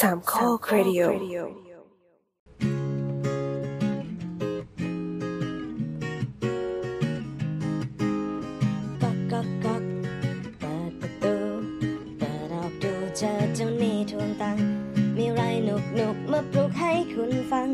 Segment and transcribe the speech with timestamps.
[0.00, 1.02] สามข้อครดิโอ
[9.02, 9.82] ก๊อกก๊อกก๊อก
[10.60, 11.36] เปิดประตู
[12.18, 14.64] เปิดออกดูเจอเจ้าหนี่ทวงตังค์
[15.16, 17.68] มีไรหนุกหนุกมาปลุกให้คุณฟัง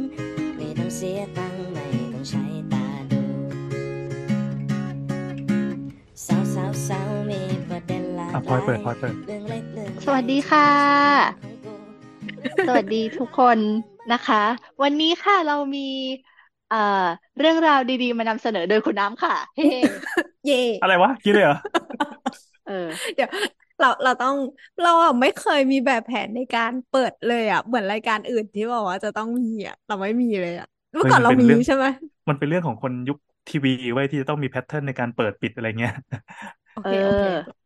[0.56, 3.22] ไม่ต้องเสียตังค์ไม่ต้องใช้ตาดู
[6.26, 10.68] สาวสาวสาวมีประเด็นหลากอะหพลอยลาเปิดยพลอยเปิดเรื่องเล็กเรื่องใหญ่สวัสดีค่ะ
[11.22, 11.53] ของกู
[12.66, 13.58] สวัสดีทุกคน
[14.12, 14.36] นะคะ
[14.82, 15.80] วันนี้ค่ะเรามี
[16.68, 16.76] เอ่อ
[17.38, 19.62] เรื่องราวดีๆ มานำเสนอโดยคุณน้ำค่ะ เฮ้
[20.44, 21.56] เย่อะไรวะคิดเลยเหรอ
[22.64, 22.72] เออ
[23.14, 23.30] เดี๋ยว
[23.78, 24.34] เราเราต้อง
[24.80, 31.86] เราอะไม่เคยมีแบบแผนในการเปิดเลยอะ เหมือนรายการอื่นที่บอกว่าจะต้องมีอะเราไม่มีเลยอะเมื่อเฮ้ยก่อนมันเราเป็นมีเรื่องใช่ไหม
[32.28, 35.92] มันเป็นเรื่องของคนยุคทีวีไว้ยที่จะต้องมีแพทเทิร์นในการเปิดปิดอะไรเงี้ย
[36.72, 37.63] โอเอเคโอเคอ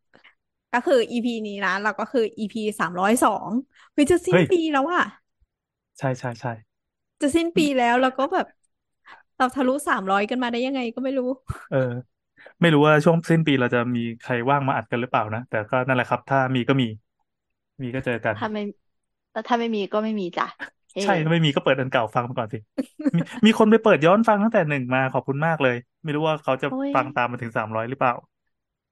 [0.72, 3.50] ก็คือ EP นี้นะ เราก็คือ EP สามร้อยสอง
[3.92, 5.02] เฮ้ยจะสิ้นเฮ้ยปีแล้วอะ
[5.98, 6.52] ใช่ใช่ใช่
[7.20, 8.46] จะสิ้นปีแล้วแล้วก็แบบ
[9.36, 11.24] เราทะลุสามร้อยกันมาได้ยังไงก็ไม่รู้
[11.68, 11.76] เออ
[12.60, 16.86] ไม่รู้ว่าช่วงสิ้นปีเราจะมีใครว่างมาอัดกันหรือเปล่านะ แต่ก็นั่นแหละครับ ถ้ามีก็มี
[17.82, 18.60] มีก็เจอกันถ้าไม่
[19.32, 20.46] แล้วถ้าไม่มีก็ไม่มีจ้ะ
[20.92, 22.58] เฮ้ใช่ถ้าไม่มีก็เปิดอันเก่าฟังมาก่อนสิ
[23.16, 28.14] มีมีคนไปเปิดย้อนฟังตั้งแต่หนึ่งมาขอบคุณมากเลย ไม่รู้ว่าเขาจะโอ้ยฟังตามมาถึงสามร้อยหรือเปล่า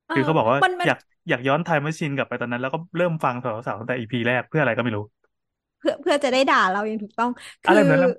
[0.08, 5.04] เอคืออเขาบอกว่ามันมันอยากอยากย้อน time machine กลับไปตอนนั้น แล้วก็เริ่มฟังเสาเสาตั้งแต่ EP แรกเพื่ออะไรก็ไม่รู้
[5.78, 7.30] เพื่อเพื่อจะได้ด่าเราอย่างถูกต้อง
[7.66, 8.12] อะไรคือแบบนั้นนะ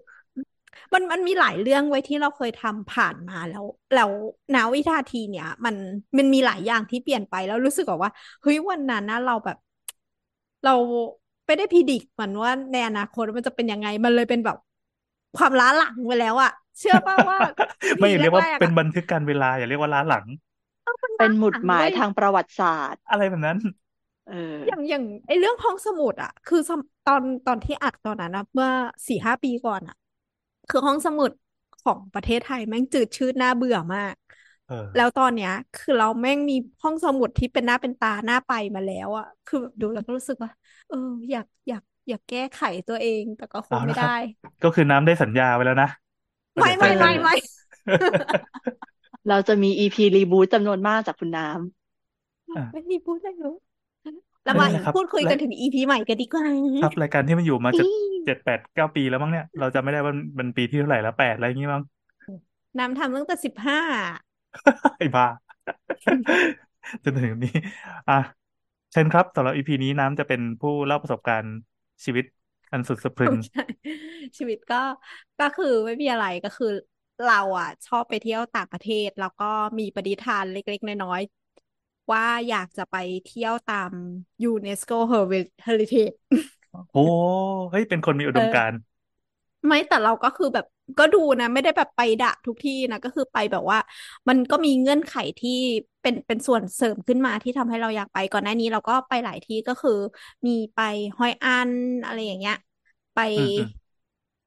[0.93, 3.65] มันมันมีหลายเรื่องไว้ที่เราเคยทำผ่านมาแล้ว
[3.95, 4.11] แล้ว
[4.55, 5.75] ณวินาทีเนี้ยมัน
[6.17, 9.57] มันมีหลายอย่างที่เปลี่ยนไปแล้วรู้สึกแบบว่าเฮ้ยวันนั้นนะเราแบบ
[10.63, 10.71] เรา
[11.45, 14.57] ไม่ได้พิดิกมันว่าในอนาคตมันจะเป็นยังไงมันเลยเป็นแบบ
[15.37, 17.39] ความล้าหลังไปแล้วอะเชื่อป่ะว่า
[17.99, 20.25] ไม่ EP เรียกว่าแรกๆเป็นอะ บันทึกการเวลาอย่าเรียกว่าล้าหลัง
[21.17, 23.57] เป็นหมุดหมายเว้ยทางประวัติศาสตร์ อะไรแบบนั้น
[24.25, 24.33] เออ
[24.65, 28.69] อย่างอย่างไอเรื่องห้องสมุดอะคือสมตอนตอนที่อัดตอนนั้นนะเมื่อ
[29.07, 29.95] สี่ห้าปีก่อนอะ
[30.67, 31.31] คือห้องสมุด
[31.79, 34.15] ของประเทศไทยแม่งจืดชืดน่าเบื่อมาก
[34.67, 40.51] เออแล้วตอนเนี้ย คือเราแม่งมีห้องสมุดที่เป็นหน้าเป็นตาหน้าไปมาแล้วอะคือแบบดูแล้วก็รู้สึกว่า
[40.87, 40.97] เออ
[41.31, 44.13] อยากอยากอยากแก้ไขตัวเองแต่ก็คงเอาไม่ละครับได้
[44.63, 45.89] ก็คือน้ำได้สัญญาไว้แล้วนะ
[46.55, 47.33] ว่าไม่เดี๋ยวเจไม่อกันไม่ไม่
[49.29, 51.47] เราจะมี EP รีบูตจำนวนมากจากคุณน้
[52.55, 53.55] อะไม่มีพูดได้รู้
[54.45, 56.45] แล้วนั่มานแหละครับพูดคุยและกันถึงอีพีใหม่กันดีกว่า
[56.83, 61.83] ครับรายการที่มันอยู่มาำจะอี้เจ็ดแปดเก้าปีแล้วมั้งเนี่ย เราจะไม่ได้ว่ามันปีที่เท่าไหร่แล้วแปดอะไรอย่างงี้มั้ง
[62.79, 63.79] น้ำทำตั้งแต่สิบห้า
[64.99, 65.27] ไอ้บ้า
[67.03, 67.55] จนถึงนี้
[68.09, 68.19] อะ
[68.91, 71.55] เชิญครับสำหรับอีพีนี้น้ำจะเป็นผู้เล่าประสบการณ์
[72.05, 72.25] ชีวิต
[72.71, 73.63] อันสุดสะพรึงใช่
[74.37, 74.81] ชีวิตก็
[75.41, 76.71] ก็คือไม่มีอะไรก็คือ
[77.23, 79.45] เราอะ ชอบไปเที่ยวต่างประเทศ แล้วก็
[79.79, 83.91] มีปณิธานเล็ก ๆ น้อยๆ ว่าอยากจะไปเที่ยวตาม
[84.43, 86.11] ยูเนสโกเฮริเทจ
[86.91, 86.99] โอ้
[87.71, 88.79] เฮ้ยเป็นคนมีอุดมเออการณ์
[89.67, 90.65] ไม่แต่เราก็คือแบบ
[90.97, 93.77] ก็ดูนะ ไม่ได้แบบไปดะทุกที่นะ ก็คือไปแบบว่า
[94.29, 95.49] มันก็มีเงื่อนไขที่
[96.01, 99.91] เป็นเป็นส่วนเสริมขึ้นมาที่ทำให้เราอยากไปก่อนหน้านี้เราก็ไปหลายที่ก็คือ
[100.47, 100.79] มีไป
[101.17, 101.71] ฮอยอัน
[102.03, 102.53] อะไรอย่างเงี้ย
[103.13, 103.67] ไปอืมอืม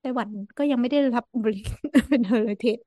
[0.00, 0.28] ไต้หวัน
[0.58, 1.54] ก็ยังไม่ได้รับบริ
[2.10, 2.78] เป็นเฮอริเทจ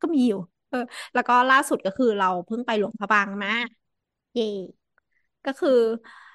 [0.00, 0.38] ก็มีอยู่
[0.68, 0.78] เออ
[1.14, 3.50] แล้วก็ล่าสุดก็คือเราเพิ่งไปหลวงพระบางมา
[4.34, 4.42] เย่
[5.44, 5.70] ก็คือ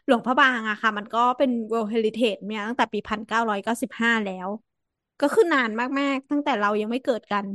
[0.05, 4.49] หลวงพระบางอะค่ะ มันก็เป็น World Heritage เนี่ยตั้งแต่ปีพันเก้าร้อยเก้าสิบห้าแล้ว
[5.19, 7.45] ก็คือนานมากๆ ตั้งแต่เรายังไม่เกิดกัน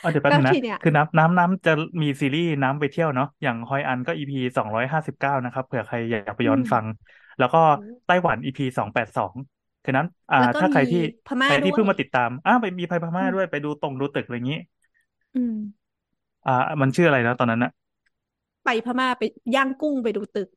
[0.00, 1.70] อ๋อเดี๋ยวแป๊บก็นึงนะทีเนี้ย คือน้ำน้ำน้ำจะ
[2.02, 6.86] มีซีรีส์น้ำไปเที่ยวเนาะอย่างฮอยอันก็ EP สองร้อยห้าสิบเก้านะครับเผื่อใครอยากไปอืย้อนมฟัง
[7.38, 9.34] แล้วก็อืมไต้หวัน EP สองแปดสอง
[9.82, 14.58] คือนั้น อ่าแล้วก็ถ้าใครมีที่พม่าใครที่ด้วยเพิ่งมาติดตามอ้าวไปมีไปพม่าอืมด้วยไปดูตรงดูตึกอะไรอย่างนี้
[15.34, 15.52] อืม
[16.46, 17.70] อ่า มันชื่ออะไรนะตอนนั้นนะ
[18.64, 19.22] ไปพม่าไป
[19.54, 20.48] ย่างกุ้งไปดูตึก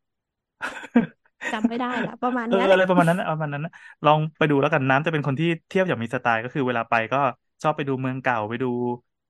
[1.51, 3.71] จำไม่ได้ละประมาณเออเนี้ยแหอะไรละประมาณนั้นนะประมาณนั้นนะ
[4.05, 7.17] ลองไปดูแล้วกันน้ำจะเป็นคนที่เที่ยวอย่างมีสไตล์ก็คือเวลาไปก็
[7.61, 8.67] ชอบไปดูเมืองเก่าไปดู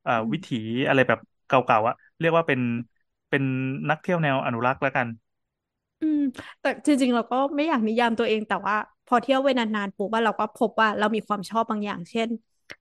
[0.04, 0.56] เอ่ออืมวิถี
[0.88, 2.60] อะไรแบบเก่าๆอะเรียกว่าเป็น
[3.30, 3.44] เป็น
[3.90, 5.08] นักเที่ยวแนวอนุรักษ์แล้วกัน
[6.00, 6.20] อืม
[6.60, 8.76] แต่จริงๆเราก็ไม่อยากนิยามตัวเองแต่ว่า
[9.06, 12.30] พอเที่ยวไปนานๆปุ๊บว่าเราก็พบว่าเรามีความชอบบางอย่าง เช่น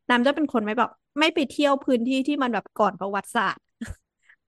[0.09, 0.91] น้ำจะเป็นคนไม่แบบ
[1.21, 3.63] ไม่ไปเที่ยวพื้นที่ที่มันแบบก่อนประวัติศาสตร์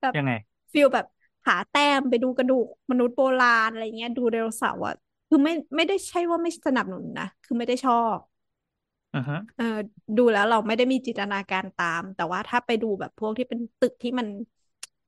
[0.00, 0.30] แบบยังไง
[0.72, 1.06] feel แบบ
[1.42, 4.94] ผาแต้มไปดูกระดูกมนุษย์โบราณอะไรเงี้ยดูไดโนเสาร์อะ
[5.28, 8.18] คือไม่ไม่ได้ใช่ว่าไม่สนับสนุนนะคือไม่ได้ชอบ
[9.14, 9.64] อือฮะเออ
[10.16, 14.26] ดูแล้วเราไม่ได้มีจินตนาการตาม แต่ว่าถ้าไปดูแบบพวกที่เป็นตึกที่มัน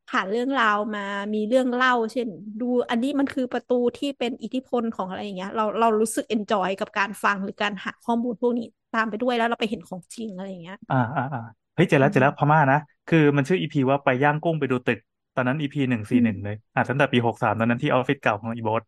[0.09, 1.01] ผ่านเรื่องราวมา
[1.35, 2.29] มีเรื่องเล่า เช่น
[2.61, 11.41] ดูอันนี้มันคือประตูที่เป็นอิทธิพลของอะไรอย่างเงี้ย เราเรารู้สึก enjoy กับการฟังหรือการหาข้อมูลพวกนี้ตามไปด้วยแล้วเราไปเห็นของจริงอะไรอย่างเงี้ย อ่าอ่าอ่า
[11.75, 12.77] เฮ้ยเจอแล้วเจอแล้วพม่านะ
[13.07, 14.99] คือมันชื่ออีพีว่าไปย่างกุ้งไปดูตึก
[15.35, 18.83] ตอนนั้นอีพีหนึ่งอืสี่หมนึ่งเลยอ่าตั้งแต่ปีหกสามตอนนั้นที่ออฟฟิศเก่าของอีโบส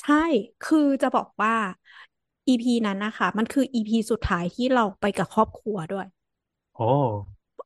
[0.00, 0.14] ใช่
[0.60, 1.52] คือจะบอกว่า
[2.46, 6.06] EP นั้นนะคะ มันคือ EP สุดท้ายที่เราไปกับครอบครัวด้วย
[6.74, 6.82] โอ้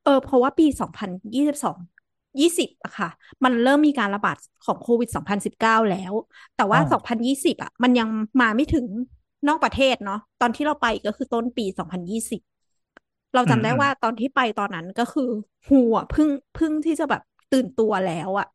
[0.02, 1.78] เออเพราะว่าปีสองพันยี่สิบสอง
[2.40, 3.08] ยี่สิบอะค่ะ
[3.44, 6.12] มันเริ่มมีการระบาดของโควิดสองพันสิบเก้าแล้ว
[6.56, 8.08] แต่ว่าอ่าสองพันยี่สิบอะมันยัง
[8.40, 8.86] มาไม่ถึง
[9.48, 12.40] นอกประเทศเนาะตอนที่เราไปก็คือต้นปีสองพันยี่สิบ
[13.34, 15.30] เราอืมจำได้อืมว่าตอนที่ไปตอนนั้นก็คือ
[15.68, 17.22] หัวเพิ่งเพิ่งที่จะแบบ
[17.52, 18.46] ตื่นตัวแล้วอะ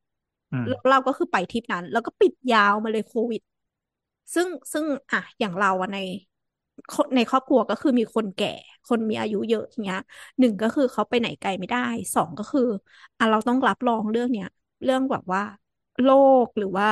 [0.51, 3.41] อืมแล้วเราก็คือไปทริปนั้น แล้วก็ปิดยาวมาเลยโควิด
[4.35, 5.97] ซึ่งซึ่งอะอย่างเราอะใน
[7.15, 8.47] ในครอบครัวก็คือมีคนแก่
[8.85, 9.99] คนมีอายุเยอะอย่างเงี้ย
[10.39, 11.79] หนึ่งก็คือเขาไปไหนไกลไม่ได้
[12.15, 12.61] สองก็คือ
[13.17, 14.47] อะเราต้องรับรองเรื่องเนี้ย
[14.83, 15.41] เรื่องแบบว่า
[16.01, 16.07] โร
[16.45, 16.87] คหรือว่า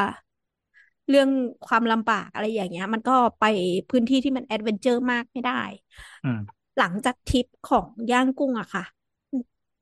[1.10, 1.30] เรื่อง
[1.68, 3.44] ความลำบากอะไรอย่างเงี้ย มันก็ไป
[3.90, 5.54] พื้นที่ที่มัน adventure มากไม่ได้
[6.24, 6.40] อืม
[6.78, 8.84] หลังจากทริปของย่างกุ้งอะค่ะ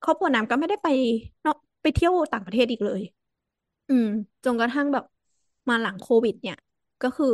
[0.04, 0.88] ครอบครัวน้ำก็ไม่ได้ไป
[1.42, 3.02] เนาะไปเที่ยวต่างประเทศอีกเลย
[3.90, 4.08] อืม
[4.44, 5.06] จนกระทั่งแบบ
[5.70, 6.58] มาหลังโควิด เนี่ย
[7.02, 7.26] ก็คือ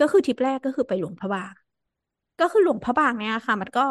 [0.00, 1.54] ก็คือทริปแรกก็คือไปหลวงพระบาง
[2.38, 3.82] ก็คือหลวงพระบางเนี่ยค่ะ มันก็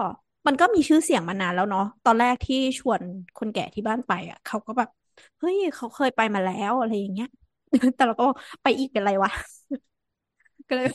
[0.47, 3.01] มันก็มีชื่อเสียงมานานแล้วเนาะตอนแรกที่ชวน
[3.35, 4.89] คนแก่ที่บ้านไปอะ เขาก็แบบ
[5.39, 7.27] เฮ้ยเขาเคยไปมาแล้วอะไรอย่างเงี้ย
[7.95, 9.31] แต่เราก็บอกไปอีกเป็นไรวะ
[10.67, 10.87] ก็เลย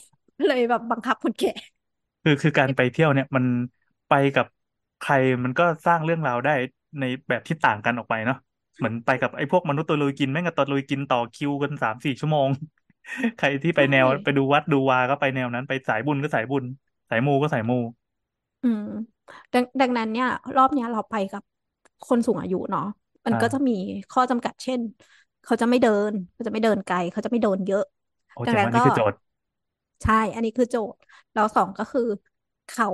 [0.47, 1.49] เลยแบบบังคับคนแก่
[2.23, 3.45] คือคือการไปเที่ยวเนี่ยมัน
[4.07, 4.45] ไปกับ
[4.99, 5.13] ใคร
[5.43, 6.51] มันก็สร้างเรื่องราวได้
[6.99, 8.37] ในแบบที่ต่างกันออกไปเนาะ
[8.77, 12.49] เหมือนไปกับไอ้พวกมนุษย์ตัวลุยกินแม่งกับตัวลุยกินต่อคิวกันสามสี่ชั่วโมง
[13.37, 16.63] ใครที่ไปแนวใช่ไปดูวัดดูวาก็ไปแนวนั้น ไปสายบุญก็สายบุญ
[17.11, 17.79] สายมูก็สายมู
[18.61, 18.81] อืม
[19.53, 21.43] ดังดังนั้นเนี่ย รอบเนี้ยเราไปกับ
[22.03, 22.81] คนสูงอายุเนาะ
[23.25, 23.71] มันอ่าก็จะมี
[24.09, 24.81] ข้อจำกัดเช่น
[25.43, 27.83] เขาจะไม่เดิน เขาจะไม่เดินไกล เขาจะไม่เดินเยอะ
[28.33, 29.17] โอ้ดังเจ๋งนั้ว่านนี่ก็คือโจทย์
[30.01, 30.99] ใช่ อันนี้คือโจทย์
[31.33, 32.01] แล้วสองก็คือ
[32.67, 32.85] เขา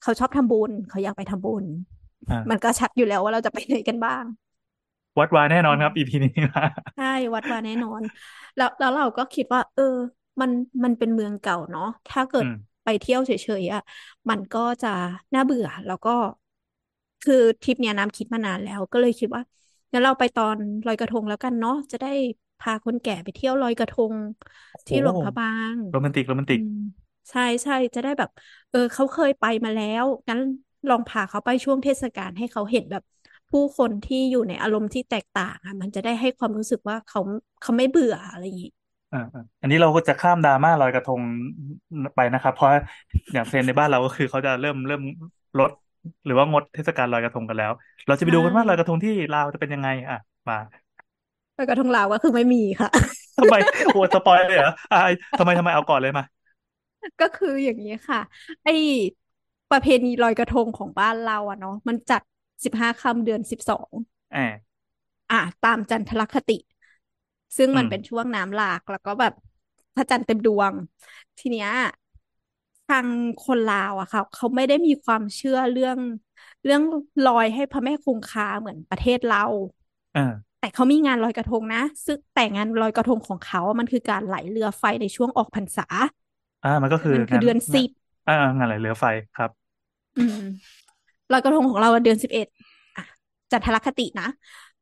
[0.00, 1.66] เขาชอบทำบุญ เขาอยากไปทำบุญ
[2.28, 4.24] อ่ามันก็ชัดอยู่แล้วว่าเราจะไปไหนกันบ้าง
[5.18, 6.64] วัดวาแน่นอนอืครับมอีพีนี้มา
[6.94, 7.04] ใช่
[7.34, 8.02] วัดวาแน่นอน
[8.56, 9.82] แล้วแล้วเราก็คิดว่า เออ
[10.40, 10.50] มัน
[10.84, 13.30] มันเป็นเมืองเก่าเนาะถ้าเกิดอืม ไปเที่ยวเฉ
[13.60, 13.80] ยๆอะ
[14.30, 14.88] มันก็จะ
[15.34, 16.10] น่าเบื่อแล้วก็
[17.20, 19.42] คือทริปเนี้ยน้ำคิดมานานแล้วก็เลยคิดว่า
[19.92, 20.56] งั้นเราไปตอน
[20.86, 22.08] ลอยกระทงแล้วกันเนาะจะได้
[22.58, 24.14] พาคนแก่ไปเที่ยวลอยกระทง
[24.70, 26.68] โอ้โหที่หลวงพระบางโรแมนติกโรแมนอืติกม
[27.30, 28.30] ใช่ใช่จะได้แบบ
[28.70, 30.40] เออเขาเคยไปมาแล้วงั้น
[30.88, 33.02] ลองพาเขาไปช่วงเทศกาลให้เขาเห็นแบบ
[33.50, 37.20] ผู้คนที่อยู่ในอารมณ์ที่แตกต่างอะมันจะได้ให้ความรู้สึกว่าเขา
[37.60, 38.68] เขาไม่เบื่ออะไรอย่างนี้
[39.12, 41.22] อ่าอ่าอันนี้เราก็จะข้ามดราม่าลอยกระทง
[42.14, 42.70] ไปนะครับ เพราะ
[43.32, 45.02] อย่างเทรนด์ในบ้านเราก็คือเขาจะเริ่มเริ่ม
[45.58, 45.70] ลด
[46.24, 47.72] หรือว่างดเทศกาลลอยกระทงกันแล้ว
[48.06, 50.16] เราจะไปใช่ดูกันว่าลอยกระทงที่ลาวจะเป็นยังไง อะ
[50.48, 50.54] มา
[51.56, 52.90] ลอยกระทงลาวก็คือไม่มีค่ะ
[53.38, 53.54] ทำไม
[53.90, 54.96] โอ้สปอยเลยเหรออะ
[55.38, 56.24] ทำไมทำไมเอาก่อนเลยมา
[57.20, 58.18] ก็คืออย่างนี้ค่ะ
[58.64, 58.70] ไอ้
[59.70, 62.22] ประเพณีลอยกระทงของบ้านเราอะเนาะมันจัด
[62.64, 63.90] สิบห้าค่ำเดือนสิบสอง
[64.30, 64.72] แอบ
[65.30, 66.58] อะตามจันทรคติ
[67.56, 69.32] ซึ่งอืมันมเป็นช่วงน้ำหลากแล้วก็แบบ
[69.94, 70.72] พระจันทร์เต็มดวง
[71.38, 71.68] ทีเนี้ย
[72.86, 73.06] ทาง
[73.40, 75.98] คนลาวอะค่ะ เขาไม่ได้มีความเชื่อเรื่อง
[76.64, 76.82] เรื่อง
[77.24, 79.38] ลอยให้พระแม่คงคาเหมือนประเทศเรา
[80.14, 80.22] อ่า
[80.58, 85.86] แต่เขามีงานลอยกระทงนะ ซึ่งแต่งานลอยกระทงของเขาอะมันคือการไหลเรือไฟในช่วงออกพรรษา
[86.62, 87.90] อ่า มันก็คือมันคือเดือนงาสิบ
[88.26, 89.04] อ่างานไหลเรือไฟ
[89.34, 89.50] ครับ
[90.16, 90.36] อืม
[91.30, 92.46] ลอยกระทงของเราอะเดือนสิบเอ็ด
[92.96, 93.02] อะ
[93.52, 94.24] จันทรคตินะ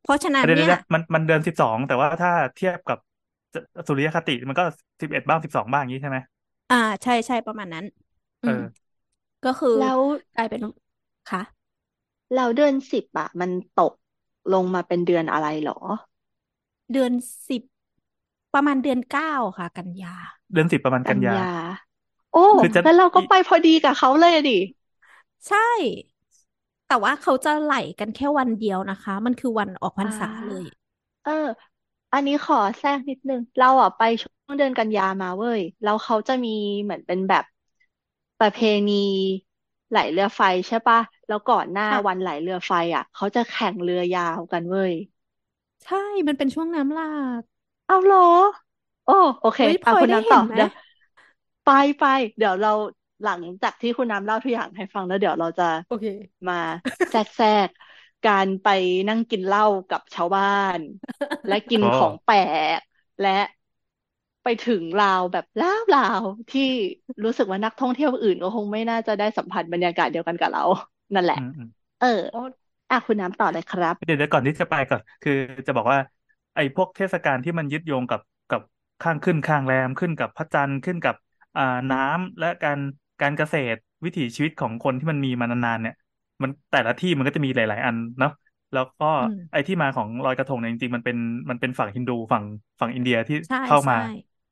[0.02, 2.98] เพราะฉะนั้นเดี๋ยวเนี่เดี๋ยยวมันมันเดือนสิบสองแต่ว่าถ้าเทียบกับ
[3.88, 4.64] สุริยคติมันก็
[5.00, 6.18] สิบเอ็ดบ้างสิบสองบ้างอย่างนี้ใช่ไหม
[6.68, 7.84] อ่า ใช่ใช่ประมาณนั้น
[8.42, 8.90] เออืมอ
[9.44, 10.00] ก็คือแล้ว
[10.34, 10.60] กลายเป็น
[11.26, 11.40] ค่ะ
[12.32, 13.92] แล้วเดือนสิบอะมันตก
[14.50, 15.74] ลงมาเป็นเดือนอะไรเหรอ
[16.92, 17.12] เดือน
[17.48, 17.62] สิบ
[18.52, 20.16] ประมาณเดือนเก้าค่ะ กันยา
[20.52, 21.50] เดือนสิบประมาณกักันนยายา
[22.30, 24.52] โอ้คือจะแล้วเราก็อีไปพอดีกับเขาเลยอะดิ
[25.46, 25.58] ใช่
[26.90, 30.64] แต่ว่าเขาจะไหลกันแค่วันเดียวนะคะ มันคือวันออกพรรอ่าษาเลย
[31.22, 31.32] เออ
[32.12, 36.48] อันนี้ขอแทรกนิดนึง เราอะไปช่วงเดือนกันยามาเว้ย แล้วเขาจะมี
[36.84, 37.44] เหมือนเป็นแบบ
[38.38, 38.92] ประเพณี
[39.90, 44.92] ไหลเรือไฟใช่ปะแล้วก่อนหน้าค่ะ วันไหลเรือไฟอะ เขาจะแข่งเรือยาวกันเว้ย
[45.84, 45.96] ใช่
[46.28, 47.04] มันเป็นช่วงน้ำหลา
[47.40, 47.42] ก
[47.86, 48.18] เอาเหรอ
[49.04, 50.68] โอ้โอเคเฮ้ยพลอะอยคุณได้น้ำต่เห็อนไหมเดี๋ยว
[51.64, 51.68] ไป
[51.98, 52.04] ไป
[52.36, 52.72] เดี๋ยวเรา
[53.22, 56.06] หลังจากที่คุณน้ำเล่าทุกอย่างให้ฟังแล้วเดี๋ยวเราจะโอเค
[56.48, 56.54] มา
[57.10, 57.68] แทรกแทรก
[58.24, 58.66] การไป
[59.08, 60.44] นั่งกินเหล้ากับชาวบ้า
[60.76, 60.78] น
[61.46, 62.36] และกินโอ้ของแปล
[62.78, 62.80] ก
[63.20, 63.28] และ
[64.42, 66.62] ไปถึงลาวแบบลาวลาวที่
[67.24, 70.62] รู้สึกว่านักท่องเที่ยวอื่นก็คงไม่น่าจะได้สัมผัสบรรยากาศเดียวกันกับเรา
[71.14, 72.38] นั่นแหละ อืมอืม เออโอ้
[72.90, 75.32] อะคุณน้ำต่อเลยครับ เดี๋ยวเดี๋ยวก่อนที่จะไปก่อนคือ
[75.66, 75.98] จะบอกว่า
[76.54, 78.60] ไอ้พวกเทศกาลที่มันยึดโยงกับกับ
[79.00, 81.14] ข้างขึ้นข้างแรมขึ้นกับพระจันทร์ขึ้นกับ
[81.56, 82.78] อ่าน้ำและการ
[83.22, 85.94] การเกษตรวิถีชีวิตของคนที่มันมีมานานๆเนี่ย
[86.42, 88.30] มันแต่ละที่มันก็จะมีหลาย ๆ อันเนาะ
[88.72, 91.16] แล้วก็อืมไอ้ที่มาของลอยกระทงเนี่ยจริงๆมันเป็น
[91.50, 92.44] มันเป็นฝั่งฮินดูฝั่ง
[92.80, 93.96] ฝั่งอินเดียที่ใช่เข้ามาใช่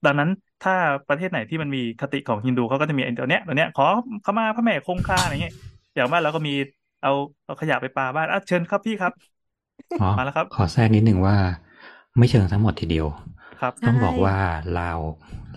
[0.05, 0.29] ดังนั้น
[0.61, 0.73] ถ้า
[1.09, 3.85] ประเทศไหนที่มันมีคติของฮินดูเขาก็จะมีไอ้ตัวเนี้ยตัวเนี้ยขอ
[4.25, 5.55] ขมาพระแม่คงคาอะไรเงี้ย
[5.95, 6.53] อย่างบ้านเราก็มี
[7.01, 7.11] เอา
[7.45, 9.13] เอาขยะไปปาบ้านอะเชิญครับพี่ครับ
[10.01, 11.37] อ๋อมาแล้วครับ ขอแทรกนิดนึงว่า
[12.19, 13.07] ไม่เชิงทั้งหมดทีเดียว
[13.59, 14.37] ครับ ต้องใช่บอกว่า
[14.79, 15.01] ลาว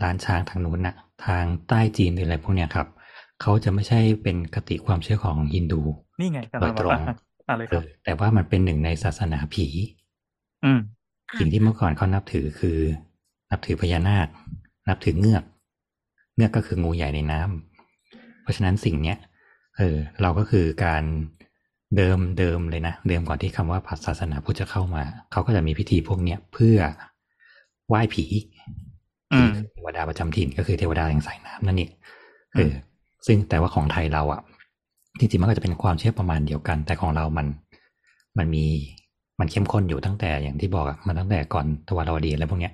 [0.03, 2.88] ล้านช้างทางนู้นน่ะ ทางใต้จีนหรืออะไรพวกเนี้ยครับ
[3.41, 5.81] เขาจะไม่ใช่เป็นคติความเชื่อของฮินดู
[6.19, 7.00] นี่ไงกำโดลังยบตอกรงว่า
[7.48, 9.67] อะเลยเอครับอแต่ว่ามันเป็นหนึ่งในศาสนาผี
[10.65, 10.79] อืม
[11.39, 12.79] สิ่งที่เมื่อก่อนเขานับถือคือ
[13.51, 14.27] นับถือพญานาค
[14.89, 15.43] นับถือเงือก
[16.36, 19.17] เงือกก็คืองูใหญ่ในน้ำเพราะฉะนั้นสิ่งเนี้ย
[19.77, 21.03] เออ เราก็คือการ
[21.98, 26.77] เดิมเดิมเลยนะเดิมก่อนที่คำว่าศาสนาพุทธจะเข้ามา เขาก็จะมีพิธีพวกเนี้ยเพื่อ
[27.88, 28.25] ไหว้ผี
[29.33, 31.91] อืมเทวดาประจำถิ่นก็คือเทวดาแห่งสายน้ำนั่นเอง
[32.55, 32.90] เออม
[33.25, 34.42] ซึ่งแต่ว่าของไทยเราอะ
[35.20, 37.48] จริงๆมันก็จะเป็นความเชื่อประมาณเดียวกัน แต่ของเรามัน
[38.38, 38.66] มันมี
[39.40, 42.74] มันเข้มข้นอยู่ตั้งแต่อย่างที่บอกอะมันตั้งแต่ก่อนทวารวดีอะไรพวกเนี้ย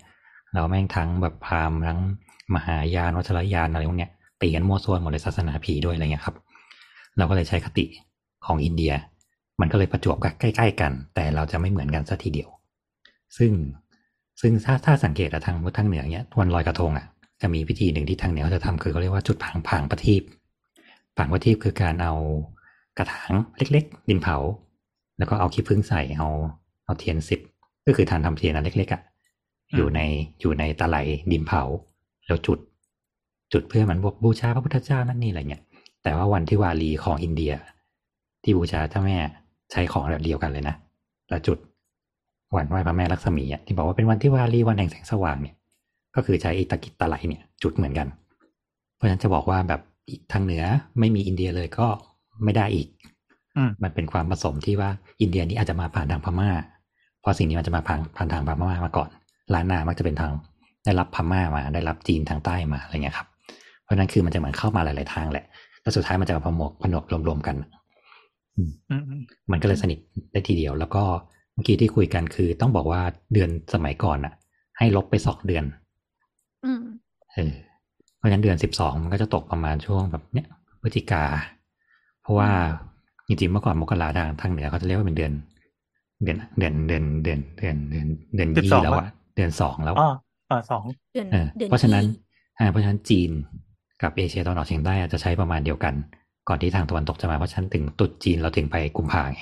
[0.53, 1.99] เราแม่งทั้งแบบพราหมณ์ทั้ง
[2.55, 4.11] มหายานวัชรยานอะไรพวกเนี้ย
[4.41, 6.35] ตีกันมั่วซั่วหมดเลยศาสนาผีด้วยอะไรเงี้ยครับ
[7.17, 7.85] เราก็เลยใช้คติ
[8.45, 8.93] ของอินเดีย
[9.61, 12.49] มันก็เลยประจวบกับใกล้ ๆ กัน แต่เราจะไม่เหมือนกันสัทีเดียว
[13.37, 13.51] ซึ่ง
[14.41, 17.05] ซึ่งถ้าถ้าสังเกตอะทางทางเหนือเนี้ยวันลอยกระทงอะ
[17.41, 20.21] จะมีพิธีหนึ่งที่ทางเหนือเขาจะทำคือเขาเรียกว่าจุดผางผางประทีป
[21.17, 22.13] ผางประทีปคือการเอา
[22.97, 24.37] กระถางเล็ก ๆ ดินเผา
[25.17, 26.29] แล้วก็เอาขี้ผึ้งใส่เอา
[26.85, 27.39] เอาเทียนสิบ
[27.85, 29.01] ก็คือทานทำเทียนอันเล็กๆอะ
[29.75, 29.99] อยู่ใน
[30.41, 30.97] อยู่ในตะไล
[31.31, 31.63] ดินเผา
[32.27, 32.59] แล้วจุด
[33.53, 35.63] จุดเพื่อเหมันบอกบูชาพระพุทธเจ้านั่นนี่อะไรเงี้ย
[36.03, 37.53] แต่ว่าวันที่วาลีของอินเดีย
[38.43, 39.17] ที่บูชาเจ้าแม่
[39.71, 40.75] ใช้ของแบบเดียวกันเลยนะ
[41.29, 41.57] แล้วจุด
[42.55, 45.55] วันไหว้พระแม่ลักษมีอะที่บอกว่าเป็นวันที่วาลีวันแห่งแสงสว่างเนี่ย
[46.15, 48.07] ก็คือใช้ไอิตากิตตะไลเนี่ย จุดเหมือนกัน
[48.95, 49.81] เพราะฉะนั้นจะบอกว่าแบบ
[50.31, 50.63] ทางเหนือ
[50.99, 51.87] ไม่มีอินเดียเลยก็
[52.43, 52.87] ไม่ได้อีก
[53.55, 54.89] อืมมันเป็นความผสมที่ว่า
[55.21, 56.49] อินเดียนี้อาจจะมาผ่านทางพม่า
[57.21, 59.09] เพราะสิ่งนี้มันจะมาผ่านผ่านทางพม่ามาก่อน
[59.53, 60.31] ล้านนามักจะเป็นทาง
[60.85, 63.27] ได้รับพม่ามา ได้รับจีนทางใต้มาอะไรเงี้ยครับ
[63.83, 65.45] เพราะฉะนั้นคือมันจะเหมือนเข้ามาหลาย ๆ ทางแหละ
[65.81, 67.55] แล้วสุดท้ายมันจะมาผนวกผนวกรวม ๆ กัน
[68.55, 69.21] อืมอืม
[69.51, 69.99] มันก็เลยสนิท
[70.31, 71.03] ได้ทีเดียว แล้วก็
[71.53, 73.01] เมื่อกี้ที่คุยกันคือต้องบอกว่า
[73.33, 74.33] เดือนสมัยก่อนอะ
[74.77, 75.63] ให้ลบไปสองเดือน
[76.65, 76.83] อืม
[77.33, 77.66] เออเพ
[78.27, 80.47] ราะฉะนั้นเดือนสิบสองมันก็จะตกประมาณช่วงแบบเนี้ย
[80.81, 81.23] พฤศจิกา
[82.21, 82.49] เพราะว่า
[83.27, 85.31] จริงๆเมื่อก่อนมกราทางทางเหนือเขาจะเรียกว่าเป็นเดือน
[86.23, 90.09] เดือนเดือนเดือนเดือนเดือนเดือนเดือนยี่แล้วอะเดือนสองแล้วอ๋อ
[90.49, 92.11] อ่าสองเดือนเออเดือนเพราะฉะนั้นที่
[92.59, 93.31] อ่าเพราะฉะนั้นจีน
[94.01, 95.93] กับเอเชียตะวันออกเฉียงใต้อาจจะใช้ประมาณเดียวกัน
[96.47, 99.41] ก่อนที่ทางตะวันตกจะมาเพราะฉะนั้นถึงตรุษจีนเราถึงไปกุมภาไง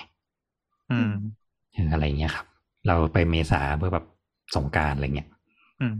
[0.91, 1.11] อืม
[1.73, 2.45] เอออะไรเงี้ยครับ
[2.87, 4.05] เราไปเมษาเพื่อแบบ
[4.55, 5.29] สงกรารอะไรเงี้ย
[5.81, 5.95] อืม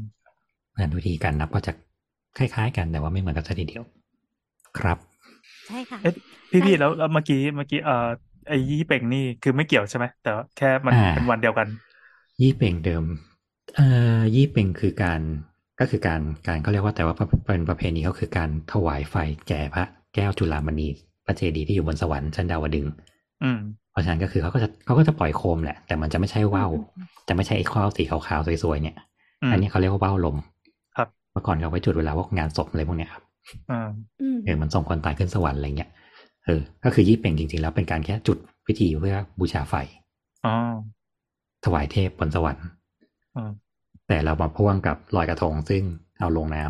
[0.70, 1.72] เพราะฉะนั้นวิธีการนับก็จะ
[2.38, 3.84] คล้ายๆ กันแต่ว่าไม่เหมือนกันสักทีเดียว
[4.80, 4.98] ครับ
[5.68, 6.14] ใช่ค่ะ เอ๊ะ
[6.52, 7.94] พี่ได้พี่แล้วแล้วเมื่อกี้เมื่อกี้เอ่อ
[8.48, 11.68] ไอ้ยี่เป่งนี่คือไม่เกี่ยวใช่ไหมแต่ว่าแค่มันอ่าเป็นวันเดียวกัน
[12.42, 13.04] ยี่เป่งเดิม
[13.76, 13.88] เอ่
[14.18, 15.22] อยี่เป่งคือการ
[15.80, 17.16] ก็คือการการเขาเรียกว่าแต่ว่า
[17.46, 19.16] เป็นประเพณีก็คือการถวายไฟ
[19.48, 20.88] แก่พระแก้วจุฬามณี
[21.26, 22.92] พระเจดีย์ที่อยู่บนสวรรค์ชั้นดาวดึงส์
[23.42, 23.58] อืม
[23.92, 26.72] เพราะฉะนั้นก็คือเขาก็จะเขาก็จะปล่อยโคมแหละ แต่มันจะไม่ใช่ว่าว
[27.28, 28.96] จะไม่ใช่ไอ้ข้าวสีขาวๆสวยๆเนี่ย
[29.42, 33.24] อืมอันนี้เขาเรียกว่าว่าวลมครับเมื่อก่อนเขาไว้จุดเวลาพวกงานศพอะไรพวกเนี้ยครับ
[33.72, 33.90] อ่า
[34.22, 35.90] อืมเออมันส่งคนตายขึ้นสวรรค์อะไรเงี้ย
[36.46, 38.38] เออ ก็คือยี่เป่งจริงๆแล้วเป็นการแค่จุด
[38.68, 39.74] พิธีเพื่อบูชาไฟ
[40.46, 40.56] อ๋อ
[41.66, 42.66] ถวายเทพบนสวรรค์
[43.36, 43.52] อืม
[44.08, 45.84] แต่เรามาพ่วงกับลอยกระทงซึ่ง
[46.20, 46.64] เอาลงน้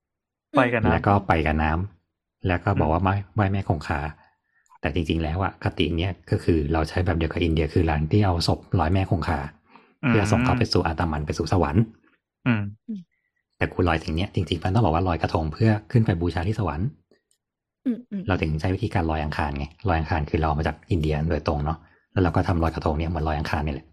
[0.00, 4.00] ำไปกันนะแล้วก็ไปกับน้ำแล้วก็บอกว่าไม่ไหว้แม่คงคา
[4.80, 9.40] แต่จริงๆแล้วอะคติเนี้ยก็คือเราใช้แบบเดียวกับอินเดียคือหลังที่เอาศพลอยแม่คงคา
[10.08, 11.84] เพื่อส่งเขาไปสู่อาตามันไปสู่สวรรค์
[12.46, 12.62] อืม
[13.64, 16.88] แต่คุณลอยสิ่งเนี้ยจริงๆมันต้องบอกว่าลอยกระทงเพื่อขึ้นไปบูชาที่สวรรค์
[17.86, 21.78] อืมอืมเราถึงใช้วิธีการลอยอังคารไงลอยอังคารคือเราเอามาจากอินเดียโดยตรงเนาะ
[22.12, 23.86] แล้วเราก็ทำลอยกระทงเนี่ยเหมือนลอยอังคารนี่แหละ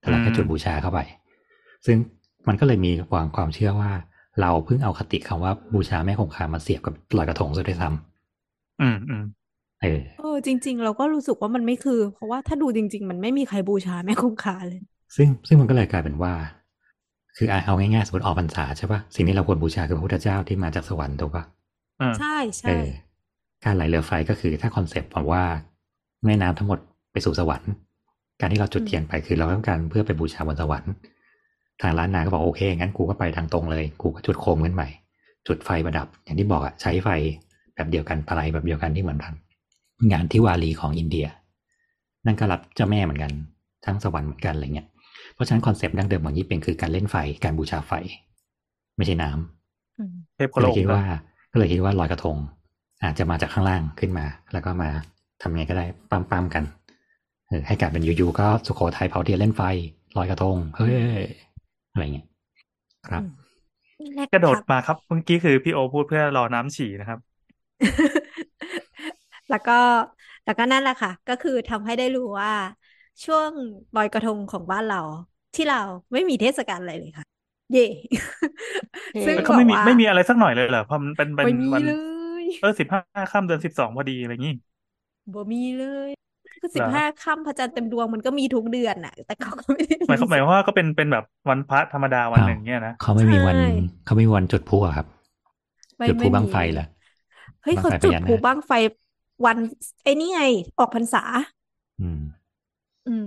[0.00, 1.00] แต่เราแค่อืมจุดบูชาเข้าไป
[1.86, 1.96] ซึ่ง
[2.48, 3.90] มันก็เลยมีความความเชื่อว่า
[4.40, 7.88] เราเพิ่งเอาคติคำว่าบูชาแม่คงคามาเสียบกับลอยกระทงซะด้วยซ้ำ
[8.80, 14.80] อืมอืมเออเออจริง ๆ เราก็รู้สึกว่ามันไม่คือ เพราะว่าถ้าดูจริง ๆ มันไม่มีใครบูชาแม่คงคาเลย
[15.16, 16.32] ซึ่งซึ่งมันก็เลยกลายเป็นว่า
[17.36, 21.44] คืออะเอาง่ายๆสมมติออกพรรษาใช่ปะสิ่งที่เราควรบูชาคือพระพุทธเจ้าที่มาจากสวรรค์ถูกปะ
[22.00, 22.84] อ่าใช่เอใช่อ
[23.64, 25.42] การไหลเรือไฟก็คือถ้า concept บอกว่า
[26.24, 26.78] แม่น้ำทั้งหมด
[27.12, 27.70] ไปสู่สวรรค์
[28.40, 30.92] การที่เราจุดเทียนไปคือเราต้องการเพื่อไปบูชาบนสวรรค์
[31.80, 34.88] ทางร้านนาก็บอกโอเคงั้นกูก็ไปทางตรงเลย กูก็จุดโคมขึ้นใหม่
[35.46, 37.08] จุดไฟประดับ อย่างที่บอกอะใช้ไฟ
[37.74, 39.34] แบบเดียวกันตะไลแบบเดียวกันที่เหมือนกัน
[40.12, 41.26] งานที่วาลีของอินเดีย
[42.26, 43.32] นั่นก็รับเจ้าแม่เหมือนกัน
[43.84, 44.91] ทั้งสวรรค์เหมือนกันอะไรเงี้ยเพ
[45.42, 47.92] ราะฉะนั้นคอนเซปต์ดั้งเดิมของยี่เป็งคือการเล่นไฟการบูชาไฟ
[48.96, 51.02] ไม่ใช่น้ำอืมเทพโคก็โลเลยกคิดนะว่า
[51.52, 52.36] ก็เลยคิดว่าลอยกระทง
[53.02, 54.90] อาจจะมาจากข้างล่างขึ้นมา แล้วก็มา
[55.42, 56.64] ทำไงก็ได้ปั๊มปั๊มๆกัน
[57.48, 59.62] เออให้กลายเป็นยูๆก็สุโขทัยเผาเทียนเล่นไฟ
[60.16, 60.94] ลอยกระทงเฮ้ย
[61.92, 62.26] อะไรเงี้ย
[63.08, 63.22] ครับ
[63.98, 67.18] อืมแรกกระโดดครับมาครับเมื่อกี้คือพี่โอพูดเพื่อรอน้ำฉี่นะครับ
[69.50, 69.72] แล้วก็
[70.44, 72.50] แล้วก็นั่นแหละค่ะ ก็คือทำให้ได้รู้ว่า
[73.24, 73.50] ช่วง
[73.94, 74.96] ลอยกระทงของบ้านเรา
[75.54, 75.80] ที่เรา
[76.12, 77.24] ไม่มีเทศกาลอะไรเลยค่ะ
[77.72, 77.86] เย่
[79.12, 81.92] เย่ซึ่งแล้วบเขาอกไม่มีว่าไม่มีอะไรสักหน่อยเลยเหรอเพราะมันเป็นเป็นไม่มีวันเล
[82.42, 84.52] ยเออสิบห้าค่ำเดือนสิบสองพอดีอะไรอย่างงี้
[85.32, 86.08] บ่มีเลย
[86.60, 93.62] คือเหสิรบอห้าค่ำพระจันทร์เต็มดวงมันก็มีทุกเดือนน่ะ แต่เขาก็ไม่ได้หมายมีความหมายความว่าก็เป็นเป็นแบบวันพระธรรมดาวันอ้าวหนึ่งเนี่ยนะเขาไม่มีวันใช่
[94.04, 95.06] เขาไม่มีวันจุดพลุอะครับ
[95.98, 96.84] ไม่จุดพลุไม่บั้งมีไฟเหรอ
[97.62, 98.72] เฮ้ยบั้งเขาไฟพจุดญาพลุนาคบั้งไฟ
[99.44, 99.58] วัน
[100.02, 100.40] ไอ้นี่ไง
[100.78, 101.22] ออกพรรษา
[102.00, 102.22] อืม
[103.06, 103.24] อืม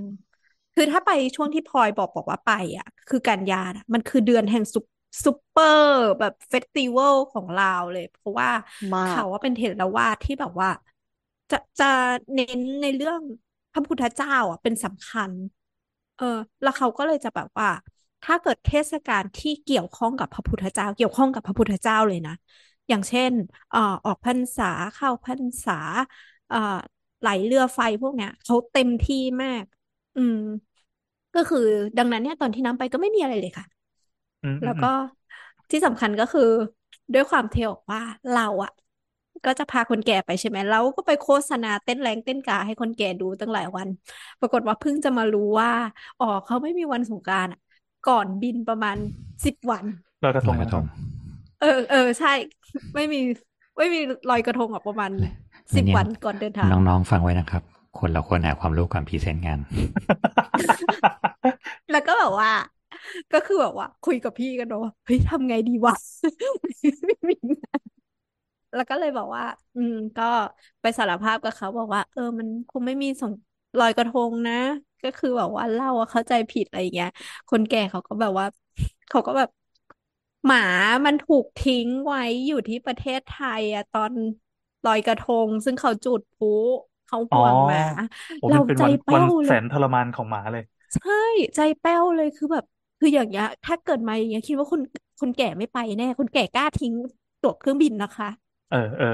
[0.75, 4.85] คือถ้าไปช่วงที่พลอยบอกบอกว่าไปอะ คือกันยาน่ะมันคือเดือนแห่งซุป
[5.23, 8.49] ซุปเปอร์แบบ festival ของลาวเลย เพราะว่า
[9.03, 10.69] เขาว่าเป็นเถรวาทที่แบบว่า
[11.51, 11.85] จะจะ
[12.33, 13.21] เน้นในเรื่อง
[13.73, 15.31] พระพุทธเจ้าอะเป็นสำคัญ
[16.15, 16.25] เออ
[16.61, 17.67] แล้วเขาก็เลยจะแบบว่า
[18.23, 22.33] ถ้าเกิดเทศกาลที่เกี่ยวข้องกับพระพุทธเจ้า เกี่ยวข้องกับพระพุทธเจ้าเลยนะ
[22.89, 23.31] อย่างเช่น
[23.69, 24.63] เอ่อออกพรรษา
[24.93, 25.73] เข้าพรรษา
[26.47, 26.57] เอ่อ
[27.19, 29.63] ไหลเรือไฟพวกเนี้ยเขาเต็มที่มาก
[30.15, 30.35] อืม
[31.33, 31.59] ก็คือ
[31.97, 33.65] ดังนั้นเนี่ยตอนที่น้ำไปก็ไม่มีอะไรเลยค่ะ
[34.43, 34.89] อืมอืแล้มวอืก็ม
[35.71, 36.41] ที่สำคัญก็คือ
[37.13, 38.71] ด้วยความเทบอกว่าเราอะ
[39.45, 43.87] ก็จะพาคนแก่ไปใช่ไหมเราก็ไปโฆษณาเต้นแรงเต้นกาให้คนแก่ดูตั้งหลายวัน
[44.39, 45.69] ปรากฏว่าเพิ่งจะมารู้ว่า
[46.19, 47.59] อ๋อเขาไม่มีวันสงกรานต์อะ
[48.03, 48.97] ก่อนบินประมาณ
[49.45, 49.85] สิบวัน
[50.23, 50.85] ลอยกระทลงอยกนะระคทรับง
[51.59, 52.29] เออเออใช่
[52.95, 53.17] ไม่มี
[53.77, 55.31] ไม่มีลอยกระทงอะประมาณเลย
[55.75, 57.63] สิบเนี่ยวันก่อนเดินทาง น้องๆฟังไว้นะครับ
[57.99, 59.59] คนเราควรหาความรู้ก่อนพรีเซนต์งาน
[61.91, 62.49] แล้วก็แบบว่า
[63.31, 65.93] ก็คือแบบว่า คุยกับพี่กันเนาะว่าเฮ้ยทำไงดีวะ
[67.05, 67.81] ไม่มีงาน
[68.73, 69.43] แล้วก็เลยบอกว่า
[69.75, 70.23] อืม ก็
[70.81, 73.31] ไปสารภาพกับเขาบอกว่า เออ มันคงไม่มีส่ง
[73.79, 74.53] ลอยกระทงนะ
[75.03, 77.09] ก็คือแบบว่าเราอะเข้าใจผิดอะไรอย่างเงี้ย
[77.49, 78.45] คนแก่เขาก็แบบว่า
[79.09, 79.49] เขาก็แบบ
[80.45, 80.57] หมา
[81.05, 84.13] มันถูกทิ้งไว้อยู่ที่ประเทศไทยอะตอน
[84.85, 86.47] ลอยกระทง ซึ่งเขาจุดพลุ
[87.15, 87.79] เขาอ๋อห่วงหมา
[88.37, 91.11] โอ้เรามันเป็นใจวันแป้วันวเลแสย นทรมานของหมาเลย ใช่
[91.55, 92.63] ใจแป้วเลยคือแบบ
[92.99, 94.81] คืออย่างเงี้ย ถ้าเกิดมาอย่างเงี้ยคิดว่าคน
[95.19, 96.93] คนแก่ไม่ไปแน่คนแก่กล้าทิ้ง
[97.41, 98.27] ตั๋วเครื่องบินนะคะ
[98.69, 99.05] เออเออ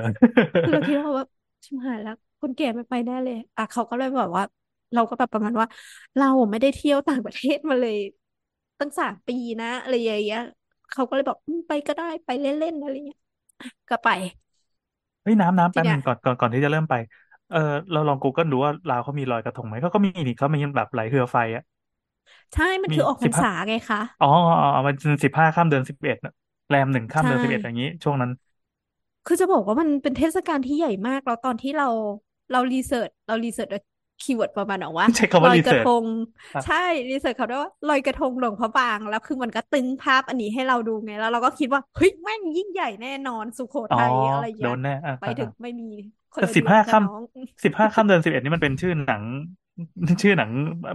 [0.62, 1.28] คือเราคิดว่าแบบ
[1.66, 4.44] ชิบหายแล้วคนแก่ไม่ไปแน่เลย อะเขาก็เลยแบบว่า
[4.94, 5.68] เราก็แบบประมาณว่า
[6.18, 7.98] เราไม่ได้เที่ยวต่างประเทศมาเลย
[8.80, 10.40] ตั้งสามปีนะอะไรอย่างเงี้ย
[10.90, 13.20] เขาก็เลยบอกอืมไปก็ได้ไปเล่นๆอะไรเงี้ย
[13.60, 14.08] อะก็ไป
[15.22, 16.94] เฮ้ยน้ำน้ำทีแป๊บเนี้นึยงก่อนก่อนก่อนที่จะเริ่มไป
[17.52, 17.60] เออ
[17.92, 21.64] เราลอง Google ดูว่าลาวเขามีลอยกระทงไหมเขาก็มีนี่เขามีแบบไหลเรือไฟอะ
[22.54, 26.18] ใช่มันมีคือออกพรสิรบห้าษาไงคะอ๋ออ๋ออ๋อมันสิบห้าค่ำเดือนสิบเอ็ด
[26.70, 28.32] แรมหนึ่งค่ำใช่เดือนสิบเอ็ดอย่างนี้ ช่วงนั้น
[29.26, 31.86] คือจะบอกว่ามันเป็นเทศกาลที่ใหญ่มากแล้วตอนที่เรา
[32.52, 33.70] เรารีเสิร์ชเรารีเสิร์ช
[34.22, 36.08] คีย์เวิร์ดประมาณว่าว่าใช้คำลว่าอยรีกระเสิร์ชทง
[36.54, 36.76] อะใช่
[37.10, 45.86] รีเสิร์ชเขาด้วยว่าลอยกระทงหลวงพระบาง แล้วคือมันก็ตึงภาพอันนี้ให้เราดูไง แล้วเราก็คิดว่าเฮ้ยแม่งยิ่งใหญ่แน่นอนสุโขอ๋อทัยอะไรโดเงี้ยนแน่อะไปอะถึอะงไม่มี
[46.34, 49.24] คนแต่ละสิบเดือนห้ากับค่น้องำสิบห้าค่ำเดือนสิบเอ็ดนี่มันเป็นชื่อหนัง
[50.24, 50.50] ชื่อหนัง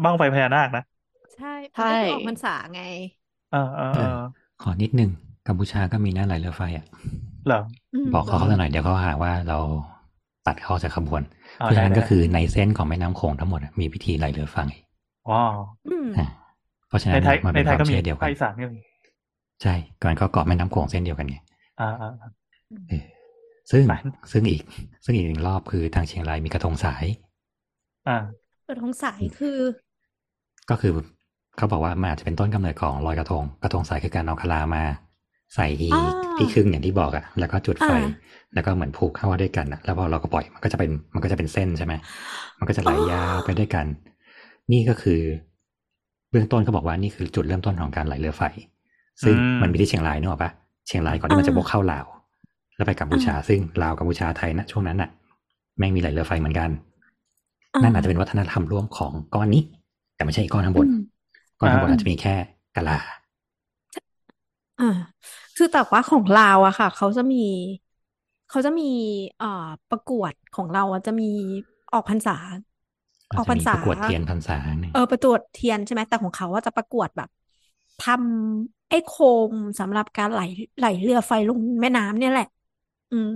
[0.04, 0.82] บ้างไฟพญานาคนะ
[1.34, 1.46] ใช่
[1.78, 2.78] มันใช่ก็คือออกพรรษาไง
[3.50, 5.10] เออเออเอเออ อขอนิดนึง
[5.46, 6.86] กัมพูชาก็มีหน้าไหลเรือไฟอะ
[7.46, 7.60] เหรอ
[7.92, 9.58] อืมบอกเขาเขาหน่อยเดี๋ยวเขาหาว่าเรา
[10.46, 11.22] ตัดเขาจากขบวน
[11.58, 14.56] อ๋อเพราะฉะได้นั้นได้ก็คือในเส้นของแม่น้ำโขงทั้งหมดอะมีพิธีไหลเรือไฟ
[15.30, 16.24] ว้าวอืมอ่า
[16.88, 18.80] เพราะฉะในนั้นไทย มันในเป็นไทคยวามก็มีเชื่อเดียวภากัคนอีสานก็มี
[19.62, 21.36] ใช่ก่อนก็เกาะแม่น้ำโขงเส้นเดียวกันไง
[21.78, 22.28] อ่าอ่าอ่า
[22.88, 23.02] เออ
[23.70, 23.94] ซึ่งไป
[24.32, 24.62] ซึ่งอีก
[25.04, 27.04] ซึ่งอีกหนึ่งรอบคือทางเชียงรายมีกระทงสาย
[28.08, 28.16] อ่า
[28.68, 29.58] กระทงสายคือ
[30.70, 30.92] ก็คือ
[31.56, 34.82] เขาบอกว่ามันอาจจะเป็นต้นกำเนิดของลอยกระทง กระทงสายคือการเอาคลามา
[35.54, 36.00] ใส่ที่อ่า
[36.36, 38.00] ที่ครึ่งอย่างที่บอกอะแล้วก็จุดไฟอ่า
[38.54, 41.94] แล้วก็เหมือนผูกเข้าไว้ด้วยกันอะแล้วพอเราก็ปล่อยมันก็จะเป็นมันก็จะเป็นเส้นใช่ไหม
[42.58, 43.86] มันก็จะไหลยาวไปด้วยกัน
[44.72, 45.20] นี่ก็คือ
[46.30, 48.42] เบื้องต้นเขาบอกว่านี่คือจุดเริ่มต้นของการไหลเรือไฟ
[49.24, 50.50] ซึ่งอืมมันมีที่เชียงรายนึกออกปะ
[50.86, 52.06] เชียงรายก่อนที่มันจะบกเข้าลาว
[52.76, 55.10] แล้วไปกัมพูชาซึ่งลาวกัมพูชาไทยนะช่วงนั้นน่ะ
[55.78, 56.70] แม่งมีไหลเรือไฟเหมือนกัน
[57.74, 59.62] อ่านั่นอาจจะเป็นวัฒนธรรมร่วมของก้อนนี้
[60.14, 60.92] แต่ไม่ใช่ก้อนข้างบนอืม
[61.60, 62.34] ก้อนข้างบนอ่าอาจจะมีแค่
[62.76, 62.98] กะลา
[64.78, 64.84] อ่า
[65.56, 67.36] คือแต่ว่าของลาวอะค่ะ เขาจะมี
[68.48, 68.84] เขาจะมี
[69.36, 69.46] เอ่อ
[69.88, 71.24] ประกวดของเราอะจะมี
[71.92, 72.32] ออกพรรษา
[73.30, 77.28] อาจออกจะพรรมีษาประกวดเทียนพรรษาหนึ่งเออประกวดเทียนใช่ไหมแต่ของเขาว่าจะประกวดแบบ
[77.98, 79.10] ทำไอ้โค
[79.52, 80.40] มสำหรับการไหล
[80.76, 82.44] ไหลเรือไฟลงแม่น้ำเนี่ยแหละ
[83.10, 83.32] อืม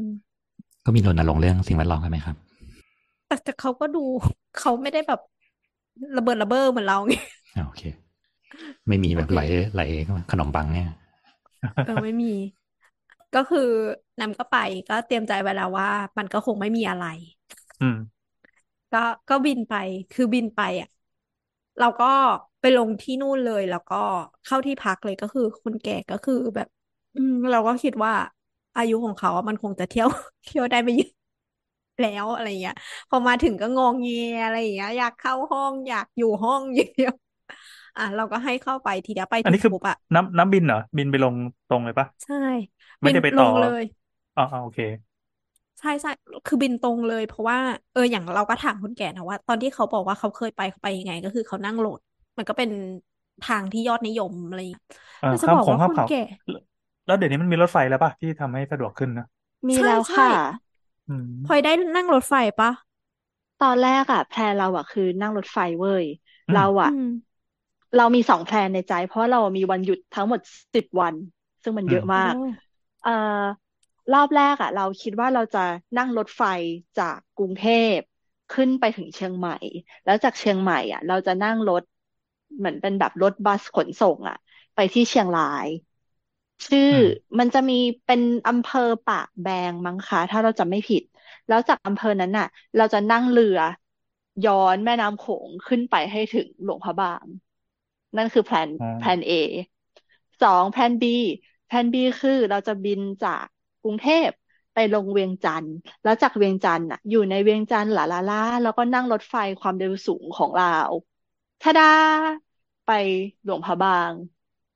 [0.85, 2.37] ก็มีรณรงค์เรื่องสิ่งแวดล้อมกันไหมครับ
[3.27, 3.99] แต่แต่เขาก็ดู
[4.55, 5.21] เขาไม่ได้แบบ
[6.17, 7.15] ระเบิดระเบ้อเหมือนเราไง
[7.55, 7.83] อ่าโอเค
[8.89, 9.41] ไม่มีแบบโอเคไหล
[9.75, 9.83] ไหล
[10.31, 10.91] ขนมปังเนี่ย
[11.85, 12.33] เออไม่มี
[13.35, 13.61] ก็คือ
[14.21, 14.57] นำก็ไป
[14.89, 17.05] ก็เตรียมใจไว้แล้วว่า มันก็คงไม่มีอะไร
[17.81, 17.97] อืม
[18.93, 19.75] ก็ก็บินไป
[20.11, 20.89] คือบินไปอะ
[21.79, 22.07] เราก็
[22.61, 23.97] ไปลงที่นู่นเลยแล้วก็
[24.45, 26.69] เข้าที่พักเลยก็คือคนแก่ก็คือแบบ
[27.15, 28.13] อืม เราก็คิดว่า
[28.81, 30.09] อายุของเขาอะมันคงจะเที่ยว
[30.45, 31.11] เที่ยวได้ไม่เยอะ
[32.01, 32.75] แล้วอะไรเงี้ย
[33.09, 34.09] พอมาถึงก็งองเง
[34.43, 37.15] อะไรอย่างเงี้ย อยากเข้าห้องอยากอยู่ห้องอย่างเดียว
[37.97, 41.35] อะเราก็ให้เข้าไปทีเดียวไปอันถึนี้งคือปุ๊บอะน้ำน้ำบินเหรอ บินไปลง
[41.69, 42.35] ตรงเลยปะใช่
[43.03, 43.85] ไม่บินได้ไปลต่องเลย
[44.37, 44.81] อ๋ออ๋อโอเค
[45.79, 46.09] ใช่ใช่
[46.47, 47.59] คือบินตรงเลย เพราะว่า
[47.93, 51.99] เอออย่างเราก็ถามคนแก่นะว่า ตอนที่เขาบอกว่าเขาเคยไปเขาไปยังไง ก็คือเขานั่งรถ
[52.37, 52.71] มันก็เป็น
[53.43, 54.83] ทางที่ยอดนิยมอะไรอย่างเงี้ย
[55.19, 56.17] เออแต่จะข้ามบอกของว่าข้ามคนเขาแก่
[57.07, 59.25] แล้วแล้วเดี๋ยวนี้มันมีรถไฟแล้วปะที่ทำให้สะดวกขึ้นนะ
[59.69, 60.31] มีใช่แล้วใช่ค่ะ
[61.09, 62.71] อืมพลอยได้นั่งรถไฟปะ
[63.59, 66.05] ตอนแรกอะแพลนเราอะคือนั่งรถไฟเว้ย
[66.49, 67.03] อืมเราอะอืม
[67.97, 70.41] เรามีสองแพลนในใจ เพราะเรามีวันหยุดทั้งหมด
[70.75, 71.15] สิบวัน
[71.63, 72.35] ซึ่งมันอืเยมอะมาก
[73.03, 73.11] เอ่อ
[74.13, 75.59] รอบแรกอะเราคิดว่าเราจะ
[75.97, 76.43] นั่งรถไฟ
[76.97, 77.63] จากกรุงเท
[77.97, 77.99] พ
[78.51, 79.53] ขึ้นไปถึงเชียงใหม่
[80.05, 81.83] แล้วจากเชียงใหม่อะเราจะนั่งรถ
[82.59, 84.37] เหมือนเป็นแบบรถบัสขนส่งอะ
[84.75, 85.69] ไปที่เชียงราย
[86.67, 87.07] ชื่ออืม
[87.39, 91.03] มันจะมีเป็นอำเภอปากแบงมั้งคะ ถ้าเราจำไม่ผิด
[91.47, 92.47] แล้วจากอำเภอนั้นน่ะ
[92.77, 93.57] เราจะนั่งเรือ
[94.45, 97.27] ย้อนแม่น้ำโขงขึ้นไปให้ถึงหลวงพระบาง
[98.17, 99.31] นั่นคือแพลนอ๋อแพลน A
[100.41, 101.05] สองแพลน B
[101.67, 103.45] แพลน B คือเราจะบินจาก
[103.83, 104.29] กรุงเทพ
[104.75, 110.67] ไปลงเวียงจันทร์ แล้วจากเวียงจันทร์น่ะ อยู่ในเวียงจันทร์หลาลาลาแล้วก็นั่งรถไฟความเร็วสูงของเรา
[111.63, 111.85] ทะดา
[112.85, 112.91] ไป
[113.45, 114.13] หลวงพระบาง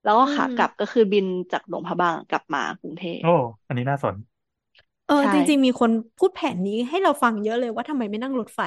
[0.05, 3.27] แล้วก็อืขามกลับก็คือบินจากหลวงพระบางกลับมากรุงเทพโอ้
[3.67, 4.15] อันนี้น่าสน
[5.07, 8.61] เออใช่จริง ๆ มีคนพูดแผนนี้ให้เราฟังเยอะเลยว่าทำไมไม่นั่งรถไฟ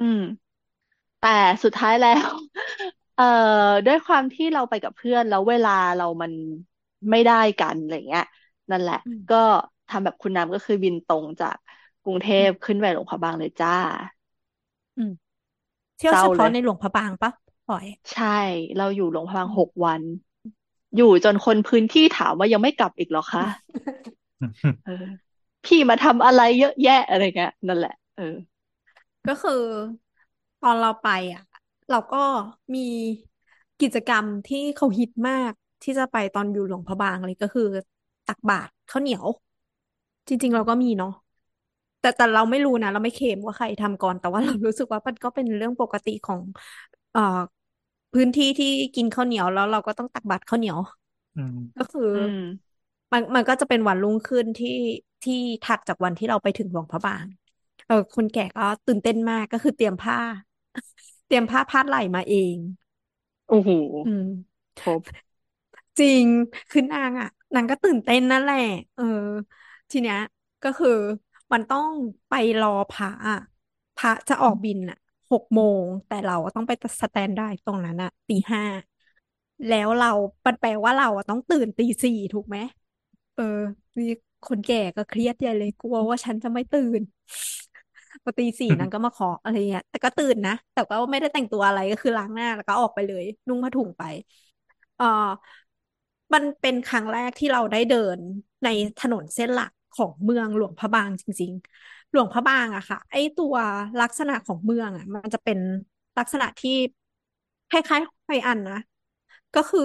[0.00, 0.18] อืม
[1.18, 1.28] แต่
[1.64, 2.30] สุดท้ายแล้ว
[3.14, 3.24] เอ่อ
[3.86, 6.32] ด้วยความที่เราไปกับเพื่อนแล้วเวลาเรามัน
[7.10, 8.22] ไม่ได้กันอะไรเงี้ย
[8.70, 9.36] นั่นแหละอืมก็
[9.88, 11.56] ทำแบบคุณน้ำก็คือบินตรงจาก
[12.02, 13.70] กรุงเทอืพมขึ้นไปหลวงพระบางเลยจ้า
[14.96, 15.10] อืม
[15.96, 17.30] เที่ยวเศร้าเฉเลพาะยในหลวงพระบางปะ
[17.66, 18.26] ปล่อย ใช่
[18.76, 20.02] เราอยู่หลวงพระบาอืงมหกวัน
[20.96, 23.44] อยู่จนคนพื้นที่ถามว่ายังไม่กลับอีกเหรอคะ
[24.84, 24.92] เออ
[25.64, 28.22] พี่มาทำอะไรเยอะแยะอะไรเงี้ยนั่นแหละ เออ
[29.26, 29.52] ก็คือ
[30.60, 31.42] ตอนเราไปอะ
[31.90, 32.18] เราก็
[32.74, 32.80] มี
[33.80, 37.62] กิจกรรมที่เขาฮิตมากที่จะไปตอนอยู่หลวงพระบางเลยก็คือ
[38.26, 39.26] ตักบาตรข้าวเหนียว
[40.28, 41.10] จริง ๆ เราก็มีเนาะ
[42.00, 46.40] แต่แต่เราไม่รู้นะเราไม่เคลมว่าใครทำก่อน แต่ว่าเรารู้สึกว่ามันก็เป็นเรื่องปกติของ
[47.12, 47.20] เอ่อ
[48.12, 50.78] พื้นที่ที่กินข้าวเหนียวแล้วเราก็ต้องตักบาตรข้าวเหนียว
[51.34, 52.36] อืมก็คืออืม
[53.12, 54.70] มันมันก็จะเป็นวันรุ่งขึ้นที่
[55.22, 57.26] ที่ถัดจากวันที่เราไปถึงหลวงพระบาง
[57.86, 60.18] เออคนแก่ก็ตื่นเต้นมากก็คือเตรียมผ้า
[61.26, 62.56] เตรียมผ้าพาดไหล่มาเอง
[63.48, 63.70] โอ้โห
[64.04, 64.24] อืม
[64.80, 65.02] ครบ
[65.98, 66.26] จริง
[66.70, 68.56] คือนางอะนางก็ตื่นเต้นนั่นแหละ
[68.94, 69.04] เออ
[69.90, 70.16] ทีเนี้ย
[70.62, 70.88] ก็คือ
[71.52, 71.86] มันต้อง
[72.28, 73.34] ไปรอพระอะ
[73.96, 74.96] พระจะออกบินอะ
[75.32, 78.62] หกโมง แต่เราต้องไปสแตนได้ตรงนั้นอะตีห้า
[79.66, 80.08] แล้วเรา
[80.46, 82.56] มันแปลว่าเราอะต้องตื่นตีสี่ถูกไหม
[83.34, 83.42] เออ
[83.98, 84.06] นี่
[84.44, 87.02] คนแก่ก็เครียดใหญ่เลยกลัวว่าฉันจะไม่ตื่น
[88.22, 94.02] พอตีสี่นางก็มาขออะไรเงี้ย แต่ก็ตื่นนะ แต่ก็ไม่ได้แต่งตัวอะไรก็คือล้างหน้าแล้วก็ออกไปเลย นุ่งผ้าถุงไป
[94.96, 95.04] เอ่อ
[96.34, 98.18] มันเป็นครั้งแรกที่เราได้เดิน
[98.64, 101.52] ในถนนเส้นหลักของเมืองหลวงพระบางจริง
[101.84, 103.54] ๆ หลวงพระบางอะค่ะ ไอตัว
[104.00, 105.58] ลักษณะของเมืองอะมันจะเป็น
[106.18, 106.70] ลักษณะที่
[107.70, 108.76] คล้ายๆไฮอันนะ
[109.54, 109.80] ก็คือ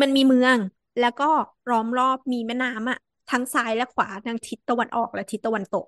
[0.00, 0.58] มันมีเมือง
[1.00, 1.30] แล้วก็
[1.70, 2.98] ล้อมรอบมีแม่น้ำอะ
[3.30, 5.86] ทั้งซ้ายและขวาทางทิศตะวันออกและทิศตะวันตก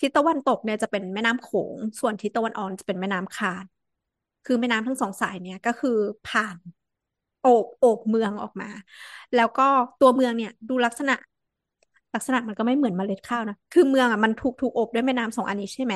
[0.00, 3.64] ทิศตะวันตกเนี่ยจะเป็นแม่น้ำโขง ส่วนทิศตะวันออกจะเป็นแม่น้ำคาน
[4.44, 5.96] คือแม่น้ำทั้งสองสายเนี่ยก็คือ
[6.28, 6.58] ผ่าน
[7.40, 8.70] โอบโอบเมืองออกมา
[9.34, 9.62] แล้วก็
[10.00, 11.14] ตัวเมืองเนี่ยดูลักษณะ
[12.18, 15.94] ลักษณะมันก็ไม่เหมือนเมล็ดข้าวนะ คือเมืองอะมันถูกถูกอบด้วยแม่น้ำสองอันนี้ใช่ไหม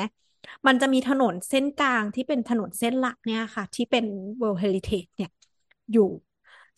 [0.66, 4.04] มันจะมีถนนเส้นกลางที่เป็นถนนเส้นหลักเนี่ยค่ะ ที่เป็น
[4.40, 5.30] World Heritage เนี่ย
[5.92, 6.08] อยู่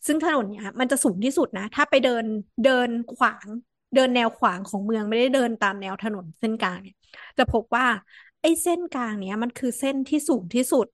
[0.06, 2.24] ซึ่งถนนเนี่ยมันจะสูงที่สุดนะ ถ้าไปเดิน
[2.64, 3.46] เดินขวาง
[3.94, 6.96] เดินแนวขวางของเมืองไม่ได้เดินตามแนวถนนเส้นกลางเนี่ย
[7.38, 7.86] จะพบว่า
[8.40, 10.86] ไอ้เส้นกลางเนี้ยมันคือเส้นที่สูงที่สุด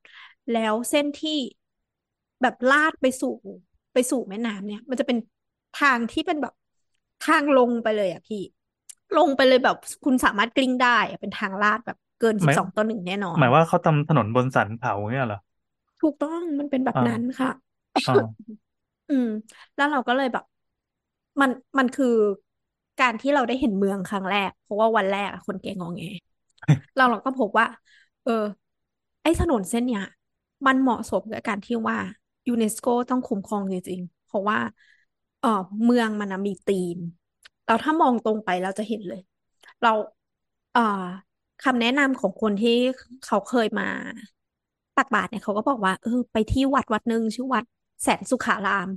[0.53, 1.39] แล้วเส้นที่
[2.43, 3.35] แบบลาดไปสู่
[3.93, 5.19] ไปสู่แม่น้ำเนี่ย มันจะเป็น
[5.81, 6.55] ทางที่เป็นแบบ
[7.23, 8.43] ทางลงไปเลยอะพี่
[9.17, 15.39] ลงไปเลยแบบคุณสามารถกลิ้งได้อะเป็นทางลาดแบบเกินหสิมายบสองต่อหนึ่งแน่นอน หมายว่าเขาทำถนนบนสันเขาเนี่ยเหรอ
[16.01, 17.51] ถูกต้องมันเป็นแบบอ่านั้นค่ะ
[18.07, 18.13] อ่า
[19.09, 19.27] อืม
[19.75, 20.45] แล้วเราก็เลยแบบ
[21.41, 22.07] มันมันคือ
[22.99, 26.03] การที่เราได้เห็นเมืองครั้งแรก เพราะว่าวันแรกอะคนแก่งอแง
[26.95, 27.67] เราเราก็พบว่า
[28.23, 28.33] เออ
[29.23, 30.03] ไอ้ถนนเส้นเนี้ย
[30.67, 31.99] มันเหมาะสมกับการที่ว่า
[32.47, 34.59] ยูเนสโกต้องคุ้มครองจริงๆเพราะว่า
[35.41, 35.49] เออ
[35.85, 36.99] เมืองมันนะมีธีม
[37.65, 39.21] เราถ้ามองตรงไปเราจะเห็นเลย
[39.83, 39.91] เรา
[40.73, 40.81] เอ่อ
[41.61, 42.71] คำแนะนำของคนที่
[43.23, 43.85] เขาเคยมา
[44.97, 47.65] ตักบาตรเนี่ยเขาก็บอกว่าเออไปที่วัดวัดหนึ่งชื่อวัด
[48.03, 48.89] แสนสุขาราม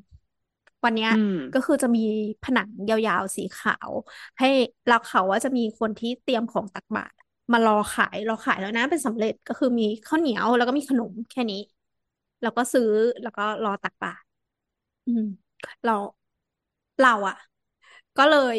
[0.84, 2.00] วันเนี้ยอืมก็คือจะมี
[2.44, 3.92] ผนังยาวๆสีขาว
[4.40, 4.48] ให้
[4.88, 7.16] แล้วเขาว่าจะมีคนที่เตรียมของตักบาตร
[7.52, 11.58] มารอขายรอขายแล้วนะเป็นสำเร็จก็คือมีข้าวเหนียวแล้วก็มีขนมแค่นี้
[12.42, 12.84] แล้วก็ซื้อ
[13.22, 14.26] แล้วก็รอตักบาตร
[15.06, 15.22] อืม
[15.84, 15.94] เรา
[17.00, 17.36] เราอะ
[18.18, 18.58] ก็เลย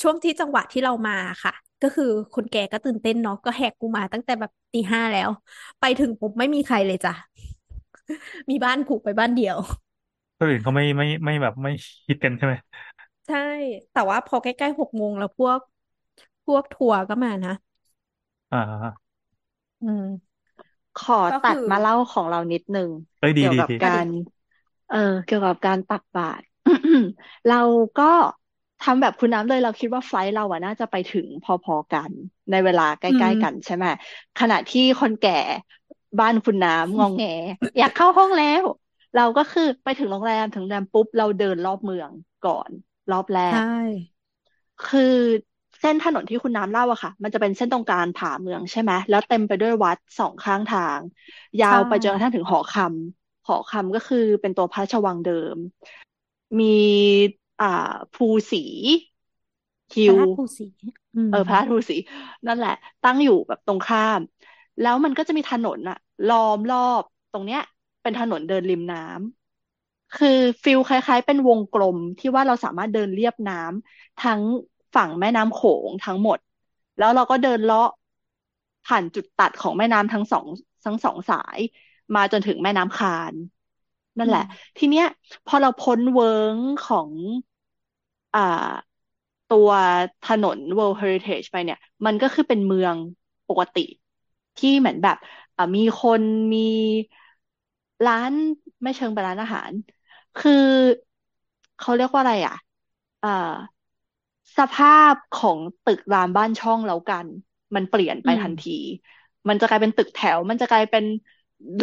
[0.00, 1.12] ช่วงที่จังหวะที่เรามา
[1.44, 5.30] ค่ะ ก็คือคนแก่ก็ตื่นเต้นเนาะก็แหกกูมาตั้งแต่แบบตีห้าแล้ว
[5.80, 7.12] ไปถึงปุ๊บไม่มีใครเลยจ้ะ
[8.50, 9.56] มีบ้านผูกไปบ้านเดียว
[10.38, 11.70] คนอื่นเขาไม่ไม่ไม่แบบไม่
[12.06, 12.54] คิดกันใช่ไหม
[13.26, 13.36] ใช่
[13.90, 15.58] แต่ว่าพอใกล้ๆหกโมงแล้วพวก
[16.44, 17.50] พวกทัวร์ก็มานะ
[18.50, 19.12] อ่า
[19.80, 20.02] อืม
[20.96, 24.08] ขอก็ตัดคือมาเล่าของเรานิดนึง เอ้ยดีเกี่ยวดีกับดีการ
[24.88, 26.44] เออ เกี่ยวกับการตักบาตร
[27.46, 27.56] เรา
[27.96, 28.04] ก็
[28.80, 32.12] ทำแบบคุณน้ำเลยเราคิดว่าไฟลท์เราอะน่าจะไปถึงพอๆกัน
[32.50, 33.84] ในเวลาใกอืล้มๆกันใช่ไหม
[34.36, 35.30] ขณะที่คนแก่
[36.18, 37.22] บ้านคุณน้ำงองแง
[37.78, 38.64] อยากเข้าห้องแล้ว
[39.14, 42.10] เราก็คือไปถึงโรงแรมถึงโรงแรมปุ๊บเราเดินรอบเมือง
[42.42, 42.70] ก่อน
[43.10, 44.12] รอบแรใชก่
[44.80, 45.00] คือ
[45.80, 51.00] เส้นถนนที่คุณน้ำเล่าอะค่ะ มันจะเป็นเส้นตรงกลางผ่าเมืองใช่ไหมแล้วเต็มไปด้วยวัดสองข้างทาง
[51.60, 55.56] ยาใช่วไปจนกระทั่งถึงหอคำหอคำก็คือเป็นตัวพระราชวังเดิม
[56.58, 56.64] มี
[57.60, 57.66] อ่า
[58.12, 58.58] ภูสี
[59.94, 60.64] ฮิพระวราชภูสี
[61.14, 61.94] อืมเออพระราชภูสี
[62.46, 62.70] นั่นแหละ
[63.02, 64.20] ตั้งอยู่แบบตรงข้าม
[64.80, 67.60] แล้วมันก็จะมีถนนอะล้อมรอบตรงเนี้ย
[68.02, 70.28] เป็นถนนเดินริมน้ำคือ
[70.64, 74.40] ฟิลคล้ายๆ เป็นวงกลมที่ว่าเราสามารถเดินเลียบน้ำทั้ง
[74.94, 76.38] ฝั่งแม่น้ำโขงทั้งหมด
[76.98, 77.88] แล้วเราก็เดินเลาะ
[78.84, 80.46] ผ่านจุดตัดของแม่น้ำทั้งสอง
[80.84, 81.58] ทั้งสองสาย
[82.14, 83.34] มาจนถึงแม่น้ำคาน
[84.18, 84.40] นั่นแหละ
[84.76, 85.04] ทีเนี้ย
[85.46, 87.10] พอเราพ้นเวิ้งของ
[88.34, 88.40] อ่า
[89.48, 89.70] ตัว
[90.22, 92.96] ถนน World Heritage ไปเนี่ย มันก็คือเป็นเมือง
[93.48, 93.80] ปกติ
[94.56, 95.16] ที่เหมือนแบบ
[95.56, 96.22] อะมีคน
[96.54, 96.58] มี
[98.06, 98.32] ร้าน
[98.82, 99.72] ไม่เชิงเป็นร้านอาหาร
[100.36, 100.52] คือ
[101.78, 102.54] เขาเรียกว่าอะไรอะ
[103.22, 103.28] อ่า
[104.58, 107.26] สภาพของตึกรามบ้านช่องแล้วกัน
[107.74, 108.78] มันเปลี่ยนไปอืมทันที
[109.48, 111.04] มันจะกลายเป็นตึกแถว มันจะกลายเป็น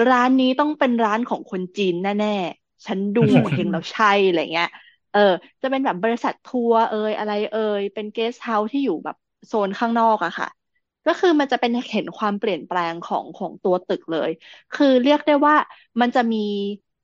[0.10, 4.68] ร้านนี้ต้องเป็นร้านของคนจีนแน่ๆ ฉันดูโหงวเฮ้งแล้วใช่อะไรเงี้ย
[5.12, 5.20] เออ
[5.62, 9.16] จะเป็นแบบบริษัททัวร์เอยอะไรเอยเป็นเกสต์เฮาส์ที่อยู่แบบ
[9.48, 10.48] โซนข้างนอกอะค่ะ
[11.06, 14.30] ก็คือมันจะเป็นเห็นความเปลี่ยนแปลงของของตัวตึกเลย
[14.72, 15.56] คือเรียกได้ว่า
[16.02, 16.38] มันจะมี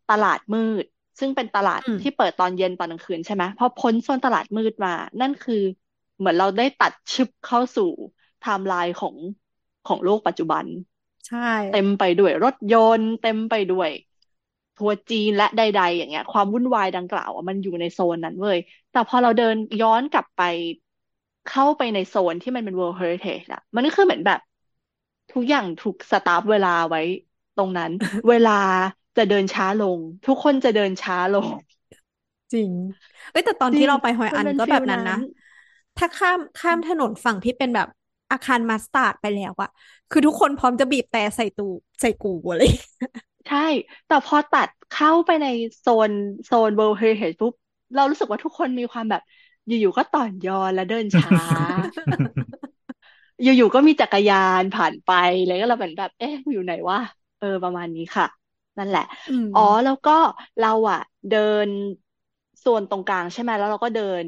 [0.07, 0.85] ตลาดมืด
[1.19, 4.89] ซึ่งเป็นตลาดอืมที่เปิดตอนเย็นตอนกลางคืนใช่ไหมพอพ้นโซนตลาดมืดมา
[5.21, 5.55] นั่นคือ
[6.17, 7.83] เหมือนเราได้ตัดฉึบเข้าสู่
[8.39, 9.15] ไทม์ไลน์ของ
[9.85, 10.65] ของโลกปัจจุบัน
[11.25, 11.37] ใช่
[11.69, 13.89] เต็มไปด้วยรถยนต์ เต็มไปด้วย
[14.75, 18.57] ทัวร์จีนและใด ๆ อย่างเงี้ย ความวุ่นวายดังกล่าวอะมันอยู่ในโซนนั้นเว้ย
[18.91, 20.41] แต่พอเราเดินย้อนกลับไป
[21.45, 24.39] เข้าไปในโซนที่มันเป็น World Heritage อะมันก็คือเหมือนแบบ
[25.31, 26.99] ทุกอย่างถูก stop เวลาไว้
[27.55, 27.91] ตรงนั้น
[28.27, 28.51] เวลา
[29.17, 31.47] จะเดินช้าลง ทุกคนจะเดินช้าลง
[32.53, 32.71] จริง
[33.31, 35.19] เอ้ยแต่ตอนจริที่เราไปฮอยอันก็แบบนั้นนะ จริง มันเป็น feel นั้น
[35.97, 37.87] ถ้าข้ามข้ามถนนฝั่งที่เป็นแบบ
[38.31, 39.69] อาคารมาสตาร์ดไปแล้วอะ
[40.09, 41.63] คือทุกคนพร้อมจะบีบแตรใส่กู
[42.01, 43.09] ใส่กูอะไรอย่างเงี้ย
[43.45, 43.57] ใช่
[44.05, 45.45] แต่พอตัดเข้าไปใน
[45.79, 46.11] โซน
[46.45, 47.53] โซน World Heritage ปุ๊บ
[47.93, 49.21] เรารู้สึกว่าทุกคนมีความแบบ
[49.67, 51.33] อยู่ๆก็ต่อนยอนและเดินช้า
[53.41, 55.09] อยู่ๆก็มีจักรยานผ่านไป
[55.45, 56.97] แล้วก็เราเป็นแบบ เอ๊ะอยู่ไหนวะ
[57.37, 58.25] เออประมาณนี้ค่ะ
[58.77, 60.11] นั่นแหละอืมอ๋อแล้วก็
[60.59, 61.69] เราอะเดิน
[62.59, 64.25] โซนตรงกลางใช่ไหมแล้วเราก็เดิน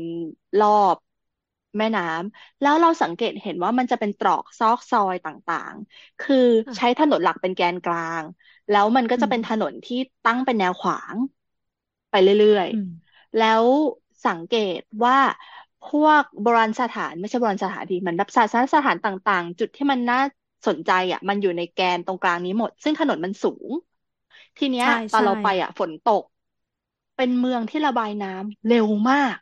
[0.60, 0.98] รอบ
[1.80, 6.36] แม่น้ำแล้วเราสังเกตเห็นว่ามันจะเป็นตรอกซอกซอยต่างๆ คือ
[6.66, 8.24] ค่ะใช้ถนนหลักเป็นแกนกลาง
[8.70, 11.18] แล้วมันก็อืจะมเป็นถนนที่ตั้งเป็นแนวขวาง
[12.10, 13.66] ไปเรื่อยอืมๆแล้ว
[14.26, 15.18] สังเกตว่า
[15.82, 20.18] พวกโบราณสถานไม่ใช่โบราณสถานดีเหมือนแบบศาสนสถานต่างๆ จุดที่มันน่า
[20.68, 23.72] สนใจอะ มันอยู่ในแกนตรงกลางนี้หมด ซึ่งถนนมันสูง
[24.58, 26.24] ทีเนี้ยใช่ตอนใช่เราไปอะ ฝนตก
[27.16, 29.38] เป็นเมืองที่ระบายน้ำเร็วมาก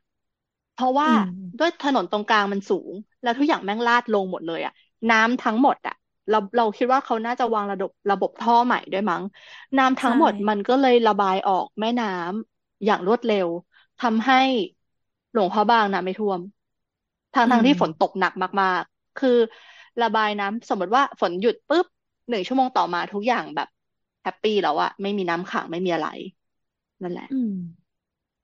[0.76, 4.74] เพราะว่าอืมด้วยถนนตรงกลางมันสูง แล้วทุกอย่างแม่งลาดลงหมดเลยอะ
[5.10, 5.94] น้ำทั้งหมดอะ
[6.30, 9.24] เราเราคิดว่าเขาน่าจะวางระบบระบบท่อใหม่ด้วยมั้ง
[9.78, 13.48] น้ำทั้งใช่หมดมันก็เลยระบายออกแม่น้ำอย่างรวดเร็ว
[14.00, 14.36] ทำให้
[15.34, 16.40] หลวงพระบางน้ำไม่ท่วม
[17.34, 19.38] ทั้งอืทั้งมที่ฝนตกหนักมาก ๆ คือ
[20.02, 21.86] ระบายน้ำสมมติว่าฝนหยุดปุ๊บ
[22.30, 23.68] หนึ่งชั่วโมงต่อมาทุกอย่างแบบ
[24.24, 26.08] แฮปปี้แล้วอะไม่มีน้ำขังไม่มีอะไร
[27.02, 27.52] นั่นแหละ อืม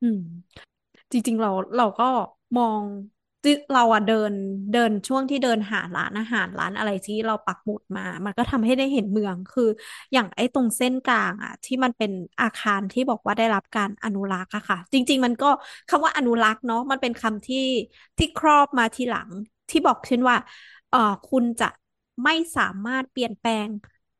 [0.01, 0.19] อืม
[1.11, 2.05] จริง ๆ เราเราก็
[2.57, 2.83] มอง
[3.73, 4.33] เราอะเดิน
[4.71, 9.69] เดินช่วงที่เดินหาร้านอาหารร้านอะไรที่เราปักหมุดมา มันก็ทำให้ได้เห็นเมืองคือ
[10.13, 15.49] อย่างไอ้ตรงเส้นกลางอะที่มันเป็นอาคารที่บอกว่าได้รับการอนุรักษ์อะค่ะ จริง ๆ มันก็
[15.89, 17.57] คำว่าอนุรักษ์เนาะมันเป็นคำที่
[18.17, 19.29] ที่ครอบมาทีหลัง
[19.69, 20.37] ที่บอกเช่นว่า
[20.89, 20.97] เออ
[21.29, 21.69] คุณจะ
[22.23, 23.67] ไม่สามารถเปลี่ยนแปลง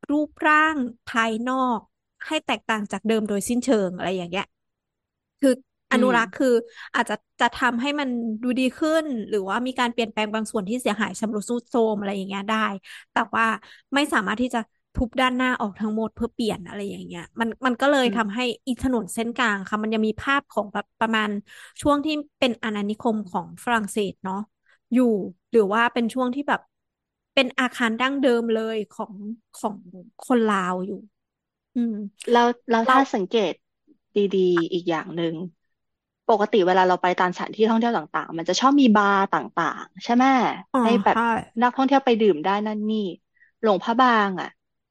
[0.10, 0.76] รูปร่าง
[1.08, 1.80] ภายนอก
[2.28, 4.46] ให้แตกต่างจากเดิมโดยสิ้นเชิงอะไรอย่างเงี้ย
[5.40, 5.54] คือ
[5.92, 6.54] อนุรักษ์คือ
[6.96, 8.10] อาจจะจะทำให้มัน
[8.44, 12.58] ดูดีขึ้น หรือว่ามีการเปลี่ยนแปลงบางส่วนที่เสียหายชำรุดทรุดโทรมอะไรอย่างเงี้ยได้
[13.14, 13.46] แต่ว่า
[13.94, 14.60] ไม่สามารถที่จะ
[14.96, 21.30] ทุบด้านหน้าออกทั้งหมดเพื่อเปลี่ยนอะไรอย่างเงี้ย มันมันก็เลยทำให้อีถนนเส้นกลางค่ะ มันยังมีภาพของแบบประมาณ
[21.82, 24.38] ช่วงที่เป็นอาณานิคมของฝรั่งเศสเนาะ
[24.94, 25.04] อยู่
[25.52, 26.62] หรือว่าเป็นช่วงที่แบบ
[27.34, 29.14] เป็นอาคารดั้งเดิมเลยของ
[29.56, 29.78] ของ
[30.22, 30.96] คนลาวอยู่
[31.76, 31.94] อืม
[32.32, 33.54] แล้วแล้วเราถ้าสังเกต
[34.16, 35.36] ดีๆ อีกอย่างหนึ่ง
[36.32, 40.26] ปกติเวลาเราไปตามสถานที่ท่องเที่ยวต่าง ๆ มันจะชอบมีบาร์ต่าง ๆ ใช่ไหม
[40.74, 41.22] อ๋อให้แบบใช่
[41.62, 42.98] นักท่องเที่ยวไปดื่มได้นั่นนี่
[43.62, 44.48] หลวงพระบางอะ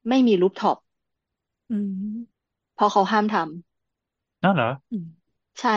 [0.09, 0.77] ไม่มีรูฟท็อป
[1.69, 1.91] อืม
[2.73, 3.45] เพราะเขาห้ามทำ
[4.43, 5.03] นั่นเหรออืม
[5.59, 5.69] ใช่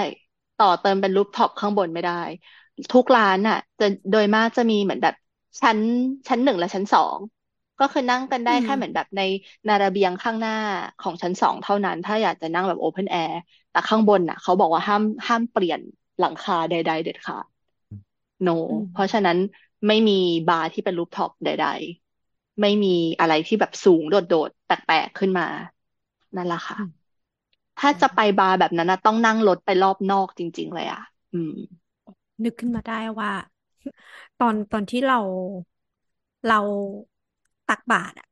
[0.56, 2.12] ต่อเติมเป็น rooftop ข้างบนไม่ได้
[2.92, 5.14] ทุกร้านอะ จะโดยมากจะมีเหมือนแบบ
[5.60, 5.80] ชั้น
[6.28, 7.18] ชั้นหนึ่งและชั้นสอง
[7.78, 9.20] ก็คือนั่งกันได้อืมแค่เหมือนแบบใน
[9.68, 10.52] นาระเบียงข้างหน้า
[10.98, 13.36] ของชั้นสองเท่านั้น ถ้าอยากจะนั่งแบบ open air
[13.74, 15.80] แต่ข้างบนน่ะเขาบอกว่าห้ามห้ามเปลี่ยน
[16.20, 17.46] หลังคาใด ๆ เด็ดขาด
[18.46, 19.38] no อืมเพราะฉะนั้น
[19.86, 21.68] ไม่มีบาร์ที่เป็น rooftop ใด
[22.12, 25.46] ๆ ไม่มีอะไรที่แบบสูงโดดๆแปลกๆขึ้นมา
[26.36, 26.90] นั่นแหละค่ะอืม
[27.80, 31.54] ถ้าจะไปบาร์แบบนั้นนะต้องนั่งรถไปรอบนอกจริง ๆ เลยอะ อืม
[32.44, 33.32] นึกขึ้นมาได้ว่า
[34.40, 35.20] ตอนตอนที่เรา
[36.46, 36.60] เรา
[37.68, 38.28] ตักบาตรอะ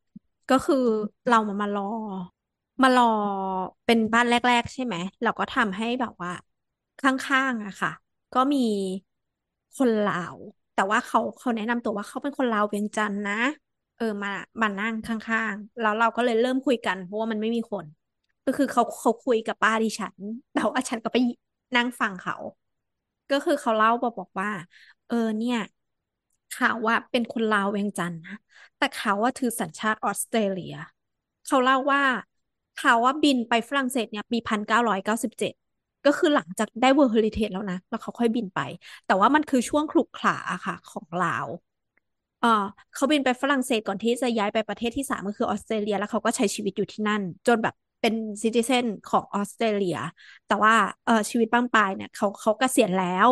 [0.51, 0.85] ก็คือ
[1.29, 1.91] เรามามารอ
[2.83, 3.05] มารอ
[3.85, 6.31] เป็นบ้านแรก ๆ ใช่ไหมเราก็ทำให้แบบว่า
[7.01, 7.91] ข้างๆอะค่ะ
[8.33, 8.59] ก็มี
[9.77, 10.37] คนลาว
[10.75, 13.35] แต่ว่าเขาเขาแนะนำตัวว่าเขาเป็นคนลาวเวียงจันทน์นะ
[13.97, 17.87] เออมามานั่งข้างๆ แล้วเราก็เลยเริ่มคุยกัน เพราะว่ามันไม่มีคน
[18.45, 20.17] ก็คือเขาเขาคุยกับป้าดิฉัน
[20.53, 21.17] แต่ว่าฉันก็ไป
[21.77, 22.35] นั่งฟังเขา
[23.31, 24.51] ก็คือเขาเล่าบอกบอกว่า
[25.07, 25.57] เออเนี่ย
[26.49, 28.35] เขาว่าเป็นคนลาวเวียงจันทน์นะ
[28.77, 30.75] แต่เขาว่าถือสัญชาติออสเตรเลีย
[31.47, 32.03] เขาเล่าว่า
[32.79, 35.53] เขาว่าบินไปฝรั่งเศสเนี่ยปีพันเก้าร้อยเก้าสิบเจ็ด
[36.07, 38.61] ก็คือหลังจากได้ World Heritage แล้วนะ แล้วเขาค่อยบินไป
[39.07, 41.47] แต่ว่ามันคือช่วงขรุกขระอะค่ะ ของลาว
[42.41, 42.49] เออ
[42.95, 49.97] เขาบินไปฝรั่งเศสก่อนที่จะย้ายไปประเทศที่สามก็คือออสเตรเลีย แล้วเขาก็ใช้ชีวิตอยู่ที่นั่น จนแบบเป็นซิติเซนของออสเตรเลีย
[50.47, 53.29] แต่ว่าเออชีวิตบ้านปลายเนี่ยเขาเขาเกษียณแล้ว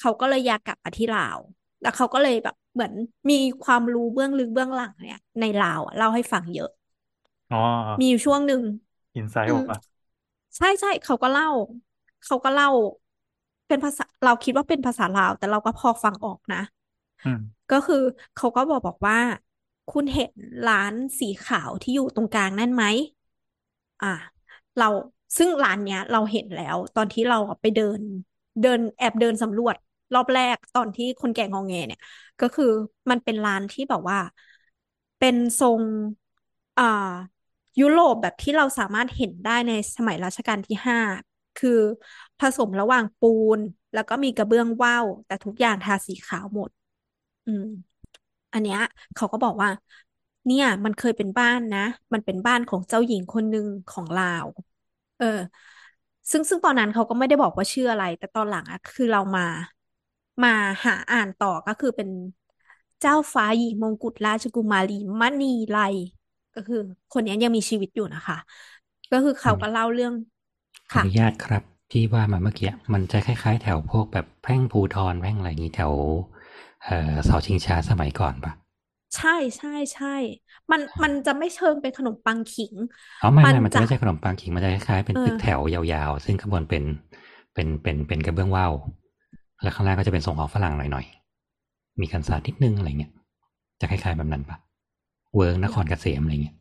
[0.00, 1.38] เขาก็เลยอยากกลับมาที่ลาว
[1.82, 2.92] แล้วเขาก็เลยแบบเหมือน
[3.30, 6.70] มีความรู้เบื้องลึกเบื้องหลังเนี่ยในลาวเล่าให้ฟังเยอะ
[7.50, 7.58] อ๋อ
[7.98, 8.62] มีอยู่ช่วงหนึ่ง
[9.16, 9.76] อินไซต์อือม อกมา
[10.56, 11.46] ใช่ใช่เขาก็เล่า
[12.24, 12.68] เขาก็เล่า
[13.66, 16.58] เป็นภาษาเราคิดว่าเป็นภาษาลาว แต่เราก็พอฟังออกนะ
[17.24, 17.96] อืม ก็คือ
[18.34, 19.18] เขาก็บอกบอกว่า
[19.88, 20.32] คุณเห็น
[20.64, 22.84] ร้านสีขาวที่อยู่ตรงกลางนั่นไหม
[24.00, 24.06] อ่า
[24.76, 24.86] เรา
[25.38, 28.00] ซึ่งร้านเนี้ย เราเห็นแล้ว ตอนที่เราไปเดิน
[28.60, 29.76] เดินแอบเดินสำรวจ
[30.14, 32.00] รอบแรกตอนที่คนแก่งอแงเนี่ย
[32.40, 32.64] ก็คือ
[33.10, 34.18] มันเป็นร้านที่แบบว่า
[35.18, 35.82] เป็นทรง
[36.76, 36.84] อ่า
[37.80, 40.98] ยุโรปแบบที่เราสามารถเห็นได้ในสมัยรัชกาลที่ห้า
[41.56, 41.70] คือ
[42.38, 43.60] ผสมระหว่างปูน
[43.92, 46.70] แล้วก็มีกระเบื้องว่าวแต่ทุกอย่างทาสีขาวหมด
[47.46, 47.64] อืม
[48.52, 48.78] อันเนี้ย
[49.14, 49.68] เขาก็บอกว่า
[50.46, 51.80] เนี่ย มันเคยเป็นบ้านนะ
[52.12, 54.46] มันเป็นบ้านของเจ้าหญิงคนหนึ่งของลาว
[55.16, 55.26] เออ
[56.30, 59.46] ซึ่งซึ่งตอนนั้นเขาก็ไม่ได้บอกว่าชื่ออะไร แต่ตอนหลังอะคือเรามา
[60.42, 62.08] มาหาอ่านต่อก็คือเป็น
[63.00, 65.78] เจ้าฟ้าหญิงมงกุฎราชกุมารีมณีไล
[66.58, 66.78] ก็คือ
[67.10, 68.36] คนนี้ยังมีชีวิตอยู่นะคะ
[69.10, 70.12] ก็คือเขาก็เล่าเรื่อง
[70.90, 75.92] ขออค่ะนุญาตครับที่ว่ามาเมื่อกี้มันจะคล้าย ๆ แถวพวกแบบแพร่งภูทรแพร่งอะไรอย่างนี้แถว
[76.84, 78.52] เอ่อเสาชิงช้าสมัยก่อนปะ
[79.16, 80.06] ใช่ใช่ใช่
[80.70, 82.76] มันมันจะไม่เชิงเป็นขนมปังขิง
[83.22, 86.84] อ๋อไม่มันไม่มันจะจะไม่ใช่ขนมปังขิงมันจะคล้ายๆเป็นเออตึกแถวยาวๆ ซึ่งข้างบนเป็น
[87.54, 88.72] เป็นเป็นเป็นกระเบื้องว่าว
[89.62, 93.12] แล้วข้างล่างก็จะเป็นทรงของฝรั่งหน่อยๆมีกันศาสตร์นิดนึงอะไรเงี้ย
[93.80, 94.56] จะคล้ายๆแบบนั้นปะ
[95.34, 96.56] เวิ้งนครเกษมอะไรเงี้ย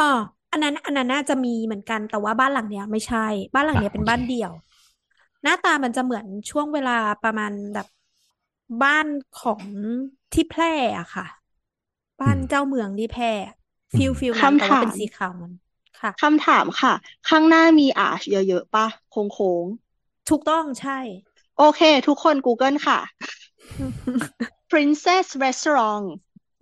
[0.00, 0.10] อ๋อ
[0.52, 4.52] อันนั้นอันนั้นน่าจะมีเหมือนกันแต่ว่าบ้านหลังเนี้ยไม่ใช่ บ้านหลังเนี้ยอะเป็นโอเคบ้านเดี่ยว
[5.42, 7.86] หน้าตามันจะเหมือนช่วงเวลาประมาณแบบ
[8.82, 9.06] บ้าน
[9.40, 9.62] ของ
[10.32, 11.26] ที่แพร่อะค่ะ
[12.20, 13.32] บ้านเจ้าเมืองที่แพร่
[13.94, 15.52] feel feel นั้น แต่ว่าเป็นสีขาว คำถาม มัน
[16.00, 16.92] ค่ะคำถามค่ะ
[17.28, 19.66] ข้างหน้ามี arch เยอะๆป่ะโค้ง
[20.30, 22.98] ถูกต้องใช่ๆโอเค ทุกคน Google ค่ะ
[24.70, 26.06] Princess Restaurant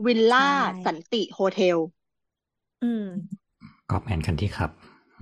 [0.07, 1.79] วิลล่าใช่ Santi Hotel
[2.83, 3.05] อืม
[3.91, 4.71] กอบแอนคันที่ขับ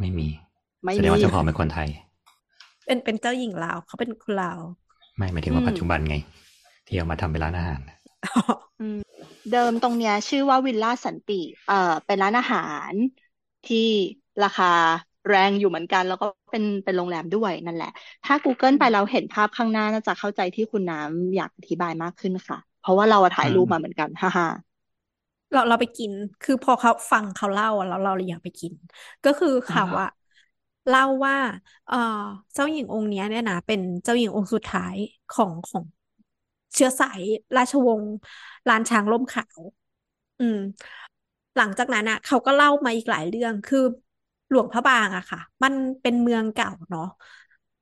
[0.01, 0.29] ไม่มี
[0.85, 1.89] ไม่แสดงมีว่าเจ้าของเป็นคนไทย
[2.85, 4.61] เป็นเป็นเจ้าหญิงลาวเขาเป็นคนลาว
[5.17, 6.17] ไม่หมายถึงว่า อืมปัจจุบันไง
[6.87, 7.81] ที่เอามาทำเป็นร้านอาหาร
[9.51, 11.35] เดิมตรงเนี้ย ชื่อว่าวิลล่าสันติ
[11.67, 11.75] เอ่อ
[12.07, 12.59] เป็นร้านอาหา
[12.93, 12.95] ร
[13.65, 13.79] ที่
[14.43, 14.65] ราคา
[15.29, 17.89] แรงอยู่เหมือนกัน แล้วก็เป็นเป็นโรงแรมด้วยนั่นแหละ
[18.25, 24.47] ถ้า Google ไปเราเห็นภาพข้างหน้าน่าจะเข้าใจที่คุณน้ำอยากอธิบายมากขึ้นค่ะ เพราะว่าเราอะถ่ายรูปมาเหมือนกันฮ่าฮ่า
[25.51, 26.11] เราเราไปกิน
[26.43, 28.73] คือพอเขาฟังเขาเล่าอะเราเราเลยอยากไปกิน
[29.25, 30.09] ก็คือเขาอ่าอะ
[30.89, 31.37] เล่าว่า
[31.87, 31.97] เอ่อ
[32.55, 34.97] เจ้าหญิงองค์เนี้ยเนี่ยนะเป็นเจ้าหญิงองค์สุดท้าย
[35.31, 35.85] ของของ
[36.75, 37.21] เชื้อสาย
[37.57, 38.13] ราชวงศ์
[38.69, 39.61] ล้านช้างร่มขาว
[40.39, 40.57] อืม
[41.57, 43.79] หลังจากนั้นอะเขาก็เล่ามาอีกหลายเรื่องคือ
[44.51, 45.73] หลวงพระบางอะค่ะ มัน
[46.03, 47.03] เป็นเมืองเก่าเนาะ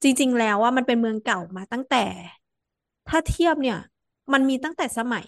[0.02, 1.96] จริง ๆ แล้วว่ามันเป็นเมืองเก่ามาตั้งแต่
[3.08, 3.78] ถ้าเทียบเนี่ย
[4.32, 5.26] มันมีตั้งแต่สมัย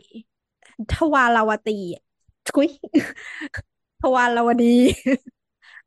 [0.90, 2.02] ทวารวตีอะ
[2.48, 2.68] ทุย
[4.00, 4.74] ทวารวดี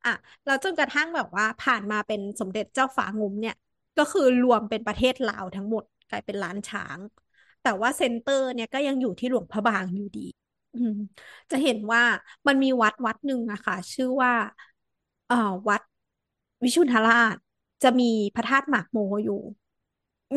[0.05, 0.13] อะ
[0.45, 3.55] แล้วจนกระทั่งแบบว่าผ่านมาเป็นสมเด็จเจ้าฝางุมเนี่ย
[3.97, 6.99] ก็คือรวมเป็นประเทศลาวทั้งหมดกลายเป็นล้านช้าง
[7.61, 10.27] แต่ว่าเซ็นเตอร์เนี่ยก็ยังอยู่ที่หลวงพระบางอยู่ดี
[11.51, 12.03] จะเห็นว่า
[12.47, 14.33] มันมีวัดวัดหนึ่งอะค่ะชื่อว่า
[15.27, 15.35] เอ่อ
[15.67, 15.81] วัด
[16.63, 17.35] วิชุนทราช
[17.83, 19.41] จะมีพระธาตุหมากโมอยู่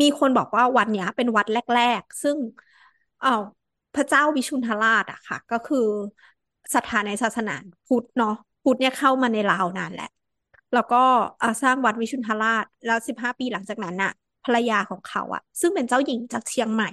[0.00, 2.38] มีคนบอกว่าวัดเนี้ย เป็นวัดแรก ๆ ซึ่ง
[3.20, 3.28] เอ่อ
[3.94, 5.86] พระเจ้าวิชุนทราชอะค่ะ ก็คือ
[6.74, 10.10] ศรัทธาในศาสนาพุทธเนาะพุทธเนี่ยเข้ามาในลาวนานแหละ
[10.74, 11.02] แล้วก็
[11.42, 14.12] อ่าสร้างวัดวิชุนทราช แล้วสิบห้าปีหลังจากนั้นน่ะ
[14.44, 16.90] ภรรยาของเขาอะซึ่งเป็นเจ้าหญิงจากเชียงใหม่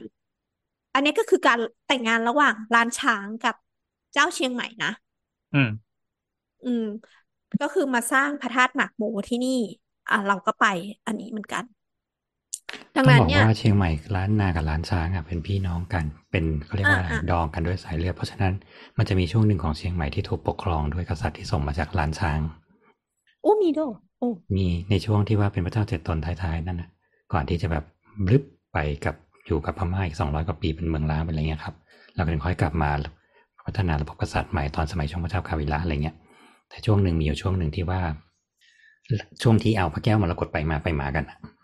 [0.94, 3.56] อันนี้ก็คือการแต่งงานระหว่างล้านช้างกับ
[4.14, 4.92] เจ้าเชียงใหม่นะ
[5.54, 5.70] อืม
[6.66, 6.86] อืม
[7.62, 9.60] ก็คือมาสร้างพระธาตุหมากโมที่นี่
[10.10, 10.66] อะเราก็ไป
[11.06, 11.64] อันนี้เหมือนกัน
[12.96, 18.54] ดังต้องนั้นบอกเนี่ยว่าเชียงใหม่ล้านนากับล้านช้างอะเป็นพี่น้องกัน เป็นเขาเรียกว่าอะไรอ่าอ่าดองกันด้วยสายเลือดเพราะฉะนั้น
[18.98, 22.40] มันจะมีช่วงหนึ่งของเชียงใหม่ที่ถูกปกครองด้วยกษัตริย์ที่ส่งมาจากล้านช้าง
[23.42, 26.90] โอ้มีด้วยโอ้มีในช่วงที่ว่าเป็นพระเจ้าเจ็ดตนท้ายๆนั่นนะ
[27.34, 27.84] ก่อนที่จะแบบ
[28.26, 28.44] บลึบ
[28.74, 29.16] ไปกับ
[29.46, 31.76] อยู่กับพม่าอีกสองร้อยกว่าปีเป็นเมืองล้างเป็นอะไรเงี้ยครับ
[32.16, 32.92] แล้วก็ถึงค่อยกลับมา
[33.66, 36.16] พัฒนาระบบกษัตริย์ใหม่ตอนสมัยช่วงพระเจ้าคาวิละอะไรเงี้ย
[36.70, 38.02] แต่ช่วงหนึ่งมีอยู่ช่วงหนึ่งที่ว่า
[39.42, 41.61] ช่วงที่เอาพระแก้วมรกตไปมาไปมากันอะอือืมม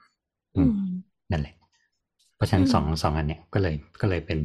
[1.31, 1.55] นั่นแหละ
[2.35, 4.39] เพราะฉะนั้นอืมสองสองอันเนี้ยก็เลยก็เลยเป็น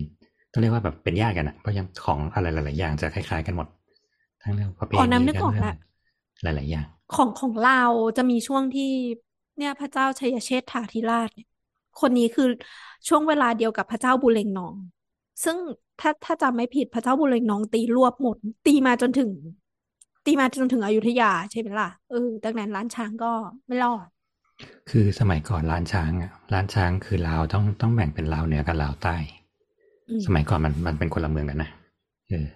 [0.52, 3.68] ต้องเรียกว่าแบบเป็นญาติกันอะเพราะยังของอะไรหลาย ๆ อย่างจะคล้าย ๆ กันหมด
[4.42, 5.74] ทั้งเรื่องประเพอ๋อณีน้ำนึกทั้องอกเรื่แล้ว
[6.42, 7.82] หลาย ๆ อย่าง ของของเรา
[8.16, 8.84] จะมีช่วงที่
[9.56, 11.48] เนี่ยพระเจ้าชัยเชษฐาธิราชเนี่ย
[12.00, 12.48] คนนี้คือ
[13.08, 14.74] ช่วงเวลาเดียวกับพระเจ้าบุเรงนอง
[15.44, 15.56] ซึ่ง
[16.00, 18.36] ถ้าถ้าจำไม่ผิดพระเจ้าบุเรงนองตีรวบหมด
[18.66, 19.30] ตีมาจนถึง
[20.24, 23.26] ตีมาจนถึงอยุธยาใช่ไหมล่ะเออดังนั้นล้านช้างก็
[23.66, 24.08] ไม่รอด
[24.90, 29.16] คือสมัยก่อนล้านช้างอะล้านช้างคือลาวต้องต้องแบ่งเป็นลาวเหนือกับลาวใต้
[30.08, 31.70] อืมสมัยก่อนมันมันเป็นคนละเมืองกันนะ
[32.28, 32.46] เออ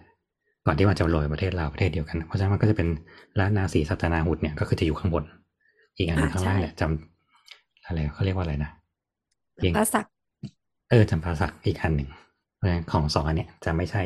[0.66, 2.88] ก่อนที่มันจะรวยประเทศลาวประเทศเดียวกันเพราะฉะนั้นมันก็จะเป็น
[3.38, 5.24] ล้านนาสีสัตนาหุดเนี่ยก็คือจะอยู่ข้างบน
[5.96, 8.70] อีกอันหนึงอ่าข้างล่างใช่เนี่ยจำอะไรเขาเรียกว่าอะไรนะ
[9.57, 10.04] เพียงปราสัก
[10.90, 12.09] เออจำปาสักอีกอันหนึ่ง
[12.57, 14.02] เพราะฉะนั้นของสองอันเนี้ยจะไม่ใช่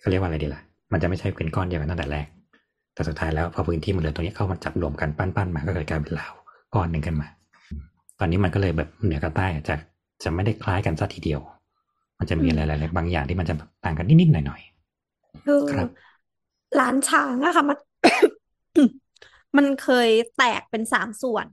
[0.00, 0.62] เขาเรียกว่าอะไรดีล่ะ
[0.92, 2.26] มันจะไม่ใช่เป็นก้อนเดียวกันตั้งแต่แรก
[2.94, 6.32] แต่สุดท้ายแล้วพอพื้นที่มันเหลือตรงนี้เข้ามาจับรวมกันปั้นๆมาก็เลยกลายเป็นลาว
[6.76, 7.28] ก้อนหนึ่งขึ้นมา
[8.18, 9.74] ตอนนี้มันก็เลยแบบเหนือกับใต้จะ
[10.22, 11.40] จะไม่ได้คล้ายกันสัทีเดียว
[12.18, 14.60] มันจะมีอะไรหลายๆบางอย่างที่มันจะแบบต่างกันนิดๆหน่อย
[15.44, 15.88] คือครับ
[16.78, 17.78] ล้านช้างอะค่ะมัน
[19.56, 21.46] มันเคยแตกเป็นสามส่วน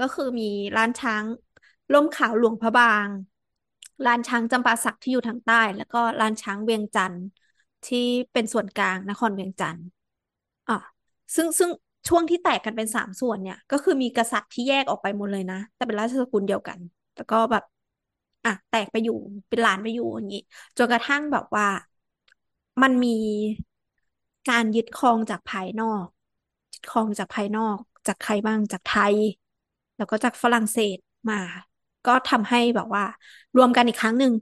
[0.00, 0.44] ก็คือมี
[0.76, 1.24] ล้านช้าง
[1.92, 3.08] ล่มขาวหลวงพระบาง
[4.06, 7.24] ล้านช้างจำปาสักที่อยู่ทางใต้ แล้วก็ล้านช้างเวียงจันทร์
[7.84, 7.98] ที่
[8.32, 9.86] เป็นส่วนกลางนครเวียงจันทร์
[10.68, 10.76] อะ
[11.34, 11.70] ซึ่งซึ่ง
[12.08, 16.78] ช่วงที่แตกกันเป็นสามส่วนเนี่ย ก็คือมีกษัตริย์ที่แยกออกไปหมดเลยนะ แต่เป็นราชสกุลเดียวกัน
[17.16, 17.62] แล้วก็แบบ
[18.44, 19.14] อะ แตกไปอยู่
[19.48, 20.40] เป็นหลานไปอยู่อย่างนี้
[20.78, 21.66] จนกระทั่งแบบว่า
[22.82, 23.16] มันมี
[24.48, 26.06] การยึดครองจากภายนอก
[26.72, 29.14] ยึดครองจากภายนอกจากใครบ้างจากไทย
[29.96, 30.98] แล้วก็จากฝรั่งเศส
[31.30, 31.40] มา
[32.06, 33.04] ก็ทำให้แบบว่า
[33.56, 34.32] รวมกันอีกครั้งหนึ่ง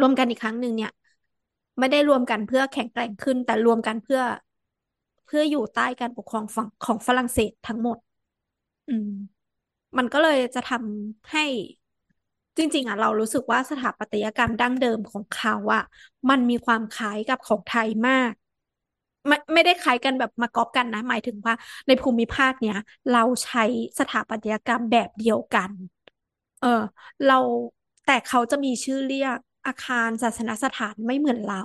[0.00, 0.90] รวมกันอีกครั้งหนึ่งเนี่ย
[1.78, 4.20] ไม่ได้รวมกันเพื่อแข็งแกร่งขึ้น แต่รวมกันเพื่อ
[5.30, 7.98] พื่ออยู่ใต้การปกครองฝั่งของฝรั่งเศสทั้งหมด
[8.88, 9.08] อืม
[9.98, 11.42] มันก็เลยจะทำให้
[12.56, 15.82] จริง ๆอะเรารู้สึกว่าสถาปัตยกรรมดั้งเดิมของเขาอะ
[16.30, 18.32] มันมีความคล้ายกับของไทยมาก
[19.28, 21.54] ไม่ไม่ได้คล้ายกันแบบมาก๊อปกันนะ หมายถึงว่า
[21.86, 22.76] ในภูมิภาคเนี้ย
[23.12, 23.64] เราใช้
[23.98, 25.70] สถาปัตยกรรมแบบเดียวกัน
[26.60, 26.68] เออ
[27.24, 27.38] เรา
[28.04, 31.62] แต่เขาจะมีชื่อเรียกอาคารศาสนสถานไม่เหมือนเรา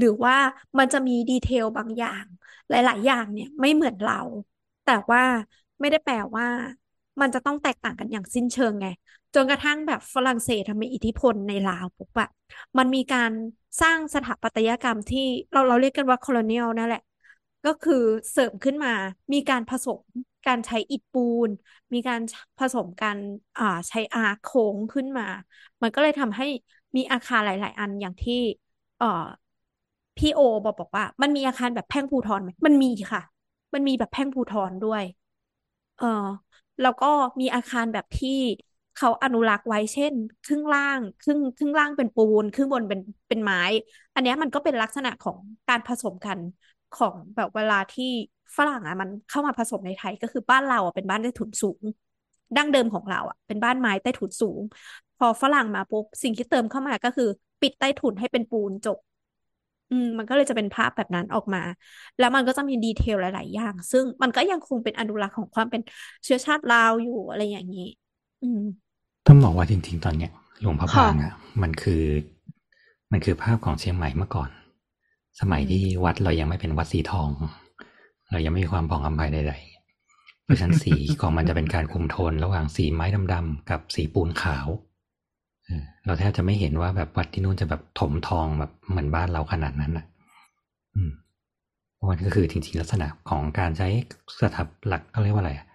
[0.00, 0.34] หรือว่า
[0.78, 2.24] มันจะมีดีเทลบางอย่าง
[2.70, 4.14] หลาย ๆ อย่างเนี่ยไม่เหมือนเรา
[4.84, 5.22] แต่ว่า
[5.80, 6.46] ไม่ได้แปลว่า
[7.20, 8.86] มันจะต้องแตกต่างกันอย่างสิ้นเชิงไง
[9.34, 12.28] จนกระทั่งแบบฝรั่งเศสทำมีอิทธิพลในลาวปุ๊บอะ
[12.78, 13.32] มันมีการ
[13.80, 15.20] สร้างสถาปัตยกรรมที่
[15.52, 17.00] เราเราเรียกกันว่า colonial นั่นแหละ
[17.64, 17.94] ก็คือ
[18.30, 18.90] เสริมขึ้นมา
[19.32, 20.00] มีการผสม
[20.46, 21.50] การใช้อิฐปูน
[21.92, 22.20] มีการ
[22.58, 23.16] ผสมกัน
[23.58, 25.24] อ่าใช้อาร์โค้งขึ้นมา
[25.82, 26.44] มันก็เลยทำให้
[26.96, 28.34] มีอาคารหลาย ๆ อันอย่างที่
[28.96, 29.06] เอ่อ
[30.20, 33.22] พี่โอบอกบอกว่า มันมีอาคารแบบแพ่งภูทรไหมมันมีค่ะ
[33.74, 35.02] มันมีแบบแพ่งภูทรด้วย
[35.96, 36.06] เออ
[36.80, 37.06] แล้วก็
[37.40, 38.30] มีอาคารแบบที่
[38.94, 40.14] เขาอนุรักษ์ไว้เช่น
[40.44, 43.58] ครึ่งล่างครึ่งครึ่งล่างเป็นปูนครึ่งบนเป็นเป็นไม้
[44.14, 46.38] อันนี้มันก็เป็นลักษณะของการผสมกัน
[46.92, 48.04] ของแบบเวลาที่
[48.56, 51.82] ฝรั่งอะมันเข้ามาผสมในไทยก็คือบ้านเราอะเป็นบ้านใต้ถุนสูง
[52.56, 54.60] ดั้งเดิมของเราอะเป็นบ้านไม้ใต้ถุนสูง
[55.18, 57.28] พอฝรั่งมาปุ๊บสิ่งที่เติมเข้ามาก็คือ
[57.60, 58.98] ปิดใต้ถุนให้เป็นปูนจบ
[59.90, 61.58] อืมมันก็เลยจะเป็นภาพแบบนั้นออกมา
[62.18, 65.80] แล้วมันก็จะมีดีเทลหลาย ๆ อย่าง ซึ่งมันก็ยังคงเป็นอนุรักษ์ของความเป็น
[66.24, 67.82] เชื้อชาติลาวอยู่อะไรอย่างนี้
[68.40, 68.60] อืม
[69.26, 70.30] ต้องบอกว่าจริง ๆ ตอนเนี้ย
[70.60, 71.32] หลวงพระค่ะบางอะ
[71.62, 72.02] มันคือ
[73.10, 74.50] มันคือภาพของเชียงใหม่เมื่อก่อน
[75.40, 77.28] สมัยที่วัดเรายังไม่เป็นวัดสีทอง
[78.30, 84.66] เรายังไม่มีความผ่องอำไพใดๆเพราะฉะนั้นสีของมันจะเป็นการคุมโทนระหว่างสีไม้ดำๆกับสีปูนขาว
[86.06, 90.06] เราแทบจะไม่เห็นว่าแบบวัดที่นู่นจะแบบถมทองแบบเหมือนบ้านเราขนาดนั้นอะ
[90.94, 91.10] อืม
[91.94, 93.88] เพราะมันก็คือจริงๆลักษณะของการใช้
[94.42, 95.66] สถาหลักเขาเรียกว่าอะไรอะ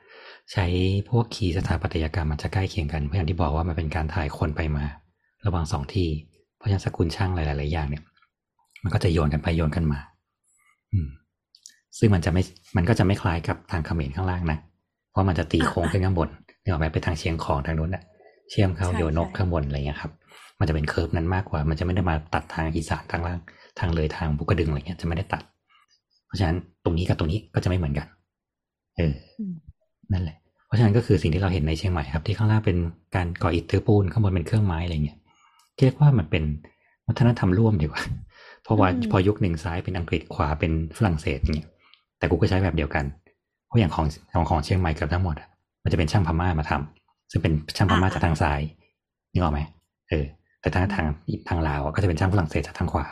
[0.54, 0.66] ใช้
[1.10, 4.86] พวกคีย์สถาปัตยกรรมมันจะใกล้เคียงกันเพราะอย่างที่บอกว่ามันเป็นการถ่ายคนไปมา
[5.46, 6.10] ระหว่างสองที่
[6.58, 8.04] เพราะฉะนั้นสกุลช่างหลายๆอย่างเนี่ย
[8.84, 10.00] มันก็จะโยนกันไปโยนกันมา
[10.94, 11.08] อืม
[11.98, 12.44] ซึ่งมันจะไม่
[12.78, 14.58] มันก็จะไม่คล้ายกับทางเขมรข้างล่างนะ
[15.12, 16.30] เพราะมันจะตีโค้งขึ้นข้างบน
[16.62, 18.04] เนี่ยออกไปไปทางเชียงของทางนู้นน่ะ
[18.50, 20.12] เชื่อมเข้าใช่โยนกใช่ข้างบนอะไรเงี้ยครับ
[20.60, 23.40] มันจะเป็นเคิร์ฟนั้นมากกว่า มันจะไม่ได้มาตัดทางอีสานทางล่าง
[23.80, 25.44] ทางเลยทางบุกกระดึงอะไรเงี้ยจะไม่ได้ตัด
[26.28, 28.08] เพราะฉะนั้นตรงนี้กับตรงนี้ก็จะไม่เหมือนกัน
[28.98, 29.54] เอออืม
[30.14, 32.78] นั่นแหละ เพราะฉะนั้นก็คือสิ่งที่เราเห็นในเชียงใหม่ครับ ที่ข้างล่างเป็น
[33.16, 35.18] การก่ออิฐถือปูนข้างบนเป็นเครื่องไม้อะไรเงี้ย
[35.80, 36.44] เรียกว่ามันเป็น
[37.08, 38.02] วัฒนธรรมร่วมดีกว่า
[38.64, 41.70] เพราะว่าอืมพอยุคหนึ่งซ้ายเป็นอังกฤษขวาเป็นฝรั่งเศสเงี้ย
[42.18, 43.06] แต่กูก็ใช้แบบเดียวกัน
[43.68, 45.50] เพราะอย่างของของของเชียงใหม่เกือบทั้งหมดอะ
[45.84, 48.62] มันจะเป็นช่างพม่ามาทำ ซึ่งเป็นช่างพม่าจากทางซ้าย
[49.32, 49.62] นึกออกไหม
[50.10, 50.26] เออ
[50.62, 51.08] แต่ทางทาง
[51.50, 53.06] ทางลาวอะก็จะเป็นช่างฝรั่งเศสจากทางขวา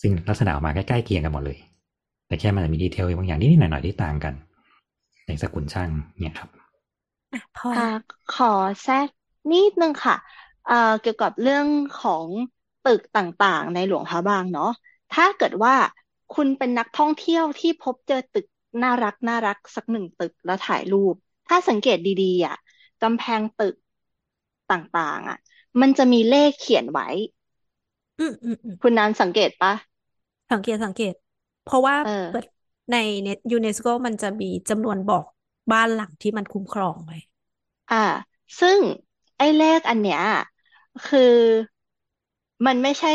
[0.00, 1.58] ซึ่งลักษณะออกมาใกล้ๆเคียงกันหมดเลย
[2.26, 4.34] แต่แค่มันจะมีดีเทลบางอย่างนิดๆหน่อยๆที่ต่างกัน
[5.26, 6.48] ในสกุลช่างเนี่ยครับ
[7.32, 7.80] อะพออ่า
[8.28, 8.46] ขอ
[8.82, 9.08] แทรก
[9.50, 10.14] นิดนึงค่ะ
[10.64, 12.28] เอ่อเกี่ยวกับเรื่องของ
[12.82, 14.70] ตึกต่างๆ ในหลวงพระบางเนาะ
[15.10, 15.74] ถ้าเกิดว่า
[16.30, 18.46] คุณเป็นนักท่องเที่ยวที่พบเจอตึก
[18.82, 21.14] น่ารักน่ารักสักหนึ่งตึกแล้วถ่ายรูป
[21.48, 22.54] ถ้าสังเกตดีๆอะ
[23.02, 23.74] กำแพงตึก
[24.70, 25.38] ต่างๆ อะ
[25.80, 27.06] มันจะมีเลขเขียนไว้
[28.18, 29.72] อืมอืมอืมคุณนันสังเกตปะ
[30.50, 31.14] สังเกตสังเกต
[31.62, 32.44] เพราะว่าเออ เปิด
[32.90, 35.24] ในเน็ตยูเนสโกมันจะมีจำนวนบอก
[35.72, 37.16] บ้านหลังที่มันคุ้มครองไว้
[37.90, 37.96] อ่า
[38.60, 38.80] ซึ่ง
[39.36, 40.20] ไอ้เลขอันเนี้ย
[41.04, 41.20] คือ
[42.66, 43.12] มันไม่ใช่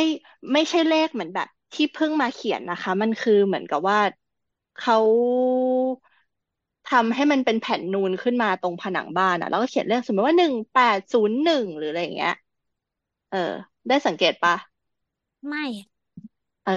[0.53, 3.99] ไม่ใช่เลขเหมือนแบบ ที่เพิ่งมาเขียนนะคะ มันคือเหมือนกับว่า
[4.75, 4.95] เขา
[6.85, 12.31] ทำให้มันเป็นแผ่นนูนขึ้นมาตรงผนังบ้านอะ แล้วก็เขียนเลขสมมติว่าหนึ่งแปดศูนย์หนึ่งหรืออะไรอย่างเงี้ย
[13.29, 13.37] เออ
[13.87, 14.55] ได้สังเกตปะ
[15.47, 15.63] ไม่
[16.63, 16.71] เออ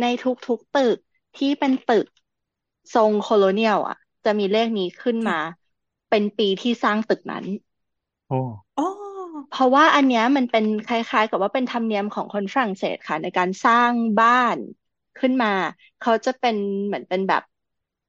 [0.00, 0.98] ในทุกๆตึก
[1.36, 2.06] ที่เป็นตึก
[2.94, 5.34] ทรงโคโลเนียลอะ จะมีเลขนี้ขึ้นมา
[6.08, 7.44] เป็นปีที่สร้างตึกนั้น
[8.28, 8.36] โอ้
[8.76, 8.82] อ๋อ
[9.48, 14.58] เพราะว่าอันเนี้ยมันเป็นคล้ายๆ กับว่าเป็นธรรมเนียมของคนฝรั่งเศสค่ะ ในการสร้างบ้าน
[15.16, 15.48] ขึ้นมา
[15.98, 17.42] เขาจะเป็นเหมือนเป็นแบบ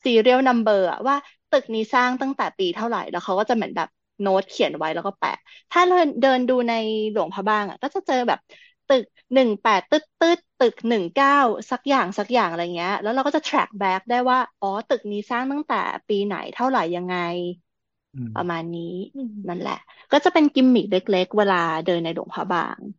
[0.04, 1.16] serial number อะว่า
[1.50, 3.88] ตึกนี้สร้างตั้งแต่ปีเท่าไหร่ แล้วเขาก็จะเหมือนแบบ
[4.22, 5.30] โน้ตเขียนไว้แล้วก็แปะ
[5.72, 6.74] ถ้าเราเดินดูใน
[7.12, 8.40] หลวงพระบางอะก็จะเจอแบบ
[8.88, 11.30] ตึกหนึ่งแปดตึ๊ดตึ๊ดตึกหนึ่งเก้า
[11.72, 15.76] สักอย่างสักอย่างอะไรเงี้ย แล้วเราก็จะ track back ได้ว่า อ๋อ ตึกนี้สร้างตั้งแต่
[16.08, 17.16] ปีไหนเท่าไหร่ยังไง
[18.14, 19.74] อืมประมาณนี้อืมนั่นแหละ
[20.12, 22.99] ก็จะเป็นกิมมิคเล็ก ๆ เวลาเดินในหลวงพระบางค่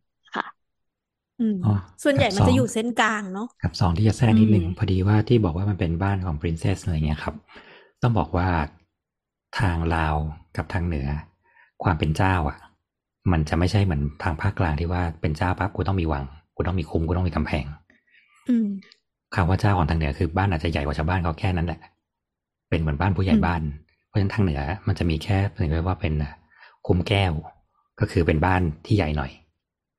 [1.41, 1.73] อืมอ๋อ
[2.03, 7.35] ส่วนใหญ่กับมันสอจะงอยู่เส้นกลางเนาะครับสองที่จะแทรกนิดหนึ่งอืมพอดีว่าที่บอกว่ามันเป็นบ้านของ princess อะไรเงี้ยครับ
[8.01, 8.47] ต้องบอกว่า
[9.59, 10.15] ทางลาว
[10.57, 11.07] กับทางเหนือ
[11.83, 12.57] ความเป็นเจ้าอะ
[13.31, 16.23] มันจะไม่ใช่เหมือนทางภาคกลางที่ว่าเป็นเจ้าปั๊บกูต้องมีวัง
[16.55, 17.65] กูต้องมีคุ้มกูต้องมีกำแพง
[18.49, 18.67] อืม
[19.35, 21.79] คำว่าเจ้าของทางเหนือคือบ้านอาจจะใหญ่กว่าชาวบ้านเขาแค่นั้นแหละ
[22.69, 23.61] เป็นเหมือนบ้านผู้ใหญ่อืมบ้าน
[24.07, 26.13] เพราะฉะนั้นทางเหนือมันจะมีแค่ถึงเรียกว่าเป็น
[26.87, 27.31] คุ้มแก้ว
[27.99, 29.31] ก็คือเป็นบ้านที่ใหญ่หน่อย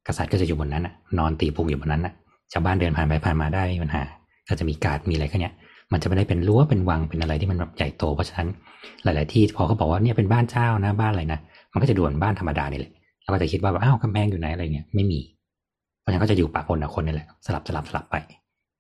[0.06, 2.12] กษัตริย์ก็จะอยู่บนนั้นน่ะนอนตีพุงอยู่บนนั้นน่ะ
[2.52, 4.02] ชาวบ้านเดินผ่านไปผ่านมาได้ไม่มีปัญหา
[4.48, 5.54] ก็จะมีการ์ดมีอะไรแค่เนี้ย
[5.92, 8.48] มันจะไม่ได้เป็นรั้วเป็นวังเป็นอะไรที่มันแบบใหญ่โตเพราะฉะนั้น
[9.04, 11.40] หลาย ๆ ที่พอเขาบอกว่าเนี่ยเป็นบ้านเจ้านะบ้านอะไรนะ
[11.72, 12.92] มันก็จะดูเหมือนบ้านธรรมดานี่แหละ
[13.22, 15.20] เราก็จะคิดว่าแบบอ้าวกำแพงอยู่ไหนอะไรเงี้ยไม่มี
[16.00, 18.16] เพราะฉะนั้นก็จะอยู่ปะปนกับคนนี่แหละสลับสลับสลับไป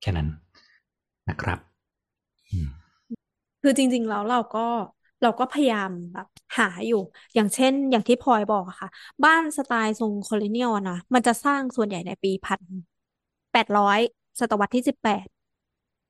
[0.02, 0.28] แค่นั้น
[1.28, 1.58] นะครับ
[2.50, 2.68] อืม
[3.62, 4.66] คือจริง ๆ แล้วเราก็
[5.22, 6.26] เราก็พยายามแบบ
[6.58, 6.96] หาอยู่
[7.34, 8.88] อย่างเช่น อย่างที่พลอยบอกอะค่ะ
[9.24, 12.62] บ้านสไตล์ทรงโคลเนียลนะมันจะสร้างส่วนใหญ่ในปีพัน
[13.52, 13.98] แปดร้อย
[14.40, 15.26] ศตวรรษที่สิบแปด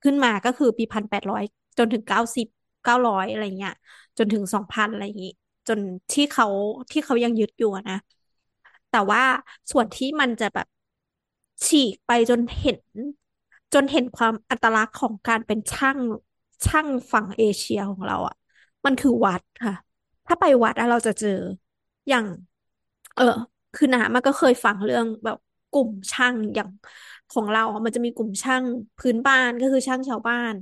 [0.02, 1.42] ขึ้นมาก็คือปีพันแปดร้อย
[1.78, 2.46] จนถึงเก้าสิบ
[2.84, 3.74] เก้าร้อยอะไรเงี้ย
[4.18, 5.32] จนถึงสองพันอะไรอย่างงี้
[5.68, 5.78] จน
[6.12, 6.46] ที่เขา
[6.90, 7.98] ที่เขายังยึดอยู่นะ
[8.90, 9.22] แต่ว่า
[9.70, 10.66] ส่วนที่มันจะแบบ
[11.66, 12.80] ฉีกไปจนเห็น
[13.74, 15.98] จนเห็นความอัตลักษณ์ของการเป็นช่าง
[16.66, 18.36] ช่างฝั่งเอเชียของเราอะ
[18.86, 19.74] มันคือวัดค่ะ
[20.26, 21.28] ถ้าไปวัดอะเราจะเจอ
[22.08, 22.26] อย่าง
[23.14, 23.22] เออ
[23.74, 25.36] คือนะมันก็เคยฟังเรื่องแบบ
[25.70, 26.68] กลุ่มช่างอย่าง
[27.30, 28.64] ของเราอะมันจะมีกลุ่มช่าง
[28.98, 30.54] พื้นบ้านก็คือช่างชาวบ้าน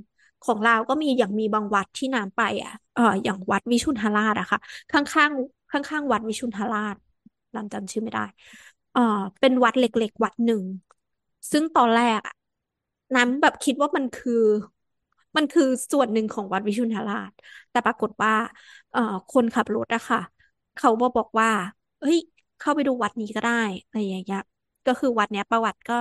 [0.42, 4.58] ของเราก็มีอย่างมีบางวัดที่น้ำไปอะ เอออย่างวัดวิชุนทราชอะค่ะ
[4.90, 6.96] ข้างๆข้างๆวัดวิชุนทราช
[7.54, 8.22] น้ำจำชื่อไม่ได้
[8.92, 9.00] เออ
[9.40, 10.62] เป็นวัดเล็กๆ วัดหนึ่ง
[11.52, 12.34] ซึ่งตอนแรกอะ
[13.14, 14.32] น้ำแบบคิดว่ามันคือ
[15.36, 15.62] มันคือ
[15.92, 17.32] ส่วนหนึ่งของวัดวิชุนราช
[17.70, 18.32] แต่ปรากฏว่า
[18.90, 20.18] เอ่อ คนขับรถอะค่ะ
[20.74, 21.48] เขาบอกบอกว่า
[22.00, 22.16] เฮ้ย
[22.58, 23.52] เข้าไปดูวัดนี้ก็ได้
[23.84, 24.40] อะไรอย่างเงี้ย
[24.86, 25.94] ก็คือวัดเนี้ยประวัติก็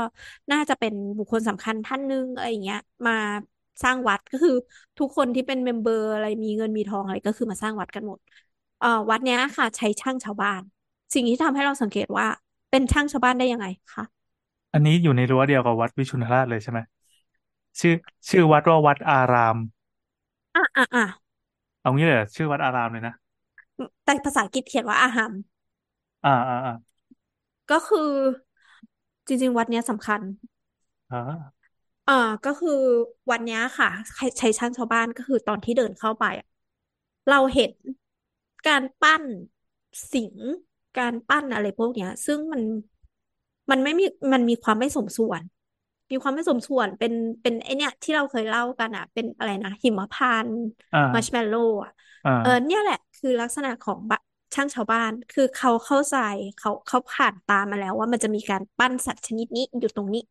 [0.52, 3.12] น่าจะเป็นบุคคลสำคัญท่านหนึ่งอะไรอย่างเงี้ย มา
[3.84, 4.52] สร้างวัดก็คือ
[4.98, 8.20] ทุกคนที่เป็น member อะไรมีเงินมีทองอะไรก็คือมาสร้างวัดกันหมด
[8.80, 10.62] เอ่อวัดเนี้ยค่ะ ใช้ช่างชาวบ้าน
[11.14, 12.26] สิ่งที่ทำให้เราสังเกตว่า
[12.70, 14.04] เป็นช่างชาวบ้านได้ยังไงคะ
[14.74, 16.80] อันนี้อยู่ในรั้วเดียวกับวัดวิชุนทราชเลยใช่ไหม
[17.80, 17.94] ชื่อ
[18.30, 19.58] ชื่อวัดว่าวัดอาราม
[20.56, 21.04] อะอะอะ
[21.82, 23.14] เอางี้เลยเหรอชื่อวัดอารามเลยนะ
[24.04, 25.34] แต่ภาษาอังกฤษเขียนว่าอาหัม
[26.24, 26.72] อ่าอ่าอ่า
[27.70, 28.10] ก็คือ
[29.28, 30.22] จริง ๆ วัดเนี้ยสำคัญ
[31.12, 31.60] อ่า
[32.08, 32.14] อ่า
[32.44, 32.70] ก็คือ
[33.32, 36.46] วันเนี้ยค่ะใช้ใช้ช่างชาวบ้านก็คือตอนที่เดินเข้าไปอะ
[37.28, 37.74] เราเห็น
[38.66, 39.24] การปั้น
[40.12, 40.46] สิงห์
[40.96, 42.62] การปั้นอะไรพวกเนี้ย ซึ่งมัน
[43.70, 45.42] มันไม่มีมันมีความไม่สมส่วน
[46.12, 50.56] มีความไม่สมส่วนเป็นเป็นไอเนี้ยที่เราเคยเล่ากันอะ เป็นอะไรนะหิมพานต์
[50.94, 51.92] อ่ามัชเมลโล่อะ
[52.26, 54.20] อ่าเออเนี่ยแหละคือลักษณะของบะ
[54.56, 56.16] ช่างชาวบ้าน คือเขาเข้าใจ
[56.56, 60.22] เขาเขาผ่านตามมาแล้วว่ามันจะมีการปั้นสัตว์ชนิดนี้อยู่ตรงนี้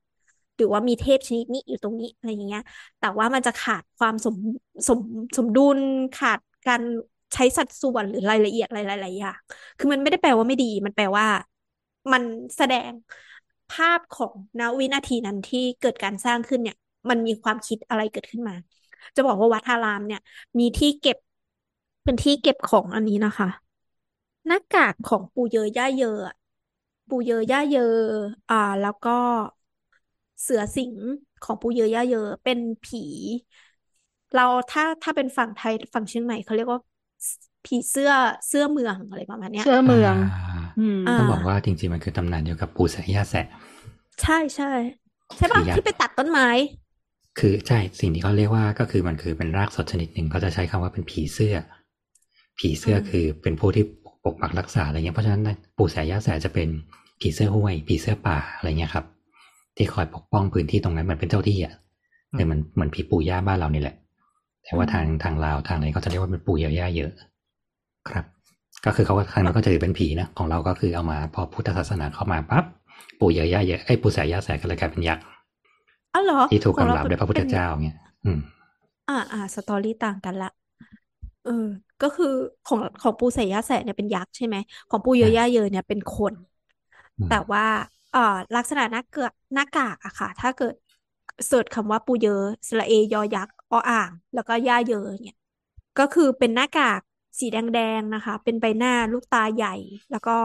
[0.56, 2.62] หรือว่ามีเทพชนิดนี้อยู่ตรงนี้อะไรอย่างเงี้ย
[2.98, 4.36] แต่ว่ามันจะขาดความสม
[4.88, 5.00] สม
[5.36, 5.78] สมดุล
[6.14, 6.82] ขาดการ
[7.34, 9.38] ใช้สัดส่วนหรือรายละเอียดอะไรหลายๆอย่าง
[9.78, 11.26] คือมันไม่ได้แปลว่าไม่ดี มันแปลว่า
[12.12, 12.22] มัน
[12.56, 12.92] แสดง
[13.70, 16.76] ภาพของณวินาทีนั้นที่เกิดการสร้างขึ้นเนี่ย
[17.10, 18.54] มันมีความคิดอะไรเกิดขึ้นมา
[19.16, 20.20] จะบอกว่าวัดอารามเนี่ย
[20.58, 21.16] มีที่เก็บ
[22.04, 23.48] เป็นที่เก็บของอันนี้นะคะ
[24.46, 26.30] หน้ากากของปู่เยอย่าเยออ
[27.08, 27.80] ปู่เยอย่าเยอ
[28.48, 29.10] อ่า แล้วก็
[30.42, 30.94] เสือสิง
[31.42, 32.98] ของปู่เยอย่าเยอเป็นผี
[34.32, 36.80] เราถ้าถ้าเป็นฝั่งไทยฝั่งเชียงใหม่เขาเรียกว่า
[37.64, 38.10] ผีเสื้อ
[38.48, 40.16] เสื้อเมืองอะไรประมาณเนี้ย เสื้อเมืองา
[40.78, 43.46] อืมอ่าต้องบอกว่าจริง ๆ มันคือตำนานเดียวกับปู่แสะย่าแสะ
[44.20, 44.66] ใช่ใช่
[45.36, 46.44] ใช่ปะคือยักษ์ที่ไปตัดต้นไม้
[47.38, 51.54] คือใช่สิ่งที่เขาเรียกว่าก็คือมันคือเป็นรากสดชนิดหนึ่งเขาจะใช้คำว่าเป็นผีเสื้อ
[52.58, 53.84] ผีเสื้ออมคือเป็นผู้ที่
[54.24, 55.42] ปกปักรักษาอะไรเงี้ยเพราะฉะนั้น
[55.76, 56.68] ปู่แสะย่าแสะจะเป็น
[57.20, 59.04] ผีเสื้อห้วย ผีเสื้อป่าอะไรเงี้ยครับ
[59.76, 61.74] ที่คอยปกป้องพื้นที่ตรงนั้นเหมือนเป็นเจ้าที่อะ
[62.32, 63.96] อืคือมเหมือนเหมือนผีปู่ย่าบ้านเรานี่แหละ
[64.64, 67.12] แต่อืว่ามทางทางลาวทางไหนเขาจะเรียกว่าเป็นปู่เยอย่าเยอะ
[68.12, 68.24] ครับ
[68.86, 72.64] ก็คือเขาก็ทางนั้นก็จะถือเป็นผีนะของเราก็คือเอามาพอพุทธศาสนาเข้ามาปั๊บ
[73.20, 75.24] ปู่เยอย่าเยอะไอ้ยปู่แสะย่าแสะก็เลยกลายเป็นยักษ์
[76.12, 78.40] อ๋อเหรอที่ถูกของกำเราราบเป็นด้วยพระพุทเป็ธนเจ้าเงี้ยอืม
[79.06, 80.46] อ่าอ่าสตอรี่ต่างกันละ
[81.42, 81.52] เออ
[82.00, 82.26] ก็คือ
[82.64, 84.56] ของของปูเสยยาแสะเนี่ยเป็นยักษ์ใช่ไหม
[84.88, 86.34] ของปูเยใช่อย่าเยอเนี่ยเป็นคน
[87.18, 87.62] อืมแต่ว่า
[88.10, 88.20] เอ่อ
[88.54, 90.74] ลักษณะหน้าเกือกหน้ากากอะค่ะ ถ้าเกิด
[91.46, 92.30] เสิร์ชคำว่าปูเยอ
[92.68, 95.36] สระเอยอยักษ์ออ่าง แล้วก็ย่าเยอเนี่ย
[95.98, 97.00] ก็คือเป็นหน้ากาก
[97.40, 99.74] สีแดงๆนะคะ เป็นใบหน้าลูกตาใหญ่
[100.10, 100.36] แล้วก็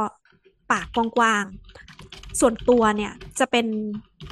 [0.71, 3.65] ปากกว้างๆ ส่วนตัวเนี่ยจะเป็น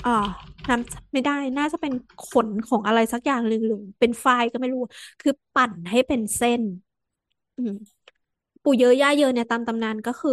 [0.04, 0.28] เอ่อ
[0.70, 1.94] น้ำไม่ได้น่าจะเป็น
[2.30, 4.80] ขนของอะไรสักอย่างหรือหรือเป็นไฟล์ก็ไม่รู้
[5.22, 6.62] คือปั่นให้เป็นเส้น
[7.58, 7.72] อืม
[8.64, 10.32] ปู่เยอะย่าเยอะเนี่ยตามตำนานก็คือ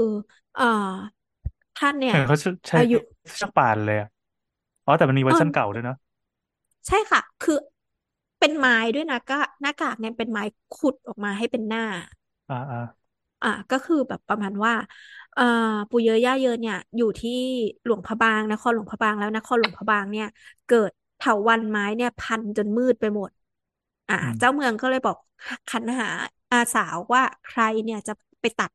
[0.54, 0.64] เอ่อ
[1.76, 2.36] ท่านเนี่ยเห็นเขา
[2.68, 2.96] ใช้อายุ
[3.36, 4.08] เชือกป่านเลยอะ
[4.84, 5.96] อ๋อแต่มันมีเวอร์ชันเออเก่าด้วยเนอะ
[6.86, 7.54] ใช่ค่ะ คือ
[8.38, 11.80] เป็นไม้ด้วยนะก็หน้ากากเนี่ยเป็นไม้ขุดออกมาให้เป็นหน้า
[12.48, 12.78] อ่าอ่า
[13.42, 14.72] อะก็คือแบบประมาณว่า
[15.32, 15.42] เอ่อ
[15.88, 17.30] ปู่เยอะย่าเยอะเนี่ย อยู่ที่
[17.84, 20.26] หลวงพระบางนครหลวงพระบางแล้วนครหลวงพระบางเนี่ย
[20.66, 23.30] เกิดเถาวัลย์ไม้เนี่ยพันจนมืดไปหมด
[24.08, 25.16] อ่า อืมเจ้าเมืองก็เลยบอก
[25.68, 26.06] ขันหา
[26.50, 28.70] อาสาวว่าใครเนี่ยจะไปตัด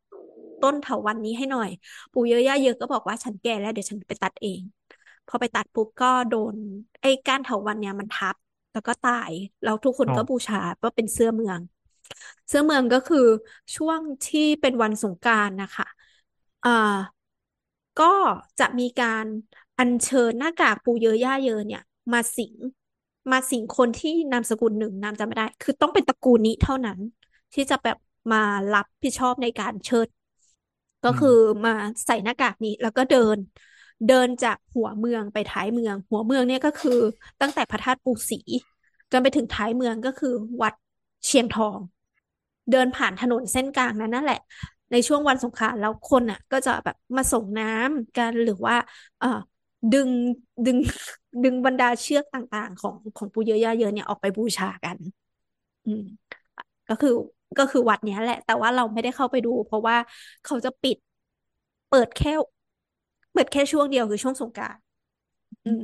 [0.62, 1.70] ต้นเถาวัลย์นี้ให้หน่อย
[2.12, 4.62] ปู่เยอะย่าเยอะก็บอกว่าฉันแก่แล้วเดี๋ยวฉันไปตัดเอง
[5.28, 6.56] พอไปตัดปุ๊บก็โดน
[7.02, 8.36] ไอ้ก้านเถาวัลย์เนี่ยมันทับ
[8.72, 11.60] แล้วก็ตายแล้วทุกคนอ๋อก็บูชาว่าเป็นเสื้อเมือง
[12.47, 13.18] เสื้อเมืองก็คือ
[13.76, 15.86] ช่วงที่เป็นวันสงกรานต์นะคะ
[16.64, 16.70] อ่า
[17.99, 18.14] ก็
[18.60, 19.26] จะมีการ
[19.80, 21.82] อัญเชิญหน้ากากปูเยอะย่าเยอะเนี่ย
[22.14, 22.56] มาสิง
[23.32, 26.99] มาสิงคนที่นามสกุลหนึ่งนามจำไม่ได้ คือต้องเป็นตระกูลนี้เท่านั้น
[27.54, 27.97] ที่จะแบบ
[28.32, 28.38] มา
[28.74, 30.08] รับผิดชอบในการเชิด
[31.06, 31.74] ก็อืมคือมา
[32.06, 33.38] ใส่หน้ากากนี้แล้วก็เดิน
[34.08, 36.99] เดินจากหัวเมืองไปท้ายเมือง หัวเมืองเนี่ยก็คือ
[37.41, 38.38] ตั้งแต่พระธาตุปู่ศรี
[39.12, 40.74] จนไปถึงท้ายเมืองก็คือวัด
[41.28, 41.80] เชียงทอง
[42.72, 44.38] เดินผ่านถนนเส้นกลางนั้นนั่นแหละ
[44.92, 48.76] ในช่วงวันสงกรานต์แล้วคนอะ ก็จะแบบมาส่งน้ำกันหรือว่า
[49.20, 49.28] เอ่อ
[49.92, 50.10] ดึง
[50.66, 50.78] ดึง
[51.44, 54.98] ดึงบรรดาเชือกต่างๆ ของของปูเยอะย่าเยอะเนี่ยออกไปบูชากัน
[55.86, 56.02] อืม
[56.90, 57.12] ก็คือ
[57.58, 59.98] ก็คือวัดเนี้ยแหละ แต่ว่าเราไม่ได้เข้าไปดู เพราะว่า
[60.44, 60.98] เขาจะปิด
[61.90, 62.32] เปิดแค่
[63.34, 64.82] เปิดแค่ช่วงเดียวคือช่วงสงกรานต์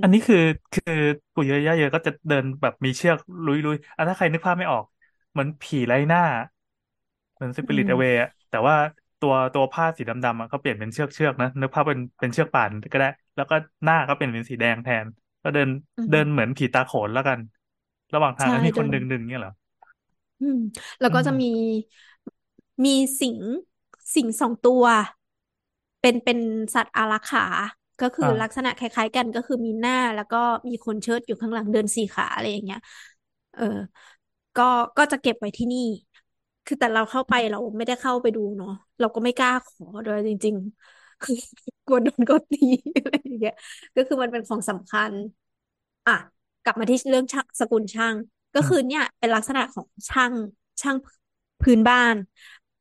[0.01, 0.37] อันนี้คือ
[0.73, 0.93] คือ
[1.33, 4.85] ปู่เยอะย่าเยอะก็จะเดินแบบมีเชือกลุยลุยอะถ้าใครนึกภาพไม่ออก
[5.31, 6.21] เหมือนผีไร้หน้า
[7.33, 8.75] เหมือนสปิริตอืมอเวย์อะแต่ว่า
[9.19, 15.05] ตัวตัวผ้าสีดำๆอะเขาเปลี่ยนเป็นเชือกเชือกนะนึกภาพเป็นเป็นเชือกป่านก็ได้ แล้วก็หน้าก็เปลี่ยนเป็นสีแดงแทน
[15.43, 17.39] ก็เดินอืมเดินเหมือนผีตาโขนแล้วกัน
[18.13, 19.51] ระหว่างทางใช่แล้วมีคนเดิดึนงดึงเนี่ยเหรอ
[20.39, 20.57] อืม
[20.99, 21.45] แล้วก็อืมจะมี
[22.83, 23.37] มีสิง
[24.15, 24.83] สิงสองตัว
[26.01, 26.39] เป็นเป็น
[26.75, 27.45] สัตว์อารักขา
[27.99, 32.79] ก็คืออ่าลักษณะคล้าย ๆ กันก็คือมีหน้าแล้วก็มีคนเชิดอยู่ข้างหลังเดินสี่ขาอะไรอย่างเงี้ย
[33.53, 33.63] เออ
[34.55, 34.63] ก็
[34.97, 35.79] ก็จะเก็บไว้ที่นี่
[36.65, 38.69] คือแต่เราเข้าไปเราไม่ได้เข้าไปดูเนาะ
[38.99, 40.55] เราก็ไม่กล้าขอโดยจริง
[40.89, 41.33] ๆ คือ
[41.85, 42.57] กลัวโดนกดตี
[42.95, 43.53] อะไรอย่างเงี้ย
[43.95, 45.13] ก็คือมันเป็นของสำคัญ
[46.05, 46.11] อะ
[46.63, 48.15] กลับมาที่เรื่องช่างสกุลช่าง
[48.55, 50.33] ก็คือเนี่ย เป็นลักษณะของช่าง
[50.81, 50.97] ช่าง
[51.61, 52.15] พื้นบ้าน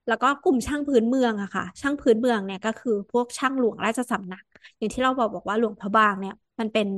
[0.06, 4.44] แล้วก็กลุ่มช่างพื้นเมืองอะค่ะ ช่างพื้นเมืองเนี่ยก็คือพวกช่างหลวงราชสำนัก
[4.78, 6.88] อย่างที่เราบอกบอกว่าหลวงพระบางเนี่ย มันเป็น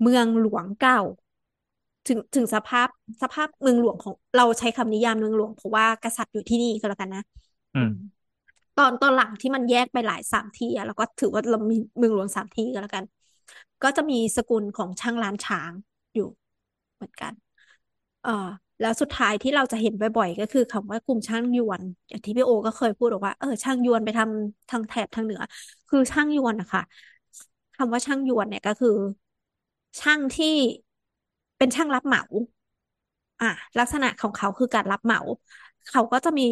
[0.00, 0.96] เมืองหลวงเก่า
[2.06, 2.88] ถึงถึงสภาพ
[3.22, 7.22] สภาพเมืองหลวงของเราใช้คำนิยามเมืองหลวงเพราะว่ากษัตริย์อยู่ที่นี่ก็แล้วกันนะ
[7.74, 7.90] อืม
[8.76, 13.04] ตอนตอนหลังที่มันแยกไปหลายสามที่อะเราก็ถือว่าเรามีเมืองหลวงสามที่ก็แล้วกัน
[13.82, 15.72] ก็จะมีสกุลของช่างล้านช้าง
[16.14, 16.24] อยู่
[16.96, 17.32] เหมือนกัน
[18.22, 18.30] เอ่อ
[18.80, 25.40] แล้วสุดท้ายที่เราจะเห็นบ่อยๆ ก็คือคำว่ากลุ่มช่างยวนอย่างที่พี่โอ ก็เคยพูดบอกว่าเออช่างยวนไปทำทางแถบทางเหนือ
[25.88, 26.82] คือช่างยวนนะคะ
[27.76, 28.90] คำว่าช่างยวนเนี่ยก็คือ
[30.00, 30.46] ช่างที่
[31.62, 32.22] เป็นช่างรับเหมา
[33.40, 35.20] อะลักษณะของเขาคือการรับเหมา
[35.90, 36.48] เขาก็จะมี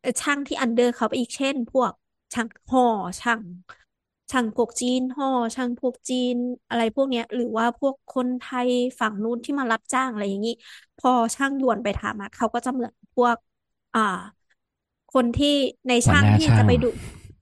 [0.00, 1.92] เอ่อช่างที่อันเดอร์เขาไปอีกเช่น พวก
[2.34, 2.84] ช่างห่อ
[3.20, 3.40] ช่าง
[4.30, 6.36] ช่างพวกจีนห่อช่างพวกจีน
[6.68, 8.68] อะไรพวกเนี้ย หรือว่าพวกคนไทย
[9.00, 10.54] ฝั่งนู้นที่มารับจ้างอะไรอย่างนี้
[10.98, 13.36] พอช่างยวนไปทำอะเขาก็จะเหมือนพวก
[13.94, 14.00] อ่า
[15.14, 15.54] คนที่
[15.88, 16.88] ในหัวช่างหน้าที่ช่าจะงไปดู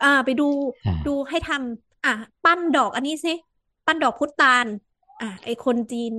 [0.03, 0.49] อ่า ไปดู
[0.87, 2.15] อ่าดูให้ทำอะ
[2.45, 3.35] ปั้นดอกอันนี้สิ
[3.87, 4.67] ปั้นดอกพุตาน
[5.21, 6.13] อะไอคนจีน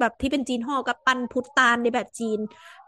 [0.00, 2.38] แบบที่เป็นจีนห่อกับปั้นพุตานในแบบจีน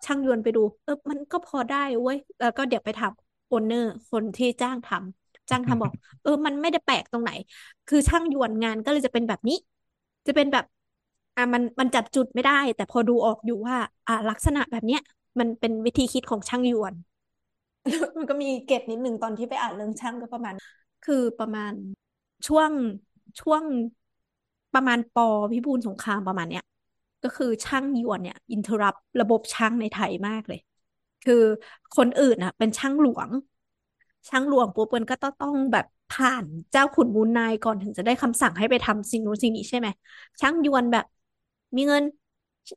[0.04, 3.12] ช่างยวนไปดู เออมันก็พอได้เว้ยแล้วก็เดี๋ยวไปถาม
[3.46, 5.92] โอนเนอร์คนที่จ้างทำจ้างทำบอก
[6.22, 7.30] เออ มันไม่ได้แปลกตรงไหน
[7.86, 9.54] คือช่างยวนงานก็เลยจะเป็นแบบนี้
[10.26, 10.64] จะเป็นแบบ
[11.36, 15.00] อะมันมันจับจุดไม่ได้ แต่พอดูออกอยู่ว่า อะลักษณะแบบเนี้ย
[15.38, 16.94] มันเป็นวิธีคิดของช่างยวน
[18.18, 20.54] มันก็มีเกร็ดนิดนึงตอนที่ไปอ่านเรื่องช่างก็ประมาณ
[21.02, 21.72] คือประมาณ
[22.46, 22.72] ช่วง
[23.40, 23.64] ช่วง
[24.74, 25.18] ประมาณป
[25.52, 26.64] พิบูลสงครามประมาณเนี้ย
[27.22, 30.58] ก็คือช่างยวนเนี่ยอินเทอร์รัประบบช่างในไทยมากเลย
[31.22, 31.34] คือ
[31.96, 33.30] คนอื่นอะ เป็นช่างหลวง
[34.28, 39.88] ช่างหลวงปุ๊บมันก็ต้องแบบผ่านเจ้าขุนมูลนายก่อนถึงจะได้คำสั่งให้ไปทำสิ่งนู้นสิ่งนี้ใช่ไหม
[40.40, 41.04] ช่างยวนแบบ
[41.76, 42.02] มีเงิน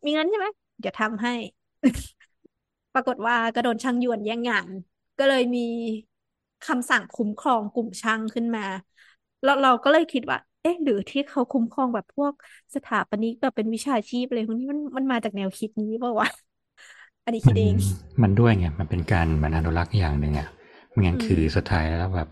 [0.05, 0.47] มีเงินใช่ไหม
[0.79, 1.31] เดี๋ยวทำให้
[2.93, 4.69] ปรากฏว่าก็โดนช่างยวนแย่งงาน
[5.17, 5.59] ก็เลยมี
[6.63, 8.61] คำสั่งคุ้มครองกลุ่มช่างขึ้นมา
[9.41, 12.33] แล้วเราก็เลยคิดว่า เอ๊ะหรือที่เขาคุ้มครองแบบพวก
[12.75, 16.27] สถาปนิกแบบเป็นวิชาชีพอะไรพวกนี้มันมันมาจากแนวคิดนี้เปล่าวะ
[17.23, 17.75] อันนี้มัคิดนเอง
[18.21, 20.47] มันด้วยไงมันเป็นการเหมือนอนุรักษ์อย่างหนึ่งอะ
[20.91, 22.29] ไม่งั้นอืมคือสุดท้ายแล้วแบบ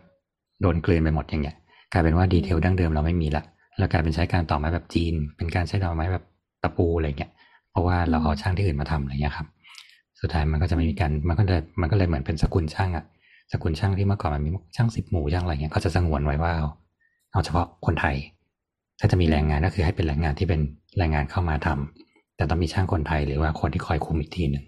[0.62, 1.56] โดนกลืนไปหมดอย่างเงี้ย
[1.92, 3.44] กลายเป็นว่าดีเทลดั้งเดิมเราไม่มีละ
[3.78, 6.24] แล้วกลายเป็นใช้การต่อไม้แบบจีน เป็นการใช้ต่อไม้แบบ
[6.64, 7.32] ตะปูอะไรเงี้ย
[7.72, 9.48] เพราะว่าเราเอาช่างที่อื่นมาทำอะไรเงี้ยครับ
[10.22, 13.06] สุดท้ายมันก็จะไม่มีการมันก็เลยมันก็เลยเหมือนเป็นสกุลช่างอะ
[13.52, 16.54] สกุลช่างที่เมื่อก่อนมันมีช่างสิบหมู่ช่างอะไรเงี้ยเขาจะสงวนไว้ว่า
[17.34, 18.16] เอาเอาเฉพาะคนไทย
[19.00, 20.62] ถ้าจะมีแรงงานก็คือให้เป็นแรงงานที่เป็น
[20.98, 24.66] แรงงานเข้ามาทำแต่ต้องมีช่างคนไทยหรือว่าคนที่คอยคุมอีกทีหนึ่ง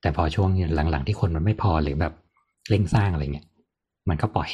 [0.00, 2.12] แต่พอช่วงหลังๆที่คนมันไม่พอหรือแบบ
[2.68, 3.46] เร่งสร้างอะไรเงี้ย
[4.08, 4.50] มันก็ปล่อย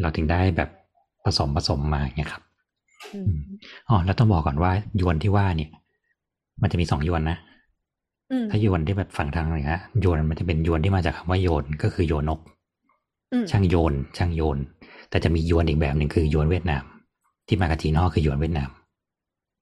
[0.00, 0.70] เราถึงได้แบบ
[1.24, 2.42] ผสมผสมมาอย่างเงี้ยครับ
[3.14, 3.40] อือืมม
[3.88, 5.70] อ๋อแล้วต้องบอกก่อนว่ายวนที่ว่าเนี่ย
[6.62, 7.38] มันจะมีสองยวนนะ
[8.30, 9.70] อืมถ้ายวนที่แบบฝั่งทางเหนือ
[10.04, 12.40] ยวนมันจะเป็นยวนที่มาจากคำว่าโยนก็คือโยนก
[13.32, 14.58] อืมช่างโยน ช่างโยน
[15.14, 16.84] แต่จะมียวนอีกแบบหนึ่งคือยวนเวียดนาม
[17.48, 18.70] ที่มากับจีนอคือยวนเวียดนาม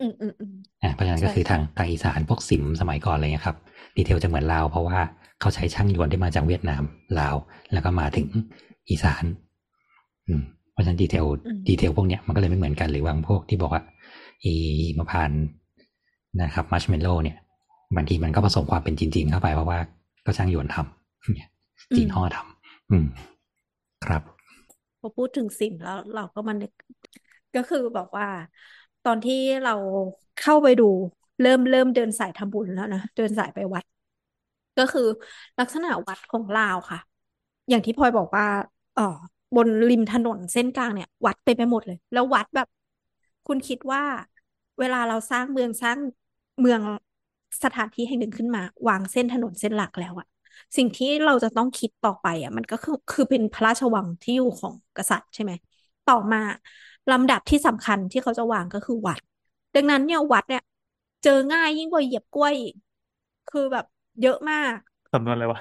[0.00, 3.56] อืมอืมอืมอ่าเพราะฉะนั้นก็ใช่คือใช่ทางทางอีสานพวกสิมสมัยก่อนอะไรเงี้ยครับ
[3.96, 4.98] detail จะเหมือนลาวเพราะว่า
[5.40, 6.82] เขาใช้ช่างยวนที่มาจากเวียดนาม
[7.18, 7.36] ลาว
[7.72, 8.26] แล้วก็มาถึง
[8.90, 9.24] อีสาน
[10.26, 10.42] อืม
[10.72, 13.82] เพราะฉะนั้น detail อืม detail พวกเนี้ยมันก็เลยไม่เหมือนกันหรือบางพวกที่บอกว่า
[14.44, 14.54] อี
[14.98, 15.40] มะพร้านต์
[16.42, 17.36] นะครับมัชเมลโล่เนี่ย
[17.96, 19.78] บางทีมันก็ผสมความเป็นจีนๆเข้าไปเพราะว่า
[20.26, 21.48] ก็ช่างยวนทำเนี่ย
[21.96, 23.06] จีนฮ่อทำอืม
[24.06, 24.22] ครับ
[25.02, 26.56] พอพูดถึงสิ่งแล้วเราก็มัน
[27.54, 28.26] ก็คือแบบว่า
[29.02, 29.72] ตอนที่เรา
[30.36, 30.84] เข้าไปดู
[31.40, 33.84] เริ่มเริ่มเดินสายทำบุญแล้วนะเดินสายไปวัด
[34.76, 35.02] ก็คือ
[35.58, 36.98] ลักษณะวัดของลาวค่ะ
[37.68, 38.46] อย่างที่พลอยบอกว่า
[38.94, 39.02] เออ
[39.54, 42.68] บนริมถนนเส้นกลางเนี่ย วัดเต็มไปหมดเลย แล้ววัดแบบ
[43.46, 44.02] คุณคิดว่า
[44.78, 45.98] เวลาเราสร้างเมืองสร้าง
[46.60, 46.80] เมือง
[47.64, 50.26] สถานที่แห่งหนึ่งขึ้นมา วางเส้นถนนเส้นหลักแล้วอะ
[50.76, 55.52] สิ่งที่เราจะต้องคิดต่อไปอะมันก็คือคือเป็นพระราชวังที่อยู่ของกษัตริย์ใช่ไหม
[56.04, 56.38] ต่อมา
[57.10, 59.20] ลำดับที่สำคัญที่เขาจะวางก็คือวัด
[59.74, 60.62] ดังนั้นเนี่ยวัดเนี่ย
[61.22, 62.74] เจอง่ายยิ่งกว่าเหยียบกล้วยอีก
[63.46, 63.84] คือแบบ
[64.20, 64.76] เยอะมาก
[65.12, 65.60] สำนวนอะไรวะ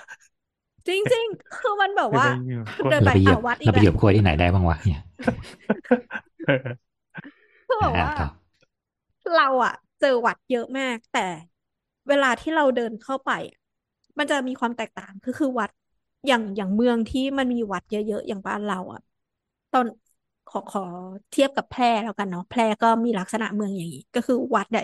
[0.88, 5.02] จริงๆคือมันแบบเดี๋ยวว่าไปอยู่กล้วยเดินเราไปไปเหยียบอะวัดอีเรากไปแล้เหยียบวกล้วยที่ไหนได้บ้างวะเนี่ย
[7.68, 8.28] คือแบบอ่าว่าต่อ
[9.32, 11.20] เราอะเจอวัดเยอะมาก แต่
[12.08, 13.58] เวลาที่เราเดินเข้าไปอะ
[14.22, 15.70] มันจะมีความแตกต่างคือคือวัด
[16.28, 19.00] อย่างอย่างเมืองที่มันมีวัดเยอะๆอย่างบ้านเราอะ
[19.72, 19.86] ตอน
[20.48, 20.82] ขอขอ
[21.30, 24.84] เทียบกับแพร่แล้วกันเนาะแพร่ก็มีลักษณะเมืองอย่างนี้ ก็คือวัดเนี่ย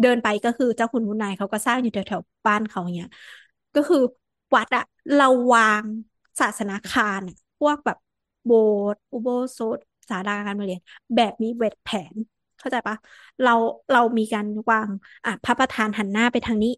[0.00, 3.08] เดินไปก็คือเจ้าคุณมุนายเขาก็สร้างอยู่แถวๆบ้านเขาเงี้ย
[3.74, 3.98] ก็คือ
[4.54, 4.82] วัดอะ
[5.14, 5.84] เราวาง
[6.40, 7.22] ศาสนาคาร
[7.58, 7.98] พวกแบบ
[8.44, 8.50] โบ
[8.82, 10.80] สถ์อุโบสถศาลาการประเรียน
[11.14, 12.16] แบบมีเวทแผน
[12.58, 12.96] เข้าใจปะ
[13.42, 13.50] เรา
[13.90, 14.90] เรามีการวาง
[15.24, 16.68] อะพระประธานหันหน้าไปทางนี้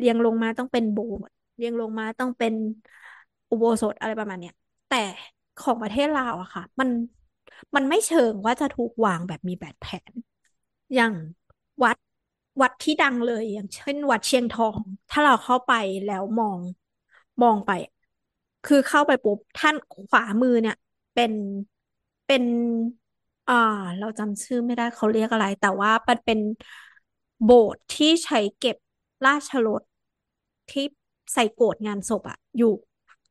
[0.00, 2.54] เรียงลงมาต้องเป็นโบสถ์เรียงลงมาต้องเป็น
[3.50, 4.52] อุโบสถอะไรประมาณเนี้ย
[4.88, 4.96] แต่
[5.56, 6.90] ของประเทศลาวอะค่ะ มัน
[7.74, 10.12] มันไม่เชิงว่าจะถูกวางแบบมีแบบแผน
[10.94, 11.14] อย่าง
[11.82, 11.96] วัด
[12.62, 14.80] วัดที่ดังเลย อย่างเช่น วัดเชียงทอง
[15.10, 15.72] ถ้าเราเข้าไป
[16.04, 16.60] แล้วมอง
[17.42, 17.70] มองไป
[18.64, 20.74] คือเข้าไปปุ๊บท่านขวามือเนี่ย
[21.14, 21.32] เป็น
[22.26, 22.44] เป็น
[23.46, 23.54] อ่า
[23.98, 26.38] เราจำชื่อไม่ได้เขาเรียกอะไร แต่ว่ามันเป็น
[27.44, 28.76] โบสถ์ที่ใช้เก็บ
[29.26, 29.82] ราชรถ
[30.72, 30.84] ที่
[31.34, 32.74] ใส่โกรธงานศพอะอยู่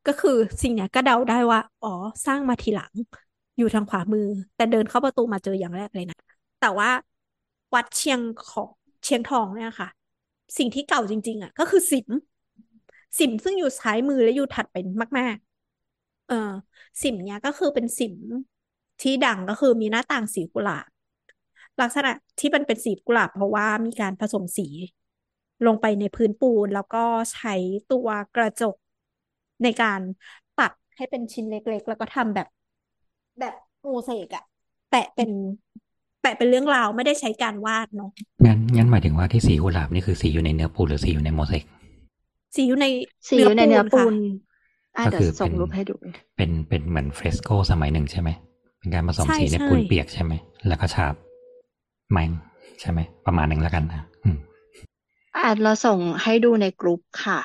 [0.08, 1.94] ก็คือสิ่งเนี้ยก็เดาได้ว่า อ๋อ
[2.26, 2.94] สร้างมาทีหลัง
[3.58, 6.18] อยู่ทางขวามือ แต่เดินเข้าประตูมาเจออย่างแรกเลยนะ
[6.60, 6.90] แต่ว่า
[7.74, 8.20] วัดเชียง
[8.50, 8.70] ของ
[9.06, 9.90] เชียงทองเนี่ยค่ะ
[10.58, 12.08] สิ่งที่เก่าจริง ๆอะก็คือสิม
[13.20, 14.76] สิมซึ่งอยู่ซ้ายมือและอยู่ถัดไป
[15.20, 16.52] มากๆ เออ
[17.02, 18.16] สิมเนี้ยก็คือเป็นสิม
[19.02, 20.88] ที่ดังก็คือมีหน้าต่างสีกุหลาบ
[21.82, 24.68] ลักษณะที่มันเป็นสีกุหลาบเพราะว่ามีการผสมสี
[25.66, 26.98] ลงไปในพื้นปูน แล้วก็
[27.34, 27.56] ใช้
[27.88, 28.76] ตัวกระจก
[29.64, 30.02] ในการ
[30.56, 32.48] ตัดให้เป็นชิ้นเล็ก ๆ แล้วก็ทำแบบ
[33.40, 34.44] แบบโมเสกอะ
[34.90, 35.30] แปะเป็น
[36.22, 38.10] แปะเป็นเรื่องราวไม่ได้ใช้การวาดเนาะ
[38.46, 41.64] งั้นงั้นหมายถึงว่าที่สีกุหลาบนี่คือสีอยู่ในเนื้อปูนหรือสีอยู่ในโมเสก
[42.56, 42.86] สีอยู่ใน
[43.30, 44.16] สีอยู่ในเนื้อปูนค่ะ
[44.96, 45.94] อะก็เดี๋ยคือวส่งเป็นรูปให้ดู
[46.36, 48.30] เป็นเป็นเหมือนเฟรสโกสมัยหนึ่งใช่ไหม
[48.80, 50.34] เป็นการผสมใช่สีในใช่ปูนเปียกใช่ไหม
[50.68, 51.14] แล้วก็ฉาบ
[52.12, 52.32] แมง
[52.82, 54.02] ใช่ไหมประมาณหนึ่งแล้วกันนะ
[55.40, 57.40] อืมอะเราส่งให้ดูในกลุ่มค่ะ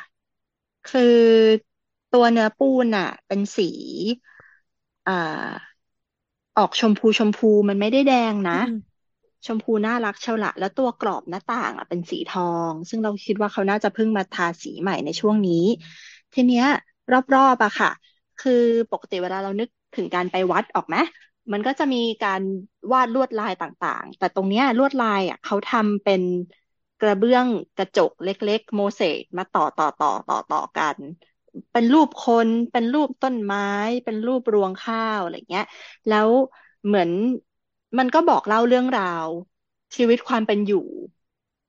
[0.85, 1.03] คือ
[2.13, 3.71] ตัวเนื้อปูนอะ เป็นสี
[5.07, 5.75] อ่า
[6.59, 8.71] ออกชมพูชมพูมันไม่ได้แดงนะ อืม
[9.47, 15.65] ชมพูน่ารักเชียวละแล้วตัวกรอบหน้าต่างอะเป็นสีทอง ซึ่งเราคิดว่าเขาน่าจะเพิ่งมาทาสีใหม่ในช่วงนี้
[16.35, 16.67] ทีเนี้ย
[17.35, 17.91] รอบๆอะค่ะ
[18.39, 20.97] คือปกติเวลาเรานึกถึงการไปวัดออกไหม
[21.53, 22.43] มันก็จะมีการ
[22.93, 26.23] วาดลวดลายต่างๆ แต่ตรงเนี้ยลวดลายอะเขาทำเป็น
[27.05, 27.47] กระเบื้อง
[27.77, 30.99] กระจกเล็ก ๆ โมเสกมาต่อต่อต่อต่อต่อกัน
[31.73, 33.61] เป็นรูปคนเป็นรูปต้นไม้
[34.05, 35.65] เป็นรูปรวงข้าวอะไรเงี้ย
[36.07, 36.31] แล้ว
[36.87, 37.11] เหมือน
[37.99, 39.29] มันก็บอกเล่าเรื่องราว
[39.97, 40.79] ชีวิตความเป็นอยู่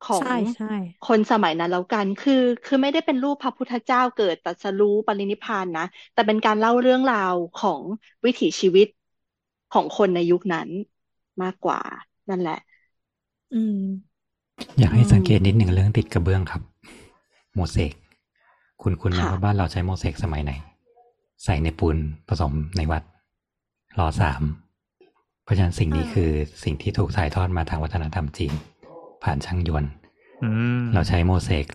[0.02, 0.66] ของใช่ใช่
[1.04, 2.34] คนสมัยนั้นแล้วกันคือ
[2.64, 5.84] คือไม่ได้เป็นรูปพระพุทธเจ้าเกิดตรัสรู้ปรินิพพานนะ
[6.14, 7.84] แต่เป็นการเล่าเรื่องราวของ
[8.26, 8.88] วิถีชีวิต
[9.70, 10.70] ของคนในยุคนั้น
[11.42, 11.80] มากกว่า
[12.30, 12.54] นั่นแหละ
[13.52, 13.76] อืม
[14.80, 16.62] อยากให้อืมสังเกตนิดหนึ่งเรื่องติดกระเบื้องครับ
[17.56, 17.94] โมเสก
[18.82, 20.52] คุณคุณนะค่ะว่าบ้านเราใช้โมเสกสมัยไหน
[21.44, 21.98] ใส่ในปูน
[22.30, 23.04] ผสมในวัด
[24.00, 24.42] รอสาม
[25.44, 26.30] เพราะฉะนั้นสิ่งนี้อ่าคือ
[26.64, 28.54] สิ่งที่ถูกถ่ายทอดมาทางวัฒนธรรมจีน
[29.24, 29.86] ผ่านช่างยวน
[30.44, 30.50] อื
[30.80, 31.66] มเราใช้โมเสก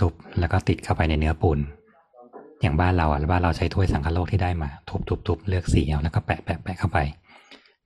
[0.00, 1.58] ทุบแล้วก็ติดเข้าไปในเนื้อปูน
[2.60, 6.98] อย่างบ้านเราอะบ้านเราใช้ถ้วยสังคโลกที่ได้มา ทุบทุบทุบเลือกสีเอาแล้วก็แปะแปะแปะเข้าไป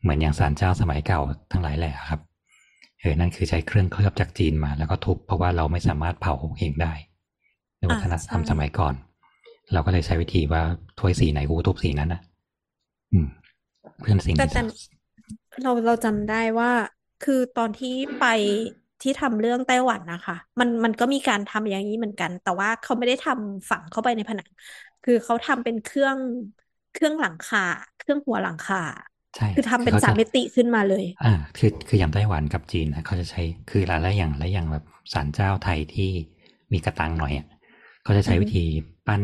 [0.03, 1.21] เหมือนอย่างศาลเจ้าสมัยเก่า
[1.53, 2.21] ทั้งหลายแหละครับ
[3.01, 6.93] เออนั่นคือใช้เครื่องเคลือบจากจีนมา แล้วก็ทุบเพราะว่าเราไม่สามารถเผาเองได้
[7.79, 8.95] ในวัฒนธรรมอ่าใช่สมัยก่อน
[9.73, 10.63] เราก็เลยใช้วิธีว่า
[10.99, 12.21] ถ้วยสีไหนกูทุบสีนั้นนะ
[13.13, 13.29] อืม
[14.01, 14.61] เพื่อนสิ่งแต่ที่แต่
[15.61, 16.71] เราเราจำได้ว่า
[17.21, 17.89] คือตอนที่
[18.19, 18.23] ไป
[19.01, 24.49] ที่ทำเรื่องไต้หวันนะคะ มันมันก็มีการทำอย่างนี้เหมือนกัน แต่ว่าเขาไม่ได้ทำฝังเข้าไปในผนัง
[25.03, 26.19] คือเขาทำเป็นเครื่อง
[26.93, 27.59] เครื่องหลังคา
[27.97, 28.77] เครื่องหัวหลังคา
[29.37, 36.11] ใช่คือทำเป็นเขาสามจะมิติขึ้นมาเลย อ่า คือคืออย่างไต้หวันกับจีนนะเขาจะใช้คือหลายๆอย่างหลายอย่างแบบศาลเจ้าไทยที่
[36.73, 37.47] มีกระตังหน่อยอะ
[38.05, 38.65] เขาจะใช้อือฮึวิธี
[39.09, 39.23] ปั้น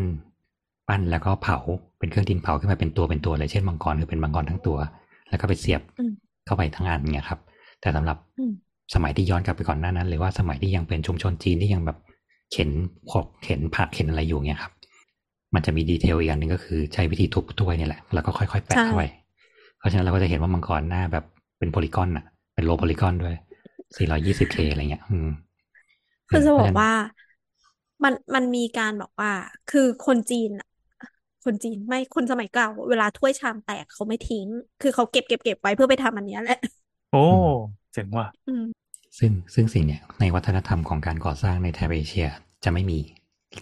[0.88, 1.58] ปั้นแล้วก็เผา
[1.98, 4.78] เป็นเครื่องดินเผาขึ้นมาเป็นตัวเป็นตัวเลยเช่นมังกรคือเป็นมังกรทั้งตัว
[5.28, 6.12] แล้วก็ไปเสียบอืม
[6.46, 7.40] เข้าไปทั้งอันเนี่ยครับ
[7.80, 8.52] แต่สำหรับอืม
[8.94, 11.98] สมัยที่ย้อนกลับไปก่อนหน้านั้น หรือว่าสมัยที่ยังเป็นชุมชนจีนที่ยังแบบ
[12.52, 12.70] เข็น
[13.10, 14.72] ขบเข็นผักเข็นอะไรอยู่เนี่ยครับ
[15.54, 19.02] มันจะมีดีเทลอีกอย่างหนึ่งก็คือใช้วิธีทุบถ้วยเนี่ยแหละ แล้วก็ค่อยๆแปะใช่เข้าไป
[19.82, 21.24] เพราะฉะนั้นเราก็จะเห็นว่ามังกรหน้าแบบ
[21.58, 22.24] เป็นโพลีกอนอะ
[22.54, 23.36] เป็นโลโพลีกอนด้วย
[23.96, 25.28] 420K อะไรเงี้ย อืม
[26.28, 26.90] คือจะเพบราะอกฉะนั้นว่า
[28.04, 29.30] มันมันมีการบอกว่า
[29.68, 30.66] คือคนจีนอะ
[31.44, 34.48] คนจีนไม่คนสมัยเก่า เวลาถ้วยชามแตกเขาไม่ทิ้ง
[34.80, 36.54] คือเขาเก็บเก็บเก็บไว้เพื่อไปทำอันเนี้ยแหละ
[37.10, 37.46] โอ้อืม
[37.92, 38.62] เจ๋งว่ะอืม
[39.18, 42.28] ซึ่งซึ่งสิ่งเนี้ยในวัฒนธรรมของการก่อสร้างในแถบเอเชีย
[42.64, 42.98] จะไม่มี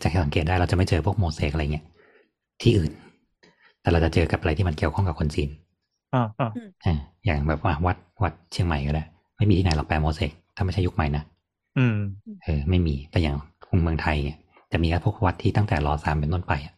[0.02, 1.86] จะสังเกตได้เราจะไม่เจอพวกโมเสกอะไรเงี้ย
[2.62, 2.92] ที่อื่น
[3.82, 5.50] แต่เราจะเจอกับอะไรที่มันเกี่ยวข้องกับคนจีน
[6.14, 6.50] อ่าอ่า
[6.84, 9.04] อ่าอย่างแบบว่าวัดวัดเชียงใหม่ก็ได้
[9.36, 11.22] ไม่มีที่ไหนหรอกแปลโมเสกถ้าไม่ใช่ยุคใหม่นะ
[11.78, 11.96] อืม
[12.44, 13.36] เออ ไม่มีแต่อย่าง
[13.68, 14.36] กรุงเมืองไทยเนี่ย
[14.72, 16.74] จะมีแค่พวกวัดที่ตั้งแต่รอสามเป็นต้นไปอะ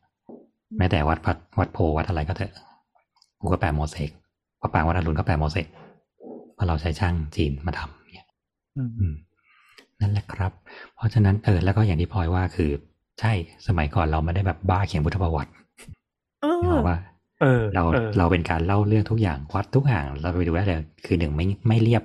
[0.78, 2.52] แม้แต่วัดวัดวัดโพวัดอะไรก็เถอะ
[3.40, 4.10] กูก็แปลโมเสก
[4.60, 5.66] พระปางวัดอรุณก็แปลโมเสก
[6.54, 8.26] เพราะเราใช้ช่างจีนมาทำเนี่ย
[8.76, 9.14] อืมอืม
[10.00, 10.52] นั่นแหละครับ
[10.94, 12.70] เพราะฉะนั้นเออแล้วก็อย่างที่พลอยว่าคือ
[13.20, 13.32] ใช่
[13.66, 15.50] สมัยก่อนเราไม่ได้แบบบ้าเขียนพุทธประวัติ
[16.42, 16.96] เอนึกอออกว่า
[17.42, 22.02] เออเราออเราเป็นการเล่าเรื่องทุกอย่างวัดทุกอย่างเราไปดูได้เลยคือหนึ่งไม่ไม่เรียบ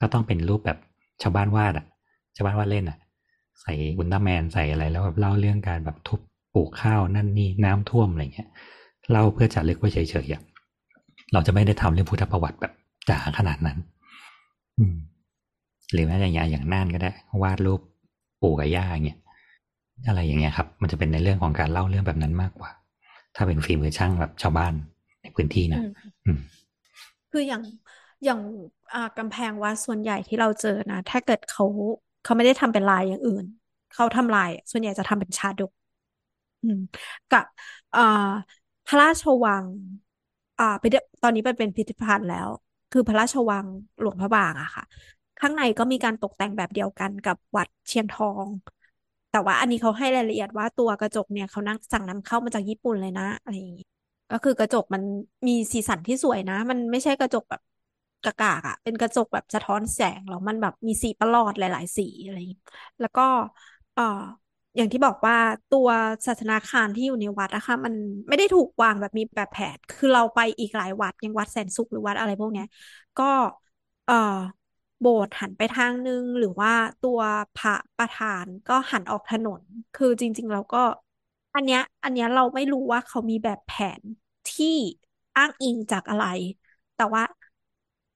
[0.00, 0.78] ก็ต้องเป็นรูปแบบ
[1.22, 1.86] ชาวบ้านวาดอะ
[2.36, 2.98] ชาวบ้านวาดเล่นอะ
[3.60, 6.20] ใส่อุลตร้าแมนใส่อะไรแล้วแบบเล่าเรื่องการแบบทุบ
[6.54, 8.48] ปลูกข้าวนั่นนี่น้ำท่วมอะไรเงี้ย
[9.10, 10.42] เล่าเพื่อจะลึกไว้เฉยๆอะ
[11.32, 12.72] เราจะไม่ได้ทำเรื่องพุทธประวัติแบบ
[13.08, 13.78] จ๋าขนาดนั้น
[14.78, 14.96] อืม
[15.92, 17.10] หรือแม้แต่อย่างอย่างน่านก็ได้
[17.42, 17.80] วาดรูป
[18.42, 19.18] ปู่กับย่าอย่างเงี้ย
[20.08, 22.70] อะไรอย่างเงี้ยครับ มันจะเป็นในเรื่องของการเล่าเรื่องแบบนั้นมากกว่า
[23.36, 24.72] ถ้าเป็นฝีมือช่างแบบชาวบ้าน
[25.22, 26.38] ในพื้นที่นะอืมอืม
[27.30, 27.62] คืออย่าง
[28.24, 28.40] อย่าง
[28.92, 31.64] อ่ากำแพงวัดส่วนใหญ่ที่เราเจอนะ ถ้าเกิดเขา
[32.22, 33.44] เขาไม่ได้ทำเป็นลายอย่างอื่น
[33.90, 35.70] เขาทำลายอะส่วนใหญ่จะทำเป็นชาดก
[36.62, 36.78] อืม
[37.30, 37.44] กับ
[37.94, 38.00] อ่า
[38.86, 39.68] พระราชวัง
[40.58, 42.48] อ่าไปเดตอนนี้ไปเป็นพิพิธภัณฑ์แล้ว
[42.90, 43.66] คือพระราชวัง
[44.00, 44.84] หลวงพระบางอะค่ะ
[45.38, 48.48] ข้างในก็มีการตกแต่งแบบเดียวกันกับวัดเชียงทอง
[49.34, 53.84] แต่ว่าอันนี้เขาให้รายละเอียดว่าตัวกระจกเนี่ยเขานั่งสั่งนำเข้ามาจากญี่ปุ่นเลยนะอะไรอย่างงี้
[54.30, 55.02] ก็คือกระจกมัน
[55.46, 57.60] มีสีสันที่สวยนะ มันไม่ใช่กระจกแบบ
[58.24, 62.58] กากากๆอะเป็นกระจกแบบสะท้อนแสงแล้วมันแบบมีสีประหลอดหลาย ๆ สีอะไรอย่างงี้
[63.00, 63.22] แล้วก็
[63.94, 64.02] เอ่อ
[64.76, 65.36] อย่างที่บอกว่า
[65.68, 65.88] ตัว
[66.26, 67.94] ศาสนาคารที่อยู่ในวัดอะคะมัน
[68.28, 72.66] ไม่ได้ถูกวางแบบมีแบบแผนคือเราไปอีกหลายวัดอย่างวัดแสนสุขหรือวัดอะไรพวกเนี้ย
[73.16, 73.24] ก็
[74.04, 74.14] เอ่อ
[75.04, 77.20] โบสถ์หันไปทางนึง หรือว่าตัว
[77.54, 79.62] พระประธานก็หันออกถนน
[79.94, 80.78] คือจริง ๆ เราก็
[81.54, 84.02] อันเนี้ย อันเนี้ยเราไม่รู้ว่าเขามีแบบแผน
[84.48, 84.66] ที่
[85.36, 86.24] อ้างอิงจากอะไร
[86.94, 87.22] แต่ว่า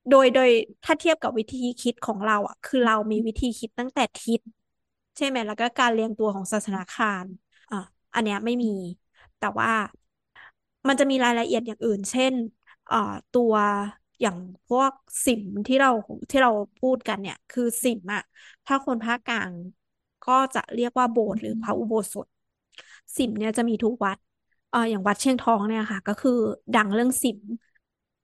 [0.09, 0.49] โดยโดย
[0.85, 4.41] ถ้าเทียบกับวิธีคิดของเราอะ คือเรามีวิธีคิดตั้งแต่ทิศ
[5.17, 7.27] ใช่ไหมแล้วก็การเรียงตัวของศาสนาคาร
[7.71, 7.77] อะ
[8.15, 8.69] อันเนี้ยไม่มี
[9.39, 9.71] แต่ว่า
[10.89, 12.35] มันจะมีรายละเอียดอย่างอื่น เช่น
[12.87, 12.97] เอ่อ
[13.33, 13.55] ตัว
[14.21, 14.93] อย่างพวก
[15.25, 15.91] สิมที่เรา
[16.31, 18.23] ที่เราพูดกันเนี่ย คือสิมอะ
[18.67, 19.53] ถ้าคนภาคกลาง
[20.23, 22.27] ก็จะเรียกว่าโบสถ์หรือพระอุโบสถ
[23.17, 24.19] สิมเนี่ยจะมีทุกวัด
[24.71, 26.31] เอ่ออย่างวัดเชียงทองเนี่ยค่ะ ก็คือ
[26.75, 27.39] ดังเรื่องสิม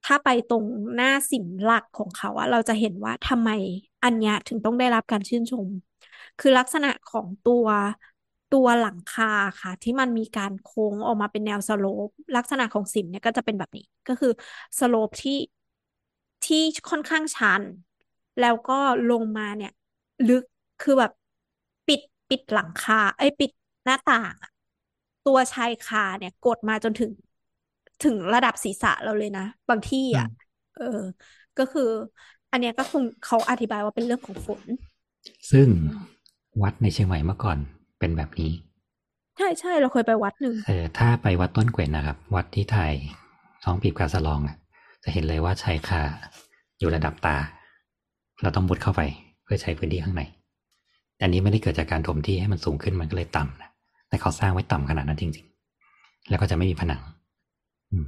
[0.05, 0.64] ถ้าไปตรง
[0.95, 3.51] หน้าสิมหลักของเขาอะเราจะเห็นว่าทำไม
[4.05, 5.68] อันเนี้ยถึงต้องได้รับการชื่นชม
[6.38, 7.66] คือลักษณะของตัว
[8.51, 9.24] ตัวหลังคา
[9.61, 14.28] ค่ะ ที่มันมีการโค้งออกมาเป็นแนวสโลปลักษณะของสิมเนี่ยก็จะเป็นแบบนี้ ก็คือ
[14.78, 15.32] สโลปที่
[16.45, 17.62] ที่ค่อนข้างชัน
[18.38, 18.78] แล้วก็
[19.11, 19.70] ลงมาเนี่ย
[20.28, 20.45] ลึก
[20.80, 21.12] คือแบบ
[21.86, 23.51] ปิดปิดหลังคาเอ้ยปิด
[23.84, 24.51] หน้าต่างอะ
[25.24, 27.11] ตัวชายคาเนี่ย กดมาจนถึง
[28.01, 30.26] ถึงระดับศีรษะเราเลยนะ บางที่อะ
[30.74, 30.82] เออ
[31.57, 31.82] ก็คือ
[32.51, 34.62] อันเนี้ยก็คงเขาอธิบายว่าเป็นเรื่องของฝน
[35.51, 35.68] ซึ่ง
[36.62, 37.59] วัดในเชียงใหม่เมื่อก่อน
[37.99, 38.51] เป็นแบบนี้
[39.36, 42.92] ใช่ใช่เราเคยไปวัดหนึ่งเออถ้าไปวัดต้นเกวนนะครับ วัดที่ไทย
[43.64, 44.57] ท้องปีบกาสะลองอะ
[45.05, 46.02] จะเห็นเลยว่าชายคา
[46.78, 47.36] อยู่ระดับตา
[48.42, 49.02] เราต้องมุดเข้าไป
[49.44, 50.22] เพื่อใช้พื้นที่ข้างใน
[51.22, 53.70] อันนี้ไม่ได้เกิดจากการถมที่ให้มันสูงขึ้นมันก็เลยต่ำนะ
[54.09, 55.46] แต่เขาสร้างไว้ต่ำขนาดนั้นจริง
[55.86, 57.02] ๆ แล้วก็จะไม่มีผนัง
[57.92, 58.07] อืม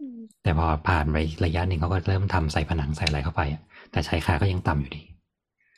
[0.00, 5.02] อืมแต่พอผ่านไประยะหนึ่งเขาก็เริ่มทำใส่ผนังใส่อะไรเข้าไปอะแต่ชายคาก็ยังต่ำอยู่ดี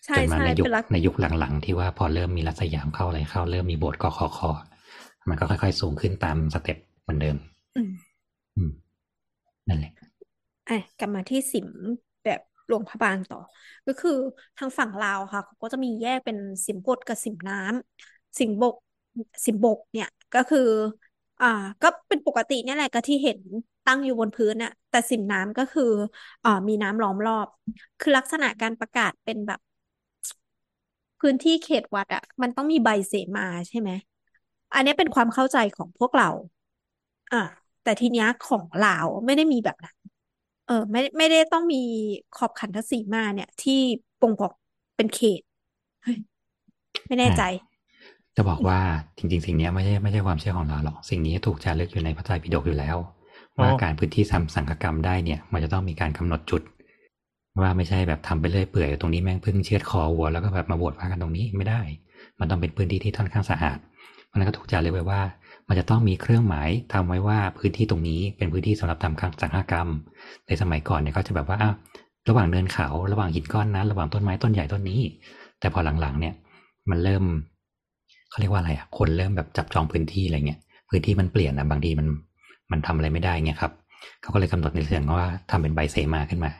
[0.05, 4.51] ใช่จนมาใช่ในยุคเป็นลักในยุคหลังๆ ที่ว่าพอเริ่มมีรัฐสยามเข้าอะไรเข้า เริ่มมีโบสถ์กอคอคอ
[5.29, 7.37] มันก็ค่อยๆ สูงขึ้นตามสเต็ปเหมือนเดิม
[7.77, 7.91] อืม
[8.57, 8.71] อืม
[9.69, 9.93] นั่นแหละ
[10.71, 11.69] อะกลับมาที่สิม
[12.25, 13.39] แบบหลวงพระบางต่อ
[13.87, 14.11] ก็คือ
[14.57, 18.75] ทางฝั่งลาวค่ะเขาก็จะมีแยกเป็นสิมบดกับสิมน้ำสิมบก
[19.47, 20.59] สิมบกเนี่ยก็คือ
[21.41, 21.47] อ่า
[21.83, 23.41] ก็เป็นปกติเนี่ยแหละก็ที่เห็น
[23.85, 25.83] ตั้งอยู่บนพื้นน่ะ แต่สิมน้ำก็คือ
[26.45, 27.49] อ่ามีน้ำล้อมรอบ
[27.99, 29.61] คือลักษณะการประกาศเป็นแบบ
[31.21, 33.91] พื้นที่เขตวัดอะมันต้องมีใบเสมาใช่ไหม
[34.75, 36.29] อันนี้เป็นความเข้าใจของพวกเรา
[37.31, 37.37] อ่า
[37.83, 39.97] แต่ทีเนี้ยของลาวไม่ได้มีแบบนั้น
[40.71, 41.83] ออไม่ไม่ได้ต้องมี
[42.37, 43.81] ขอบขันทศีมาเนี่ย ที่
[44.23, 44.53] บ่งบอก
[44.97, 45.41] เป็นเขต
[46.03, 46.19] เฮ้ย
[47.07, 47.43] ไม่แน่ใจ
[48.37, 48.79] จะบอกว่า
[49.19, 52.97] จริง ๆ สิ่งเนี้ยไม่ใช่ไม่ใช่ความเชื่อของเราหรอก สิ่งนี้ถูกจารึกอยู่ในพระไตรปิฎกอยู่แล้ว
[53.61, 56.63] ว่าอ๋อการพื้นที่ทำสังฆกรรมได้เนี่ย มันจะต้องมีการกำหนดจุด
[57.61, 61.81] ว่าไม่ใช่แบบทำไปเรื่อยเปื่อยตรงนี้แม่งเพิ่งเชือดคอวัวแล้วก็แบบมาบวชพระกันตรงนี้ไม่ได้
[62.41, 63.79] มันต้องเป็นพื้นที่ที่ค่อนข้างสะอาด
[64.27, 65.21] เพราะฉะนั้นก็ถูกจารึกไว้ว่า
[65.71, 69.89] มันจะต้องมีเครื่องหมายทำไว้ว่าพื้นที่ตรงนี้เป็นพื้นที่สำหรับทำการสังฆกรรม
[70.47, 71.75] ในสมัยก่อนเนี่ยเขาจะแบบว่าอ้าว
[72.29, 75.01] ระหว่างเนินเขาระหว่างหินก้อนนั้น ระหว่างต้นไม้ต้นใหญ่ต้นนี้
[75.61, 76.35] แต่พอหลังๆ เนี่ย
[76.91, 77.25] มันเริ่ม
[78.31, 80.61] เขาเรียกว่าอะไรอะคนเริ่มแบบจับจองพื้นที่อะไรเงี้ย
[80.91, 82.07] พื้นที่มันเปลี่ยนนะบางทีมัน
[82.73, 83.73] มันทำอะไรไม่ได้เงี้ยครับ
[84.23, 86.51] เขาก็เลยกำหนดในเรื่องว่าทำเป็นใบเสมาขึ้นมา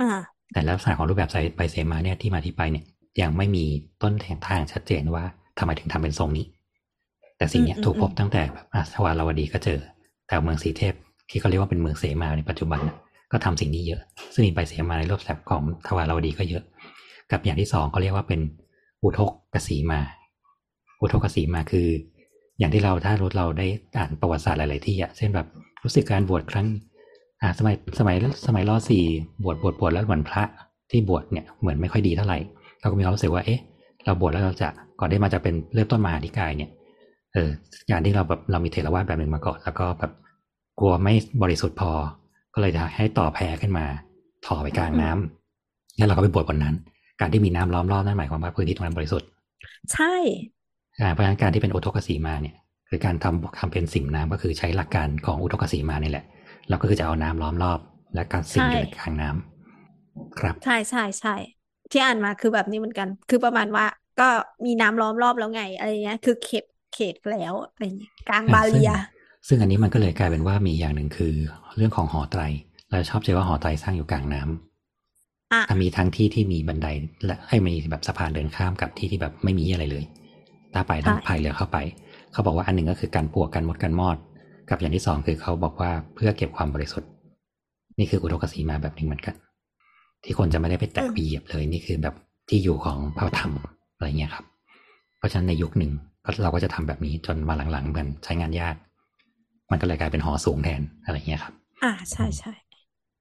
[0.00, 0.20] อ่า
[0.52, 2.84] แต่ลักษณะของรูปแบบใบเสมาเนี่ยที่มาที่ไปเนี่ย
[3.20, 3.64] ยังไม่มี
[4.02, 5.24] ต้นแทงทางชัดเจนว่า
[5.58, 6.46] ทำไมถึงทำเป็นทรงนี้
[7.40, 9.78] แต่สิ่งเนี้ยอืมถูกพบอืมตั้งแต่แบบอะทวาราวดีก็เจอ
[10.26, 10.94] แต่เมืองสีเทพ
[11.30, 12.96] ที่เขาเรียกว่าเป็นเมืองเสมาในปัจจุบันน่ะ
[13.32, 14.00] ก็ทำสิ่งนี้เยอะ
[14.34, 16.62] ซึ่งมีใบเสมาในรูปแบบของทวาราวดีก็เยอะ
[17.32, 18.40] กับอย่างที่สองเขาเรียกว่าเป็น
[19.02, 20.00] อุทกกสีมา
[21.00, 21.88] อุทกกสีมาคือ
[22.58, 23.66] อย่างที่เราถ้ารู้เราได้
[23.98, 25.46] อ่านประวัติศาสตร์หลาย ๆ ที่อะเช่นแบบ
[25.84, 26.66] รู้สึกการบวชครั้ง
[27.42, 28.16] อ่าสมัยสมัย
[28.46, 29.04] สมัยรอสี่
[29.44, 30.42] บวชบวชบวชแล้วเหมือนพระ
[30.90, 32.38] ที่บวชเนี่ยเหมือนไม่ค่อยดีเท่าไหร่
[32.80, 33.60] เราก็มีความรู้สึกว่าเอ๊ะ
[34.04, 34.68] เราบวชแล้วเราจะ
[35.00, 36.70] ก่อนได้มาจะเป็นเริ่มต้นมหาธิกายเนี่ย
[37.34, 37.50] เออ
[37.88, 40.12] อย่างที่เราแบบเรามีเถรวาทแบบหนึ่งมาก่อนแล้วก็แบบ
[40.80, 41.90] กลัวไม่บริสุทธิ์พอ
[42.54, 43.84] ก็เลยจะให้ต่อแพขึ้นมา
[44.46, 46.74] ถ่อไปกลางน้ำแล้วเราก็ไปบวชบนนั้น
[47.20, 49.28] การที่มีน้ำล้อมรอบนั่นหมายความว่าพื้นที่ตรงนั้นบริสุทธิ์
[49.92, 50.14] ใช่
[51.00, 52.56] อ่าเพราะฉะนั้นการที่เป็นอุทกสีมาเนี่ย
[52.88, 56.24] คือการทำทำเป็นสิ่งน้ำก็คือใช้หลักการของอุทกสีมานี่แหละ
[56.68, 57.78] เราก็คือจะเอาน้ำล้อมรอบ
[58.14, 61.34] และการสิ่งอยู่ในกลางน้ำครับ ใช่ใช่ใช่
[61.90, 63.86] ที่อ่านมาคือแบบนี้เหมือนกัน คือประมาณว่า
[64.20, 64.28] ก็
[64.66, 66.64] มีน้ำล้อมรอบแล้วไงอะไรเงี้ย คือเขต
[66.94, 68.90] เขตแล้วอะไรเงี้ยกลางบาเรีย
[69.48, 71.34] ซึ่งอันนี้มันก็เลยกลายเป็นว่ามีอย่างหนึ่งคือ
[71.76, 72.42] เรื่องของหอไตร
[72.90, 76.86] เราชอบเจอว่าหอไตรสร้างอยู่กลางน้ำอะถ้ามีทั้งที่ที่มีบันได
[77.24, 80.04] และให้มีแบบสะพานเดินข้ามกับที่ที่แบบไม่มีอะไรเลย
[80.74, 81.78] ถ้าไปต้องพายเรือเข้าไป
[82.32, 84.16] เขาบอกว่าอันหนึ่งก็คือการปลวกกันมดกันมอด
[84.70, 87.10] กับอย่างที่สองคือเขาบอกว่าเพื่อเก็บความบริสุทธิ์
[87.98, 89.34] นี่คืออุทกสีมาแบบหนึ่งเหมือนกัน
[90.24, 92.14] ที่คนจะไม่ได้ไปแตะไปเหยียบเลย นี่คือแบบ
[92.48, 93.52] ที่อยู่ของพระธรรม
[93.94, 94.44] อะไรเงี้ยครับ
[95.18, 95.92] เพราะฉะนั้นในยุคหนึ่ง
[96.24, 98.76] ก็เราก็จะทำแบบนี้จนมาหลังๆเหมือนใช้งานยาก
[99.70, 102.50] มันก็เลยกลายเป็นหอสูงแทนอะไรเงี้ยครับ อ่าใช่ใช่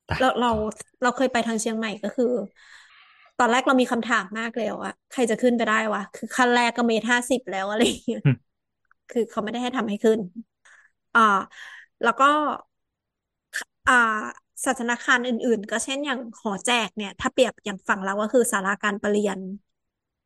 [0.07, 0.47] แต่เราเรา
[1.01, 2.25] เราเคยไปทางเชียงใหม่ก็คือ
[3.37, 8.35] ตอนแรกเรามีคำถามมากเลยว่าใครจะขึ้นไปได้วะคือขั้นแรกก็เมตรห้าสิบแล้วอะไรอย่างเงี้ยอืม
[9.09, 10.19] คือเขาไม่ได้ให้ทำให้ขึ้น
[11.13, 11.21] อ่า
[12.03, 12.25] แล้วก็
[13.87, 13.93] อ่า
[14.65, 19.39] ศาสนาคารอื่น ๆ ก็เช่นอย่างหอแจกเนี่ย ถ้าเปรียบอย่างฝั่งเราก็คือศาลาการประเรียน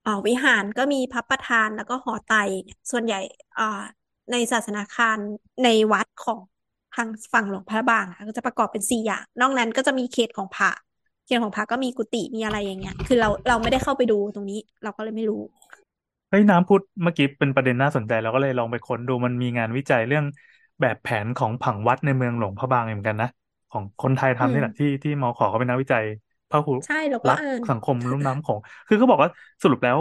[0.05, 3.19] อ่าวิหารก็มีพระประธานแล้วก็หอไตรเนี่ยส่วนใหญ่
[3.57, 3.81] อ่า
[4.31, 5.17] ในศาสนาคาร
[5.63, 6.39] ในวัดของ
[6.95, 10.69] ทางฝั่งหลวงพระบางอะก็จะประกอบเป็นสี่อย่าง นอกนั้นก็จะมีเขตของพระ
[11.25, 15.41] เขตของพระก็มีกุฏิมีอะไรอย่างเงี้ย คือเราเราไม่ได้เข้าไปดูตรงนี้ เราก็เลยไม่รู้
[16.29, 20.25] เฮ้ยน้ำพูดเมื่อกี้เป็นประเด็นน่าสนใจเราก็เลยลองไปค้นดูมันมีงานวิจัยเรื่อง
[20.81, 23.27] แบบแผนของผังวัดในเมืองหลวงพระบางเหมือนกันนะ
[23.69, 26.05] ของคนไทยอืทำนี่แหมละที่ที่มอขอเขาเป็นนักวิจัย
[26.59, 29.29] พหุใช่เราก็รักอ่านสังคมลุ่มน้ำโขงคือเขาบอกว่า
[29.63, 29.97] สรุปแล้ว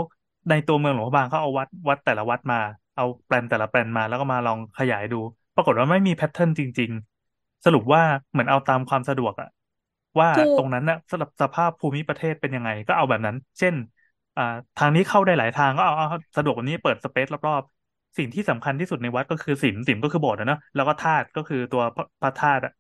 [0.48, 2.56] ในตัวเมืองหลวงพระบางเขาเอาวัดวัดแต่ละวัดมา
[2.94, 5.16] เอาแปลนแต่ละแปลนมาแล้วก็มาลองขยายดู
[5.54, 6.90] ปรากฏว่าไม่มีแพทเทิร์นจริง
[7.28, 9.48] ๆ สรุปว่าเหมือนเอาตามความสะดวกอะ
[10.20, 13.74] ว่าถูตกรงนั้นน่ะสำหรับสภาพภูมิประเทศเป็นยังไง ก็เอาแบบนั้น เช่น
[14.36, 14.42] อ่า
[14.76, 22.72] ทางนี้เข้าได้หลายทางก็เอาเอาสะดวกกว่านี้เปิดสเปซรอบๆสิ่งที่สำคัญที่สุดในวัดก็คือศีลศีลก็คือโบสถ์อะเนอะแล้วก็ธาตุก็คือตัวพระพระธาตุอะ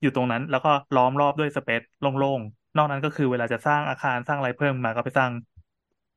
[0.00, 5.30] อยู่ตรงนั้น แล้วก็ล้อมรอบด้วยสเปซโล่งๆ นอกนั้นก็คือเวลาจะสร้างอาคารสร้างอะไรเพิ่มมาก็ไปสร้าง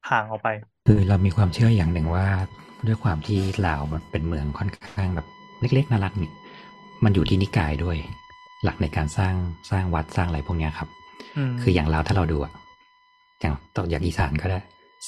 [0.10, 0.50] ห่างออกไป
[0.88, 2.26] คือเรามีความเชื่ออย่างหนึ่งว่า
[2.88, 5.28] ด้วยความที่ลาวมันเป็นเมืองค่อนข้างแบบ
[5.62, 6.32] เล็กๆน่ารักนี่
[7.04, 7.98] มันอยู่ที่นิกายด้วย
[8.64, 9.36] หลักในการสร้าง
[9.72, 10.90] สร้างวัดสร้างอะไรพวกเนี้ยครับ
[11.38, 12.52] อืมคืออย่างลาวถ้าเราดูอะ
[13.40, 14.60] อย่างต่ออย่างอีสานก็ได้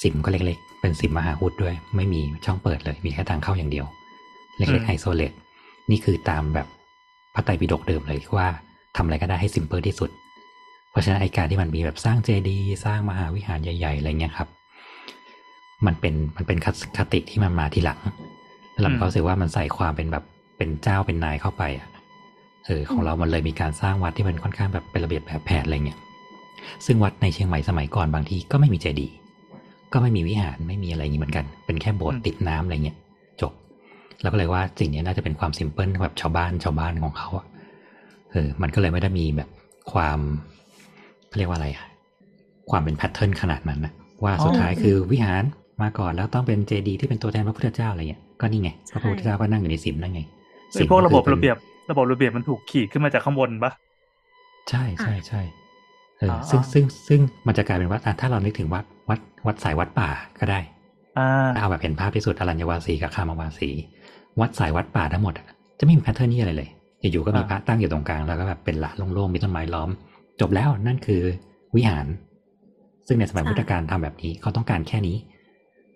[0.02, 3.86] สิมก็เล็กๆ เป็นสิมมหาอุดด้วย ไม่มีช่องเปิดเลย มีแค่ทางเข้าอย่างเดียว
[4.58, 5.32] เล็กๆ isolate
[5.90, 6.66] นี่คือตามแบบ
[7.34, 8.48] พระไตรปิฎกเดิมเลยว่า
[8.96, 10.25] ทำอะไรก็ได้ให้ simple ที่สุดเพ
[10.96, 14.48] ราะฉะนั้นไอการที่มันมีแบบสร้างเจดีย์สร้างมหาวิหารใหญ่ ๆ อะไรเงี้ยครับ
[15.86, 16.58] มันเป็นมันเป็น
[16.96, 18.00] คติที่มันมาทีหลัง
[18.70, 20.24] แล้วเราก็รู้สึกว่ามันใส่ความเป็นแบบ
[20.56, 21.88] เป็นเจ้าเป็นนายเข้าไปอะ
[22.66, 25.98] เออของเรามันเลยมีการสร้างวัดที่มันค่อนข้างแบบเป็นระเบียบแบบแผนอะไรเงี้ย
[26.86, 29.14] ซึ่งวัดในเชียงใหม่สมัยก่อนบางทีก็ไม่มีเจดีย์
[29.92, 32.96] ก็ไม่มีวิหารไม่มีอะไรอย่างนี้เหมือนกัน เป็นแค่โบสถ์ติดน้ำอะไรเงี้ย
[33.40, 33.52] จบ
[34.22, 37.46] แล้วก็เลยว่าสิ่งนี้น่าจะเป็นความซิมเพิลแบบชาวบ้านชาวบ้านของเขาอะ
[38.32, 39.48] เออมันก็เลยไม่ได้มีแบบ
[39.92, 40.18] ความ
[41.36, 41.86] เขาเรียกว่าอะไรอะ
[42.70, 43.92] ความเป็นแพทเทิร์นขนาดนั้นนะ
[44.24, 45.42] ว่าสุดท้ายคือวิหาร
[45.82, 50.20] มาก่อนแล้วต้องเป็นเจดีย์ที่เป็นตัวแทนพระพุทธเจ้าอะไรเงี้ยก็นี่ไงพระพุทธเจ้าก็นั่งอยู่ในสิมนั่นไง
[50.72, 51.56] ไอ้พวกก็ระคืบอบเป็นระเบียบ
[51.90, 53.72] ระบบระเบียบมันถูกขีดขึ้นมาจากข้างบนปะ
[54.70, 55.40] ใช่ใช่ใช่
[56.18, 60.08] เอออ๋อซึ่งซึ่งซึ่งมันจะกลายเป็นว่าอะถ้าเรานึกถึงวัดวัดวัดสายวัดป่า
[60.38, 60.60] ก็ได้
[61.18, 63.70] อ่าถ้าเอาแบบเห็นภาพที่สุดอรัญญวาสีกับคามาวาสี
[64.40, 65.46] วัดสายวัดป่าทั้งหมดอะ
[65.78, 66.68] จะไม่มีแพทเทิร์นนี่อะไรเลย
[67.00, 69.90] อยู่ๆก็มีอ่าพระตั้งอยู่ตรงกลางแล้วก็แบบเป็นละโล่งๆมีต้นไม้ล้อม
[70.40, 71.22] จบแล้วนั่นคือ
[71.76, 72.06] วิหาร
[73.06, 75.16] ซึ่งในสมัยใช่พุทธกาลทำแบบนี้เขาต้องการแค่นี้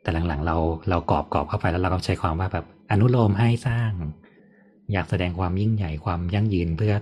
[0.02, 0.56] แต่หลังๆ เรา
[0.90, 3.90] เรากรอบกรอบเข้าไปแล้วเราก็ใช้ความว่าแบบอนุโลมให้สร้าง
[4.92, 6.94] อยากแสดงความยิ่งใหญ่ความยั่งยืนเพื่อ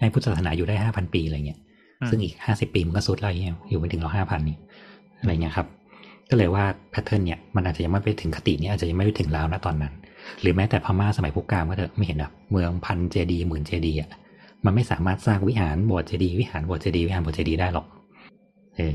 [0.00, 1.58] ให้พุทธศาสนาอยู่ได้ห้าพันปีอะไรเงี้ย
[2.00, 4.56] อืมซึ่งอีกห้าสิบปีมันก็สุดแล้วอย่างเงี้ยอยู่ไปถึงเราห้าพันนี่
[5.20, 5.66] อะไรเงี้ยครับ
[6.30, 9.92] ก็เลยว่า pattern เนี่ยมันอาจจะยังไม่ไปถึงคติเนี่ยอาจจะยังไม่ไปถึงลาวนะตอนนั้น
[10.40, 14.10] หรือแม้แต่พม่าสมัยพุกามก็เถอะไม่เห็นอะเมืองพันเจดีย์หมื่นเจดีย์อะ
[14.64, 17.86] มันไม่สามารถสร้างวิหารโบสถ์เจดีย์วิหารโบสถ์เจดีย์วิหารโบสถ์เจดีย์ได้หรอก
[18.76, 18.94] เออ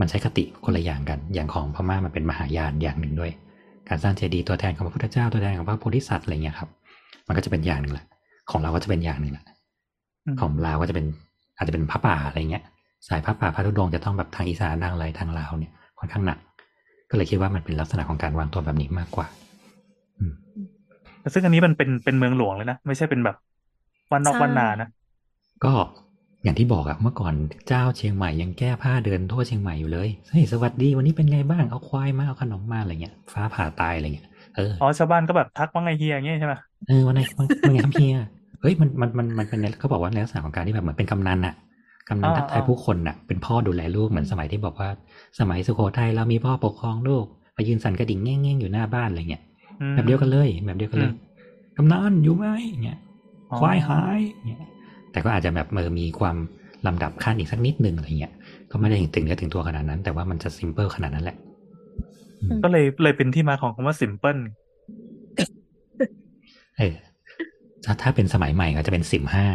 [0.00, 3.32] มันใช้คติคนละอย่างกัน อย่างของพม่ามันเป็นมหายานอย่างหนึ่งด้วย
[3.88, 6.68] การสร้างเจดีย์ตัวแทนของพระพุทธเจ้าตัวแทนของพระโพธิสัตว์อะไรเงี้ยครับ
[7.26, 8.06] มันก็จะเป็นอย่างหนึ่งแหละ
[8.50, 9.44] ของเราก็จะเป็นอย่างหนึ่งแหละ
[10.26, 11.06] อืมของลาวก็จะเป็น
[11.56, 12.62] อาจจะเป็นพระป่าอะไรเงี้ย
[13.08, 16.38] สายพระป่าพระธุดงค์จะต้องแบบทางอีสานทางอะไรทางลาวเนี่ยค่อนข้างหนัก
[17.10, 19.26] ก็เลยคิดว่ามันเป็นลักษณะของการวางตัวแบบนี้มากกว่า
[20.18, 20.32] อืม
[21.20, 23.36] แต่ซึ่งอันนี้มันเป็นเป็นเมืองหลวงเลยนะ ไม่ใช่เป็นแบบ
[24.12, 24.88] วันนอกใช่วันนานะ
[25.62, 25.72] ก็
[26.42, 27.34] อย่างที่บอกอะเมื่อก่อน
[27.68, 36.54] เจ้าเชียงใหม่ยังแก้ผ้าเดินทั่วเชียงใหม่อยู่เลยเฮ้ยสวัสดีวันนี้เป็นไงบ้างเอาควายมาเอาขนมมาอะไรเงี้ยฟ้าผ่าตายอะไรเงี้ยเอออ๋อชาวบ้านก็แบบทักว่าไงเฮียอย่างเงี้ยใช่ไหม
[36.86, 38.16] เออวันไหนมันมันไงครับเฮีย
[38.60, 41.54] เฮ้ยมันมันมันมันเป็นในเขาบอกว่าในลักษณะของการที่แบบเหมือนเป็นกำนันอะ
[42.08, 44.88] กำนันทักทายผู้คนอะเป็นพ่อดูแลลูกเหมือนสมัยที่บอกว่า
[45.38, 47.24] สมัยสุโขทัยเรามีพ่อปกครองลูก
[47.54, 49.42] ไปยืนสั่นกระดิ่งแง่งๆอยู่หน้าบ้านอะไรเงี้ย
[49.78, 51.12] อืมแบบเดียวกันเลย แบบเดียวกันเลยอืม
[51.76, 52.46] กำนันอยู่ไหม
[52.82, 52.98] เงี้ย
[53.50, 54.60] อ๋อควายหายเงี้ย
[55.14, 56.36] แต่ก็อาจจะแบบเออมีความ
[56.86, 58.32] ลำดับขั้นอีกสักนิดนึงอะไรเงี้ย
[58.70, 61.36] ก็ไม่ได้ถึงเนื้อถึงตัวขนาดนั้น แต่ว่ามันจะซิมเ l ิลขนาดนั้นแหละ
[62.40, 64.40] อืมก็เลยเลยเป็นที่มาของคำว่า simple
[66.78, 66.94] เออ
[67.84, 69.46] ถ้าถ้าเป็นสมัยใหม่ก็จะเป็นสิมห้า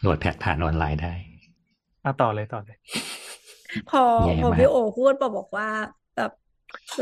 [0.00, 1.12] โหลดแพทผ่านออนไลน์ได้
[2.04, 2.76] อะต่อเลยต่อเลย
[3.90, 5.68] พอแย่พอมากพี่โอพูดบอกบอกว่า
[6.16, 6.30] แบบ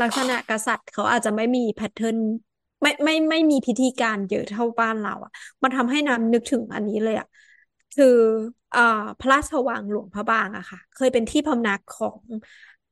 [0.01, 2.17] ลักษณะกษัตริย์เขาอาจจะไม่มีแพทเทิร์น
[2.81, 5.31] ไม่ไม่ไม่มีพิธีการเยอะเท่าบ้านเรา อะ
[5.63, 7.27] มันทำให้น้ำนึกถึงอันนี้เลยอะ
[7.97, 8.07] คือ
[8.73, 8.81] อ่า
[9.19, 12.23] พระราชวังหลวงพระบางอะค่ะ เคยเป็นที่พำนักของ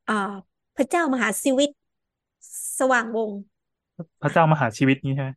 [0.06, 0.14] อ่า
[0.76, 1.70] พระเจ้ามหาสิวิต
[2.78, 3.40] สว่างวงศ์
[4.22, 5.30] พระเจ้ามหาชีวิตนี้ใช่ไหม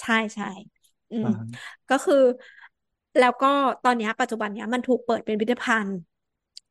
[0.00, 0.44] ใช่ใช่
[1.10, 2.14] อืมอ่าก็คือ
[3.18, 3.46] แล้วก็
[3.82, 5.98] ตอนเนี้ยปัจจุบันเนี้ยมันถูกเปิดเป็นพิพิธภัณฑ์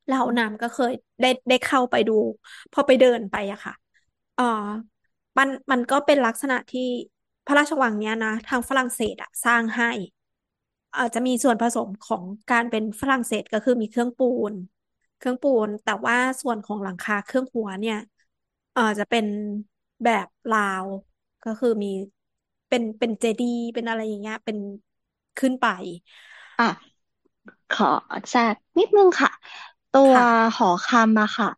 [0.08, 0.92] แล้วน้ำก็เคย
[1.22, 2.14] ได้ได้เข้าไปดู
[2.72, 3.74] พอไปเดินไปอะค่ะ
[4.36, 4.44] เออ
[5.38, 6.82] มันมันก็เป็นลักษณะที่
[7.46, 9.92] พระราชวังเนี้ยนะ ทางฝรั่งเศสอะสร้างให้
[10.98, 14.54] อาจจะมีส่วนผสมของการเป็นฝรั่งเศสก็คือมีเครื่องปูน
[15.18, 17.96] เครื่องปูน แต่ว่าส่วนของหลังคาเครื่องหัวเนี่ย
[18.72, 19.26] เออจะเป็น
[20.04, 20.88] แบบลาว
[21.44, 21.88] ก็คือมี
[22.68, 24.58] เป็นเป็นเจดีย์เป็นอะไรอย่างเงี้ย เป็น
[25.38, 25.66] ขึ้นไป
[26.60, 26.66] อะ
[27.72, 27.86] ขอ
[28.30, 29.32] แทรกนิดนึงค่ะ
[29.92, 31.50] ตัวค่ะ หอคำอะค่ะ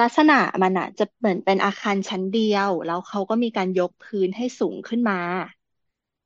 [0.00, 5.14] ลักษณะมันอะจะเหมือนเป็นอาคารชั้นเดียว แล้วเขาก็มีการยกพื้นให้สูงขึ้นมา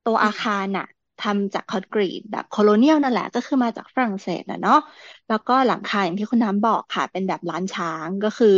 [0.07, 0.87] ตัวอือามคารน่ะ
[1.21, 4.77] ทำจากคอนกรีตแบบโคโลเนียลนั่นแหละ ก็คือมาจากฝรั่งเศสนะเนาะ
[5.29, 8.49] แล้วก็หลังคาอย่างที่คุณน้ำบอกค่ะ เป็นแบบล้านช้างก็คือ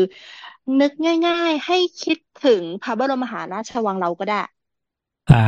[0.81, 0.93] นึก
[1.27, 4.37] ง่าย ๆ ให้คิดถึงพระบรมมหาราชวังเราก็ได้
[5.31, 5.43] อ่า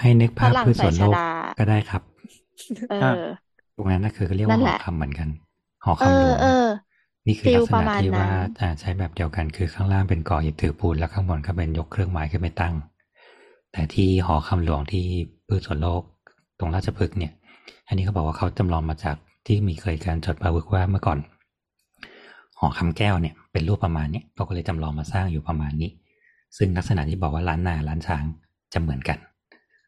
[0.00, 1.28] ให้นึกฝภาพรั่งพืชสใส่วนชโลกดา
[1.58, 2.02] ก็ได้ครับ
[2.88, 3.46] เออ่าอ
[3.76, 5.28] ตรงนั้นน่ะคือเรียกนั่ว่านหแหอละคำเหมือนกัน
[5.84, 6.48] หอเอคำหลอวงเออ
[7.26, 12.74] นี่คือฟิลัลกษประณะมาณที่ว่านั้นอ่าใช้แบบเดียวกันคือข้างล่างเป็นก่ออิฐถือปูนแล้วข้างบนก็เป็นยกเครื่องไม้ขึ้นไปตั้ง
[13.72, 15.06] แต่ที่หอคำหลวงที่
[15.48, 16.02] พืชสวนโลก
[16.58, 17.32] ตรงราชพฤกษ์เนี่ย
[17.88, 19.16] อันนี้เขาบอกว่าเขาจำลองมาจาก
[19.46, 21.18] ที่มีเคยการจดบันทึกว่าเมื่อก่อน
[22.58, 25.90] หอคำแก้วเนี่ยเป็นรูปประมาณเนี้ยเขาก็เลยจำลองมาสร้างอยู่ประมาณนี้
[26.56, 28.24] ซึ่งลักษณะที่บอกว่าล้านนาล้านช้าง
[28.72, 29.18] จะเหมือนกัน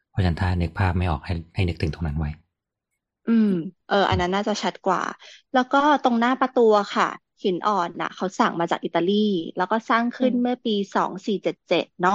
[0.09, 2.29] เพราะฉะนั้นถ้านึกภาพไม่ออกให้ให้นึกถึงตรงนั้นไว้
[3.25, 3.47] อืม
[3.87, 5.01] เออ อันนั้นน่าจะชัดกว่า
[5.53, 7.05] แล้วก็ตรงหน้าประตูอะค่ะ
[7.43, 9.11] หินอ่อนน่ะ เขาสั่งมาจากอิตาลี
[9.55, 12.13] แล้วก็สร้างอืขึ้นมเมื่อปีสองสี่เจ็ดเจ็ดเนาะ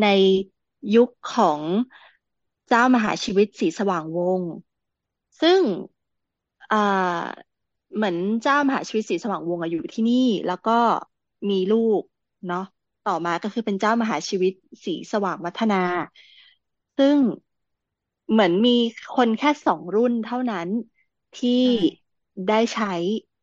[0.00, 0.04] ใน
[0.94, 1.62] ยุคของ
[2.68, 4.50] เจ้ามหาชีวิตศรีสว่างวงศ์
[5.40, 5.60] ซึ่ง
[6.70, 6.76] อ่า
[7.94, 10.14] เหมือนเจ้ามหาชีวิตศรีสว่างวงศ์อะอยู่ที่นี่
[10.46, 10.72] แล้วก็
[11.50, 12.02] มีลูก
[12.46, 12.60] เนาะ
[13.04, 14.52] ต่อมาก็คือเป็นเจ้ามหาชีวิต
[14.84, 15.76] ศรีสว่างวัฒนา
[16.96, 17.18] ซึ่ง
[18.30, 18.70] เหมือนมี
[19.16, 20.68] คนแค่สองรุ่นเท่านั้น
[21.34, 22.06] ที่ใช่
[22.48, 22.92] ได้ใช้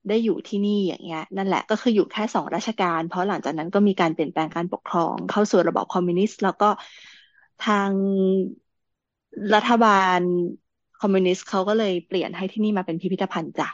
[0.07, 6.69] ได้อยู่ที่นี่อย่างเงี้ย นั่นแหละก็คืออยู่แค่สองราชการ เพราะหลังจากนั้นก็มีการเปลี่ยนแปลงการปกครอง เข้าสู่ระบอบคอมมิวนิสต์ แล้วก็
[7.59, 7.93] ทาง
[9.55, 10.19] รัฐบาล
[11.01, 13.68] คอมมิวนิสต์เขาก็เลยเปลี่ยนให้ที่นี่มาเป็นพิพิธภัณฑ์จ้ะ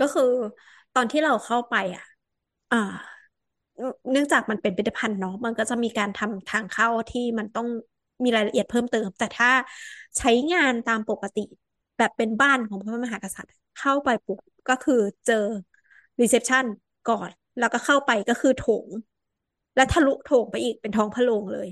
[0.00, 0.30] ก็คือ
[0.96, 2.04] ตอนที่เราเข้าไปอะ
[2.72, 2.92] อ่า
[4.10, 7.66] เนื่องจากมันเป็นพิพิธภัณฑ์เนาะมันก็จะมีการทำทางเข้าที่มันต้อง
[8.24, 9.50] มีรายละเอียดเพิ่มเติม แต่ถ้า
[10.18, 11.44] ใช้งานตามปกติ
[11.98, 14.38] แบบเป็นบ้านของพระมหากษัตริย์ เข้าไปปุ๊บ
[14.68, 15.44] ก็คือเจอ
[16.20, 16.64] reception
[17.10, 18.88] ก่อน แล้วก็เข้าไปก็คือโถง
[19.76, 21.68] และทะลุโถงไปอีกเป็นท้องพระโรงเลย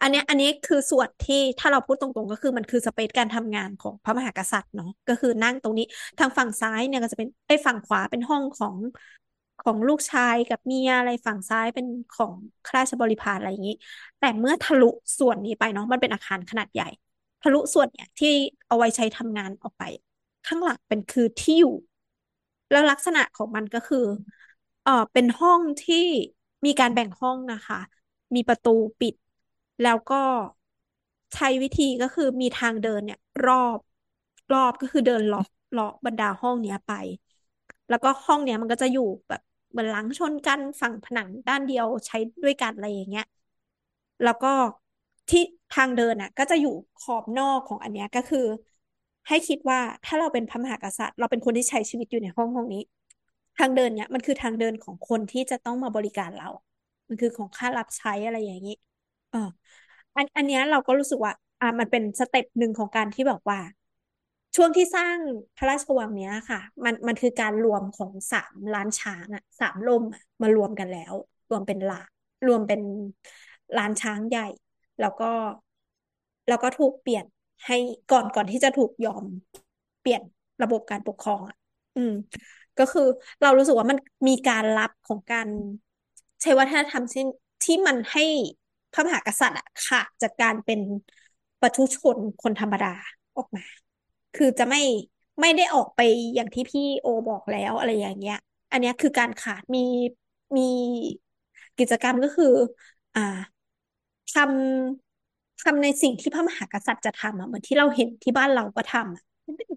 [0.00, 5.84] อันนี้อันนี้คือส่วนที่ถ้าเราพูดตรงๆ ก็คือมันคือสเปซการทำงานของพระมหากษัตริย์เนาะก็คือนั่งตรงนี้
[6.18, 8.76] ทางฝั่งซ้ายเนี่ยก็จะเป็นไอ้ฝั่งขวาเป็นห้องของ
[9.60, 11.86] ของลูกชายกับเมียอะไรฝั่งซ้ายเป็น
[12.16, 12.32] ของ
[12.66, 13.74] ข้าราชบริพารอะไรอย่างนี้
[14.18, 16.88] แต่เมื่อทะลุส่วนนี้ไปเนาะมันเป็นอาคารขนาดใหญ่
[17.42, 18.32] ทะลุส่วนเนี่ยที่
[18.68, 19.82] เอาไว้ใช้ทำงานออกไป
[20.46, 21.74] ข้างหลังเป็นคือที่อยู่
[22.70, 24.04] แล้วลักษณะของมันก็คือ
[24.82, 25.96] เออเป็นห้องที่
[26.66, 27.80] มีการแบ่งห้องนะคะ
[28.34, 29.14] มีประตูปิด
[29.82, 30.16] แล้วก็
[31.34, 33.78] ใช้วิธีก็คือมีทางเดินเนี่ย รอบ
[34.52, 36.92] รอบก็คือเดินเลาะเลาะบรรดาห้องเนี้ยไป
[37.88, 39.40] แล้วก็ห้องเนี้ยมันก็จะอยู่แบบ
[39.70, 43.24] เหมือนหลังชนกันฝั่งผนังด้านเดียวใช้ด้วยกันอะไรอย่างเงี้ย
[44.22, 44.48] แล้วก็
[45.28, 45.40] ที่
[45.70, 48.46] ทางเดินอะ ก็จะอยู่ขอบนอกของอันเนี้ยก็คือ
[49.28, 52.82] ให้คิดว่าถ้าเราเป็นพระมหากษัตริย์ เราเป็นคนที่ใช้ชีวิตอยู่ในห้องห้องนี้
[53.58, 56.48] ทางเดินเนี้ยมันคือทางเดินของคนที่จะต้องมาบริการเรา
[57.08, 58.76] มันคือของข้ารับใช้อะไรอย่างนี้
[59.30, 59.38] เออ
[60.16, 63.58] อันอันเนี้ยเราก็รู้สึกว่า อ่ามันเป็น step หนึ่งของการที่แบบว่า
[64.56, 65.18] ช่วงที่สร้าง
[65.56, 71.14] พระราชวังเนี้ยค่ะ มันมันคือการรวมของสามล้านช้างอะสามลมอะมารวมกันแล้ว
[71.50, 71.96] รวมเป็นหลา
[72.46, 72.80] รวมเป็น
[73.76, 74.46] ล้านช้างใหญ่
[75.00, 75.24] แล้วก็
[76.48, 77.24] แล้วก็ถูกเปลี่ยน
[77.66, 77.76] ให้
[78.12, 79.24] ก่อนก่อนที่จะถูกยอม
[80.00, 80.22] เปลี่ยน
[80.62, 81.56] ระบบการปกครองอะ
[81.96, 82.12] อืม
[82.78, 83.06] ก็คือ
[83.42, 83.98] เรารู้สึกว่ามัน
[84.28, 85.48] มีการรับของการ
[86.42, 87.22] ใช้วัฒนธรรมที่
[87.64, 88.24] ที่มันให้
[88.96, 90.80] ระมหากษัตริย์อะขาดจากการเป็น
[91.60, 92.94] ประชาชนคนธรรมดา
[93.36, 93.62] ออกมา
[94.34, 94.78] คือจะไม่
[95.40, 96.00] ไม่ได้ออกไป
[96.34, 98.36] อย่างที่พี่โอบอกแล้วอะไรอย่างเงี้ย
[98.70, 99.80] อันนี้คือการขาดมี
[100.56, 100.62] มี
[101.78, 102.52] กิจกรรมก็คือ
[103.14, 103.20] อ่า
[104.34, 109.22] ทำทำในสิ่งที่พระมหากษัตริย์จะทำอะเหมือนที่เราเห็นที่บ้านเราก็ทำอะ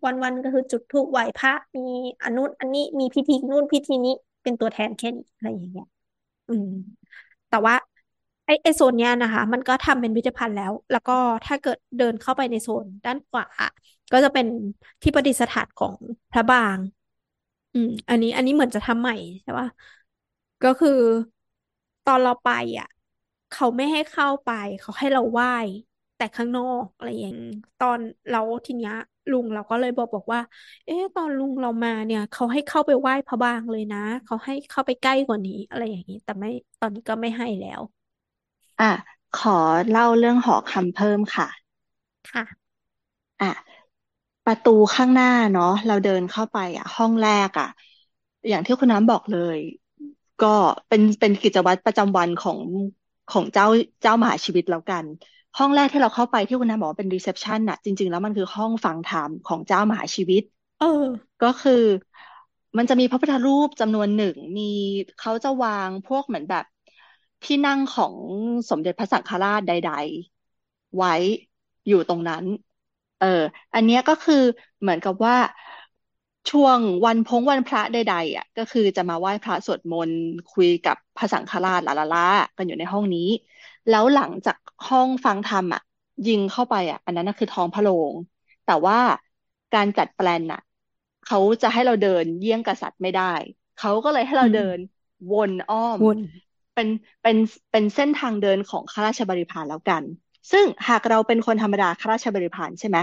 [0.06, 1.82] วันวันก็คือจุดธูปไหว้พระมี
[2.24, 4.14] อนุนอันนี้มีพิธีนู่นพิธีนี้
[4.44, 5.86] เป็นตัวแทนแค่นี้อะไรอย่างเงี้ย
[6.48, 6.68] อืม
[7.50, 7.76] แต่ว่า
[8.50, 11.14] ไอไอโซนเนี้ยนะคะ มันก็ทำเป็นพิพิธภัณฑ์แล้ว แล้วก็
[11.46, 13.46] ถ้าเกิดเดินเข้าไปในโซนด้านขวา
[14.12, 14.46] ก็จะเป็น
[15.02, 15.96] ที่ประดิษฐานของ
[16.32, 16.80] พระบาง
[17.74, 19.68] อืม อันนี้ อันนี้เหมือนจะทำใหม่ใช่ปะ
[20.64, 20.90] ก็คือ
[22.06, 22.50] ตอนเราไป
[22.80, 22.88] อะ
[23.50, 24.50] เขาไม่ให้เข้าไป
[24.80, 25.50] เขาให้เราไหว้
[26.16, 27.36] แต่ข้างนอกอะไรอย่าง
[27.78, 28.00] ตอน
[28.30, 28.94] เราทีเนี้ย
[29.30, 30.42] ลุงเราก็เลยบอกบอกว่า
[30.86, 36.48] เอ๊ะ ตอนลุงเรามาเนี่ย เขาให้เข้าไปไหว้พระบางเลยนะ เขาให้เข้าไปใกล้กว่านี้ อะไรอย่างนี้ แต่ไม่
[36.80, 37.82] ตอนนี้ก็ไม่ให้แล้ว
[38.80, 38.91] อะ
[39.34, 39.57] ขอ
[39.89, 41.47] เล่าเรื่องหอคำเพิ่มค่ะ
[42.27, 42.69] ค่ะ
[43.41, 43.47] อะ
[44.45, 47.68] ประตูข้างหน้าเนาะเราเดินเข้าไปอะ ห้องแรกอะ
[48.49, 49.57] อย่างที่คุณน้ำบอกเลย
[50.39, 50.47] ก็
[50.88, 52.60] เป็นเป็นกิจวัตรประจำวันของ
[53.30, 53.65] ของเจ้า
[54.01, 55.06] เจ้ามหาชีวิตแล้วกัน
[55.57, 60.41] ห้องแรกที่เราเข้าไปที่คุณน้ำบอกว่าเป็น reception น่ะ จริง ๆ แล้วมันคือห้องฟังธรรมของเจ้ามหาชีวิต
[60.80, 60.85] เออ
[61.43, 61.73] ก็คือ
[62.77, 64.61] มันจะมีพระพุทธรูปจำนวนหนึ่งมี
[65.18, 66.65] เขาจะวางพวกเหมือนแบบ
[67.44, 68.16] ที่นั่งของ
[68.70, 69.72] สมเด็จพระสังฆราชใด
[70.44, 71.10] ๆ ไว้
[71.88, 72.45] อยู่ตรงนั้น
[73.18, 73.28] เออ
[73.74, 74.36] อันเนี้ยก็คือ
[74.82, 75.36] เหมือนกับว่า
[76.49, 82.20] ช่วงวันพงวันพระใดๆอะ ก็คือจะมาไหว้พระสวดมนต์คุยกับพระสังฆราชลาลาลา
[82.57, 83.28] กันอยู่ในห้องนี้
[83.88, 84.57] แล้วหลังจาก
[84.88, 85.82] ห้องฟังธรรมอะ
[86.28, 88.14] ยิงเข้าไปอะ อันนั้นคือท้องพระโรง
[88.66, 88.98] แต่ว่า
[89.74, 90.60] การจัดแปลนน่ะ
[91.24, 93.24] เขาจะให้เราเดินเยี่ยงกษัตริย์ไม่ได้
[93.76, 94.78] เขาก็เลยให้เราเดิน
[95.32, 96.02] วนอ้อม
[96.80, 96.93] เป็น
[97.23, 97.38] เป็น
[97.72, 100.03] เป็นเส้นทางเดินของข้าราชบริพารแล้วกัน
[100.51, 102.97] ซึ่งหากเราเป็นคนธรรมดาข้าราชบริพารใช่ไหม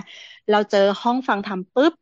[0.50, 1.92] เราเจอห้องฟังธรรมปุ๊บ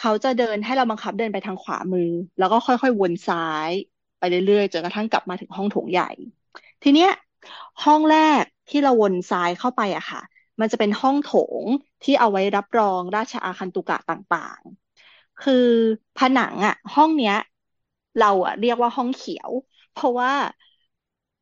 [0.00, 3.38] เขาจะเดินให้เราบังคับเดินไปทางขวามือ แล้วก็ค่อยๆวนซ้า
[3.68, 3.70] ย
[4.18, 6.10] ไปเรื่อยๆจนกระทั่งกลับมาถึงห้องโถงใหญ่
[6.82, 7.10] ทีเนี้ย
[7.84, 10.20] ห้องแรกที่เราวนซ้ายเข้าไปอะค่ะ
[10.60, 11.28] มันจะเป็นห้องโถ
[11.62, 11.64] ง
[12.02, 15.66] ที่เอาไว้รับรองราชอาคันตุกะต่างๆ คือ
[16.16, 17.36] ผนังอะห้องเนี้ย
[18.20, 19.50] เราอะเรียกว่าห้องเขียว
[19.92, 20.32] เพราะว่า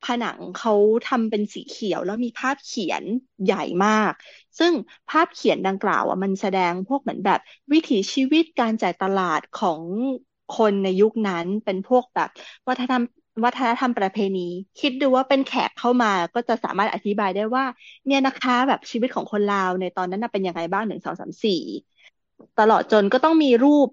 [0.05, 0.73] ผนังเขา
[1.09, 3.05] ทำเป็นสีเขียวแล้วมีภาพเขียน
[3.45, 4.12] ใหญ่มาก
[4.59, 4.73] ซึ่ง
[5.11, 7.41] ภาพเขียนดังกล่าวอะมันแสดงพวกเหมือนแบบ
[7.73, 9.83] วิถีชีวิตการจ่ายตลาดของ
[10.57, 12.29] คนในยุคนั้นเป็นพวกแบบ
[12.69, 13.05] วัฒนธรรม
[13.45, 14.49] วัฒนธรรมประเพณี
[14.81, 17.65] คิดดูว่าเป็นแขกเข้ามาก็จะสามารถอธิบายได้ว่า
[18.07, 21.61] เนี่ยนะคะแบบชีวิตของคนลาวในตอนนั้นเป็นยังไงบ้างหนึ่งสองสามสี่
[22.61, 23.89] ตลอดจนก็ต้องมีรูป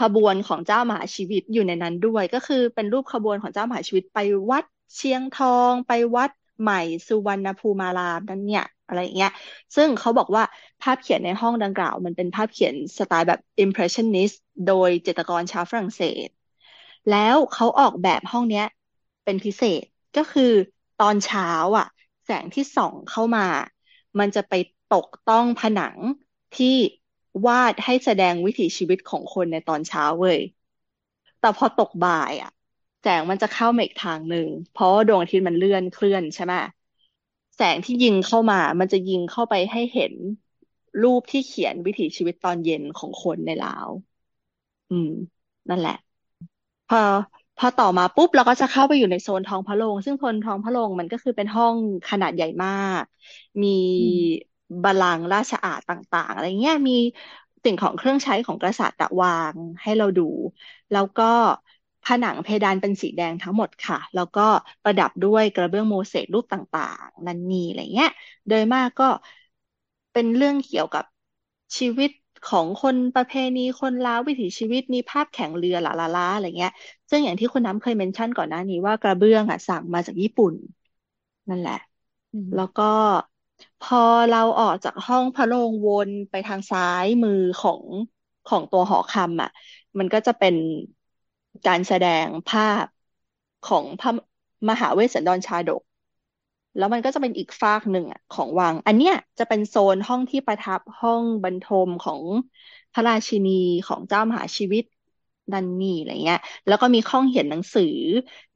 [0.00, 4.18] ขบวนของเจ้ามหาชีวิตอยู่ในนั้นด้วย ก็คือเป็นรูปขบวนของเจ้ามหาชีวิตไป
[4.50, 4.64] วัด
[4.96, 6.30] เชียงทองไปวัด
[6.60, 9.30] ใหม่สุวรรณภูมารามนั่นเนี่ยอะไรอย่างเงี้ย
[9.76, 10.42] ซึ่งเขาบอกว่า
[10.80, 14.34] ภาพเขียนในห้องดังกล่าว มันเป็นภาพเขียนสไตล์แบบ impressionist
[14.64, 16.28] โดยจิตรกรชาวฝรั่งเศส
[17.08, 18.64] แล้วเขาออกแบบห้องเนี้ย
[19.24, 19.84] เป็นพิเศษ
[20.16, 20.52] ก็คือ
[20.96, 21.86] ตอนเช้าอะ
[22.24, 23.46] แสงที่ส่องเข้ามา
[24.18, 24.52] มันจะไป
[24.88, 25.98] ตกต้องผนัง
[26.56, 26.76] ที่
[27.46, 30.38] วาดให้แสดงวิถีชีวิตของคนในตอนเช้าเว้ย
[31.40, 32.50] แต่พอตกบ่ายอะ
[33.04, 36.54] แสงมันจะเข้ามาอีกทางหนึ่งเพราะว่าดวงอาทิตย์มันเลื่อนเคลื่อนใช่ไหม
[37.56, 40.14] แสงที่ยิงเข้ามา มันจะยิงเข้าไปให้เห็น
[41.02, 43.88] รูปที่เขียนวิถีชีวิตตอนเย็นของคนในลาว
[44.90, 45.08] อืม
[45.68, 45.92] นั่นแหละ
[46.88, 46.98] พอ
[47.56, 51.76] พอต่อมาปุ๊บเราก็จะเข้าไปอยู่ในโซนท้องพระโรงซึ่งโซนท้องพระโรงมันก็คือเป็นห้อง
[52.10, 52.70] ขนาดใหญ่มา
[53.02, 53.04] ก
[53.62, 53.68] มี
[53.98, 54.44] อืม
[54.84, 56.92] บัลลังก์ราชอาณาต่างๆ อะไรเงี้ยมี
[57.64, 60.22] สิ่งของเครื่องใช้ของกษัตริย์อะวางให้เราดู
[60.90, 61.24] แล้วก็
[62.04, 64.40] ผนังเพดานเป็นสีแดงทั้งหมดค่ะ แล้วก็
[64.82, 68.10] ประดับด้วยกระเบื้องโมเสกรูปต่างๆ นันนีอะไรเงี้ย
[68.48, 69.04] โดยมากก็
[70.12, 71.04] เป็นเรื่องเกี่ยวกับ
[71.78, 72.10] ชีวิต
[72.44, 76.72] ของคนประเพณีคนลาววิถีชีวิตมีภาพแข่งเรือลาลาลาอะไรเงี้ย
[77.10, 80.54] ซึ่งอย่างที่คุณน้ำเคย mention ก่อนหน้านี้ว่ากระเบื้องอะสั่งมาจากญี่ปุ่น
[81.48, 81.74] นั่นแหละ
[82.54, 82.82] แล้วก็
[83.80, 83.96] พอ
[84.28, 87.82] เราออกจากท้องพระโรงวนไปทางซ้ายมือของ
[88.46, 89.48] ของตัวหอคำอะ
[89.98, 90.54] มันก็จะเป็น
[91.66, 92.86] การแสดงภาพ
[93.62, 94.10] ของพระ
[94.70, 95.82] มหาเวสสันดรชาดก
[96.76, 102.22] แล้วมันก็จะเป็นอีกฟากหนึ่งอะของวัง อันเนี้ยจะเป็นโซนห้องที่ประทับห้องบรรทมของ
[102.92, 103.50] พระราชินี
[103.86, 104.84] ของเจ้ามหาชีวิต
[105.52, 107.84] นันนี่อะไรเงี้ย แล้วก็มีห้องเขียนหนังสือ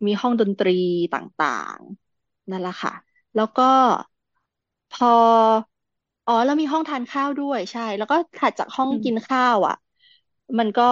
[0.07, 0.71] มีห้องดนตรี
[1.13, 2.93] ต่างๆ นั่นแหละค่ะ
[3.35, 3.63] แล้วก็
[4.93, 5.07] พอ
[6.27, 9.75] อ๋อ แล้วมีห้องทานข้าวด้วยใช่ แล้วก็ถัดจากห้องกินข้าวอะ
[10.59, 10.83] มันก็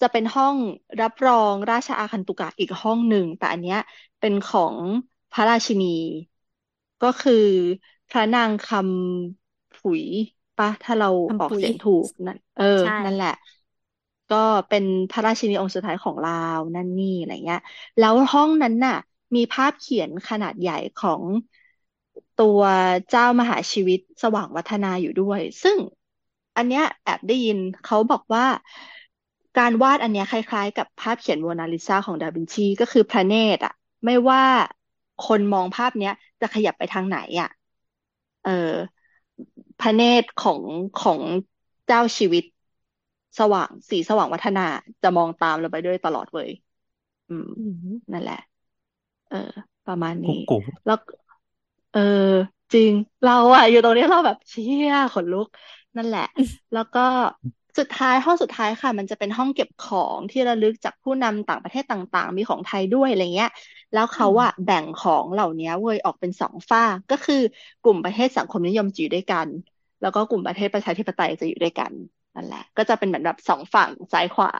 [0.00, 0.56] จะเป็นห้อง
[1.00, 3.78] รับรองราชอาคันตุกะอีกห้องหนึ่ง แต่อันเนี้ย
[4.20, 4.76] เป็นของ
[5.30, 5.86] พระราชินี
[7.00, 7.32] ก็คือ
[8.08, 10.04] พระนางคำผุย
[10.56, 11.06] ปะถ้าเรา
[11.38, 13.28] ออกคำปุ๋ยเสียงถูกนั่นเออใช่นั่นแหละ
[14.28, 14.36] ก็
[14.68, 17.60] เป็นพระราชินีองค์สุดท้ายของลาวนั่นนี่อะไรเงี้ย
[17.98, 18.94] แล้วห้องนั้นน่ะ
[19.34, 21.24] มีภาพเขียนขนาดใหญ่ของ
[22.36, 22.60] ตัว
[23.10, 25.78] เจ้ามหาชีวิตสว่างวัฒนาอยู่ด้วย ซึ่ง
[26.56, 28.44] อันเนี้ยแอบได้ยินเขาบอกว่า
[29.58, 33.72] การวาดอันเนี้ยคล้ายๆ กับภาพเขียนโมนาลิซาของดาวินชีก็คือพระเนตรอะ
[34.04, 34.42] ไม่ว่า
[35.18, 37.48] คนมองภาพเนี้ยจะขยับไปทางไหนอะ
[38.42, 38.50] เออ
[39.78, 40.62] พระเนตรของ
[40.96, 41.20] ของ
[41.86, 42.44] เจ้าชีวิต
[43.38, 44.60] สว่างสีสว่างวัฒนา
[45.02, 46.48] จะมองตามเราไปด้วยตลอดเลย
[47.28, 47.76] อืมอืม
[48.12, 48.36] นั่นแหละ
[49.28, 49.36] เออ
[49.86, 50.96] ประมาณกุ๊กนี้กุ๊กแล้ว
[51.92, 52.00] เออ
[52.72, 55.46] จริงเราอะอยู่ตรงนี้เราแบบเชี่ยขนลุก
[55.96, 56.22] นั่นแหละ
[56.72, 57.00] แล้วก็
[57.78, 63.50] สุดท้ายห้องสุดท้ายค่ะ มันจะเป็นห้องเก็บของที่ระลึกจากผู้นำต่างประเทศต่าง ๆ มีของไทยด้วยอะไรเงี้ย
[63.92, 67.34] แล้วอืเขามอะแบ่งของเหล่านี้เว้ยออกเป็นสองฝ้ากก็คือ
[67.82, 69.48] กลุ่มประเทศสังคมนิยมจะอยู่ด้วยกัน
[70.00, 71.92] แล้วก็กลุ่มประเทศประชาธิปไตยจะอยู่ด้วยกัน
[72.34, 74.50] นั่นแหละ ก็จะเป็นเหมือนแบบสองฝั่งซ้ายขวา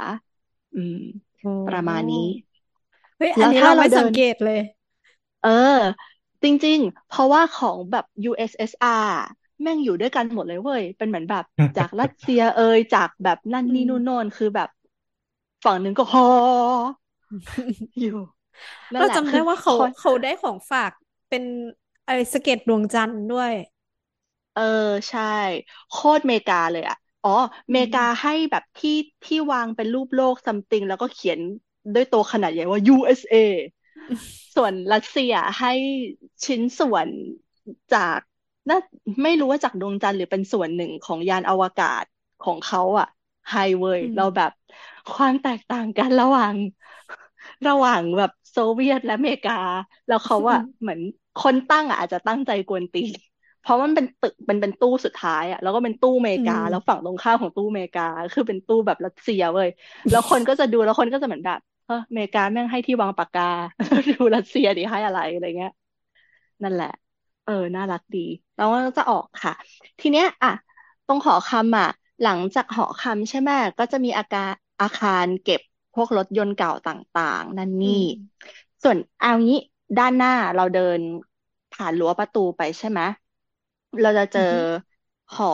[0.74, 0.96] อืม
[1.40, 2.26] โอ้ประมาณนี้
[3.16, 4.60] เฮ้ยอัแล้นวนี้ถ้าเราเราไม่เดิสังนเกตเลย
[5.40, 5.50] เออ
[6.42, 9.10] จริง ๆ เพราะว่าของแบบ USSR
[9.62, 11.44] แม่งอยู่ด้วยกันหมดเลยเว้ย เป็นเหมือนแบบ
[11.76, 14.68] จากรัสเซียเอยจากแบบนั่นอืนี่มนู่นโน่นคือแบบ
[15.64, 16.22] ฝั่งหนึ่งก็ฮอ
[18.00, 18.10] อยู่
[18.94, 20.92] นั่นเราแหละจำคืได้อว่าเขาคนเขาได้ของฝาก
[21.28, 21.42] เป็น
[22.06, 23.52] อะไรสะเก็ดดวงจันทร์ด้วย
[24.52, 24.62] เออ
[25.08, 25.20] ใช่
[25.88, 27.30] โคตรเมกาเลยอะ อ๋อ
[27.68, 28.90] อืเมมกาให้แบบที่
[29.24, 31.40] ที่วางเป็นรูปโลกซัมติง แล้วก็เขียน
[31.94, 33.34] ด้วยตัวขนาดใหญ่ว่า USA
[34.54, 35.68] ส่วนรัสเซียให้
[36.44, 37.08] ชิ้นส่วน
[37.90, 38.20] จาก
[38.68, 38.76] น่า
[39.22, 42.04] ไม่รู้ว่าจากดวงจันทร์หรือเป็นส่วนหนึ่งของยานอวกาศ
[42.40, 43.06] ของเขาอะ
[43.50, 44.50] ไฮเว้ยอืมเราแบบ
[45.12, 46.54] ความแตกต่างกันระหว่าง
[47.68, 49.52] ระหว่างแบบโซเวียตและอเมริกา
[50.06, 51.00] แล้วเขาอือะมเหมือน
[51.36, 53.12] คนตั้งอะอาจจะตั้งใจกวนตีน
[53.60, 59.68] เพราะมันเป็นตึกมันเป็นตู้สุดท้ายอะแล้วก็เป็นตู้อเมอืริกามแล้วฝั่งตรงข้ามของตู้อเมริกา คือเป็นตู้แบบรัสเซียเว้ย
[60.10, 63.42] แล้วคนก็จะดูแล้วคนก็จะเหมือนแบบเอออเมริกาแม่งให้ที่วางปากกา
[64.10, 65.70] ดูรัสเซียดิให้อะไรอะไรเงี้ย
[66.62, 68.18] นั่นแหละเออ น่ารักดี
[68.56, 69.52] แล้วก็จะออกค่ะ
[70.00, 70.48] ทีเนี้ยอะ
[71.06, 71.86] ตรงหอคำอะ
[72.22, 75.60] หลังจากหอคำใช่ไหมก็จะมีอาการอาคารเก็บ
[75.94, 78.06] พวกรถยนต์เก่าต่างๆ นั่นอืนี่ม
[78.82, 79.56] ส่วนเอางี้
[79.98, 81.00] ด้านหน้าเราเดิน
[81.72, 83.00] ผ่านรั้วประตูไปใช่ไหม
[84.00, 84.58] เราจะเจอืออฮึ
[85.34, 85.52] หอ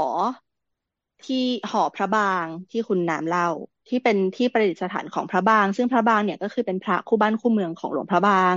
[1.25, 3.49] ที่หอพระบางที่คุณน้ำเล่า
[3.89, 8.57] ที่เป็นที่ประดิษฐานของพระบาง ซึ่งพระบางเนี่ยก็คือเป็นพระคู่บ้านคู่เมืองของหลวงพระบาง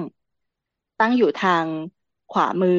[0.99, 1.67] ตั้งอยู่ทาง
[2.30, 2.72] ขวามือ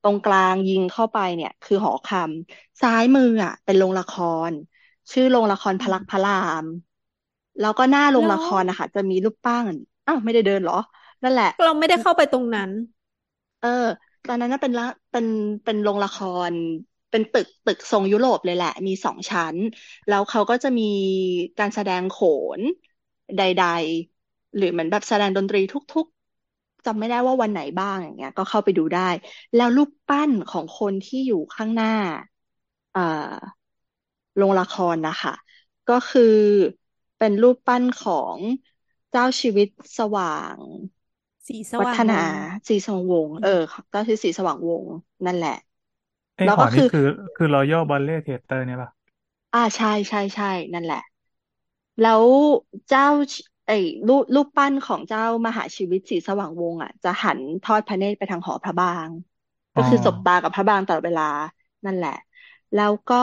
[0.00, 4.12] ตรงกลางยิงเข้าไปเนี่ย คือหอคำซ้ายมืออะ เป็นโรงละค
[4.50, 4.52] ร
[5.12, 6.30] ชื่อโรงละครพอืลักมพระรา
[6.64, 6.66] ม
[7.58, 9.66] แล้วก็หน้าโรงแล้ละวครนะคะจะมีรูปปั้น
[10.06, 10.74] อ้าวไม่ได้เดินเหรอ
[11.22, 12.70] นั่นแหละ เราไม่ได้เข้าไปตรงนั้น
[13.60, 13.68] เออ
[14.26, 15.26] ตอนนั้นน่ะเป็นละเป็น
[15.64, 16.16] เป็นโรงละค
[16.52, 16.54] ร
[17.10, 19.56] เป็นตึกตึกทรงยุโรปเลยแหละ มีสองชั้น
[20.06, 20.82] แล้วเขาก็จะมี
[21.58, 22.14] การแสดงโข
[22.58, 22.60] น
[23.36, 23.40] ใด
[24.08, 26.17] ๆ หรือเหมือนแบบแสดงดนตรีทุกๆ
[26.86, 29.00] จำไม่ได้ว่าวันไหนบ้างอย่างเงี้ย ก็เข้าไปดูได้
[29.54, 31.88] แล้วรูปปั้นของคนที่อยู่ข้างหน้า
[32.92, 33.00] เอ่อ
[34.36, 35.34] โรงละครนะคะ
[35.90, 36.22] ก็คือ
[37.18, 38.38] เป็นรูปปั้นของ
[39.10, 39.68] เจ้าชีวิต
[39.98, 40.56] สว่าง
[41.48, 42.36] สีสวัว่าฒงวนาง
[42.68, 43.50] ศรีสว่างวงศ์อืเอมอ
[43.90, 44.92] เจ้าชีวิตศรีสว่างวงศ์
[45.26, 45.50] นั่นแหละ
[46.36, 47.06] ไอ้แล้วหอก็นี่คือ คือ
[47.36, 48.90] คือ Royal Ballet Theatre เนี่ยป่ะ
[49.52, 50.98] อ่าใช่ใช่ใช่นั่นแหละ
[52.00, 52.26] แล้ว
[52.88, 53.04] เจ้า
[53.68, 53.74] ไอ้
[54.06, 59.10] รูปรูปปั้นของเจ้ามหาชีวิตศรีสว่างวงศ์อะ จะหันทอดพระเนตรไปทางหอพระบาง
[59.76, 61.22] อ๋ก็อคือสบตากับพระบางตลอดเวลา
[61.84, 62.10] นั่นแหละ
[62.74, 63.16] แล้วก็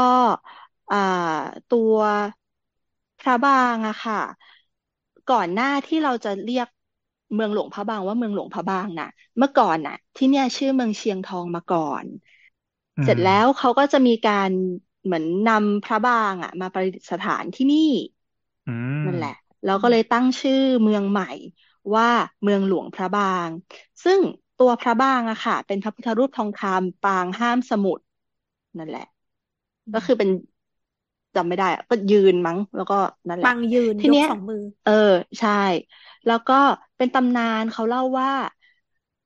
[0.89, 0.95] อ่า
[1.67, 1.95] ตัว
[3.19, 4.21] พระบางอะค่ะ
[5.27, 6.67] ก่อนหน้าที่เราจะเรียก
[7.33, 9.07] เมืองหลวงพระบางว่าเมืองหลวงพระบางน่ะ
[9.37, 12.05] เมื่อก่อนน่ะ ที่เนี่ยชื่อเมืองเชียงทองมาก่อน
[12.97, 14.51] อืเสร็จม แล้วเขาก็จะมีการ
[15.03, 17.79] เหมือนนำพระบางอะมาประดิษฐานที่นี่
[18.67, 19.31] อืม นั่นแหละ
[19.65, 21.25] แล้วก็เลยตั้งชื่อเมืองใหม่
[21.95, 22.05] ว่า
[22.43, 23.49] เมืองหลวงพระบาง
[24.03, 24.21] ซึ่ง
[24.57, 28.03] ตัวพระบางอะค่ะ เป็นพระพุทธรูปทองคำปางห้ามสมุทร
[28.77, 29.01] นั่นแหละ
[29.93, 30.29] ก็คือเป็น
[31.35, 32.95] จำไม่ได้อะก็ยืนมั้ง แล้วก็
[33.29, 34.91] นั่นแหปัละงยืนทียกเนี้ยสองมือ เออ
[35.39, 35.49] ใช่
[36.25, 36.53] แล้วก็
[36.97, 38.31] เป็นตำนานเขาเล่าว่า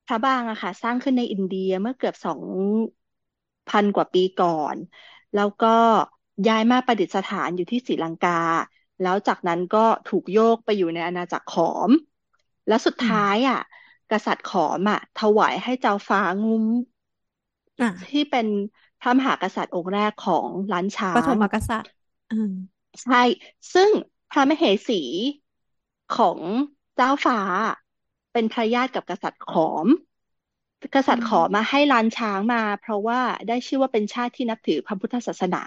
[0.06, 2.41] พระบางอะค่ะ สร้างขึ้นในอินเดียเมื่อเกือบสอง
[3.68, 4.78] พันกว่าปีก่อน
[5.34, 5.68] แล้วก็
[6.48, 8.32] ย้ายมาประดิษฐานอยู่ที่ศรีลังกา
[9.01, 11.91] แล้วจากนั้นก็ถูกโยกไปอยู่ในอาณาจักรขอม
[12.67, 13.59] แล้วสุดอืมท้ายอะ
[14.11, 16.65] กษัตริย์ขอมอะ ถวายให้เจ้าฟ้างุ้ม
[17.81, 18.47] อะที่เป็น
[18.99, 21.91] พระมหากษัตริย์องค์แรกของล้านช้าปฐงมกษัตริย์
[22.30, 22.53] อืม
[23.03, 23.21] ใช่
[23.73, 23.89] ซึ่ง
[24.30, 25.01] พระมเหสี
[26.15, 26.39] ของ
[26.95, 27.39] เจ้าฟ้า
[28.31, 29.88] เป็นพระญาติกับกษัตริย์ขอม
[30.95, 35.63] กษัตริย์ขอมาให้ล้านช้างมา เพราะว่าได้ชื่อว่าเป็นชาติที่นับถือพระพุทธศาสนา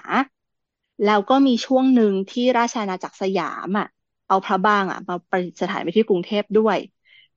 [1.04, 3.86] แล้วก็มีช่วงหนึ่งที่ราชอาณาจักรสยามอะ
[4.28, 6.78] เอาพระบางอะ มาประดิษฐานไว้ที่กรุงเทพด้วย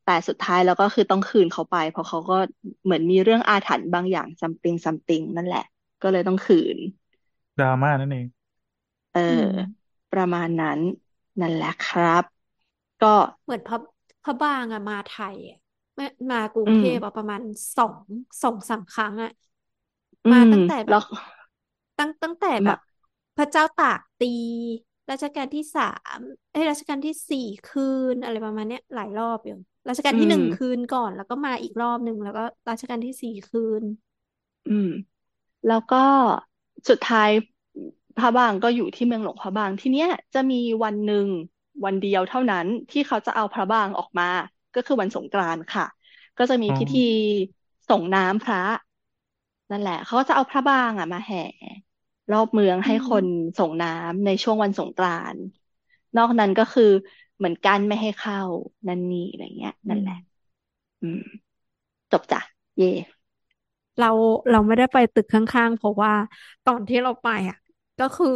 [0.04, 2.36] แต่สุดท้ายแล้วก็คือต้องคืนเขาไป เพราะเขาก็
[2.84, 5.62] เหมือนมีเรื่องอาถรรพ์บางอย่างซัมติงซัมติงนั่นแหละ
[6.02, 6.78] ก็เลยต้องคืน
[7.60, 8.26] ดราม่านั่นเอง
[9.12, 10.80] เออือ ม ประมาณนั้น
[11.42, 12.24] นั่นแหละครับ
[13.00, 13.08] ก็
[13.44, 13.78] เหมือนพระ
[14.24, 15.58] พระบางอะมาไทยอะ
[16.00, 17.42] มามากรุงอืเทม พอะประมาณ
[17.76, 17.96] สอง
[18.44, 19.30] สองสามครั้งอะ
[20.26, 21.02] อืมามตั้งแต่แบแล้วบ
[21.98, 22.80] ตั้งตั้งแต่แบมาบ
[23.38, 24.28] พระเจ้าตากตี
[25.12, 25.82] รัชกาลที่สา
[26.18, 26.20] ม
[26.52, 27.82] เอ้ยรัชกาลที่สี่คื
[28.14, 29.56] นอะไรประมาณเนี้ยหลายรอบอยู่
[29.90, 33.84] รัชกาลอืที่หมนึ่งคืนก่อน แล้วก็มาอีกรอบหนึ่งแล้วก็รัชกาลที่สี่คืน
[34.66, 34.88] อืม
[35.68, 35.98] แล้วก็
[36.90, 37.30] สุดท้าย
[38.18, 41.28] พระบางก็อยู่ที่เมืองหลวงพระบางทีเนี้ยจะมีวันหนึ่ง
[41.86, 44.26] วันเดียวเท่านั้นที่เขาจะเอาพระบางออกมา
[44.76, 45.86] ก็คือวันสงกรานต์ค่ะ
[46.38, 47.00] ก็จะมีอ๋อพิธี
[47.90, 48.60] ส่งน้ำพระ
[49.72, 51.38] นั่นแหละ เขาก็จะเอาพระบางอะมาแห่
[52.32, 53.26] รอบเมืองอืให้มคน
[53.58, 55.44] ส่งน้ำในช่วงวันสงกรานต์
[56.18, 56.84] นอกนั้นก็คือ
[57.38, 58.38] เหมือนกันไม่ให้เข้า
[58.88, 60.14] นั่นนี่อะไรเงี้ยอืนั่นมแหละ
[61.02, 61.20] อืม
[62.12, 62.40] จบจ้ะ
[62.78, 62.88] เย่
[63.98, 64.08] เรา
[64.52, 66.14] เราไม่ได้ไปตึกข้างๆ เพราะว่า
[66.66, 67.58] ตอนที่เราไปอะ
[68.00, 68.28] ก็คือ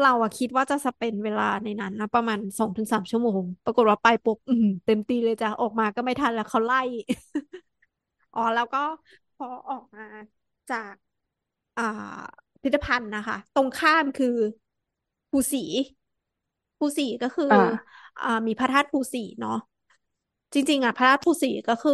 [0.00, 6.76] เราอะคิดว่าจะสเปนเวลาในนั้นนะประมาณสองถึงสามชั่วโมง ปรากฏว่าไปปุ๊บอืมเต็มตีเลยจ้ะออกมาก็ไม่ทันแล้วเขาไล่
[8.32, 8.78] อ๋อแล้วก็
[9.34, 10.02] พอออกมา
[10.68, 10.94] จาก
[11.76, 11.82] อ่า
[12.62, 14.36] พิพิธภัณฑ์นะคะ ตรงข้ามคือ
[15.30, 15.64] ภูสี
[16.78, 17.56] ภูสีก็คืออ่า
[18.22, 19.56] อ่ามีพระธาตุภูสีเนาะ
[20.54, 21.92] จริง ๆ อะ พระธาตุภูสีก็คือ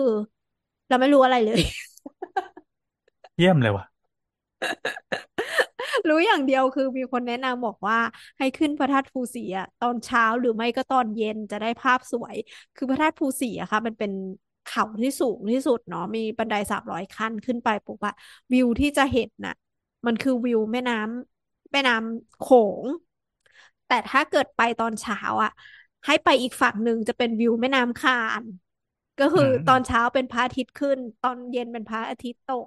[0.89, 1.61] เราไม่รู้อะไรเลย
[3.39, 3.85] เยี่ยมเลยว่ะ
[6.09, 7.99] รู้อย่างเดียวคือมีคนแนะนำบอกว่า
[8.39, 12.37] ให้ขึ้นพระธาตุภูสีอะตอนเช้าหรือไม่ก็ตอนเย็นจะได้ภาพสวย
[12.77, 14.13] คือพระธาตุภูสีอะค่ะ มันเป็น
[14.65, 18.15] เขาที่สูงที่สุดเนาะมีบันไดสามร้อยขั้นขึ้นไปปุ๊บอะ
[18.53, 19.55] วิวที่จะเห็นน่ะ
[20.07, 22.43] มันคือวิวแม่น้ำแม่น้ำโข
[22.83, 22.85] ง
[23.87, 25.51] แต่ถ้าเกิดไปตอนเช้าอะ
[26.07, 28.45] ให้ไปอีกฝั่งหนึ่งจะเป็นวิวแม่น้ำคาน
[29.19, 32.67] ก็คืออืมตอนเช้าเป็นพระอาทิตย์ขึ้น ตอนเย็นเป็นพระอาทิตย์ตก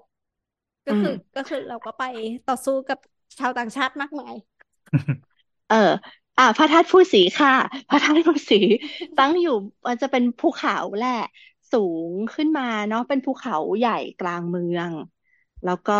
[0.85, 2.03] ก็อืคืมอก็คือเราก็ไป
[2.45, 2.97] ต่อสู้กับ
[3.39, 4.33] ชาวต่างชาติมากมาย
[5.67, 5.75] เออ
[6.37, 7.49] อ่าพระธาตุภูสีค่ะ
[7.89, 8.55] พระธาตุภูสี
[9.17, 9.51] ตั้งอยู่
[9.87, 11.09] มันจะเป็นภูเขาแหละ
[11.71, 11.77] สู
[12.09, 14.91] งขึ้นมาเนาะเป็นภูเขาใหญ่กลางเมือง
[15.63, 15.93] แล้วก็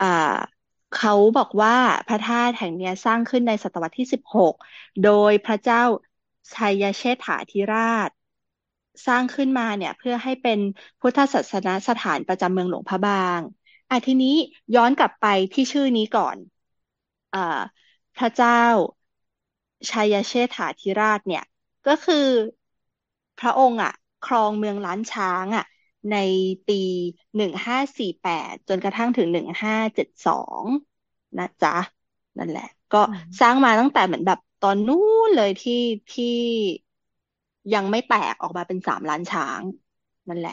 [0.00, 0.06] อ่า
[0.90, 1.72] เขาบอกว่า
[2.06, 4.54] พระธาตุแห่งเนี้ยสร้างขึ้นในศตวรรษที่สิบหก
[5.02, 5.78] โดยพระเจ้า
[6.54, 7.78] ชัยเชษฐาธิรา
[8.08, 8.10] ช
[9.06, 10.58] สร้างขึ้นมาเนี่ยเพื่อให้เป็น
[11.00, 13.40] พุทธศาสนสถานประจำเมืองหลวงพระบาง
[13.90, 14.28] อะทีนี้
[14.74, 16.38] ย้อนกลับไปที่ชื่อนี้ก่อน
[17.32, 17.38] อ่า
[18.16, 18.52] พระเจ้า
[19.90, 21.44] ชัยเชษฐาธิราชเนี่ย
[21.86, 22.26] ก็คือ
[23.38, 23.92] พระองค์อะ
[24.26, 25.64] ครองเมืองล้านช้างอะ
[26.10, 26.14] ใน
[26.66, 26.74] ปี
[27.36, 30.64] หนึ่งห้าสี่แปดจนกระทั่งถึงหนึ่งห้าเจ็ดสอง
[31.38, 31.72] นะจ๊ะ
[32.38, 34.96] นั่นแหละ ก็อืมสร้างมาตั้งแต่เหมือนแบบตอนนู้
[35.26, 35.74] นเลยที่
[36.10, 36.24] ที่
[37.74, 39.62] ยังไม่แตกออกมาเป็นสามล้านช้าง
[40.28, 40.52] นั่นแหละ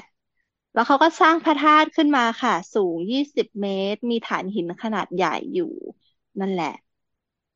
[0.73, 5.65] แล้วเขาก็สร้างพระธาตุขึ้นมาค่ะ สูงยี่สิบเมตร มีฐานหินขนาดใหญ่อยู่
[6.39, 6.67] นั่นแหละ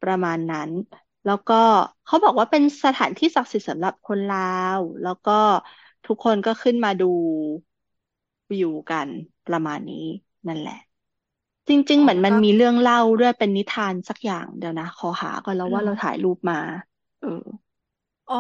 [0.02, 0.69] ประมาณนั้น
[1.26, 1.56] แล้วก็
[2.06, 4.38] เขาบอกว่าเป็นสถานที่ศักดิ์สิทธิ์สำหรับคนลา
[4.80, 5.32] ว แล้วก็
[6.06, 7.06] ทุกคนก็ขึ้นมาดู
[8.52, 9.10] วิวกัน
[9.45, 9.95] ประมาณนี้
[10.48, 10.74] นั่นแหละ
[11.69, 16.60] จริงๆอ๋อเหมือนแล้วมันก็มีเรื่องเล่าด้วยเป็นนิทานสักอย่างเดี๋ยวนะขอหาก่อนแล้วเหรว่าอเราถ่ายรูปมา
[17.19, 17.28] เออ
[18.28, 18.36] อ๋อ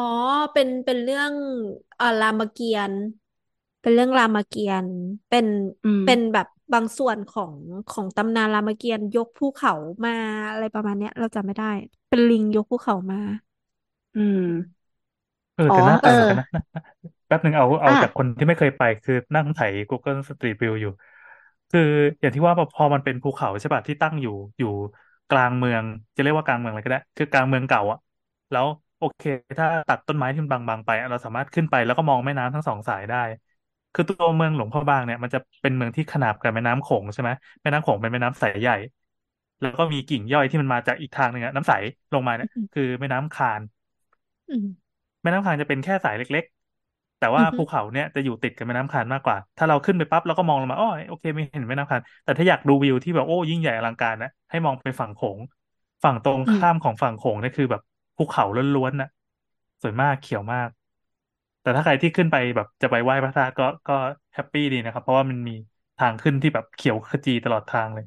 [0.53, 1.33] เป็นเป็นเรื่อง
[1.95, 3.01] เอ่อรามเกียรติ์
[3.81, 4.93] เป็นเรื่องรามเกียรติ์
[5.29, 5.47] เป็น
[5.83, 7.53] อืม เป็นแบบบางส่วนของ
[7.89, 9.71] ของตำนานรามเกียรติ์ยกภูเขา
[10.05, 10.11] มา
[10.51, 11.65] อะไรประมาณเนี้ย เราจำไม่ได้
[12.09, 13.17] เป็นลิงยกภูเขามา
[14.13, 14.41] อืม
[15.57, 16.45] เอออ๋อ แต่น่าเอไปเหมือนอกันนะ
[17.27, 19.59] แป๊บหนึ่งเอาเอาอะ จากคนที่ไม่เคยไปคือนั่งไถ
[19.89, 20.89] Google Street View อยู่
[21.69, 21.81] คือ
[22.21, 24.67] อย่างที่ว่าพอมันเป็นภูเขาใช่ป่ะที่ตั้งอยู่อยู่
[25.29, 25.83] กลางเมือง
[26.15, 27.97] จะเรียกว่ากลางเมืองอะไรก็ได้ คือกลางเมืองเก่าอะ
[28.51, 28.65] แล้ว
[28.97, 29.21] โอเค
[29.57, 33.17] ถ้าตัดต้นไม้ที่มันบางๆไปอะเราสามารถขึ้นไปแล้วก็มองแม่น้ำทั้งสองสายได้
[33.93, 37.29] คือตัวเมืองหลวงพระบางเนี่ยมันจะเป็นเมืองที่ขนาบกับแม่น้ำโขงใช่ไหม
[37.61, 38.73] แม่น้ำโขงเป็นแม่น้ำสายใหญ่
[39.61, 41.73] แล้วก็มีกิ่งย่อยที่มันมาจากอีกทางหนึ่งอะน้ำใส
[42.13, 43.61] ลงมาเนี่ย อืมคือแม่น้ำคาน
[44.49, 44.65] อืม
[45.21, 46.43] แม่น้ำคานจะเป็นแค่สายเล็ก
[46.83, 55.39] ๆ แต่ว่าอือฮึภูเขาเนี่ยจะอยู่ติดกับแม่น้ำคานมากกว่า ถ้าเราขึ้นไปปั๊บเราก็มองลงมาอ๋อโอเคไม่เห็นแม่น้ำคานแต่ถ้าอยากดูวิวที่แบบโอ้ยิ่งใหญ่อลังการนะให้มองไปฝั่งโขง
[56.03, 57.81] ฝั่งตรงอืมข้ามของฝั่งโขงเนี่ยคือแบบ
[58.17, 59.07] ภูเขาล้วนๆน่ะ
[59.81, 60.69] สวยมากเขียวมาก
[61.61, 63.93] แต่ถ้าใครที่ขึ้นไปแบบจะไปไหว้พระธาตุก็ก็
[64.33, 65.53] แฮปปี้ดีนะครับ เพราะว่ามันมี
[65.97, 68.05] ทางขึ้นที่แบบเขียวขจีตลอดทางเลย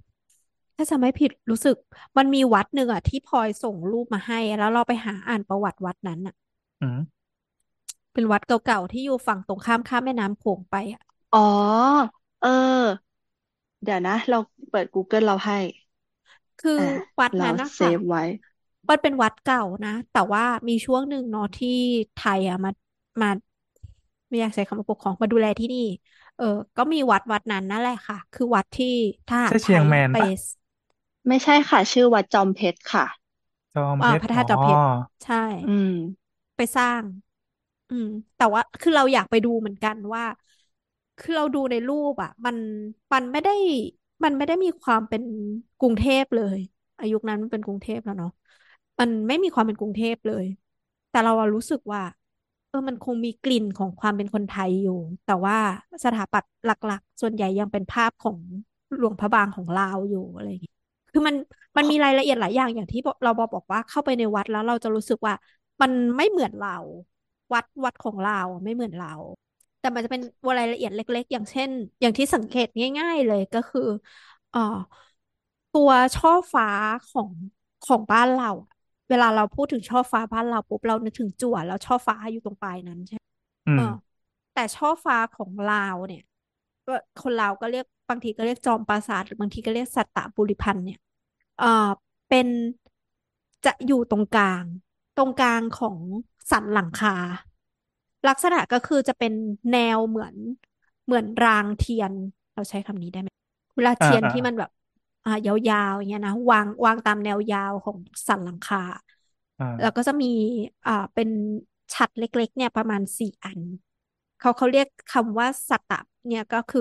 [0.77, 1.77] ถ้าจำไม่ผิดรู้สึก
[2.17, 6.35] มันมีวัดหนึ่งอะที่พลอยส่งรูปมาให้ แล้วเราไปหาอ่านประวัติวัดนั้นอะ
[6.81, 6.99] อืม
[8.13, 11.03] เป็นวัดเก่าๆที่อยู่ฝั่งตรงข้ามข้ามแม่น้ำโขงไปอะ
[11.33, 11.41] อ๋อ
[12.41, 12.49] เออ
[13.83, 14.37] เดี๋ยวนะ เรา
[14.71, 15.59] เปิด Google เราให้
[16.59, 16.85] คืออะ
[17.21, 18.23] วัดเรานั้นนะเซค่ะฟไว้
[18.89, 21.69] มันเป็นวัดเก่านะ แต่ว่ามีช่วงหนึ่งเนาะที่
[22.15, 22.71] ไทยอะมา
[23.23, 23.29] มา
[24.29, 25.79] ไม่อยากใช้คำว่าปกครองมาดูแลที่นี่
[26.37, 26.45] เออ
[26.77, 28.87] ก็มีวัดวัดนั้นนั่นแหละค่ะ คือวัดที่
[29.29, 30.29] ทหารใช่ไทเชียงยแมนไปปะ
[31.29, 33.07] ไม่ใช่ค่ะ ชื่อวัดจอมเพชรค่ะ
[33.75, 35.89] จอมอ่าเพชพรระอ๋ธาตุจอมเพชรอใช่ อืม
[36.61, 37.05] ไปสร้าง
[37.89, 38.07] อืม
[38.37, 40.23] แต่ว่าคือเราอยากไปดูเหมือนกันว่า
[41.19, 42.57] คือเราดูในรูปอะมัน
[43.13, 43.53] มันไม่ได้
[44.25, 45.23] มันไม่ได้มีความเป็น
[45.79, 46.59] กรุงเทพเลย
[46.99, 48.31] อายุคนั้นมันเป็นกรุงเทพแล้วเนาะ
[48.99, 50.45] มันไม่มีความเป็นกรุงเทพเลย
[51.11, 52.01] แต่เราอะรู้สึกว่า
[52.69, 54.93] เออมันคงมีกลิ่นของความเป็นคนไทยอยู่
[55.25, 55.57] แต่ว่า
[56.05, 58.39] สถาปัตย์หลัก ๆ ส่วนใหญ่ยังเป็นภาพของ
[58.97, 60.75] หลวงพระบางของลาวอยู่อะไรอย่างเงี้ย
[61.11, 61.37] คือมัน
[61.77, 65.35] มันมีรายละเอียดหลายอย่างอย่างที่เราบอกบอกว่าเข้าไปในวัดแล้วเราจะรู้สึกว่า
[65.81, 66.71] มันไม่เหมือนเรา
[67.53, 69.09] วัดวัดของเราอะไม่เหมือนเรา
[69.81, 70.21] แต่มันจะเป็น
[70.59, 71.71] รายละเอียดเล็ก ๆ อย่างเช่น
[72.01, 72.67] อย่างที่สังเกต
[72.99, 73.81] ง่าย ๆ เลยก็คือ
[74.51, 74.59] เอ่อ
[75.73, 76.67] ตัวช่อฟ้า
[77.11, 77.31] ของ
[77.83, 78.71] ของบ้านเราอะ
[79.09, 83.23] เวลาเราพูดถึงช่อฟ้าบ้านเราปุ๊บเรานึกถึงจั่วแล้วช่อฟ้าอยู่ตรงปลายนั้นใช่ไหม
[83.67, 83.83] อืเอมอ
[84.53, 86.23] แต่ช่อฟ้าของลาวเนี่ย
[86.87, 90.99] ก็คนลาวก็เรียกบางทีก็เรียกจอมปราสาทหรือบางทีก็เรียกสัตตบุริพันธ์เนี่ย
[91.59, 91.67] เอ่อ
[92.29, 92.49] เป็น
[93.65, 94.65] จะอยู่ตรงกลาง
[95.21, 95.99] ตรงกลางของ
[96.51, 97.15] สันหลังคา
[98.29, 99.33] ลักษณะก็คือจะเป็น
[99.73, 100.37] แนวเหมือน
[101.05, 102.13] เหมือนรางเทียน
[102.55, 103.29] เราใช้คำนี้ได้ไหม
[103.77, 104.71] เวลาอ่าเทียนอ่าที่มันแบบ
[105.25, 107.99] อ่ายาวๆอย่างเงี้ยนะวางวางตามแนวยาวของ
[108.29, 108.79] สันหลังคา
[109.59, 110.27] อ่าแล้วก็จะมี
[110.87, 111.29] อ่าเป็น
[111.95, 113.61] ฉัตรเล็ก ๆ เนี่ยประมาณสี่อัน
[114.39, 116.81] เขาเขาเรียกคำว่าสัตตะเนี่ยก็คือ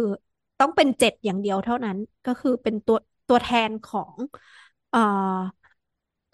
[0.60, 2.98] ต้องเป็นเจ็ดอย่างเดียวเท่านั้นก็คือเป็นตัว
[3.28, 4.14] ตัวแทนของ
[4.90, 4.99] เอ่อ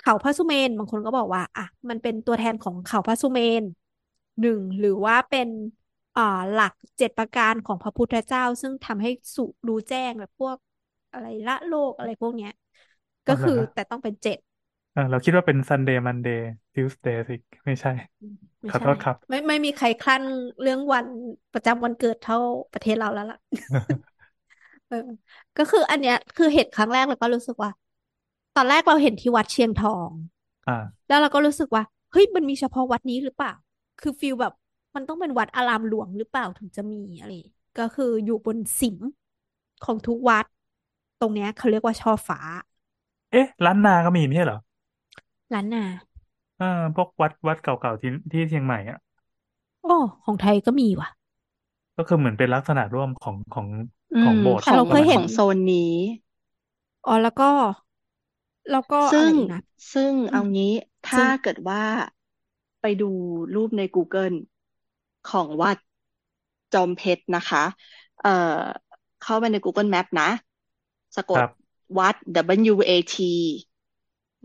[0.06, 3.64] เขาพระสุเมน บางคนก็บอกว่า อะ มันเป็นตัวแทนของเขาพระสุเมน
[4.40, 5.50] หนึ่งหรือว่าเป็น
[6.16, 6.22] อ่า
[6.52, 10.58] หลักเจ็ดประการของพระพุทธเจ้า ซึ่งทำให้สุรู้แจ้งแบบพวก
[11.12, 12.52] อะไรละโลกอะไรพวกเนี้ย
[13.28, 14.38] ก็อ๋อเหรอคือฮะแต่ต้องเป็นเจ็ด
[14.96, 16.38] อ่าเราคิดว่าเป็น Sunday Monday
[16.74, 17.90] Tuesday สิไม่ใช่
[18.62, 20.24] ไม่ขอใช่โทษครับ ไม่ไม่มีใครคลั่น
[20.62, 21.08] เรื่องวัน
[21.54, 22.38] ประจำวันเกิดเท่า
[22.72, 23.38] ประเทศเราแล้วล่ะ
[24.88, 24.96] เออ
[25.58, 27.72] ก็คืออันเนี้ยคือเห็นครั้งแรกเราก็รู้สึกว่า
[28.56, 30.10] ตอนแรกเราเห็นที่วัดเชียงทอง
[30.68, 33.54] อ่าแล้วเราก็รู้สึกว่าเฮ้ยมันมีเฉพาะวัดนี้หรือเปล่า
[34.02, 34.54] คือฟีลแบบ
[34.96, 38.98] มันต้องเป็นวัดอารามหลวงหรือเปล่าถึงจะมีอะไรอย่างงี้ก็คืออยู่บนสิม
[39.86, 40.46] ของทุกวัด
[41.20, 42.40] ตรงเนี้ยเขาเรียกว่าช่อฟ้า
[43.32, 44.58] เอ๊ะล้านนาก็มีไม่ใช่เหรอ
[45.54, 45.84] ล้านนา
[46.58, 46.66] เออ
[46.96, 48.98] พวกวัดวัดเก่าๆที่ที่เชียงใหม่อะ
[49.84, 51.10] โอ้ของไทยก็มีว่ะ
[51.96, 53.68] ก็คือเหมือนเป็นลักษณะร่วมของของ
[54.14, 55.78] อืของมโบสถ์ของเราเคยเห็นของโซนนี้
[57.06, 57.46] อ๋อแล้วก็
[58.70, 59.60] แล้วก็อะซึ่ไรงอีกนะ
[59.94, 60.74] ซึ่งอืเอามงี้
[61.16, 61.82] ซึ่ถ้าง เกิดว่า
[62.82, 63.06] ไปดู
[63.54, 64.36] รูปใน Google
[65.26, 65.78] ของวัด
[66.74, 67.64] จอมเพชรนะคะ
[68.22, 68.30] เอ่อ
[69.22, 70.30] เข้าไปใน Google Map นะ
[71.16, 71.50] สะกคดรับ
[71.98, 72.16] วัด
[72.72, 73.16] W A T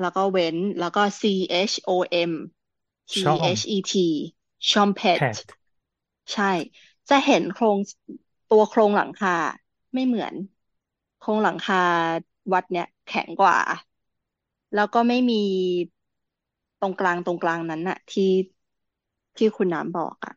[0.00, 1.22] แล้วก็เว้นแล้วก็ C
[1.70, 1.90] H O
[2.28, 2.30] M
[3.10, 3.92] P ช่อม H E T
[4.70, 5.48] ชอมเพแพชทร
[6.32, 6.44] ใช่
[7.08, 7.78] จะเห็นโครง
[8.48, 9.30] ตัวโครงหลังคา
[9.94, 10.34] ไม่เหมือน
[11.16, 11.76] โครงหลังคา
[12.52, 13.56] วัดเนี่ยแข็งกว่า
[14.74, 15.34] แล้วก็ไม่มี
[16.80, 18.30] ตรงกลางตรงกลางนั้นน่ะ ที่
[19.36, 20.32] ที่คุณน้ำบอกอะ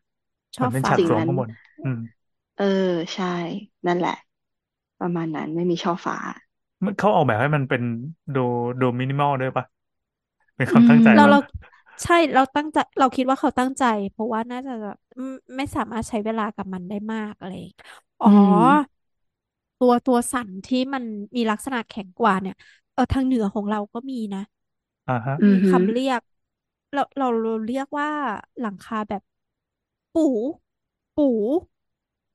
[0.56, 1.48] ช่อมันเป็นฟ้าฉัตรสิ่งสูงนั้น ข้างบน
[1.84, 1.98] อืม
[2.56, 2.64] เออ
[3.14, 3.26] ใช่
[3.86, 4.12] นั่นแหละ
[4.98, 6.16] ประมาณนั้นไม่มีช่อฟ้า
[6.84, 7.82] มันเขาออกแบบให้มันเป็น
[8.34, 8.40] ดู
[8.80, 9.64] ดูมินิมอลด้วยปะ
[10.56, 11.38] เป็นคอืวามตั้งใจมเรามั้งเรา
[12.02, 14.72] ใช่เราตั้งใจเราคิดว่าเขาตั้งใจ เพราะว่าน่าจะ
[15.18, 17.50] ไม่ไม่สามารถใช้เวลากับมันได้มากอะไร
[18.20, 18.30] อ๋ออือ
[18.60, 18.94] ม
[19.78, 21.04] ตัวตัวสันที่มัน
[21.36, 22.54] มีลักษณะแข็งกว่าเนี่ย
[22.94, 24.42] เออทางเหนือของเราก็มีนะ
[25.06, 26.20] อ่าฮะ อืมีอหือ คำเรียก
[26.92, 28.08] เราเราเราเรียกว่า
[28.60, 29.22] หลังคาแบบ
[30.12, 30.20] ปู
[31.16, 31.22] ปู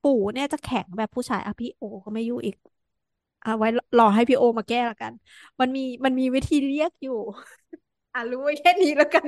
[0.02, 2.56] ปูเนี่ยจะแข็งแบบผู้ชายอะพี่โอก็ไม่ยุ่อีก
[3.42, 3.66] เอาไว้
[3.96, 5.12] รอให้พี่โอมาแก้ละกัน
[5.60, 7.12] มันมีมันมีวิธีเรียกอยู่
[8.14, 9.26] อะรู้ไว้แค่นี้แล้วกัน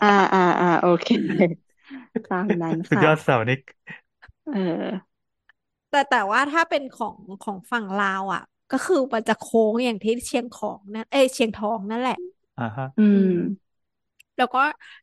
[0.00, 1.06] อ่าอ่าอ่าโอเค
[2.30, 3.60] ตามนั้นสุดค่ะ ยอดเสาวนิก
[4.44, 5.18] เออ
[5.90, 12.14] แต่แต่ว่าถ้าเป็นของของฝั่งลาวอะ ก็คือมันจะโค้งอย่างที่เชียงของนั่นเอ้ยเชียงทองนั่นแหละ
[12.56, 13.32] อ่าฮะอือืมม
[14.36, 14.58] แล้วก็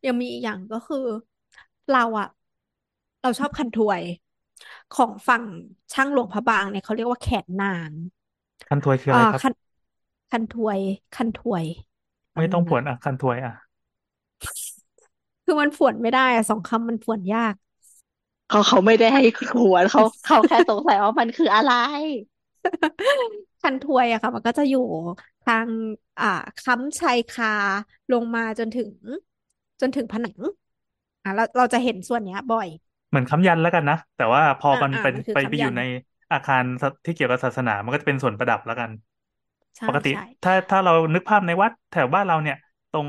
[0.05, 0.97] ยังมีอีกอย่างก็คือ
[1.89, 2.27] เราอะ
[3.21, 4.03] เราชอบคันถวย
[4.91, 5.43] ของฝั่ง
[5.93, 7.93] ช่างหลวงพระบางเนี่ยเขาเรียกว่าแขนนาง
[8.67, 9.53] คันถวยคืออ่าอะไรครับคัน
[10.31, 10.79] คันถวย
[11.13, 11.65] คันถวย
[12.37, 13.53] ไม่ต้องผวนอะคันถวยอะ
[15.43, 17.55] คือมันฝวนไม่ได้อะสองคำมันฝวนยาก
[18.47, 19.21] เขาเขาไม่ได้ให้
[19.51, 21.71] ขวนเขาเขาแค่สงสัยว่ามันคืออะไร
[23.65, 24.79] คันถวยอะค่ะ มันก็จะอยู่
[25.41, 25.69] ทาง
[26.19, 26.25] อ่า
[26.57, 27.47] ค้ำชายคา
[28.11, 28.91] ลงมาจนถึง
[29.81, 30.39] จนถึงผนัง
[31.23, 32.67] อ่าเราเราจะเห็นส่วนเนี้ย บ่อย
[33.09, 35.81] เหมือนค้ำยันแล้วกันนะ แต่ว่าพออ่ามันอ่าเป็นมันคือไปไปค้ำอยัยู่นใน
[36.31, 36.63] อาคาร
[37.05, 38.91] ที่เกี่ยวกับศาสนา มันก็จะเป็นส่วนประดับแล้วกัน
[39.77, 42.55] ใช่ปกติใช่ถ้าถ้าเรานึกภาพในวัดแถวบ้านเราเนี่ย
[42.91, 43.07] ตรง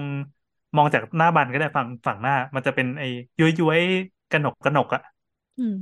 [0.77, 3.07] มองจากหน้าบ้านก็ได้ฝั่งฝั่งหน้า มันจะเป็นไอ้
[3.41, 5.01] ย้อยย้อยๆกระหนกกระหนกอะ
[5.57, 5.75] อืม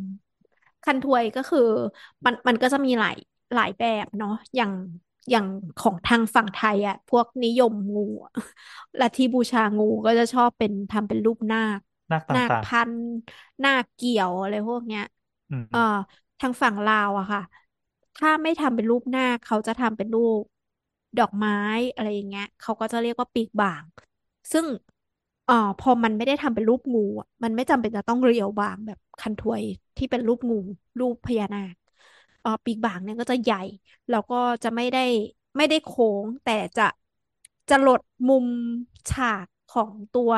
[0.85, 1.59] คันถวยก็คือ
[2.27, 3.17] มันมันก็จะมีหลาย
[3.53, 4.73] หลายแบบเนาะอย่าง
[5.31, 5.47] อย่าง
[5.77, 8.33] ของทางฝั่งไทยอะ พวกนิยมงูอะ
[9.01, 11.81] ลัทธิบูชางูก็จะชอบเป็นทำเป็นรูปนาค
[12.11, 12.93] นาคตนาค่างพัน
[13.63, 15.79] นาคเกี่ยวอะไรพวกเนี้ยๆอืมเอ่อ
[16.39, 17.41] ทางฝั่งลาวอะค่ะ
[18.17, 20.43] ถ้าไม่ทำเป็นรูปนาคเขาจะทำเป็นรูป
[21.19, 21.53] ดอกไม้
[21.95, 23.85] อะไรอย่างเงี้ยเขาก็จะเรียกว่าปีกบ่าง
[24.53, 24.67] ซึ่ง
[25.45, 29.63] เอ่อพอมันไม่ได้ทำเป็นรูปงูอะมันไม่จำเป็นจะต้องเรียวบางแบบคันถวย
[29.97, 30.55] ที่เป็นรูปงู
[30.99, 31.75] รูปพญานาค
[32.45, 33.59] เอ่อปีกบ่างเนี่ยก็จะใหญ่
[34.09, 35.01] แล้วก็จะไม่ได้
[35.57, 36.83] ไม่ได้โค้ง แต่จะ
[37.69, 38.49] จะหลดมุม
[39.11, 40.33] ฉากของตัว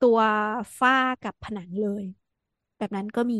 [0.00, 0.18] ตัว
[0.78, 2.04] ฝ้ากับผนังเลย
[2.76, 3.36] แบบนั้นก็มี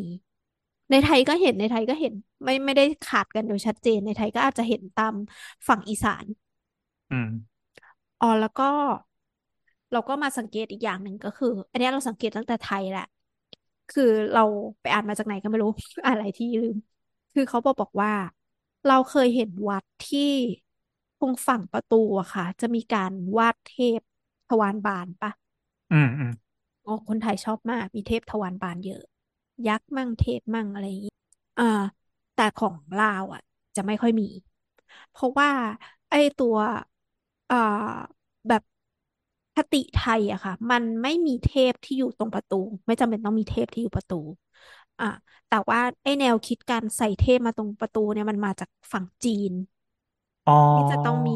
[0.90, 2.14] ในไทยก็เห็นในไทยก็เห็น
[2.44, 5.14] ไม่ไม่ได้ขาดกันโดยชัดเจนในไทยก็อาจจะเห็นตาม
[5.68, 6.24] ฝั่งอีสาน
[7.10, 7.28] อืม
[8.20, 8.64] อ๋อแล้วก็
[9.92, 13.02] เราก็มาสังเกตอีกอย่างหนึ่งก็คือ อันเนี้ยเราสังเกตตั้งแต่ไทยแหละ
[13.88, 14.02] คือ
[14.32, 14.40] เรา
[14.80, 15.70] ไปอ่านมาจากไหนก็ไม่รู้
[16.06, 16.76] อะไรที่ลืม
[17.32, 18.12] คือเขาบอกบอกว่า
[18.86, 20.20] เราเคยเห็นวัดที่
[21.18, 24.00] ตรงฝั่งประตูอะค่ะ จะมีการวาดเทพ
[24.48, 25.30] ทวารบานปะ
[25.90, 26.30] อืมอืม
[26.84, 29.00] อ๋อคนไทยชอบมาก มีเทพทวารบานเยอะ
[29.66, 31.12] ยักษ์มั่งเทพมั่งอะไรอย่างนี้
[31.58, 31.64] อ่า
[32.34, 33.40] แต่ของลาวอะ
[33.76, 34.24] จะไม่ค่อยมี
[35.10, 35.50] เพราะว่า
[36.10, 36.56] ไอ้ตัว
[37.50, 37.56] อ่า
[38.48, 38.62] แบบ
[39.54, 42.54] คติไทยอะค่ะ มันไม่มีเทพที่อยู่ตรงประตู
[42.86, 44.14] ไม่จำเป็นต้องมีเทพที่อยู่ประตู
[44.98, 45.04] อ่า
[45.48, 49.52] แต่ว่าไอ้แนวคิดการใส่เทพมาตรงประตูเนี่ยมันมาจากฝั่งจีน
[50.46, 51.32] อ๋อ ที่จะต้องมี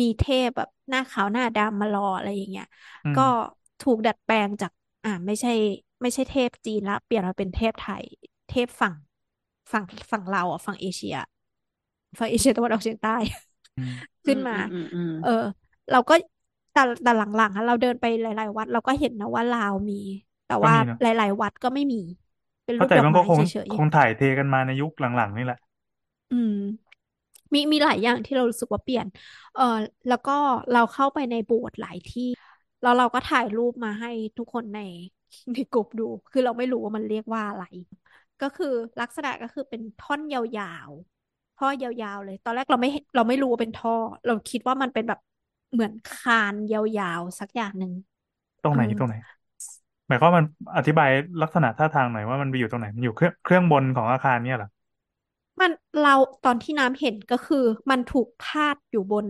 [0.00, 2.64] มีเทพแบบหน้าขาวหน้าดำมารออะไรอย่างเงี้ย
[3.04, 3.22] อืม ก็
[3.80, 4.72] ถูกดัดแปลงจาก
[5.04, 5.50] อ่าไม่ใช่
[6.02, 8.04] ไม่ใช่เทพจีนละเปลี่ยนมาเป็นเทพไทย
[8.48, 8.94] เทพฝั่ง
[9.72, 11.14] ฝั่งฝั่งเราอะฝั่งเอเชีย
[12.18, 13.10] ฝั่งเอเชียตะวันออกเฉียงใต้
[13.76, 13.92] อืม
[14.24, 15.28] ขึ้นมาอืมอืมเออ
[15.90, 16.14] เราก็
[16.72, 19.94] แต่แต่หลังๆอะเราเดินไปหลาย ๆ วัด เราก็เห็นนะว่าลาวมี
[20.46, 21.96] แต่ก็ว่ามีเนาะหลาย ๆ วัดก็ไม่มี
[22.64, 25.58] เป็นรูเข้าปใจดอกมันก็ไม้คงเฉยคงถ่ายเทกันมาในยุคหลังๆนี่แหละ
[26.10, 26.56] ๆอืม
[27.54, 29.06] มีมีหลายอย่างที่เรารู้สึกว่าเปลี่ยน
[29.54, 29.62] เออ
[30.08, 30.32] แล้วก็
[30.72, 32.22] เราเข้าไปในโบสถ์หลายที่
[32.80, 34.78] แล้วเราก็ถ่ายรูปมาให้ทุกคนใน
[35.52, 37.62] ในกลุ่มดู คือเราไม่รู้ว่ามันเรียกว่าอะไร
[38.40, 38.66] ก็คือ
[39.00, 43.90] ลักษณะก็คือเป็นท่อนยาวๆ ท่อยาวๆเลย ตอนแรกเราไม่เห็นเราไม่รู้ว่าเป็นท่อ
[44.26, 45.18] เราคิดว่ามันเป็นแบบ
[45.72, 47.92] เหมือนคานยาวๆสักอย่างหนึ่ง
[48.62, 49.41] ตรงเอไหนอตรงไหนห
[50.12, 51.08] มายความว่ามันอธิบาย
[51.42, 54.68] ลักษณะท่าทางหน่อยว่ามันไปอยู่ตรงไหนมันอยู่เครื่องเครื่องบนของอาคารเนี่ยเหรอ
[55.60, 55.70] มัน
[56.00, 56.14] เรา
[56.44, 59.26] ตอนที่น้ำเห็นก็คือ มันถูกพาดอยู่บน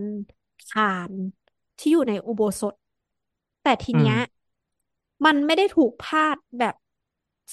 [0.69, 1.13] คาน
[1.77, 2.73] ที่อยู่ในอุโบสถ
[3.61, 4.15] แต่ทีอืมเนี้ย
[5.25, 6.75] มันไม่ได้ถูกพาดแบบ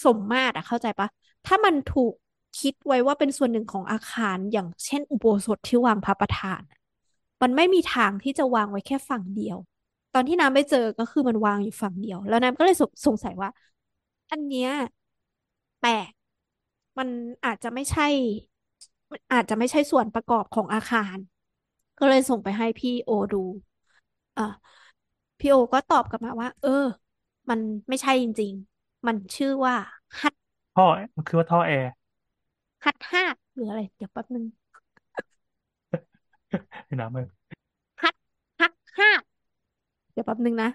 [0.05, 1.09] สมมาตรอะเข้าใจปะ
[1.47, 2.13] ถ้ามันถูก
[2.61, 6.79] คิดไว้ว่าเป็นส่วนหนึ่งของอาคารอย่างเช่น อุโบสถที่วางพระประธานอะ
[7.43, 9.59] มันไม่มีทางที่จะวางไว้แค่ฝั่งเดียว
[10.13, 13.49] ตอนที่น้ำไปเจอก็คือมันวางอยู่ฝั่งเดียว แล้วน้ำก็เลยสงสงสัยว่า
[14.31, 14.71] อันเนี้ย
[15.81, 16.13] แปลก
[16.99, 17.09] มัน
[17.45, 18.07] อาจจะไม่ใช่
[19.13, 21.17] มันอาจจะไม่ใช่ส่วนประกอบของอาคาร
[21.99, 23.37] ก็เลยส่งไปให้พี่โอดู
[24.37, 24.43] อ่า
[25.39, 26.71] พี่โอก็ตอบกลับมาว่า เออ
[27.51, 29.75] มันไม่ใช่จริง ๆ มันชื่อว่า
[30.21, 30.35] ฮัต
[30.75, 31.91] ท่อมันคือว่าท่อแอร์
[32.85, 33.25] ฮัตห้า
[33.55, 34.45] หรืออะไรเดี๋ยวแป๊บนึง
[36.89, 37.27] พี่น้ำเลย
[38.03, 38.17] ฮัต
[38.61, 40.69] ฮัตห้าเดี๋ยวแป๊บนึงนะ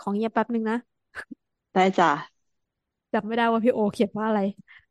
[0.00, 0.76] ของเงียบแป๊บนึงนะ
[1.74, 2.10] ได้จ้ะ
[3.12, 4.40] จำไม่ได้ว่าพี่โอเขียนว่าอะไร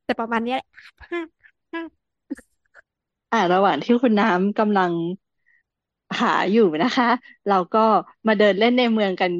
[0.03, 0.60] แต่ประมาณเนี้ย
[0.99, 1.22] ฮัตห้า
[1.73, 1.81] ห้า
[3.31, 4.91] อ่าระหว่างที่คุณน้ำกำลัง
[6.22, 7.06] หาอยู่นะคะ
[7.47, 7.80] เราก็
[8.27, 9.31] มาเดินเล่นในเมืองกัน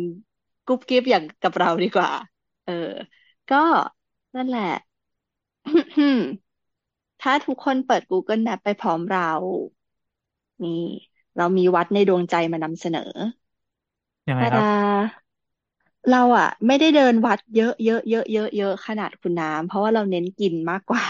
[0.66, 2.10] กุ๊บกิ๊บอย่างกับเราดีกว่า
[2.64, 2.74] เออ
[3.50, 3.56] ก็
[4.36, 4.64] นั่นแหละ
[7.22, 9.32] ถ้าทุกคนเปิด Google Map ไปพร้อมเรา
[10.64, 10.70] นี่
[11.38, 13.02] เรามีวัดในดวงใจมานำเสนอ
[14.30, 14.66] ยังไงแต่ครับ
[16.12, 21.04] เราอะ ไม่ได้เดินวัดเยอะเยอะเยอะเยอะเยอะขนาดคุณน้ำเพราะว่าเราเน้นกินมากกว่า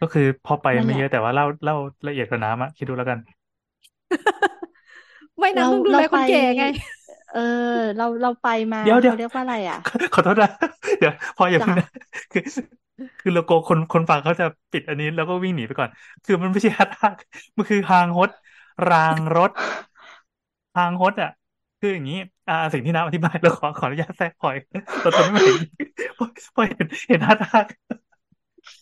[0.00, 1.74] ก็คือพอไปนั่นไม่แหเยละ อะแต่ว่าเล่าเล่า
[2.06, 3.18] ละเอียดกว่าน้ำอะคิดดูแล้วกัน
[5.38, 6.62] ไม่นะเราต้องดูเราแลคไป นแก่ไง
[7.30, 7.40] เออ
[7.96, 9.78] เราเราไปมาเดี๋ยวเดี๋ยวเขาเรียกว่าอะไร อะ
[10.12, 10.48] ขอโทษนะ
[10.98, 11.86] เดี๋ยว พออย่าจ้ะเพิ่งนะ
[12.32, 12.42] คือ
[13.18, 15.90] คือเรากลัวคนคนฟังเขาจะปิดอันนี้แล้วก็วิ่งหนีไปก่อน
[16.24, 17.16] คือมันไม่ใช่ฮัทฮัก
[17.56, 18.30] มันคือฮางฮด
[18.88, 19.50] รางรถ
[20.76, 21.30] ฮางฮดอะ
[21.80, 22.16] คืออย่างนี้
[22.48, 24.56] อ่า สิ่งที่น้ำอธิบายเราขอขออนุญาตแทรกพอย
[25.02, 27.66] เราทนไม่ไหวจริงๆพอพอเห็นเห็นฮัทฮัก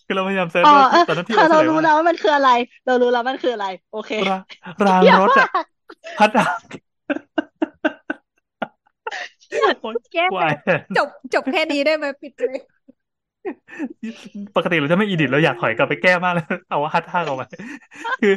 [0.06, 2.48] คือเราพยายามเซิร์ชอ๋อว่าเออตอนนั้นที่ถ้าเราเฉเราลยรู้ว่าแล้วว่ามันคืออะไร
[2.84, 4.42] เรารู้แล้วมันคืออะไร โอเค ราง
[4.86, 5.48] รางเยี่ยมรถมาอะก
[6.18, 6.62] ฮัทฮัก
[9.50, 10.52] เยี่ยมโอ๊ยแก้กไปวาย
[10.96, 12.56] จบจบแค่นี้ได้ไหมปิดเลย
[14.56, 17.46] ปกติเราจะไม่อีดิทเราอยากถอยกลับไปแก้มากเลย เอาฮัทฮักออกมา
[18.22, 18.32] คือ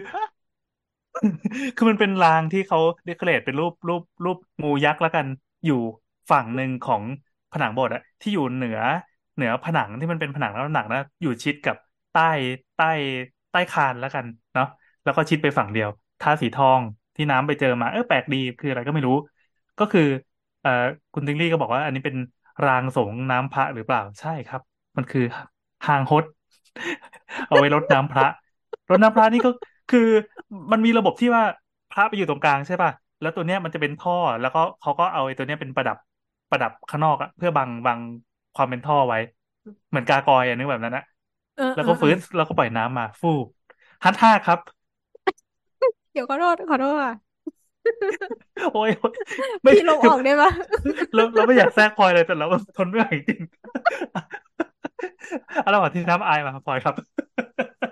[1.76, 5.26] คือมันเป็นรางที่เขาdecorate เป็นรูปรูปรูปงูยักษ์แล้วกัน
[5.66, 5.76] อยู่
[6.32, 7.04] ฝั่งหนึ่งของ
[7.52, 8.80] ผนังโบสถ์อะที่อยู่เหนือ
[9.36, 11.76] เหนือผนังที่มันเป็นผนังแล้วหนักนะอยู่ชิดกับ
[12.12, 12.22] ใต้
[12.76, 12.86] ใต้
[13.52, 14.66] ใต้คานแล้วกันเนาะ
[15.04, 15.90] แล้วก็ชิดไปฝั่งเดียว
[16.20, 16.82] ทาสีทอง
[17.16, 19.14] ที่น้ำไปเจอมาเออแปลกดีคืออะไรก็ไม่รู้
[19.80, 20.02] ก็คือ
[20.62, 20.70] เอ่อ
[21.14, 22.16] คุณติงลี่ก็บอกว่า อันนี้เป็น
[22.64, 24.62] รางสงน้ำพระหรือเปล่าใช่ครับ
[24.98, 25.22] มันคือ
[25.86, 26.24] ฮางฮด
[27.48, 28.26] เอาไว้รดน้ำพระ
[28.90, 29.50] รดน้ำพระนี่ก็
[29.92, 30.00] คือ
[30.72, 31.44] มันมีระบบที่ว่า
[31.90, 32.92] พระไปอยู่ตรงกลางใช่ป่ะ
[33.22, 35.98] แล้วตัวเนี้ยมันจะเป็นท่อ แล้วก็เขาก็เอาไอ้ตัวเนี้ยเป็นประดับ
[36.50, 38.00] ประดับข้างนอกอะเพื่อบังบัง
[38.56, 39.18] ความเป็นท่อไว้
[39.90, 41.04] เหมือนกากอยอะนึกแบบนั้นนะ
[41.56, 43.46] เออแล้วเอก็อเอฟื้อนแล้วก็ปล่อยน้ำมา ฟูบ
[44.04, 44.60] ฮัทห้าครับ
[46.12, 47.14] เดี๋ยวขอโทษขอโทษค่ะ
[48.74, 49.14] โอ้ยโอ๊ย
[49.64, 50.50] ไม่พี่ลบคือออกได้ปะ
[51.14, 52.46] เราเราไม่อยากแทรกพลอยเลยแต่เรา
[52.78, 53.42] ทนไม่ไหวจริง
[55.62, 56.96] เอาระหว่างที่น้ำอายมาพลอยครับ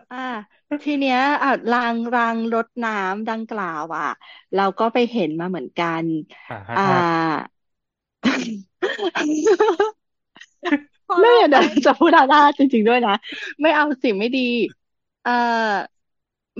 [0.09, 4.05] อ่า ทีเนี้ยอะรางรางรถน้ำดังกล่าวอะ
[4.53, 6.05] เราก็ไปเห็นมาเหมือนกัน
[6.49, 6.97] อ่าฮัทอ่าห้า
[11.07, 13.11] ขอไม่โทษเดี๋ยวไป จะพูดอาด้าจริง ๆ ด้วยนะ
[13.61, 14.39] ไม่เอาสิ่งไม่ดี
[15.21, 15.31] เอ่อ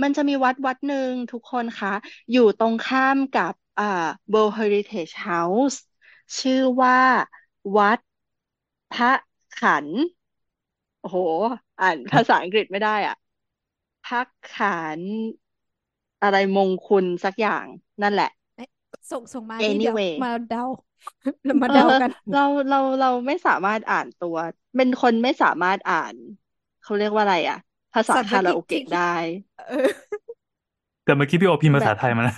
[0.01, 1.93] มันจะมีวัดวัดหนึ่งทุกคนคะ
[2.31, 3.83] อยู่ตรงข้ามกับอ่า
[4.33, 5.77] World Heritage House
[6.39, 6.99] ชื่อว่า
[7.77, 7.99] วัด
[8.91, 9.11] พระ
[9.53, 9.87] ขัน
[10.99, 11.17] โอ้โห
[11.79, 13.15] อ่านภาษาอังกฤษไม่ได้อะ
[14.09, 14.21] พระ
[14.55, 14.99] ขัน
[16.23, 17.65] อะไรมงคุณสักอย่าง
[18.03, 18.31] นั่นแหละ
[19.11, 20.65] ส่งส่งมานี่เดี๋ยว anyway มาเดา
[21.45, 24.35] แล้วมาเออเดากัน เราเราเราไม่สามารถอ่านตัว
[24.77, 26.13] เป็นคนไม่สามารถอ่าน
[26.83, 27.59] เขาเรียกว่าอะไรอะ
[27.93, 29.13] ภาษาสันสคากราฤตโอที่เกะได้
[29.69, 29.89] เออ
[31.05, 32.35] แต่เมื่อกี้พี่โอพิมพ์ภาแบษาบไทยมานะ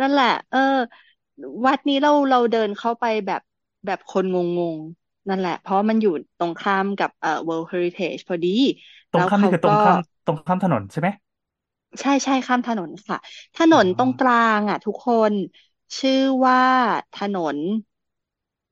[0.00, 0.76] นั่นแหละ เออ
[1.66, 3.42] วัดนี้เราเราเดินเข้าไปแบบ
[3.86, 8.48] แบบคนงงๆ นั่นแหละ เพราะมันอยู่ตรงข้ามกับเอ่อ World Heritage พอดี
[9.10, 11.08] ตรงแล้วข้ามเขานี่คือตรงก็ข้ามตรงข้ามถนนใช่ไหม
[12.00, 13.16] ใช่ใช่ข้ามถนนค่ะ
[13.54, 15.34] ถนอ๋อนตรงกลางอะ ทุกคน
[15.98, 16.14] ชื่อ
[16.46, 16.58] ว่า
[17.12, 17.58] ถนน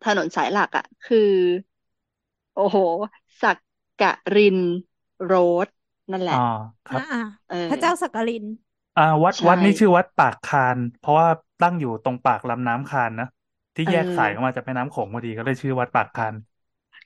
[0.05, 1.33] ถนนสายหลักอะ คือ
[2.53, 2.77] โอ้โห
[3.41, 3.57] สัก
[3.99, 4.01] ก
[4.35, 4.59] ริน
[5.25, 5.33] โร
[5.67, 5.69] ด
[6.13, 6.39] นั่นแหอ๋ละอ
[6.87, 7.01] ครับอ่า
[7.47, 8.45] เออ พระเจ้าสักกลิน
[8.97, 11.29] อ่า วัดใช่ วัดนี้ชื่อวัดปากคาน เพราะว่า
[11.61, 13.27] ตั้งอยู่ตรงปากลำน้ำคานนะ
[13.77, 16.35] ที่เอแยกสายออกอมาจากแม่น้ำโขงพอดีก็เลยชื่อวัดปากคาน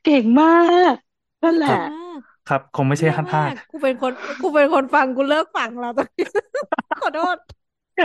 [0.03, 0.49] เก่งมา
[0.93, 0.95] ก
[1.43, 6.25] นั่นแหครัละบมากครับคงไม่ใช่เยี่ยมฮัทห้ามากกูเป็นคนกูเป็นคนฟังกูเลิกฟังแล้วตอนนี้
[7.01, 7.39] ขอโทษ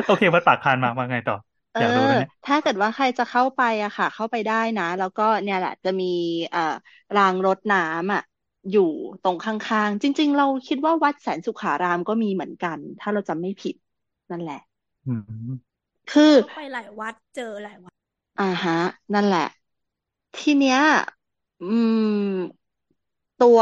[0.06, 1.36] โอเควัดปากคานมามาไงต่อ
[1.74, 6.06] เออยากรู้อแล้วเนี่ยถ้าเกิดว่าใครจะเข้าไปอะค่ะ เข้าไปได้นะ แล้วก็เนี่ยแหละจะมี
[6.50, 6.60] เอ่อ
[7.16, 8.22] รางรถน้ำอะ
[8.70, 8.82] อยู่
[9.22, 13.76] ตรงข้างๆ จริง ๆ เราคิดว่าวัดแสนสุขารามก็มีเหมือนกัน ถ้าเราจำไม่ผิด
[14.32, 14.56] นั่นแหละ
[15.06, 15.12] อื
[15.50, 15.76] ม
[16.12, 17.94] คือเข้าไปหลายวัดเจอหลายวัด
[18.38, 18.74] อ่าฮะ
[19.14, 19.40] นั่นแหละ
[20.36, 20.78] ทีเนี้ย
[21.60, 21.66] อื
[21.98, 21.99] ม
[23.41, 23.60] ตัว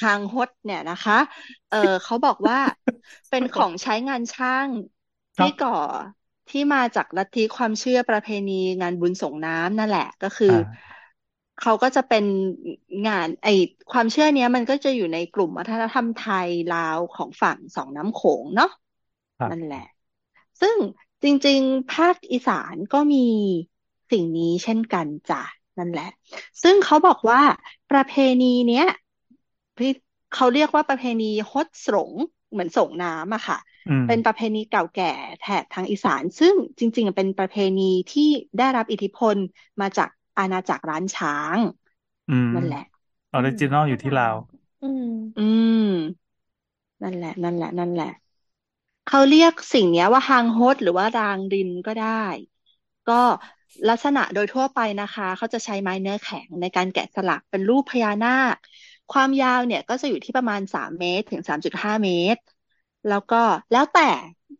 [0.00, 1.18] ฮางฮดเนี่ยนะคะ
[1.68, 2.58] เออเขาบอกว่า
[3.28, 4.70] เป็นของใช้งานช่าง
[5.36, 5.70] ครับที่ก่อ
[6.48, 10.88] ที่มาจากลัทธิความเชื่อประเพณีงานบุญส่งน้ำนั่นแหละ ก็คือ อ่า
[11.58, 12.24] เขาก็จะเป็น
[13.06, 13.48] งานไอ
[13.90, 18.68] ความเชื่อเนี้ย มันก็จะอยู่ในกลุ่มวัฒนธรรมไทยลาวของฝั่งสองน้ำโขงเนาะ
[19.38, 19.78] ครับนั่นแหละ
[20.60, 20.76] ซึ่ง
[21.22, 23.26] จริง ๆ ภาคอีสานก็มี
[24.10, 25.42] สิ่งนี้เช่นกันจ้ะ
[25.78, 26.08] นั่นแหละ
[26.62, 27.42] ซึ่งเขาบอกว่า
[27.90, 28.12] ประเพ
[28.42, 28.86] ณีเนี้ย
[29.76, 29.90] พี่
[30.34, 32.12] เขาเรียกว่าประเพณีฮดสรง
[32.50, 38.28] เหมือนส่งน้ำอะค่ะอืมเป็นประเพณีเก่าแก่แถบทางอีสาน ซึ่งจริง ๆ เป็นประเพณีที่
[38.58, 39.36] ได้รับอิทธิพล
[39.80, 40.08] มาจาก
[40.38, 41.58] อาณาจักรล้านช้าง
[42.28, 42.84] อืมนั่นแหละ
[43.32, 44.36] original อยู่ที่ลาว
[44.82, 45.40] อื
[45.82, 46.28] ม
[47.02, 48.06] นั่นแหละ นั่นแหละ นั่นแหละ
[49.08, 52.24] เขาเรียกสิ่งเนี้ยว่าฮางฮดหรือว่ารางรินก็ได้
[53.08, 53.22] ก็
[53.88, 58.56] ลักษณะโดยทั่วไปนะคะ เขาจะใช้ไม้เนื้อแข็งในการแกะสลักเป็นรูปพญานาค
[59.12, 62.40] ความยาวเนี่ยก็จะอยู่ที่ประมาณสามเมตรถึงสามจุดห้าเมตร
[63.08, 64.08] แล้วก็แล้วแต่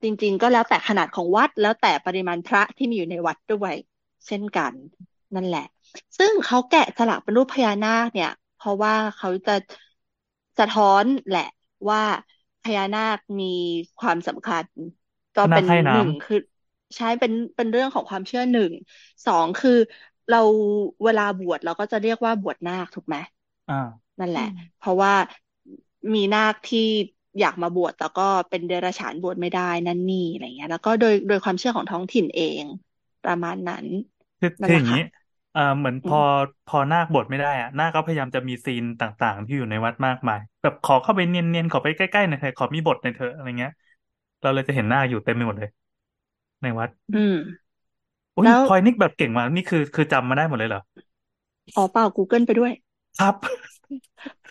[0.02, 3.74] จริง ๆ ก็แล้วแต่ขนาดของวัด แล้วแต่ปริมาณพระที่มีอยู่ในวัดด้วย
[4.26, 4.72] เช่นกัน
[5.34, 5.66] นั่นแหละ
[6.18, 9.52] ซึ่งเขาแกะสลักเป็นรูปพญานาคเนี่ย เพราะว่าเขาจะ
[10.58, 11.48] สะท้อนแหละ
[11.90, 12.02] ว่า
[12.76, 13.44] ญานาคมี
[13.98, 14.66] ความสำคัญ
[15.34, 16.36] ก็พญานาเป็คนให้หน้ำ นึ่งคือ
[16.96, 18.72] ใช้เป็นเป็นเรื่องของความเชื่อหนึ่ง
[19.26, 19.70] สองคือ
[20.28, 20.38] เรา
[21.04, 23.16] เวลาบวชเราก็จะเรียกว่าบวชนาคถูกไหม
[23.68, 23.74] อ่า
[24.20, 25.12] นั่นแหอืละ มเพราะว่า
[26.14, 26.80] มีนาคที่
[27.38, 32.64] อยากมาบวชแต่ก็เป็นเดรัจฉานบวชไม่ได้นั่นนี่อะไรเงี้ย แล้วก็โดยโดยความเชื่อของท้องถิ่นเอง
[33.22, 33.86] ประมาณนั้น
[34.38, 36.18] คือนั่นคือแหอละย่างค่ะ นี้เอ่อเหมือนอืพมอ
[36.66, 43.70] พอนาคบวชไม่ได้อะนาคก็พยายามจะมีซีนต่างๆ ที่อยู่ในวัดมากมาย แบบขอเข้าไปเนียนๆขอไปใกล้ๆหน่อยเถอะขอมีบทหน่อยเถอะอะไรเงี้ย
[44.40, 45.68] เราเลยจะเห็นนาคอยู่เต็มไปหมดเลย
[46.62, 47.32] ในวัด อืม
[48.36, 50.80] อุ้ยแล้วพลอยนิกแบบเก่งมากนี่คือคือจำมาได้หมดเลยเหรอ
[51.76, 52.72] อ๋อเปล่า Google ไปด้วย
[53.18, 53.34] ครับ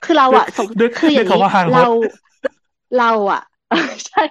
[0.04, 1.88] คือเราด้วยอะสงด้วยคืออด้วยย่างนี้คำว่าฮางฮเราด
[2.96, 3.42] เราอะ
[4.08, 4.22] ใช่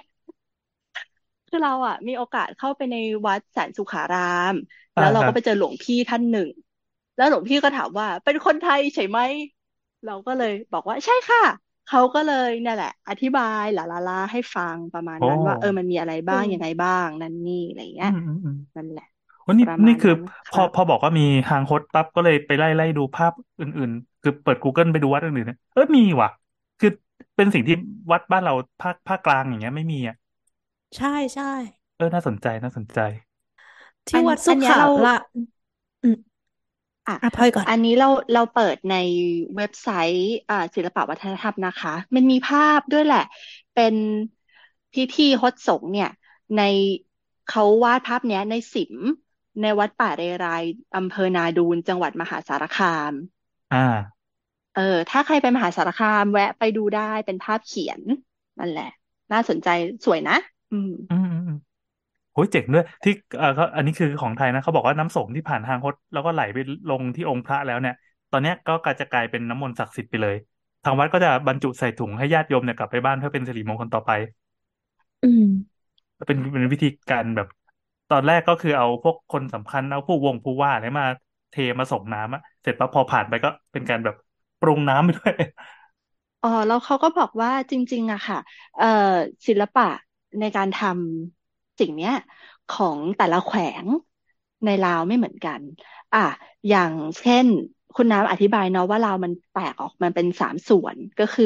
[1.47, 2.95] คือเราอะมีโอกาสเข้าไปใน
[3.27, 4.19] วัดแสนสุขารา
[4.51, 4.53] ม
[4.95, 6.49] อ่าแล้วเราครัก็บไปเจอหลวงพี่ท่านหนึ่ง
[7.15, 9.19] แล้วหลวงพี่ก็ถามว่า เป็นคนไทยใช่ไหม
[10.05, 11.39] เราก็เลยบอกว่าใช่ค่ะ
[11.85, 19.03] เขาก็เลยเนี่ยแหละ อธิบายหลาลาลาให้ฟังประมาณโอ้นั้นว่า เออมันมีอะไรอืบ้างมยังไงบ้าง นั่นนี่อะไรอืเงี้ยมอืมอืมนั่นแหละ
[19.47, 20.21] วันนี้ประมานี่ณคือนั้น
[20.51, 26.29] พคอรับพอบอกว่ามีฮางฮดปั๊บก็เลยไปไล่ไล่ดูภาพอื่น ๆ คือเปิด Google ไปดูวัดอื่นๆเนี่ยเออมีว่ะ
[26.79, 26.89] คือ
[27.35, 27.75] เป็นสิ่งที่
[28.11, 30.15] วัดบ้านเราภาคภาคกลางอย่างเงี้ยไม่มีอะ
[30.95, 31.45] ใช่ใช่
[31.95, 32.99] เออน่าสนใจน่าสนใจ
[34.07, 35.15] ที่อันวัดอัสุนเนี้ยขาเราระ
[36.03, 36.17] อืม
[37.07, 38.93] อะ อะพลอยก่อน อันนี้เราเราเปิดใน
[39.55, 43.19] เว็บไซต์อ่าศิลปวัฒนธรรมนะคะ มันมีภาพด้วยแหละ
[43.73, 43.95] เป็น
[44.93, 46.09] พิธีฮดสงฆ์เนี่ย
[46.57, 46.61] ใน
[47.45, 48.95] เขาวาดภาพเนี้ยในสิม
[49.61, 50.45] ในวัดป่าเรไร
[50.95, 53.13] อำเภอนาดูนจังหวัดมหาสารคาม
[53.71, 53.81] อ่า
[54.73, 58.01] เออ ถ้าใครไปมหาสารคามแวะไปดูได้เป็นภาพเขียน
[58.59, 58.85] นั่นแหละ
[59.31, 59.67] น่าสนใจ
[60.05, 60.33] สวยนะ
[60.71, 61.57] อืม อืมอืมอืม
[62.33, 67.95] โหยเจ๋งด้วย ที่เออเขาอันนี้คือของไทยนะเขาบอกว่าน้ำสงฆ์ที่ผ่านฮางฮดแล้วก็ไหลไปลงที่องค์พระแล้วเนี่ย
[68.31, 70.35] ตอนเนี้ยก็กจะกลายเป็นน้ำมนต์ศักดิ์สิทธิ์ไปเลย
[70.83, 74.11] ทางวัดก็จะบรรจุใส่ถุงให้ญาติโยมเนี่ยกลับไปบ้านเพื่อเป็นสิริมงคลต่อไป
[75.21, 75.43] อืม
[76.27, 77.47] เป็นเป็นวิธีการแบบ
[78.09, 81.05] ตอนแรกก็คือเอาพวกคนสำคัญเอาผู้วงผู้ว่าอะไรมา
[81.49, 84.15] เทมาส่งน้ำอะเสร็จปั๊บพอผ่านไปก็เป็นการแบบ
[84.59, 85.33] ปรุงน้ำไปด้วย
[86.41, 88.37] อ๋อแล้วเขาก็บอกว่าจริง ๆอะค่ะ
[88.75, 88.85] เอ่อ
[89.47, 89.83] ศิลปะ
[90.39, 92.11] ในการทำสิ่งเนี้ย
[92.69, 93.85] ของแต่ละแขวง
[94.65, 95.61] ในลาวไม่เหมือนกัน
[96.13, 96.19] อะ
[96.67, 97.45] อย่างเช่น
[97.95, 101.45] คุณน้ำอธิบายเนาะว่าลาวมันแตกออกมันเป็นสามส่วนก็คือ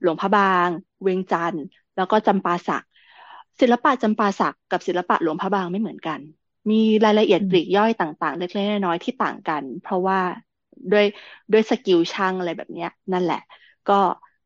[0.00, 0.68] หลวงพระบาง
[1.02, 1.64] เวียงจันทน์
[1.94, 2.82] แล้วก็จำปาสัก
[3.60, 6.20] ศิลปะจำปาสักกับศิลปะหลวงพระบางไม่เหมือนกัน
[6.70, 6.74] มี
[7.04, 10.18] รายละเอียดปลีกย่อยต่างๆ เล็กๆน้อยๆที่ต่างกัน เพราะว่า
[10.90, 11.04] ด้วย
[11.52, 13.38] ด้วย skill ช่างอะไรแบบเนี้ย นั่นแหละ
[13.86, 13.94] ก็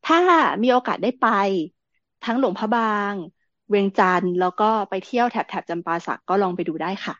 [0.04, 0.16] ถ้า
[0.62, 1.24] มีโอกาสได้ไป
[2.22, 2.82] ทั้งหลวงพระบา
[3.12, 3.14] ง
[3.68, 7.14] เวียงจันทน์แล้วก็ไปเที่ยวแถบแถบจำปาสักก็ลองไปดูได้ค่ะ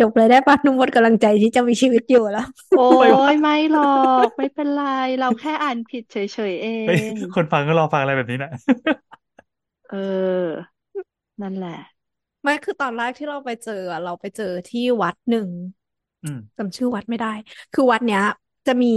[0.00, 3.82] จบเลยได้ปะนุ่มหมดกำลังใจที่จะมีชีวิตอยู่แล้ว โอ้ไปวะยไม่หรอ
[4.24, 4.80] กไม่เป็นไร
[5.18, 6.16] เราแค่อ่านผิดเฉ
[6.50, 8.50] ยๆเอเฮ้ยงคนฟังก็รอฟังอะไรแบบนี้นะ
[9.88, 9.96] เออ
[11.42, 11.70] นั่นแหละ
[12.42, 15.50] ไม่คือตอนแรกที่เราไปเจออะเราไปเจอที่วัดหนึ่ง
[16.22, 17.28] อืมจำชื่อวัดไม่ได้
[17.72, 18.20] คือวัดเนี้ย
[18.66, 18.88] จะมี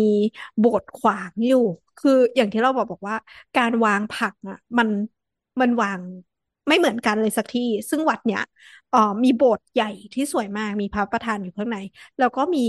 [0.57, 1.57] โบสถ์ขวางอยู่
[1.97, 3.15] คืออย่างที่เราบอกบอกว่า
[3.55, 4.89] การวางผักอะ มัน
[5.61, 6.01] มันวาง
[6.69, 8.41] ไม่เหมือนกันเลยสักที่ ซึ่งวัดเนี้ย
[8.89, 11.77] เอ่อมีโบสถ์ใหญ่ที่สวยมากมีพระประธานอยู่ข้างใน
[12.17, 12.59] แล้วก็มี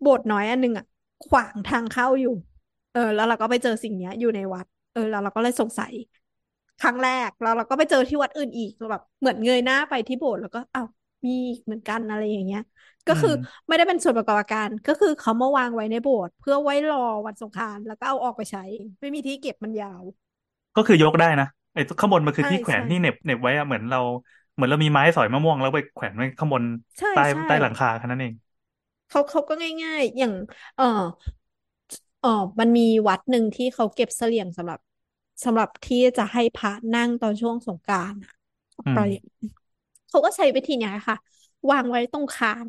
[0.00, 0.84] โบสถ์น้อยอันหนึงอะ
[1.22, 2.30] ขวางทางเข้าอยู่
[2.92, 5.92] เออ แล้วเราก็ไปเจอสิ่งเนี้ย อยู่ในวัด เออ แล้วเราก็เลยสงสัย
[6.78, 10.86] ครั้งแรกแล้วเราก็ไปเจอที่วัดอื่นอีกแบบเหมือนเงยหน้าไปที่โบสถ์แล้วก็อ้าว
[11.26, 12.60] มีอีกเหมือนกันอะไรอย่างเงี้ย
[13.08, 13.34] ก็อืคือม
[13.66, 18.60] ไม่ได้เป็นส่วนประกอบอาการ ก็คือเขามาวางไว้ในโบสถ์เพื่อไว้รอวันสงกรานต์แล้วก็เอาออกไปใช้
[19.00, 20.02] ไม่มีที่เก็บมันยาว
[20.76, 23.98] ก็คือยกได้นะ ไอ้ข้างบนมันคือใช่ที่แขวนใช่ที่เหน็บเหน็บไว้อะเหมือนเรา
[24.54, 26.62] เหมือนเรามีไม้สอยมะม่วงแล้วไปแขวนไว้ข้างบน
[26.98, 28.34] ใช่ใต้ใช่ใต้หลังคาแค่นั้นเอง
[29.08, 29.52] เขาเขาก็
[29.82, 30.32] ง่าย ๆ อย่าง
[30.74, 30.84] เออ
[32.20, 32.28] เออ
[32.60, 34.78] มันมีวัดหนึ่งที่เขาเก็บเสลี่ยงสำหรับ
[35.44, 38.32] สำหรับที่จะให้พระนั่งตอนช่วงสงกรานต์อะ
[38.84, 38.98] อืมไป
[40.08, 41.16] เขาก็ใช้วิธีเนี้ยค่ะ
[41.70, 42.68] วางไว้ตรงคาน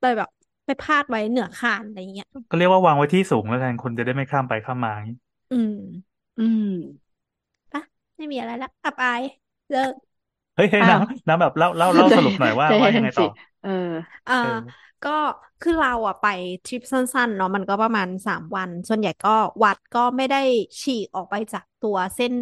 [0.00, 0.28] ไปแบบ
[0.66, 5.16] ไปพาดไว้เหนือคานอะไรเงี้ย ก็เรียกว่าวางไว้ที่สูงแล้วกันคนจะได้ไม่ข้ามไปข้ามมาอย่างนี้
[5.50, 5.70] อืม
[6.36, 7.09] อืมปะ
[8.20, 9.22] ไม่มีอะไรละอับอาย
[9.70, 9.94] เลิก
[10.54, 13.24] เฮ้ยเฮ้ยอ้าวน้ำน้ำแบบเล่าเล่าเล่าใจสรุปหน่อยว่าใจว่าเย็ยังนไงสิต่อ
[13.60, 13.70] เออ
[14.26, 14.48] อ่าเออ
[15.02, 15.10] ก็
[15.60, 16.24] คือเราอะไป
[16.64, 19.30] ทริปสั้นๆเนาะมันก็ประมาณสามวัน ส่วนใหญ่ก็
[19.64, 20.38] วัดก็ไม่ได้
[20.82, 22.34] ฉีกออกไปจากตัวเส้น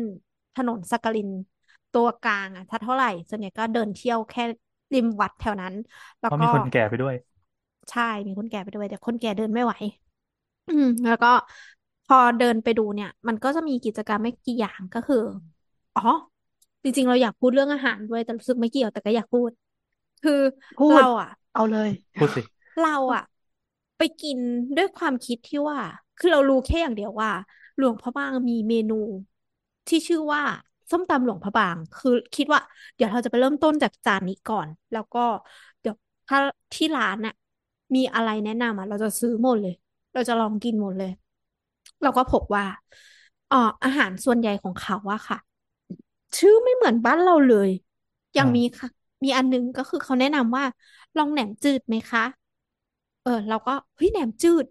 [0.54, 1.28] ถนนสักกลิน
[1.92, 4.42] ตัวกลางอะถ้าเท่าไหร่ ส่วนใหญ่ก็เดินเที่ยวแค่
[4.94, 5.74] ริมวัดแถวนั้น
[6.20, 7.14] แล้วเพราะก็มีคนแก่ไปด้วย
[7.90, 9.74] ใช่มีคนแก่ไปด้วย แต่คนแก่เดินไม่ไหว
[10.68, 11.28] อืมแล้วก็
[12.04, 15.16] พอเดินไปดูเนี่ย มันก็จะมีกิจกรรมไม่กี่อย่างก็คือ
[16.04, 16.12] อ๋อ
[16.82, 19.50] จริง ๆ เราอยากพูดเรื่องอาหารด้วย แต่รู้สึกไม่เกี่ยวแต่ก็อยากพูด
[20.22, 20.32] คือ
[20.76, 22.42] พูด เราอะ เอาเลย พูดสิ
[22.78, 23.22] เราอะ
[23.96, 24.38] ไปกิน
[24.76, 25.78] ด้วยความคิดที่ว่า
[26.16, 27.30] คือเรารู้แค่อย่างเดียวว่า
[27.76, 28.94] หลวงพระบางมีเมนู
[29.88, 30.42] ที่ชื่อว่า
[30.90, 32.60] ส้มตำหลวงพระบาง คือคิดว่า
[32.94, 35.18] เดี๋ยวเราจะไปเริ่มต้นจากจานนี้ก่อน แล้วก็
[35.80, 35.96] เดี๋ยว
[36.26, 36.38] ถ้า
[36.72, 37.32] ที่ร้านน่ะ
[37.94, 39.72] มีอะไรแนะนำอะ เราจะซื้อหมดเลย
[40.12, 41.10] เราจะลองกินหมดเลย
[42.02, 42.64] เราก็พบว่า
[43.50, 45.38] อ๋ออาหารส่วนใหญ่ของเขาอะค่ะ
[46.36, 47.70] ชื่อไม่เหมือนบ้านเราเลย
[48.34, 48.88] อย่างอ่ามีมีค่ะ
[49.24, 50.64] มีอันนึงก็คือเขาแนะนำว่า
[51.16, 52.20] ลองแหนมจืดไหมคะ
[53.22, 54.66] เออ เราก็เฮ้ยแหนมจืด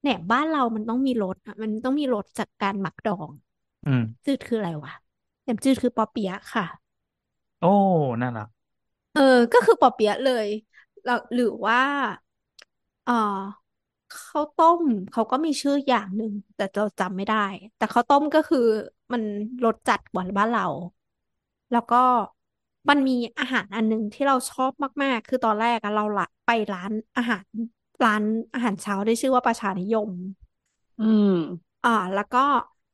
[0.00, 3.30] แหนมบ้านเรามันต้องมีรสอะมันต้องมีรสจากการหมักดอง
[3.84, 4.92] อืม จืดคืออะไรวะ
[5.42, 6.64] แหนมจืดคือปอเปี๊ยะค่ะ
[7.60, 7.66] โอ้
[8.22, 8.48] น่ารัก
[9.12, 9.20] เออ
[9.52, 10.48] ก็คือปอเปี๊ยะเลย
[11.04, 11.78] แล้วหรือว่า
[13.04, 13.12] เออ
[14.12, 17.36] ข้าวต้มเขาก็มีชื่ออย่างหนึ่งแต่เราจำไม่ได้
[17.76, 18.58] แต่ข้าวต้มก็คือ
[19.12, 19.22] มัน
[19.64, 20.62] รสจัดกว่าบ้านเรา
[21.72, 21.96] แล้วก็
[22.88, 24.72] มันมีอาหารอันหนึงที่เราชอบ
[25.02, 27.44] มากๆ คือตอนแรกอะเราละไปร้านอาหาร
[28.02, 28.22] ร้าน
[28.54, 30.10] อาหารเช้าได้ชื่อว่าประชานิยม
[30.98, 31.28] อืม
[31.82, 32.38] อ่า แล้วก็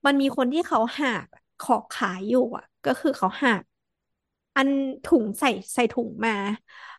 [0.06, 1.28] มันมีคนที่เขาหาบ
[1.58, 3.64] ของขายอยู่อะ ก็คือเขาหาบ
[4.56, 4.68] อัน
[5.04, 6.32] ถุงใส่ใส่ถุงมา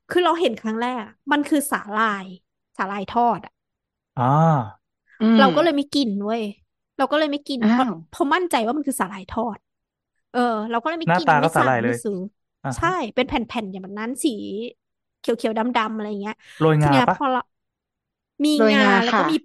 [0.09, 2.27] คือเราเห็นครั้งแรกอะมันคือสาหร่าย
[2.77, 3.51] สาหร่ายทอดอะ
[4.17, 4.25] อ่า
[5.21, 6.43] อืมเราก็เลยไม่กินเว้ย
[6.97, 9.57] เราก็เลยไม่กินอ้าเพราะวเพราะมั่นใจว่ามันคือสาหร่ายทอด
[10.31, 10.39] เออ
[10.69, 12.15] เราก็เลยไม่หน้ากินตาก็ไม่สาสั่หงร่ายเลไม่ยซื้อ
[12.63, 14.29] อ่าฮะใช่เป็นแผ่นๆอย่างแบบนั้นสี
[15.19, 17.39] เขียวๆดำๆอะไรเงี้ย โรยทีงาเนี้ยปะพอเรา
[18.45, 19.35] มีโรยงางาแล้วก็ค่ะ มี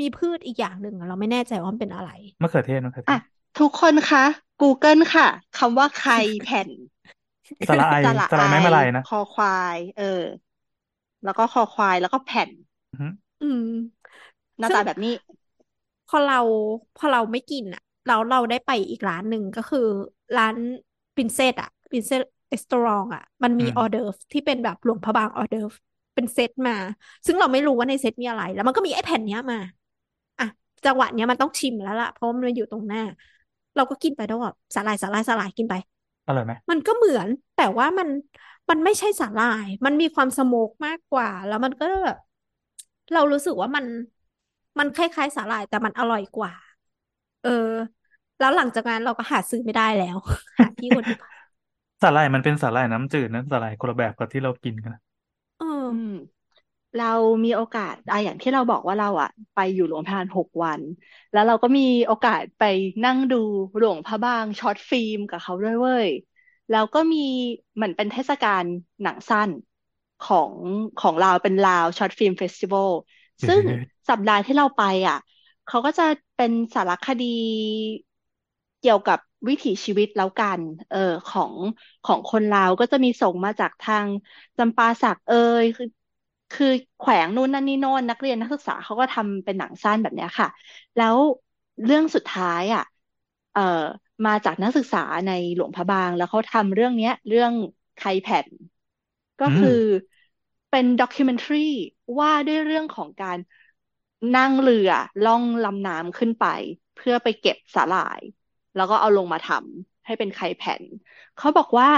[0.00, 2.10] มีพืชอีกอย่างหนึ่งอะเราไม่แน่ใจว่ามันเป็นอะไร
[2.40, 3.20] มะเขือเทศมะเขือเทอะ ศ
[3.58, 4.24] ทุกคนคะ
[4.60, 5.28] Google ค่ะ
[5.58, 6.70] คำว่าไข่แผ่น
[7.68, 10.04] สละไอสระสละไอไม้มาลายนะคอควาย เออ
[11.22, 12.50] แล้วก็คอควายแล้วก็แผ่น
[12.92, 13.06] อือฮึ
[13.40, 13.62] อืม
[14.58, 15.10] หน้าซึ่งตาแบบนี้
[16.06, 16.36] พอเรา
[16.96, 19.78] พอเราไม่กินอะ เราเราได้ไปอีกร้านหนึ่งก็คือ
[20.36, 20.56] ร้าน
[21.14, 25.72] ปรินเซสอะปรินเซสเอสตรองอะมันอืมีมออเดิร์ฟที่เป็นแบบหลวงพระบางออเดิร์ฟ
[26.14, 26.72] เป็นเซตมา
[27.26, 29.56] ซึ่งเราไม่รู้ว่าในเซตมีอะไร แล้วมันก็มีไอ้แผ่นเนี้ยมา
[30.38, 30.44] อะ
[30.84, 33.00] จังหวะเนี้ยมันต้องชิมแล้วล่ะ เพราะว่ามันอยู่ตรงหน้า
[33.74, 35.74] เราก็กินไปแล้วแบบสาหร่ายสาหร่ายสาหร่ายกินไป
[36.26, 38.08] อร่อยไหมมันก็เหมือนแต่ว่ามัน
[38.70, 42.16] มันไม่ใช่สาหร่าย มันมีความสโมกมากกว่า แล้วมันก็แบบ
[43.12, 43.86] เรารู้สึกว่ามัน
[44.78, 46.52] มันคล้ายๆสาหร่ายแต่มันอร่อยกว่า
[47.40, 47.50] เออ
[48.38, 50.16] แล้วหลังจากนั้นเราก็หาซื้อไม่ได้แล้ว
[50.60, 51.14] หาที่คนที่
[52.02, 55.00] สาหร่ายมันเป็นสาหร่ายน้ำจืดนะสาหร่ายคนละแบบกับที่เรากินกันนะ
[55.56, 56.12] เอออืม
[56.94, 57.04] เรา
[57.44, 60.82] มีโอกาสอะอย่างที่เราบอกว่าเราอะไปอยู่หลวงพระบางหกวัน
[61.32, 62.62] แล้วเราก็มีโอกาสไป
[63.04, 63.36] นั่งดู
[63.76, 66.08] หลวงพระบาง short film กับเขาด้วยเว้ย
[66.68, 67.18] แล้วก็มี
[67.74, 68.64] เหมือนเป็นเทศกาล
[69.02, 69.50] หนังสั้น
[70.20, 70.54] ของ
[70.96, 72.90] ของลาวเป็นลาว short film festival
[73.40, 75.16] เอซึ่งอสัปดาห์ที่เราไปอะ
[75.66, 76.04] เขาก็จะ
[76.36, 77.24] เป็นสารคดี
[78.80, 79.18] เกี่ยวกับ
[79.48, 81.54] วิถีชีวิตแล้วกัน เออของ
[82.04, 84.08] ของคนลาวก็จะมีส่งมาจากทาง
[84.58, 85.30] จำปาสักเอ
[85.62, 85.86] ยคือ
[86.52, 86.66] คือ
[86.98, 90.48] แขวงนู่นนั่นนี่โน่นนักเรียนนักศึกษาเขาก็ทำเป็นหนังสั้นแบบเนี้ยค่ะ
[90.96, 91.16] แล้ว
[91.84, 92.82] เรื่องสุดท้ายอะ
[93.52, 93.60] เอ่อ
[94.24, 97.52] มาจากนักศึกษาในหลวงพระบาง แล้วเขาทำเรื่องเนี้ย เรื่อง
[97.96, 98.48] ไคแผ่น
[99.40, 99.68] ก็อืคืมอ
[100.70, 101.58] เป็นด็อกิเมนทรี
[102.18, 103.38] ว่าด้วยเรื่องของการ
[104.36, 104.90] นั่งเรือ
[105.24, 106.44] ล่องลำน้ำขึ้นไป
[106.94, 108.20] เพื่อไปเก็บสาหร่าย
[108.78, 110.84] แล้วก็เอาลงมาทำให้เป็นไข่แผ่น
[111.36, 111.88] เขาบอกว่า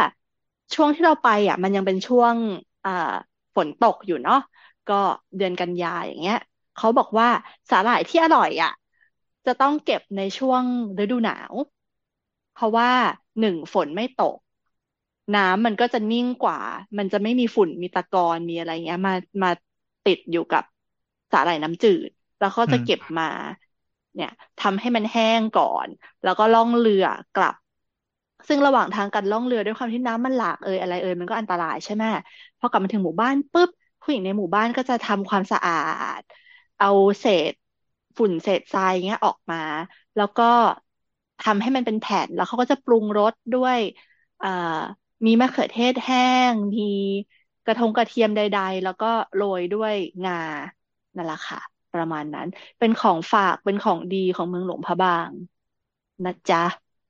[0.75, 2.37] ช่วงที่เราไปอะ มันยังเป็นช่วง
[2.85, 2.91] อ่า
[3.55, 4.37] ฝนตกอยู่เนาะ
[4.87, 4.95] ก็
[5.37, 6.37] เดือนกันยาอย่างเงี้ย
[6.75, 7.29] เขาบอกว่า
[7.71, 8.71] สาหร่ายที่อร่อยอะ
[9.47, 10.65] จะต้องเก็บในช่วง
[11.01, 11.55] ฤดูหนาว
[12.53, 12.91] เพราะว่า
[13.39, 14.37] หนึ่งฝนไม่ตก
[15.35, 16.59] น้ำมันก็จะนิ่งกว่า
[16.99, 19.49] มันจะไม่มีฝุ่นมีตะกอนมีอะไรเงี้ย มามา
[20.05, 20.65] ติดอยู่กับ
[21.33, 23.25] สาหร่ายน้ำจืด แล้วเขาจะเก็บมา
[24.15, 25.89] เนี่ยทำให้มันแห้งก่อน
[26.23, 27.05] แล้วก็ล่องเรือ
[27.35, 27.55] กลับ
[28.49, 32.05] ซึ่งระหว่างทางการล่องเรือด้วยความที่น้ำมันหลากเอยอะไรเอยมันก็อันตรายใช่ไหม
[32.59, 33.71] พอกลับมาถึงหมู่บ้านปุ๊บ
[34.01, 35.73] ผู้หญิงในหมู่บ้านก็จะทำความสะอา
[36.19, 36.21] ด
[36.79, 36.87] เอา
[37.19, 37.53] เศษ
[38.19, 39.57] ฝุ่นเศษทรายเงี้ยออกมา
[40.17, 40.45] แล้วก็
[41.41, 43.79] ทำให้มันเป็นแผ่นแล้วเขาก็จะปรุงรสด้วย
[44.39, 44.49] เอ่อ
[45.27, 46.19] มีมะเขือเทศแห้
[46.53, 46.83] ง มี
[47.65, 50.33] กระทงกระเทียมใด ๆ แล้วก็โรยด้วยงา
[51.17, 52.47] นั่นแหละค่ะ ประมาณนั้น
[52.79, 55.33] เป็นของฝากเป็นของดีของเมืองหลวงพระบาง
[56.25, 56.61] นะจ๊ะ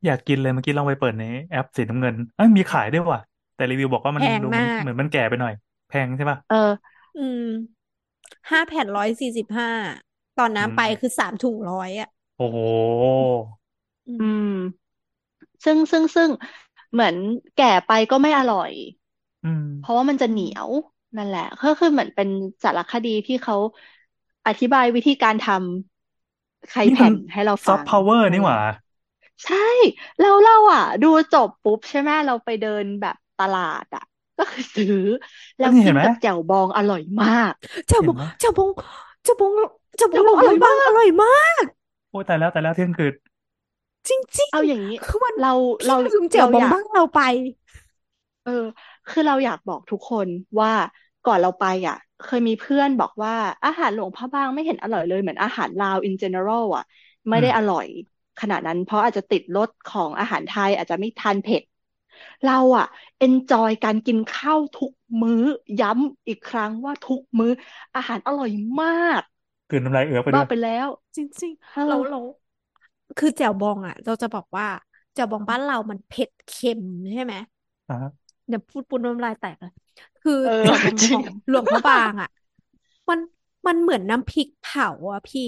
[0.05, 3.21] อยากกินเลยเมื่อกี้ลองไปเปิดในแอปสีน้ำเงินเอ้ยมีขายด้วยว่ะ
[3.55, 5.53] แต่รีวิวบอกว่ามันแพงดูมันมาก เหมือนมันแก่ไปหน่อย
[5.89, 6.57] แพงใช่ป่ะเออ
[7.15, 7.41] อืม
[8.51, 9.71] ห้าแผ่นร้อยสี่สิบห้า
[10.39, 12.59] ตอนอืน้ำมไปคือสามถุงร้อยอะ โอ้โห
[14.07, 14.51] อืมอืม
[15.65, 16.31] ซึ่งซึ่งซึ่ง
[16.93, 17.17] เหมือน
[17.57, 18.73] แก่ไปก็ไม่อร่อย
[19.45, 20.69] อืม เพราะว่ามันจะเหนียว
[21.17, 22.29] นั่นแหละก็คือเหมือนเป็น
[22.65, 23.55] สารคดีที่เขา
[24.47, 28.61] อธิบายวิธีการทำไข่นี่มัแผ่นนให้เราซอฟัฟต์งพาวเวอร์นั่นี่นหแหว่าละ
[29.45, 29.57] ใช่
[30.19, 34.03] แล้วเราอะ ดูจบปุ๊บใช่ไหมเราไปเดินแบบตลาดอะ
[34.39, 34.89] ก็คือซื้อ
[35.61, 37.53] ก็แล้วนี่กิเห็นนไหมกับแจ่วบองอร่อยมาก
[37.89, 38.71] เจ้าเห็บนงไหมเจ้าบง
[39.25, 39.53] เจ้าบง
[39.97, 41.29] เจ้าบแจ่งวบองออร่ร่ออยยมากมากอร่อยมา
[41.63, 41.65] ก
[42.11, 43.15] โอ้ยตายแล้วตายแล้วเที่ยงคืน
[44.09, 47.19] จริงเอาอย่างนี้ๆคือมันเราพี่เราลืมแจ่เราวบอองยากบ้านเราไป
[48.43, 48.51] เออ
[49.09, 50.29] คือเราอยากบอกทุกคน
[50.61, 50.73] ว่า
[51.25, 53.33] ก่อนเราไปอะ เคยมีเพื่อนบอกว่า
[53.65, 56.85] อาหารหลวงพระบางไม่เห็นอร่อยเลยเหมือนอาหารลาว in general อะ
[57.29, 57.87] ไม่อืมได้อร่อย
[58.41, 61.63] ขนาดนั้น เพราะอาจจะติดรสของอาหารไทยอาจจะไม่ทานเผ็ด
[62.45, 62.87] เราอะ
[63.27, 64.93] enjoy การกินข้าวทุก
[65.23, 65.43] มื้อ
[65.81, 67.51] ย้ำอีกครั้งว่าทุกมื้อ
[67.97, 68.89] อาหารอร่อยมา
[69.21, 69.23] ก
[69.71, 70.87] กลืนน้ำลายเอือกไปบด้อวกยไปแล้ว
[71.17, 72.19] จริงเออ ๆ เราเรา
[73.17, 74.67] คือแจ่วบองอะ เราจะบอกว่า
[75.15, 76.83] แจ่วบองบ้านเรามันเผ็ดเค็ม
[77.13, 77.35] ใช่ไหม
[77.89, 78.11] อ่าฮะ
[78.49, 79.73] เดี๋ยวพูดปุนน้ำลายแตกเลย
[80.21, 82.29] คือเออแจ่วบองจริขงองหลวงพระบางอะ
[83.09, 83.21] มัน
[83.67, 85.43] มันเหมือนน้ำพริกเผาอะพี่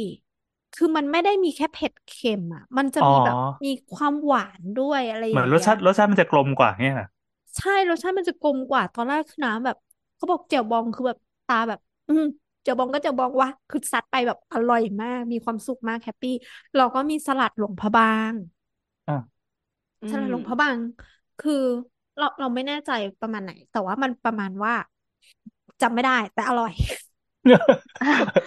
[0.72, 7.08] คือมันไม่ได้มีแค่เผ็ดเค็มอะ มันจะอ๋อมีแบบมีความหวานด้วยอะไรอเหมือนย่างรสเงี้ชายติรสชาติมันจะกลมกว่าเงี้ยนะ
[7.56, 9.76] ใช่รสชาติมันจะกลมกว่าตอนแรกคือน้ำแบบ
[10.16, 11.78] เขาบอกแจ่วบองคือแบบตาแบบ
[12.08, 12.22] อืม
[12.62, 16.30] แจ่วบองก็แจ่วบองวะคือซัดไปแบบอร่อยมาก มีความสุขมากแฮปปี้
[16.74, 18.34] เราก็มีสลัดหลวงพระบาง
[19.06, 19.42] อะ
[20.02, 20.78] อืสลัดมหลวงพระบาง
[21.38, 21.52] คือ
[22.18, 22.90] เราเราไม่แน่ใจ
[23.20, 24.74] ประมาณไหน แต่ว่ามันประมาณว่า
[25.82, 26.72] จำไม่ได้ แต่อร่อย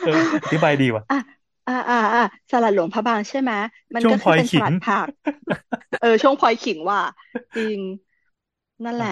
[0.03, 0.11] เออ
[0.43, 1.15] อธิบายดีว่ะอะ
[1.67, 2.21] อ่าอ่าอ่า
[2.51, 3.51] สลัดหลวงพระบางใช่ไหม
[3.95, 5.09] มันช่วก็งพคือลอยเป็นสขิงลัดผัก
[5.99, 6.99] เออ ช่วงพลอยขิงว่า
[7.55, 7.79] จริง
[8.85, 9.09] นั่นแหอะละ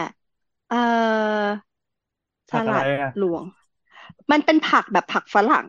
[0.67, 0.75] เออ
[2.51, 3.43] สผักอะไรลัดอะหลวง
[4.31, 5.67] มันเป็นผักแบบผักฝรั่ง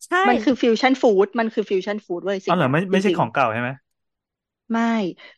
[0.00, 3.83] ใช่ มันคือฟิวชั่นฟู้ดมันคือฟิวชั่นฟู้ดเว้ยอ๋สิ่องเหรอเนี้ยไม่จไม่ใช่ริงของเก่าใช่ไหมๆ
[4.72, 4.82] ไม่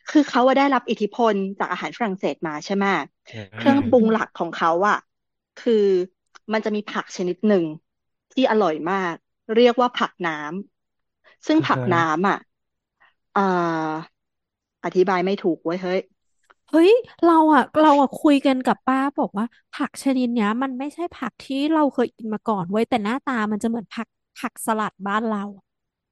[0.07, 2.85] คือเขาอะได้รับอิทธิพลจากอาหารฝรั่งเศสมาใช่ไหม
[3.27, 4.97] เอเครื่องอปรุงหลักของเขาอะ
[5.57, 5.73] คือ
[6.53, 7.65] มันจะมีผักชนิดหนึ่ง
[8.31, 9.15] ที่อร่อยมาก
[9.55, 12.37] เรียกว่าผักน้ำซึ่งคือผักอะไรน้ำอะ
[13.35, 13.41] อ่า
[14.85, 15.99] อธิบายไม่ถูกเว้ยเฮ้ย
[16.69, 16.91] เฮ้ย
[17.23, 25.63] เราอะ เราอะคุยกันกับป้าบอกว่า ผักชนิดเนี้ย มันไม่ใช่ผักที่เราเคยกินมาก่อนเว้ยแต่หน้าตามันจะเหมือนผักผักสลัดบ้านเราอะ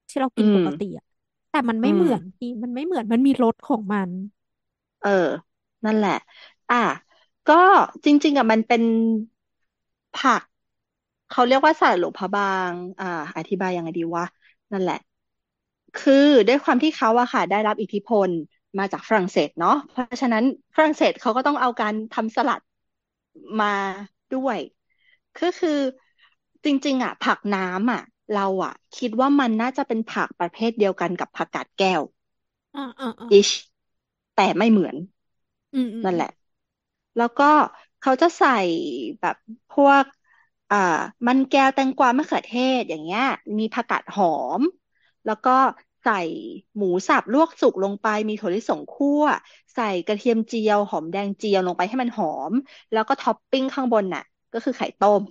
[0.08, 1.04] ที่เราอืกินปม กติอะ
[1.56, 4.10] แต่มันอืไม่เหมมือนพี่มันไม่เหมือนมันมีรสของมัน
[5.00, 5.10] เออ
[5.84, 6.10] นั่นแหละ
[6.70, 6.76] อะ
[7.46, 7.54] ก็
[8.04, 8.82] จริง ๆอะมันเป็น
[10.14, 10.42] ผัก
[11.28, 13.06] เขาเรียกว่าสลัดหลวงพระบาง อ่า
[13.36, 14.24] อธิบายยังไงดีวะ
[14.72, 14.96] นั่นแหละ
[15.96, 16.12] คือ
[16.48, 18.30] ด้วยความที่เขาอะค่ะ ได้รับอิทธิพล
[18.78, 20.44] มาจากฝรั่งเศสเนาะ เพราะฉะนั้น
[20.76, 22.60] ฝรั่งเศสเขาก็ต้องเอาการทำสลัด
[23.60, 23.66] มา
[24.32, 24.58] ด้วย
[25.36, 25.78] ก็คือ
[26.64, 28.00] จริง ๆ อะ ผักน้ำอะ
[28.32, 32.02] เราอะคิดว่ามันน่าจะเป็นผักประเภทเดียวกันกับผักกาดแก้ว
[32.74, 33.50] อ่าอ่าอ่าอิช
[34.34, 34.96] แต่ไม่เหมือน
[35.72, 36.28] อืมอืมนั่นอืแหมละ
[37.16, 37.44] แล้วก็
[38.00, 38.50] เขาจะใส่
[39.20, 39.36] แบบ
[39.70, 40.04] พวก
[40.70, 40.76] อ่า
[41.26, 43.22] มันแก้วแตงกวามะเขือเทศอย่างเงี้ย
[43.58, 44.26] มีผักกาดหอ
[44.60, 44.62] ม
[45.24, 45.50] แล้วก็
[46.02, 46.14] ใส่
[46.76, 49.22] หมูสับลวกสุกลงไปมีถั่วลิสงคั่ว
[49.74, 52.52] ใส่กระเทียมเจียวหอมแดงเจียวลงไปให้มันหอม
[52.92, 54.22] แล้วก็ท็อปปิ้งข้างบนน่ะ
[54.52, 55.22] ก็คือไข่ต้ม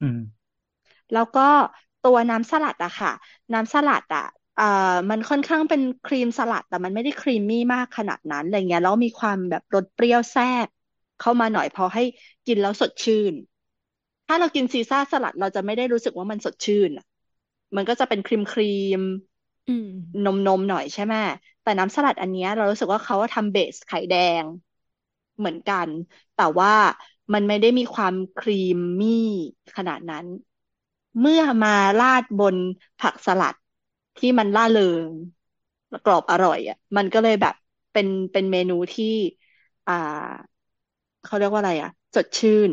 [0.00, 0.18] อืม
[1.12, 1.40] แล้วก็
[2.02, 3.12] ตัวน้ำสลัดอะค่ะ
[3.52, 4.24] น้ำสลัดอะ
[4.58, 4.64] อ่า
[5.10, 10.68] มันค่อนข้างเป็นครีมสลัด แต่มันไม่ได้ครีมมี่มากขนาดนั้นอะไรเงี้ยแล้วมีความแบบรสเปรี้ยวแทรก
[11.18, 12.02] เข้ามาหน่อยพอให้
[12.46, 13.34] กินแล้วสดชื่น
[14.26, 17.04] ถ้าเรากินซีซ่าสลัดเราจะไม่ได้รู้สึกว่ามันสดชื่นอะ
[17.76, 18.64] มันก็จะเป็นครีมครี
[18.98, 19.00] ม
[19.68, 19.86] อืม
[20.24, 21.14] นมนมหน่อยใช่ไหม
[21.62, 24.44] แต่น้ำสลัดอันเนี้ยเรารู้สึกว่าเขาทำเบสไข่แดง
[25.38, 25.88] เหมือนกัน
[26.34, 26.70] แต่ว่า
[27.34, 29.10] มันไม่ได้มีความครีมมี่
[29.76, 30.26] ขนาดนั้น
[31.18, 31.68] เมื่อมา
[31.98, 32.56] ราดบน
[32.98, 33.54] ผักสลัด
[34.16, 35.10] ที่มันล่าเริง
[36.04, 37.54] กรอบอร่อยอะ มันก็เลยแบบ
[37.92, 39.06] เป็นเป็นเมนูที่
[39.86, 39.92] อ่า
[41.22, 42.70] เขาเรียกว่าอะไรอะ สดชื่น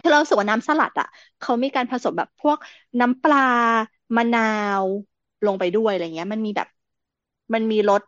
[0.00, 1.06] คือเรารู้สึกว่าน้ำสลัดอะ
[1.38, 2.58] เขามีการผสมแบบพวก
[3.00, 3.38] น้ำปลา
[4.16, 4.40] มะนา
[4.84, 4.86] ว
[5.44, 6.68] ลงไปด้วยอะไรเงี้ย มันมีแบบ
[7.54, 8.02] มันมีรส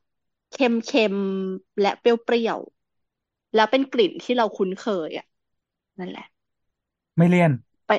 [0.50, 5.24] เค็มๆและเปรี้ยวๆแล้วเป็นกลิ่นที่เราคุ้นเคยอะ
[5.98, 6.22] นั่นแหละ
[7.16, 7.52] ไม่เลี่ยน
[7.86, 7.90] ไป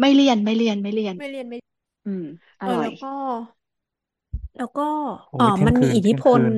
[0.00, 1.58] ไม่เลี่ยนไม่เลี่ยนไม่เลี่ยน ไม่เรียนไม่
[2.04, 2.24] อืม
[2.60, 3.08] อเออร่อแล้ย วก็
[4.56, 4.82] แล้วก็
[5.30, 6.52] โอ้อ๋อยเที่ยมังนคืมีนอิทธิเที่ยงพลคืน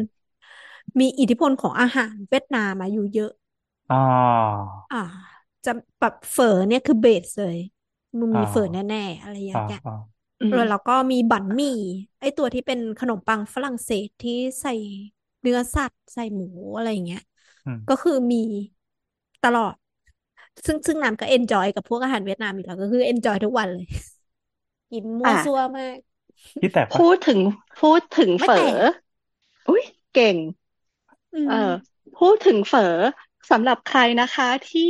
[0.99, 3.33] มีอิทธิพลของอาหารเวียดนามมาอยู่เยอะ
[3.91, 3.97] อ๋อ
[4.91, 4.97] อ่า
[5.65, 7.57] จะแบบเฝอเนี่ยคือเบสเลย
[8.21, 9.93] มันอ๋อมีเฝอแน่ๆอะไรอย่าอ๋องเงี้ยอ๋อ
[10.41, 11.69] อืเอมอแล้วก็มีบั๋นหมี่
[12.21, 14.71] ไอตัวที่เป็นขนมปังฝรั่งเศสที่ใส่
[15.41, 16.47] เนื้อสัตว์ ใส่หมู
[16.77, 17.21] อะไรอย่างเงี้ย
[17.65, 18.37] อืมก็คือมี
[19.45, 19.75] ตลอด
[20.67, 23.87] ซึ่งซึ่งน้ำก็ enjoy กับพวกอาหารเวียดนามอยู่แล้วก็คือ enjoy ทุกวันเลย
[24.91, 25.99] กินมั่วอะซั่วมาก
[26.61, 27.41] พี่แตกปะพูดถึง
[27.81, 28.77] พูดถึงไม่เฝแตอก
[29.69, 30.37] อุ้ยเก่ง
[31.33, 31.73] อืเอมอ
[32.19, 32.81] พูดถึงเฝอ
[33.51, 34.89] สำหรับใครนะคะ ที่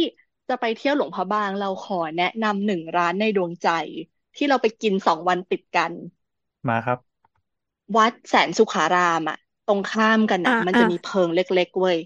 [0.49, 3.69] จะไปเที่ยวหลวงพระบางเราขอแนะนำหนึ่งร้านในดวงใจ
[4.37, 5.93] ที่เราไปกินสองวันติดกัน
[6.69, 6.99] มาครับ
[7.97, 11.99] วัดแสนสุขารามอะตรงข้ามกันอ่าอะมันอ่าจะมีเพิงเล็กๆเว้ย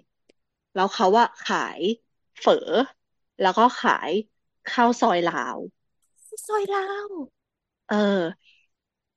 [0.74, 1.80] แล้วเขาว่าขาย
[2.40, 2.52] เฝอ
[3.40, 4.10] แล้วก็ขาย
[4.66, 5.58] ข้าวซอยลาว
[6.46, 7.08] ซอยลาว
[7.86, 7.94] เออ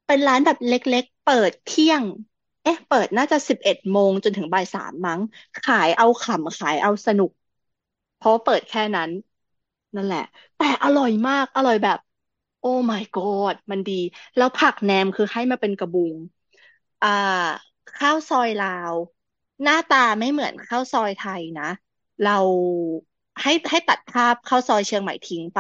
[0.06, 2.04] เป็นร้านแบบเล็กๆ เปิดเที่ยง
[2.64, 5.20] เอ๊ะ เปิดน่าจะสิบเอ็ดโมงจนถึงบ่ายสามมั้ง
[5.56, 7.32] ขายเอาขำขายเอาสนุก
[8.16, 9.12] เพราะว่าเปิดแค่นั้น
[9.96, 10.20] นั่นแหละ
[10.56, 11.98] แต่อร่อยมาก อร่อยแบบ
[12.60, 13.94] โอ้ my god มันดี
[14.36, 16.16] แล้วผักแหนมคือให้มาเป็นกระบุง
[17.02, 17.08] อ่า
[17.96, 18.96] ข้าวซอยลาว
[19.64, 21.64] หน้าตาไม่เหมือนข้าวซอยไทยนะ
[22.22, 22.32] เรา
[23.42, 25.60] ให้ให้ตัดภาพข้าวซอยเชียงใหม่ทิ้งไป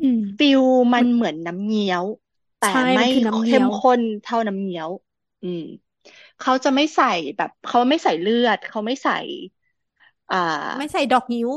[0.00, 0.60] อืมฟิล
[0.94, 2.04] มัมันนเหมือนน้ำเงี้ยว
[2.58, 4.90] แต่ใช่มันไม่คือน้ำเงี้เข้ยมวข้นเท่าน้ำเงี้ยว
[5.42, 5.60] อืม
[6.38, 7.06] เขาจะไม่ใส่
[7.36, 9.12] แบบเขาไม่ใส่เลือดเขาไม่ใส่
[10.30, 10.36] อ่า
[10.76, 11.48] ไม่ใส่ดอกนิ้ว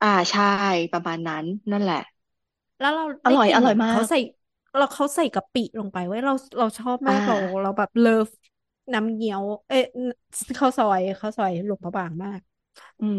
[0.00, 0.42] อ่าใช่
[0.92, 1.96] ประมาณนั้นนั่นแหละ
[2.78, 4.16] แล้วเราอได้ร่อยกินอเหร่มืออยนมาเขากใส่
[4.76, 8.28] เราเขาใส่กะปิลงไปไว้ยเราเราชอบอ่ามากเราเราแบบเลิฟ
[8.92, 9.82] น้ำเงี้ยว เอ๊ะ
[10.58, 12.40] ข้าวซอยข้าวซอยหลวงพระบางมาก
[13.00, 13.18] อืม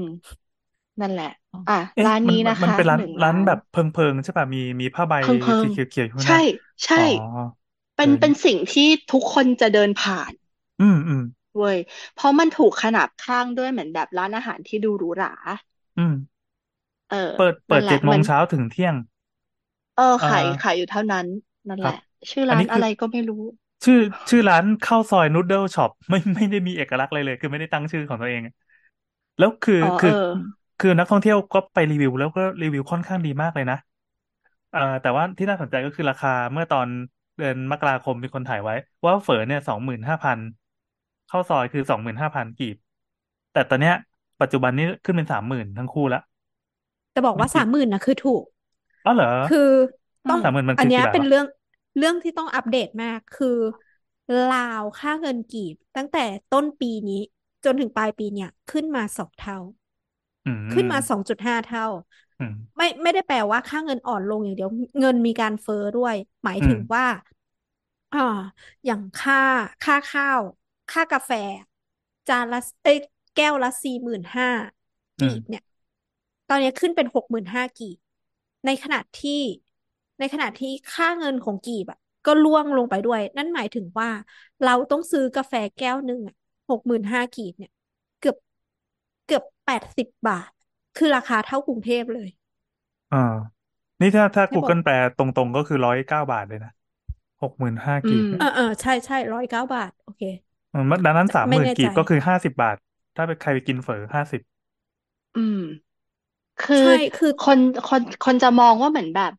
[1.01, 6.39] นั่นแหละอ๋ออะเอ๊ะร้านมันนี้มันนะมันคะเป็นร้านหนึ่งร้าร้านนแบบเพิงเพิงใช่ป่ะมีมีผ้าใบเพิงเพิงสีเขียวๆอยู่ข้างหน้าใช่
[6.85, 7.01] ใช่อ๋อ
[7.95, 10.33] เป็เอนอเป็นสิ่งที่ทุกคนจะเดินผ่าน
[10.79, 11.21] อืมอืม
[11.57, 11.77] เว้ย
[12.13, 15.33] เพราะมันถูกขนาบข้างด้วยเหมือนแบบร้านอาหารที่ดูหรูหรา
[15.97, 16.13] อืม
[17.07, 18.95] เออ เปิดเปินั่ดนแหเจ็ละดโมมังนเช้าถึงเที่ยง
[19.95, 21.27] เอออ่าขายขายอยู่เท่านั้น
[21.69, 21.93] นั่นคแหรับละ
[22.31, 23.37] ชื่ออันร้านนี้อะคือไรก็ไม่รู้
[23.85, 23.97] ชื่อ
[24.29, 28.43] ชื่อร้านข้าวซอยนูดเดิลช็อปไม่ไม่ได้มีเอกลักษณ์อะไรเลย คือไม่ได้ตั้งชื่อของตัวเอง
[29.37, 30.11] แล้วคืออ๋อคืเอออ
[30.81, 33.77] คือนักท่องเที่ยวก็ไปรีวิวแล้วก็รีวิวค่อนข้างดีมากเลยนะ
[34.71, 36.87] เอ่อแต่ว่าที่น่าสนใจก็คือราคาเมื่อตอน
[37.37, 38.73] เดือนมกราคมมีคนถ่ายไว้
[39.05, 40.39] ว่าเฝอเนี่ยสองหมื่นห้าพัน
[41.29, 42.75] ข้าวซอยคือสองหมื่นห้าพันกีบ
[43.51, 43.93] แต่ตอนเนี้ย
[44.41, 46.19] ปัจจุบันนี้ขึ้นเป็นสามหมื่นทั้งคู่ละ
[47.11, 48.43] แต่บอกมันว่าคิสาดมหมื่นนะคือถูก
[49.03, 49.57] อ๋อเหรอคือ
[50.23, 51.45] อืต้องมสามหมื่นมันอันคือเนี้ยกี่บาทเป็นวะเรื่อง
[51.97, 53.47] เรื่องที่ต้องอัปเดตมากคือ
[54.49, 57.21] ลาวค่าเงินกีบตั้งแต่ต้นปีนี้
[57.63, 59.65] จนถึงปลายปีเนี่ยขึ้นมาสองเท่าอื
[60.71, 61.85] ขึ้นมมาสองจุดห้าเท่า
[62.39, 64.69] อืมไม่ไม่ได้แปลว่าค่าเงินอ่อนลงอย่างเดียว
[64.99, 67.05] เงินมีการเฟ้อด้วย หมายอืถึมงว่า
[68.11, 68.19] อ่า
[68.85, 69.35] อย่างค่า
[69.81, 70.41] ค่าข้าว
[70.89, 71.31] ค่ากาแฟ
[72.27, 72.97] จานละเอ้ย
[73.35, 74.47] แก้วละสี่หมื่นห้า
[75.19, 75.63] อืกีมบเนี่ย
[76.47, 77.97] ตอนนี้ขึ้นเป็นหกหมื่นห้ากีบ
[78.65, 79.31] ในขณะที่
[80.19, 84.09] ในขณะที่ค่าเงินของกีบอะ ก็ร่วงลงไปด้วย นั่นหมายถึงว่า
[84.61, 86.35] เราต้องซื้อกาแฟแก้วหนึ่งอะ
[86.69, 87.71] หกหมื่นห้ากีบเนี่ย
[88.19, 88.35] เกือบ
[89.25, 89.60] เกือบแปด
[89.97, 90.49] สิบบาท
[90.95, 92.29] คือราคาเท่ากรุงเทพเลย
[93.11, 93.17] อ่า
[94.01, 96.71] นี่ถ้าถ้าให้บอก Google แปลตรงๆ ก็คือร้อยเก้าบาทเลยนะ
[97.41, 100.21] หกหมื่นห้าอืกีบมเนี่ยเออเออใช่ใช่ร้อยเก้าบาท โอเค
[100.73, 102.75] อืมดังนั้นจะสามหไม่มื่นแน่กีใจบก็คือห้าสิบบาท
[103.15, 104.41] ถ้าเป็นใครไปกินเฝอห้าสิบ
[105.35, 105.57] อืม
[106.59, 109.31] คือใช่คือคนคนคนจะมองว่าเหมือนแบบ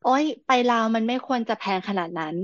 [0.00, 2.36] โอ๊ยไปลาวมันไม่ควรจะแพงขนาดนั้น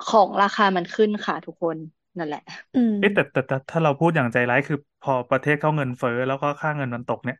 [0.00, 1.78] ของราคามันขึ้นค่ะทุกคน
[2.18, 2.40] นั่นแหละ
[2.74, 7.36] อืมเอ๊ะแต่แต่แต่ถ้าเราพูดอย่างใจร้ายคือ พอประเทศเขาเงินเฟ้อแล้วก็ค่าเงินมันตกเนี่ย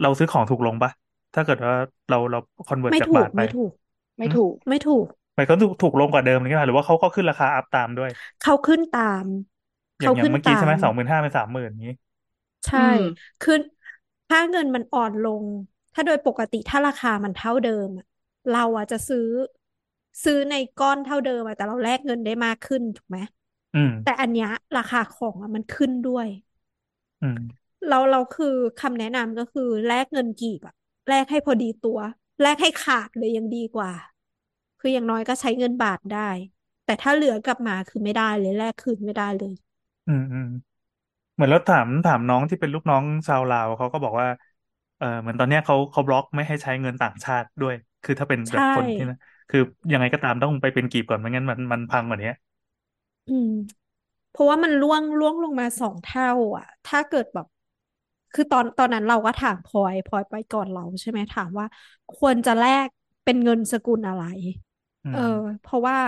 [0.00, 0.90] เราซื้อของถูกลงปะ
[1.34, 1.72] ถ้าเกิดว่า
[2.08, 3.72] เราเราคอนเวิร์ตไม่จากถูบากทไป ไม่ถูก
[4.18, 9.26] ไม่อืมถูก ไม่ถูกหมายก็ถูกถูกลงกว่าเดิมเลยใช่ไหมหรือว่าเขาก็ขึ้นราคาอัพตามด้วย เขาขึ้นตาม
[10.00, 11.92] อย่าเขางอย่างขึ้นเมื่อกี้ตาใช่ไหมมสองหมื่นห้าเป็นสามหมื่นอย่างนี้
[12.66, 12.96] ใช่อืม
[13.40, 13.54] คือ
[14.28, 15.46] ค่าเงินมันอ่อนลง
[15.92, 18.04] ถ้าโดยปกติถ้าราคามันเท่าเดิมอะ
[18.48, 19.20] เราอะจะซื้อ
[20.24, 23.18] ซื้อในก้อนเท่าเดิมอะแต่เราแลกเงินได้มากขึ้นถูกไหม
[23.74, 26.26] อืมแต่อันเนี้ยราคาของอะมันขึ้นด้วย
[27.22, 27.38] อืม
[27.88, 30.74] เราเราคือคำแนะนำก็คือแลกเงินกีบอะ
[31.08, 31.98] แลกให้พอดีตัว
[32.42, 33.92] แลกให้ขาดเลยยังดีกว่า
[34.80, 36.30] คืออย่างน้อยก็ใช้เงินบาทได้
[36.84, 39.54] แต่ถ้าเหลือกลับมาคือไม่ได้เลยแลกคืนไม่ได้เลย
[40.06, 40.44] อืมอืม
[41.34, 44.28] เหมือนเราถามถามน้องที่เป็นลูกน้องชาวลาวเขาก็บอกว่า
[44.98, 49.16] เออเหมือนตอนเนี้ยเขาเขาบล็อกไม่ให้ใช้เงินต่างชาติด้วย คือถ้าเป็นแบบใช่คนที่นะ
[49.50, 49.60] คือ
[49.92, 52.30] ยังไงก็ตามต้องไปเป็นกีบก่อนไม่งั้นมันมันพังกว่านี้
[53.28, 53.81] อืม
[54.32, 56.28] เพราะว่ามันร่วงร่วงลงมาสองเท่า
[56.58, 57.46] อะ ถ้าเกิดแบบ
[58.32, 61.66] คือตอนตอนนั้นเราก็ถามพลอยพลอยไปก่อนเราใช่ไหมถามว่า
[62.14, 62.88] ควรจะแลก
[63.24, 64.22] เป็นเงินสกุลอะไร
[65.04, 65.18] อืเอมอ
[65.60, 65.98] เพราะว่า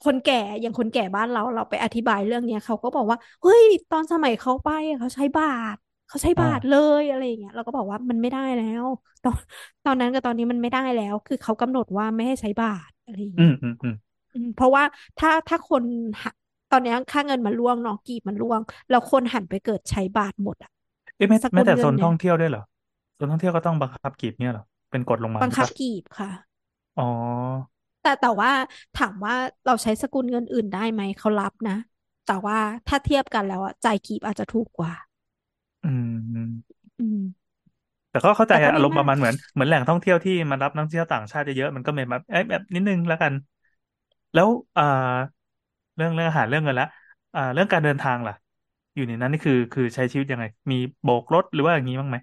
[0.00, 5.44] คนแก่อย่างคนแก่บ้านเราเราไปอธิบายเรื่องเนี้ยเขาก็บอกว่าเฮ้ยตอนสมัยเขาไปอะเขาใช้บา
[5.74, 5.76] ท
[6.06, 8.86] เขาใช้อ่าบาทเลยอะไรอย่างเงี้ยเราก็บอกว่ามันไม่ได้แล้ว
[9.22, 9.36] ตอน
[9.84, 13.94] ตอนนั้นกับตอนนี้มันไม่ได้แล้ว คือเขากำหนดว่าไม่ให้ใช้บาทอะไรอย่างอืเงี้มยอืมอืม
[14.32, 14.84] อืมเพราะว่า
[15.18, 15.84] ถ้าถ้าคน
[16.22, 16.30] หะ
[16.72, 20.70] ตอนเนี้ยค่าเงินมันร่วงเนาะกีบมันร่วง แล้วคนหันไปเกิดใช้บาทหมดอะ
[21.16, 22.62] เอ๊ะแม้สกุแม้ลแต่เงิโซนนเนี่ท่ยองเที่ยวด้วยเหรอ
[23.14, 26.30] โซนท่องเที่ยวก็ต้องบังคับกีบเนี่ยเหรอเป็นกฎลงมาบังคับปะกีบค่ะ
[26.96, 27.02] อ๋อ
[28.02, 28.50] แต่แต่ว่า
[28.94, 29.34] ถามว่า
[29.66, 31.72] เราใช้สกุลเงินอื่นได้ไหมเขารับนะ
[32.24, 34.92] แต่ว่าถ้าเทียบกันแล้วอะจ่ายกีบอาจจะถูกกว่า
[35.82, 37.18] อืม อืม
[38.10, 43.32] แต่ก็เข้าใจแต่ก็อะไม่อารมณ์ประมาณมากเหมือนเหมือนแหล่งท่องเที่ยวที่มันรับนักท่องเที่ยวต่างชาติเยอะๆมันก็เป็นแบบเอ้ยแบบนิดนึงแล้วกัน
[44.34, 44.82] แล้วอ่า
[45.40, 46.86] เรื่องเรื่องอาหารเรื่องเงินละ
[47.34, 48.34] อ่า เรื่องการเดินทางล่ะ
[48.94, 52.16] อยู่ในนั้นนี่คือคือใช้ชีวิตยังไง มีโบกรถหรือว่าอย่างนี้บ้างไหม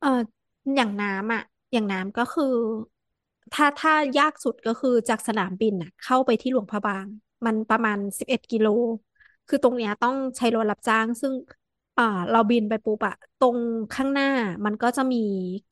[0.00, 0.08] เออ
[0.76, 1.42] อย่างน้ำอะ
[1.72, 2.44] อย่างน้ำก็คือ
[3.52, 7.06] ถ้าถ้ายากสุดก็คือจากสนามบินอะ เข้าไปที่หลวงพระบาง
[7.46, 8.66] มันประมาณสิบเอ็ดกิโล
[9.48, 11.32] คือตรงเนี้ยต้องใช้รถรับจ้าง ซึ่ง
[11.96, 13.58] อ่า เราบินไปปุ๊บอะตรง
[13.92, 14.26] ข้างหน้า
[14.64, 15.16] มันก็จะมี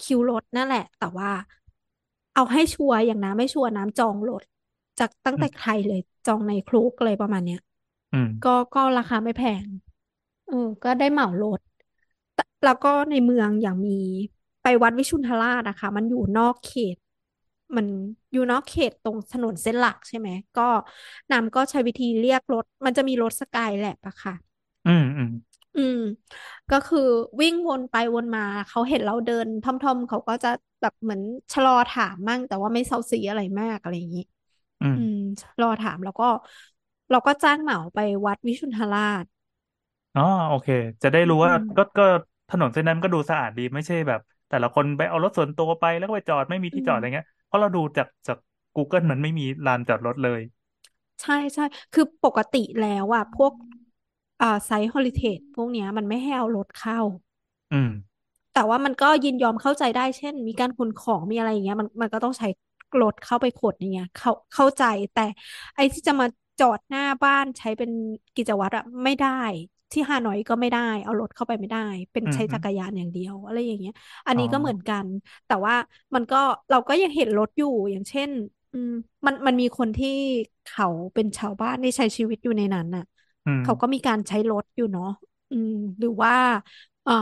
[0.01, 1.29] คิวรถนั่นแหละ แต่ว่า
[2.35, 4.43] เอาให้ชัวร์อย่างน้ำไม่ชัวร์น้ำจองรถ
[4.98, 7.59] จากตั้งอืแต่มไทยเลย จองในคลุกอะไรประมาณเนี้ย
[8.12, 9.66] อืมก็ก็ราคาไม่แพง
[10.47, 11.60] เออก็ได้เหมารถ
[12.35, 13.93] แต่แล้วก็ในเมืองอย่างมี
[14.62, 16.97] ไปวัดวิชุนทราชนะคะ มันอยู่นอกเขต
[17.77, 17.86] มัน
[18.32, 20.62] อยู่นอกเขตตรงถนนเส้นหลักใช่ไหม ก็
[21.31, 24.35] นำก็ใช้วิธีเรียกรถ มันจะมีรถสกายแลบอะค่ะ
[24.85, 25.28] อืมอืม
[25.74, 25.97] อืม
[26.70, 26.98] ก็คือ
[27.40, 30.48] วิ่งวนไปวนมา เขาเห็นเราเดินท่อมๆ เขาก็จะ
[30.81, 31.20] แบบเหมือน
[31.52, 34.23] ชะลอถามมั่ง แต่ว่าไม่เซาซีอะไรมากอะไรอย่างนี้
[34.81, 36.24] อืมอืมชะลอถามแล้วก็
[37.11, 39.24] เราก็จ้างเหมาไปวัดวิชุนทราช
[40.15, 40.69] อ๋อโอเค
[41.03, 42.03] จะได้รู้อืว่าม ก็ก็
[42.48, 48.36] ถนนเส้นนั้นก็ดูสะอาดดีไม่ใช่แบบ แต่ละคนไปเอารถส่วนตัวไปแล้วก็ไปจอดไม่มีอืที่จอดม อะไรเงี้ยเพราะเราดูจากจาก
[48.74, 50.40] Google มันไม่มีลานจอดรถเลย
[51.23, 51.62] ใช่ใช่
[51.93, 53.53] คือปกติแล้วอะพวก
[54.40, 56.98] อ่าไซต์ฮอลิเทจพวกเนี้ย มันไม่ให้เอารถเข้า
[57.73, 57.89] อืม
[58.53, 62.47] แต่ว่ามันก็ยินยอมเข้าใจได้ เช่น มีการขนของมีอะไรอย่างเงี้ย มันมันก็ต้องใช้
[63.01, 64.83] รถเข้าไปขนอย่างเงี้ยเข้าเข้าใจ
[65.13, 65.21] แต่
[65.75, 66.27] ไอ้ที่จะมา
[66.59, 67.91] จอดหน้าบ้านใช้เป็น
[68.37, 69.29] กิจวัตรอะไม่ได้
[69.93, 71.79] ที่ฮานอยก็ไม่ได้ เอารถเข้าไปไม่ได้
[72.13, 73.93] เป็นอืมใช้อืจัมกรยานอย่างเดียวอะไรอย่างเงี้ย
[74.27, 75.07] อันอ๋อนี้ก็เหมือนกัน
[75.47, 75.75] แต่ว่า
[76.15, 76.37] มันก็
[76.71, 78.31] เราก็ยังเห็นรถอยู่อย่างเช่น
[78.73, 78.91] อืม
[79.27, 80.09] มันมันมีคนที่
[80.65, 83.03] เขาเป็นชาวบ้านที่ใช้ชีวิตอยู่ในนั้นน่ะ
[83.47, 85.05] อืมเขาก็มีการใช้รถอยู่เนาะ
[85.51, 86.33] อืมหรือว่า
[87.03, 87.13] เอ่อ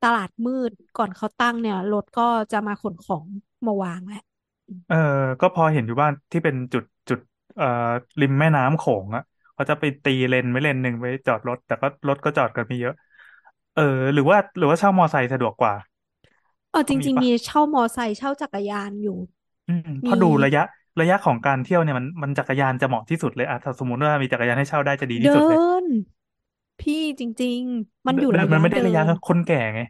[0.00, 2.22] ตลาดมืดก่อนเขาตั้งเนี่ยรถก็
[2.52, 3.26] จะมาขนของ
[3.66, 4.31] มาวางแหละอืม
[4.86, 4.96] เออ
[5.40, 7.18] ก็พอเห็นอยู่บ้านที่เป็นจุดจุด
[7.56, 7.66] เอ่อ
[8.20, 9.22] ริมแม่น้ำโขงอะ
[9.54, 12.92] เขาจะไปตีเลนไว้เลนหนึ่งไว้จอดรถ แต่ก็รถก็จอดกันไม่เยอะ
[13.74, 13.82] เออ
[14.14, 15.74] หรือว่าหรือว่าเช่ามอไซค์สะดวกกว่า
[16.70, 19.18] เออจก็มีริง ๆ ปะ มีเช่ามอไซค์เช่าจักรยานอยู่
[19.66, 20.60] อืมเพมี ราะดูระยะ
[21.00, 25.84] ระยะของการเที่ยวเนี่ยมันมันจักรยานจะเหมาะที่สุดเลยอะถ้าสมมติว่ามีจักรยานให้เช่าได้จะดีที่เดิสุดเลย น
[26.80, 29.80] พี่จริง ๆ มันเดิอยู่เดินระมันยะไม่ได้เดิระยะน คนแก่ไง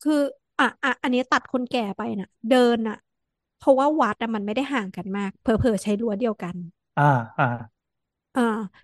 [0.00, 0.12] คือ
[0.58, 2.96] อะอะอันนี้ตัดคนแก่ไปน่ะ เดินน่ะ
[3.58, 6.56] เพราะว่าวัดอะมันไม่ได้ห่างกันมากเผลอๆใช้รั้วเดียวกัน
[6.96, 7.02] อ่า
[7.38, 7.44] อ่า
[8.34, 8.40] อ่า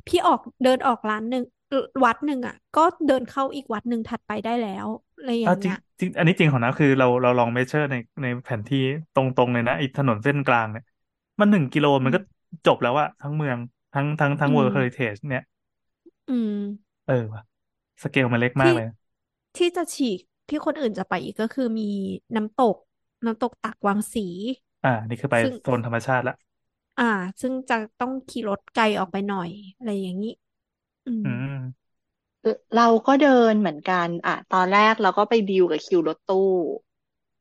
[0.06, 4.86] พี่ออกเดินออกร้านหนึ่งเอ่อวัดหนึ่งอะ ก็เดินเข้าอีกวัดหนึ่งถัดไปได้แล้ว
[5.16, 8.78] อะไรออ่าย่างจริเงี้งยจริงอันนี้จริงของนะคือเราเราลองเมเชอร์ในในแผนที่
[9.14, 10.84] ตรงๆเลยนะไอ้ถนนเส้นกลางเนี่ย
[11.40, 12.20] มันหนึ่งกิโลอืมันมก็
[12.66, 13.58] จบแล้วอะทั้งเมือง
[13.92, 15.42] ทั้งทั้งทั้อืงม World Heritage เนี่ย
[16.28, 16.52] อืม
[17.04, 17.42] เออว่ะ
[18.02, 18.86] สเกลมันเล็กมาที่กเลย
[19.56, 21.90] ที่จะฉีกที่คนอื่นจะไปอีกก็คือมี
[22.36, 22.76] น้ำตก
[23.24, 24.26] น้ำตกตากวางสี
[24.82, 26.34] อ่า นี่คือไปซึ่งโซนธรรมชาติละ
[26.96, 27.04] อ่า
[27.40, 30.30] ซึ่งจะต้องขี่รถไกลออกไปหน่อย อะไรอย่างนี้
[31.06, 31.88] อืมอืม
[32.76, 36.48] เราก็เดินเหมือนกัน อะ ตอนแรกเราก็ไปดีลกับคิวรถตู้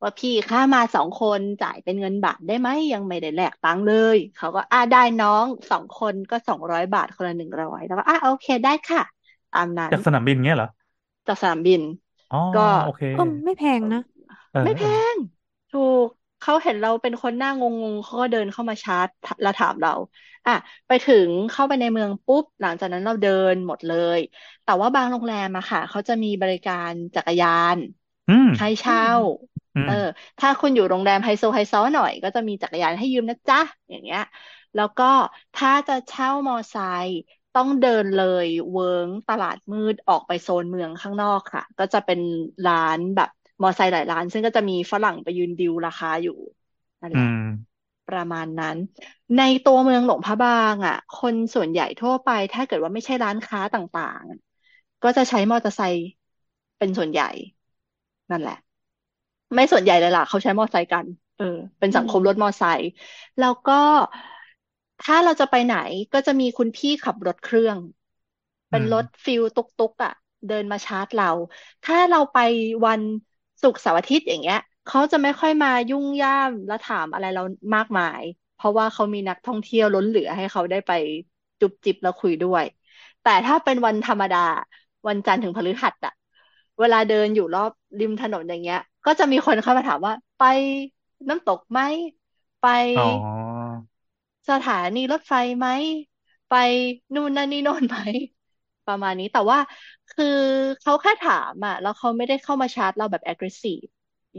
[0.02, 9.02] ว่าพี่ค่ามาสองคนจ่ายเป็นเงินบาทได้ไหมยังไม่ได้แลกตังค์เลย เขาก็อะได้น้องสองคนก็สองร้อยบาทคนละหนึ่งร้อยแล้วก็อะโอเคได้ค่ะ
[9.52, 10.68] ตามนั้นจากสนามบินเงี้ยเหรอ
[11.26, 11.80] จากสนามบิน
[12.30, 13.98] อ๋อก็โอเคก็ไม่แพงนะ
[14.52, 15.16] เออไม่แพเออง
[15.72, 16.06] ถูก
[16.40, 17.62] เขาเห็นเราเป็นคนหน้าง
[17.92, 19.08] งๆเขาก็เดินเข้ามาชาร์จ
[19.42, 19.90] แล้วถามเรา
[20.46, 20.52] อะ
[20.86, 24.18] ไปถึงเข้าไปในเมืองปุ๊บ หลังจากนั้นเราเดินหมดเลย
[24.64, 27.78] แต่ว่าบางโรงแรมอะค่ะเขาจะมีบริการจักรยาน
[28.28, 29.08] อืมให้อืเช่าม
[29.74, 29.92] อืมเออ
[30.38, 33.58] ถ้าคุณอยู่โรงแรมไฮโซไฮซอหน่อย ก็จะมีจักรยานให้ยืมนะจ๊ะ
[33.90, 34.20] อย่างเงี้ย
[34.74, 35.04] แล้วก็
[35.54, 36.74] ถ้าจะเช่ามอไซ
[37.06, 37.16] ค์
[37.52, 42.20] ต้องเดินเลยเวิ้งตลาดมืดออกไปโซนเมืองข้างนอกค่ะ ก็จะเป็น
[42.64, 43.28] ร้านแบบ
[43.62, 46.32] มอไซค์หลายร้าน ซึ่งก็จะมีฝรั่งไปยืนดิวราคาอยู่
[47.02, 47.38] นั่นอืแหละม
[48.08, 48.76] ประมาณนั้น
[49.36, 56.04] ในตัวเมืองหลวงพระบางอะ คนส่วนใหญ่ทั่วไป ถ้าเกิดว่าไม่ใช่ร้านค้าต่างๆ ก็จะใช้มอเตอร์ไซค์
[56.78, 57.24] เป็นส่วนใหญ่
[58.30, 58.54] นั่นแหละ
[59.54, 61.06] ไม่ส่วนใหญ่เลยล่ะ เขาใช้มอเตอร์ไซค์กัน
[61.36, 61.44] เออ
[61.78, 62.88] เป็นอืสังมคมรถมอเตอร์ไซค์
[63.38, 63.72] แล้วก็
[65.00, 65.74] ถ้าเราจะไปไหน
[66.12, 67.78] ก็จะมีคุณพี่ขับรถเครื่อง
[68.70, 70.12] อืเป็นมรถฟิลตุกตุกอะ
[70.46, 71.26] เดินมาชาร์จเรา
[71.82, 72.36] ถ้าเราไป
[72.86, 73.02] วัน
[73.62, 74.56] ศุกร์เสาร์อาทิตย์อย่างเงี้ย
[74.86, 77.42] เขาจะไม่ค่อยมายุ่งย่ามและถามอะไรเรา
[77.74, 78.22] มากมาย
[78.54, 80.90] เพราะว่าเขามีนักท่องเที่ยวล้นเหลือให้เขาได้ไป
[81.60, 82.64] จุบจิบแล้วคุยด้วย
[83.22, 84.38] แต่ถ้าเป็นวันธรรมดา
[85.08, 86.12] วันจันทร์ถึงพฤหัสอะ
[86.80, 90.42] เวลาเดินอยู่รอบริมถนนอย่างเงี้ย ก็จะมีคนเข้ามาถามว่าไป
[91.28, 91.80] น้ำตกไหม
[92.60, 92.64] ไป
[92.96, 93.02] อ๋อ
[94.48, 95.66] สถานีรถไฟไหม
[96.48, 96.52] ไป
[97.14, 97.96] นู่นนั่นนี่โน่นไหม
[98.86, 99.58] ประมาณนี้แต่ว่า
[100.10, 100.26] คือ
[100.80, 103.86] เขาแค่ถามอะแล้วเขาไม่ได้เข้ามาชาร์จเราแบบ aggressive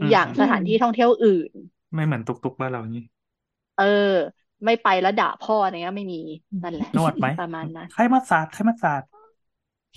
[0.02, 1.52] ืมอย่างอืมสถานที่ท่องเที่ยวอื่น
[1.94, 3.04] ไม่เหมือนตุกตุกบ้านเราอย่างนี้
[3.74, 3.84] เออ
[4.64, 6.18] ไม่ไปแล้วด่าพ่ออะไรเงี้ยไม่มี
[6.62, 9.02] นั่นแหละนวดไหมประมาณนั้นใครมาสาดใครมาสาด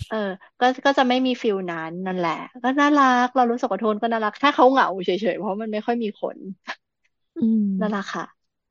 [0.08, 0.18] เออ
[0.60, 2.32] ก็ก็จะไม่มี feel นั้นนั่นแหละ
[2.64, 6.38] ก็น่ารัก เรารู้สึกว่าโทนก็น่ารักถ้าเขาเหงาเฉยๆเพราะมันไม่ค่อยมีคน
[7.38, 8.24] อืมนั่นแหละค่ะ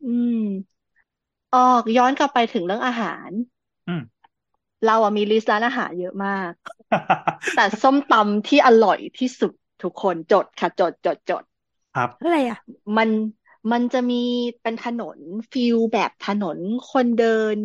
[0.03, 0.33] อืม
[1.55, 3.31] ออกย้อนกลับไปถึงเรื่องอาหาร
[3.87, 4.01] อืม
[4.85, 6.53] เราอะมี list ร้านอาหารเยอะมาก
[7.55, 11.43] แต่ส้มตำที่อร่อยที่สุดทุกคนจดค่ะ จดจดจด
[11.95, 12.59] ครับอะไรอะ
[12.97, 13.11] มัน
[13.73, 14.23] มันจะมี
[14.63, 15.19] เป็นถนน
[15.53, 16.59] ฟิลแบบถนน
[16.91, 17.57] คนเดิน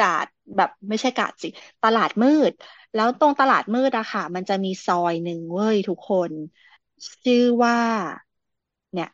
[0.00, 0.26] กาด
[0.56, 1.48] แบบไม่ใช่กาดสิ
[1.84, 2.52] ตลาดมืด
[2.94, 6.32] แล้วตรงตลาดมืดอะค่ะ มันจะมีซอยหนึ่งเว้ยทุกคน
[7.24, 7.78] ชื่อว่า
[8.92, 9.08] เนี่ย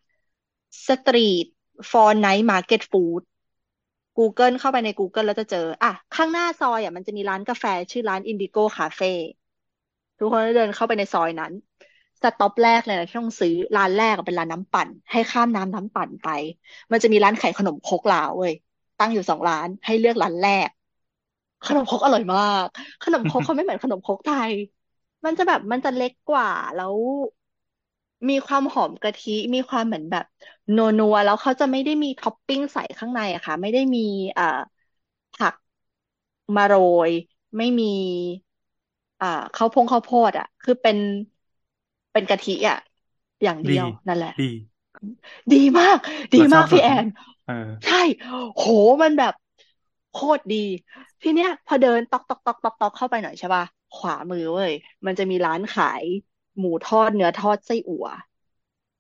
[0.87, 1.47] Street
[1.91, 3.23] for Night Market Food
[4.19, 9.13] Google เข้าไปใน Google แล้วจะเจอ อะ ข้างหน้าซอยอะมันจะมีร้านกาแฟชื่อร้าน Indigo Cafe
[10.19, 11.53] ทุกคนเดินเข้าไปในซอยนั้น
[12.23, 16.27] stop แรกเลยนะที่ต้องซื้อร้านแรกเป็นร้านน้ำปั่น ให้ข้ามน้ำน้ำปั่นไป
[16.93, 18.53] มันจะมีร้านขายขนมครกลาวเว้ย
[18.99, 20.69] ตั้งอยู่สองร้านให้เลือกร้านแรก
[21.67, 22.67] ขนมครกอร่อยมาก
[23.03, 24.53] ขนมครกเขาไม่เหมือนขนมครกไทย
[25.25, 26.97] มันจะแบบมันจะเล็กกว่าแล้ว
[28.29, 30.25] มีความหอมกะทิ มีความเหมือนแบบ
[30.75, 34.01] นัวนัวแล้วเขาจะไม่ได้มีท็อปปิ้งใส่ข้างในอะค่ะ ไม่ได้มี
[34.35, 34.45] เอ่อ
[35.33, 35.55] ผัก
[36.57, 36.75] มาโร
[37.09, 37.11] ย
[37.57, 37.85] ไม่มี
[39.21, 40.99] อ่าข้าวโพดข้าวโพดอะคือเป็น
[42.13, 42.79] เป็นกะทิอะ
[43.43, 44.45] อย่างดีเดียวนั่นแหละ ดี
[45.53, 45.97] ดีมาก
[46.35, 47.05] ดีเราชอมาบกแบบพี่แอนี้น
[47.45, 47.55] เออ
[47.85, 47.97] ใช่
[48.55, 48.65] โห
[49.03, 49.33] มันแบบ
[50.11, 50.57] โคตรดี
[51.23, 53.65] ทีเนี้ย พอเดินตอกตอกตอกตอกตอกเข้าไปหน่อยใช่ป่ะ
[53.95, 54.73] ขวามือเว้ย
[55.07, 56.05] มันจะมีร้านขาย
[56.59, 58.07] หมูทอดเนื้อทอดไส้อั่ว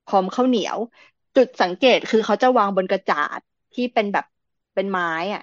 [0.06, 0.78] พร้อมข้าวเหนียว
[1.36, 3.40] จุดสังเกตคือเขาจะวางบนกระจาด
[3.74, 4.24] ที่เป็นแบบ
[4.74, 5.42] เป็นไม้อะ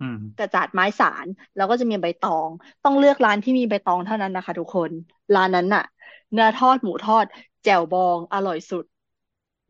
[0.00, 1.26] อืมกระจาดไม้สาร
[1.56, 2.50] แล้วก็จะมีใบตอง
[2.84, 4.90] ต้องเลือกร้านที่มีใบตองเท่านั้นนะคะ ทุกคน
[5.34, 5.82] ร้านนั้นน่ะ
[6.32, 7.26] เนื้อทอดหมูทอด
[7.62, 8.84] แจ่วบองอร่อยสุด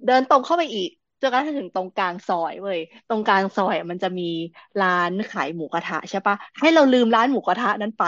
[0.06, 0.90] เดินตรงเข้าไปอีก
[1.20, 2.78] จนกระทั่งถึงตรงกลางซอยเว้ย
[3.08, 4.22] ตรงกลางซอยอะมันจะมี
[4.80, 8.02] ร้านขายหมูกระทะใช่ปะให้เราลืมร้านหมูกระทะนั้นไป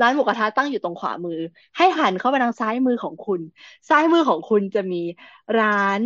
[0.00, 1.34] ร้านหมูกระทะตั้งอยู่ตรงขวามือ
[1.76, 3.40] ให้หันเข้าไปทางซ้ายมือของคุณ
[3.88, 4.96] ซ้ายมือของคุณจะมี
[5.56, 5.68] ร้า
[5.98, 6.00] น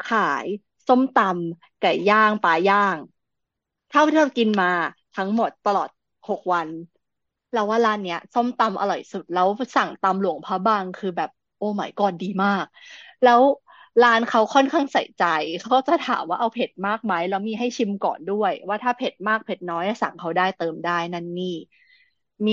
[0.00, 0.46] ขาย
[0.86, 2.98] ส้มตำไก่ย่างปลาย่าง
[3.88, 4.66] เท่าที่เรากินมา
[5.14, 5.88] ทั้งหมดตลอด
[6.28, 6.68] หกวัน
[7.52, 12.64] เราว่าร้านเนี้ย ส้มตำอร่อยสุด แล้วสั่งตำหลวงพระบางคือแบบโอ้ my god ดีมาก
[13.22, 13.40] แล้ว
[14.02, 15.22] ร้านเขาค่อนข้างใส่ใจ
[15.58, 21.46] เขาก็จะถามว่าเอาเผ็ดมากไหมแล้วมีให้ชิมก่อนด้วย ว่าถ้าเผ็ดมากเผ็ดน้อยสั่งเขาได้เติมได้นั่นนี่
[22.46, 22.52] มี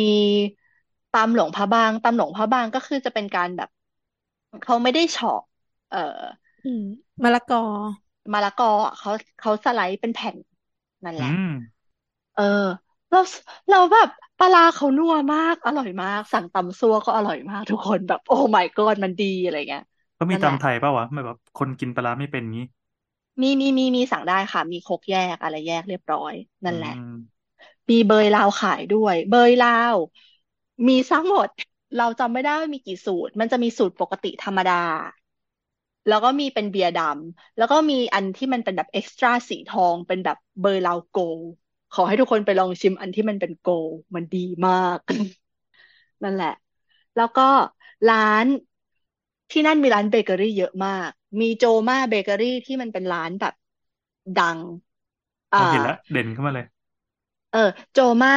[1.14, 3.70] ตำหลวงพระบางตำหลวงพระบางก็คือจะเป็นการแบบ
[4.62, 5.40] เขาไม่ได้เฉาะ
[5.90, 5.98] เอ่อ
[6.64, 6.84] อืม
[7.24, 7.58] มะละกอ
[8.34, 10.38] มะละกออะเขาเขาสไลด์เป็นแผ่น
[11.06, 11.44] นั่นแหอืละม
[12.34, 12.44] เออ
[13.10, 13.20] เรา
[13.70, 14.08] เราแบบ
[14.38, 19.82] ปลาร้าเขานัวมาก อร่อยมาก สั่งตำซั่วก็อร่อยมาก ทุกคนแบบ โอ้ my god มันดีอะไรเงี้ย
[20.20, 22.66] ก็มีนั่นแหละตำไทยป่าวะไม่แบบคนกินปลาร้าไม่เป็นงี้
[23.42, 26.34] มีมีมีมีสั่งได้ค่ะ มีครกแยกอะไรแยกเรียบร้อย
[26.68, 27.44] อืนั่นแหละม
[27.90, 29.98] มีเบยลาวขายด้วย เบยลาว
[30.88, 31.50] มีทั้งหมด
[31.98, 34.82] เราจำไม่ได้ว่ามีกี่สูตร มันจะมีสูตรปกติธรรมดา
[36.08, 41.50] แล้วก็มีเป็นเบียร์ดำแล้วก็มีอันที่มันเป็นแบบ extra สีทองเป็นแบบเบียร์ลาว Gold
[41.92, 45.00] ขอให้ทุกคนไปลองชิมอันที่มันเป็น gold มันดีมาก
[46.24, 46.50] นั่นแหละ
[47.16, 47.42] แล้วก็
[48.08, 48.48] ร้าน
[49.52, 51.10] ที่นั่นมีร้านเบเกอรี่เยอะมาก
[51.40, 53.54] มีโจมาเบเกอรี่ที่มันเป็นร้านแบบ
[54.40, 54.60] ดัง
[55.58, 56.66] อ๋อ่าอเห็นแล้วเด่นขึ้นมาเลย
[57.52, 57.60] เออ
[57.94, 58.36] โจมา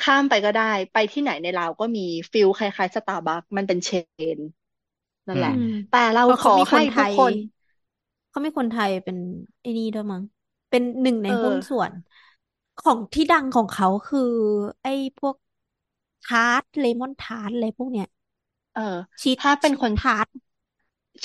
[0.00, 0.62] ข้ามไปก็ได้
[0.92, 2.00] ไปที่ไหนในลาวก็มี
[2.32, 3.90] ฟิลคล้ายๆสตาร์บัคมันเป็นเช
[4.38, 4.40] น
[5.28, 7.34] นั่นแหละอืมแต่เราเพราะขเขาอมีคให้นไททุกยคน
[8.28, 9.16] เขามีคนไทยเป็น
[9.60, 10.22] ไอ้นี่ด้วยมั้ง
[10.68, 11.92] เป็นหนึ่งในเออหุ้นส่วน
[12.78, 14.20] ของที่ดังของเขาคือ
[14.82, 15.36] ไอ้พวก
[16.22, 18.06] ทาร์ตเลมอนทาร์ตอะไรพวกเนี้ย
[18.72, 18.80] เออ
[19.22, 20.26] ชีสถ้าเป็นชีสคนทาร์ต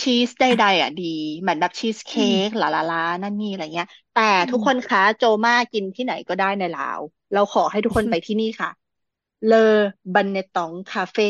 [0.02, 1.04] ชีสใดๆอะดี
[1.42, 7.02] เหมือนแบบชีสอืเค้มกหลาลาลานั่นนี่อะไรเงี้ย แต่อืทุกม คนคะโจมากินที่ไหนก็ได้ในลาว
[7.32, 8.70] เราขอให้ทุกคนไปที่นี่ค่ะ
[9.46, 9.58] เลอ
[10.14, 11.24] บันเนตองคาเฟ่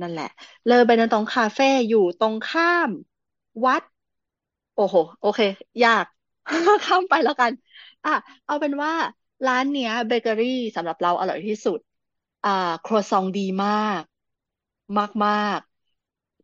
[0.00, 0.26] นั่นแหละ
[0.66, 2.90] เลอบันเนตองคาเฟ่อยู่ตรงข้าม
[3.64, 3.82] วัด
[4.74, 5.40] โอ้โห โอเค
[5.82, 6.04] ยาก
[6.86, 7.52] ข้ามไปแล้วกัน
[8.04, 8.10] อะ
[8.46, 8.92] เอาเป็นว่า
[9.46, 11.78] ร้านเนี้ยเบเกอรี่สำหรับเราอร่อยที่สุด
[12.44, 12.50] อ่า
[12.84, 13.70] ครัวซองดีมา
[14.00, 14.02] ก
[14.98, 15.60] มากมาก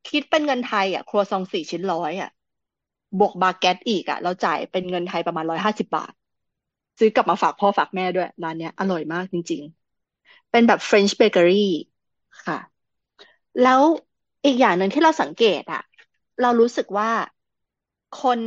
[0.08, 2.30] คิดเป็นเงินไทยอะ ครัวซองสี่ชิ้นร้อยอะ
[3.18, 6.12] บวกบาเกตอีกอะ เราจ่ายเป็นเงินไทยประมาณร้อยห้าสิบบาท
[6.98, 9.62] ซื้อกลับมาฝากพ่อฝากแม่ด้วย ร้านเนี้ย อร่อยมากจริง
[10.08, 11.66] ๆ เป็นแบบ French Bakery
[12.46, 12.58] ค่ะ
[13.62, 13.82] แล้ว
[14.44, 15.82] อีกอย่างหนึ่งที่เราสังเกตอะ
[16.40, 17.10] เรารู้สึกว่า
[18.20, 18.40] คน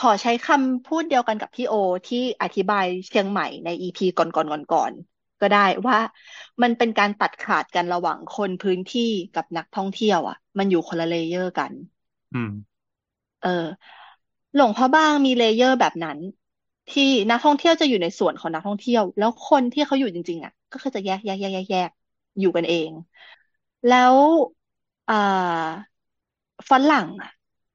[0.00, 1.74] ขอใช้คำพูดเดียวกันกับพี่โอ
[2.08, 5.11] ที่อธิบายเชียงใหม่ใน EP ก่อนๆก่อนๆ
[5.42, 5.58] ก็ได้
[5.88, 5.98] ว่า
[6.62, 9.02] มันเป็นการตัดขาดกันระหว่างคนพื้นที่
[9.32, 11.72] กับนักท่องเที่ยว อะ มันอยู่คนละ layer กัน
[12.34, 12.50] อืม
[13.40, 13.48] เออ
[14.54, 16.18] หลวงพระบางมี layer แบบนั้น
[16.88, 21.90] ที่นักท่องเที่ยวจะอยู่ในส่วนของนักท่องเที่ยว แล้วคนที่เขาอยู่จริง ๆ อะ ก็คือจะแยกแยกแยกแยกแยก
[22.38, 22.90] อยู่กันเอง
[23.86, 24.16] แล้ว
[25.08, 25.14] อ่า
[26.70, 27.30] ฝรั่งอะ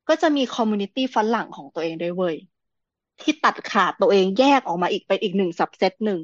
[0.07, 2.35] ก็จะมี community ฝรั่งของตัวเองด้วยเว้ย
[3.22, 6.22] ที่ตัดขาดตัวเองแยกออกมาอีกเป็นอีกหนึ่ง subset หนึ่ง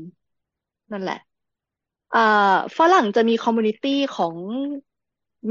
[0.92, 1.20] นั่นแหละ
[2.14, 2.20] อ่า
[2.78, 4.36] ฝรั่งจะมี community ของ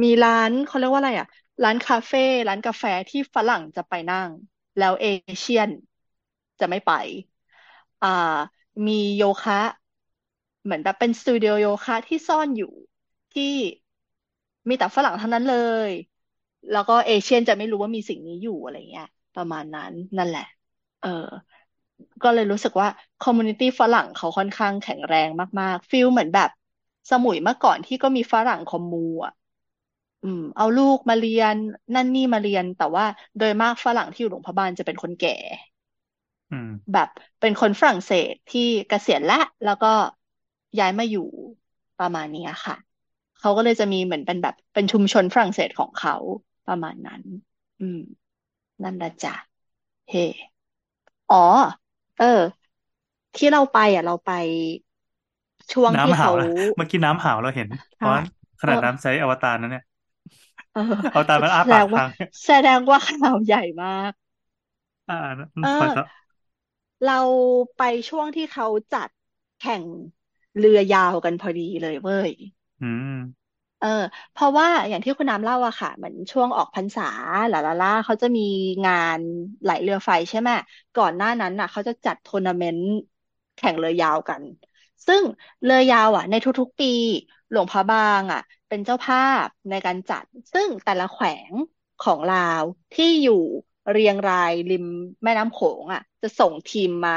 [0.03, 1.29] มีร้านเขาเรียกว่าอะไรอะ
[1.63, 2.19] ร้านคาเฟ่
[2.49, 4.31] ร้านกาแฟที่ฝรั่งจะไปนั่ง
[4.77, 5.69] แล้ว Asian
[6.61, 6.91] จะไม่ไป
[8.03, 8.09] อ่า
[8.87, 9.55] มีโยคะ
[10.63, 12.73] เหมือนแบบเป็นสตูดิโอโยคะที่ซ่อนอยู่
[13.35, 13.55] ที่
[14.69, 15.53] มีแต่ฝรั่งเทั้งนั้นเล
[15.89, 15.91] ย
[16.71, 20.43] แล้วก็เอเชียนจะไม่รู้ว่ามีสิ่งนี้อยู่อะไรเงี้ยประมาณนั้นนั่นแหละ
[21.01, 21.09] เออ
[22.23, 22.89] ก็เลยรู้สึกว่า
[23.21, 25.29] คอมมูนิตี้ฝรั่งเขาค่อนข้างแข็งแรง
[25.61, 26.51] มาก ๆฟีลเหมือนแบบ
[27.11, 29.33] สมุยเมื่อก่อนที่ก็มีฝรั่งคอมมูอะ
[30.23, 31.57] อืม เอาลูกมาเรียน
[31.95, 33.05] นั่นนี่มาเรียน แต่ว่า
[33.39, 35.31] โดยมากฝรั่งที่อยู่หลวงพระบางจะเป็นคนแก่
[36.51, 37.09] อืม แบบ
[37.41, 39.89] เป็นคนฝรั่งเศสที่เกษียณแล้วแล้วก็
[40.79, 41.21] ย้ายมาอยู่
[41.99, 42.75] ประมาณนี้ค่ะ
[43.39, 46.13] เขาก็เลยจะมีเหมือนเป็นแบบเป็นชุมชนฝรั่งเศสของเขา
[46.67, 47.23] ประมาณนั้น
[47.79, 47.99] อืม
[48.83, 49.33] นั่นละจ้ะ
[50.09, 50.15] เฮ
[51.31, 51.37] อ๋อ
[51.81, 52.73] เออ
[53.37, 54.31] ที่เราไปอะ เราไป
[55.73, 58.13] ช่วงที่น้ำหาเขาวนะเมื่อกี้น้ำหาวเราเห็นเพใช่ราะ
[58.61, 59.83] ขนาดเออน้ำใช้อวตารนั้นเนี่ย
[60.73, 60.81] เออ
[61.13, 62.09] อวตารมันอ้าแสดปากงว่า ค้าง
[62.45, 64.13] แสดงว่าข่าวใหญ่มาก
[65.09, 65.15] อ่า
[65.61, 66.03] เอขออต่อ
[67.07, 67.21] เรา
[67.77, 69.09] ไปช่วงที่เขาจัด
[69.59, 69.85] แข่ง
[70.59, 72.31] เรือยาวกันพอดีเลยเว้ย
[72.81, 73.09] อืม
[73.83, 73.89] เออ
[74.33, 77.03] เพราะว่าอย่างที่คุณน้ำเล่าอะค่ะเหมือนช่วงออกพรรษา
[77.49, 78.41] หลาลาล่าเขาจะมี
[78.87, 79.21] งาน
[79.63, 80.51] ไหลเรือไฟใช่ไหม
[80.95, 82.87] ก่อนหน้านั้นน่ะเขาจะจัดทัวร์นาเมนต์
[83.57, 84.43] แข่งเรือยาวกัน
[85.07, 85.23] ซึ่ง
[85.63, 86.87] เรือยาวอะในทุกๆปี
[87.51, 91.53] หลวงพระบางอะเป็นเจ้าภาพในการจัด ซึ่งแต่ละแขวง
[91.99, 93.35] ของลาวที่อยู่
[93.91, 94.85] เรียงรายริม
[95.25, 97.13] แม่น้ำโขงอะจะส่งทีมมา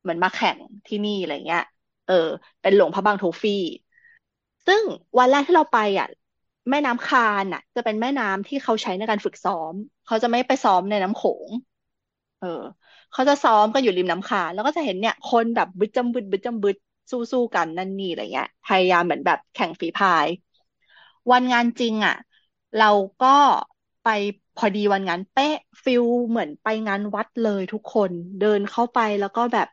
[0.00, 1.62] เหมือนมาแข่งที่นี่อะไรเงี้ย
[2.06, 2.14] เออ
[2.60, 3.52] เป็นหลวงพระบางโทฟี่
[4.66, 4.82] ซึ่ง
[5.18, 6.08] วันแรกที่เราไปอะ
[6.70, 9.74] แม่น้ำคานอะ จะเป็นแม่น้ำที่เขาใช้ในการฝึกซ้อม
[10.06, 11.50] เขาจะไม่ไปซ้อมในน้ำโขง
[12.38, 12.48] เออ
[13.12, 16.76] เขาจะซ้อมกันอยู่ริมน้ำคานแล้วก็จะเห็นเนี่ย คนแบบบึดจำบึดบึดจำบึด
[17.10, 20.28] สู้ๆกันนั่นนี่อะไรเงี้ย พยายามเหมือนแบบแข่งฝีพาย
[21.30, 22.14] วันงานจริงอะ
[22.76, 22.86] เรา
[23.20, 23.28] ก็
[24.02, 24.06] ไป
[24.54, 29.68] พอดีวันงานเป๊ะฟิลเหมือนไปงานวัดเลยทุกคนเดินเข้าไปแล้วก็แบบ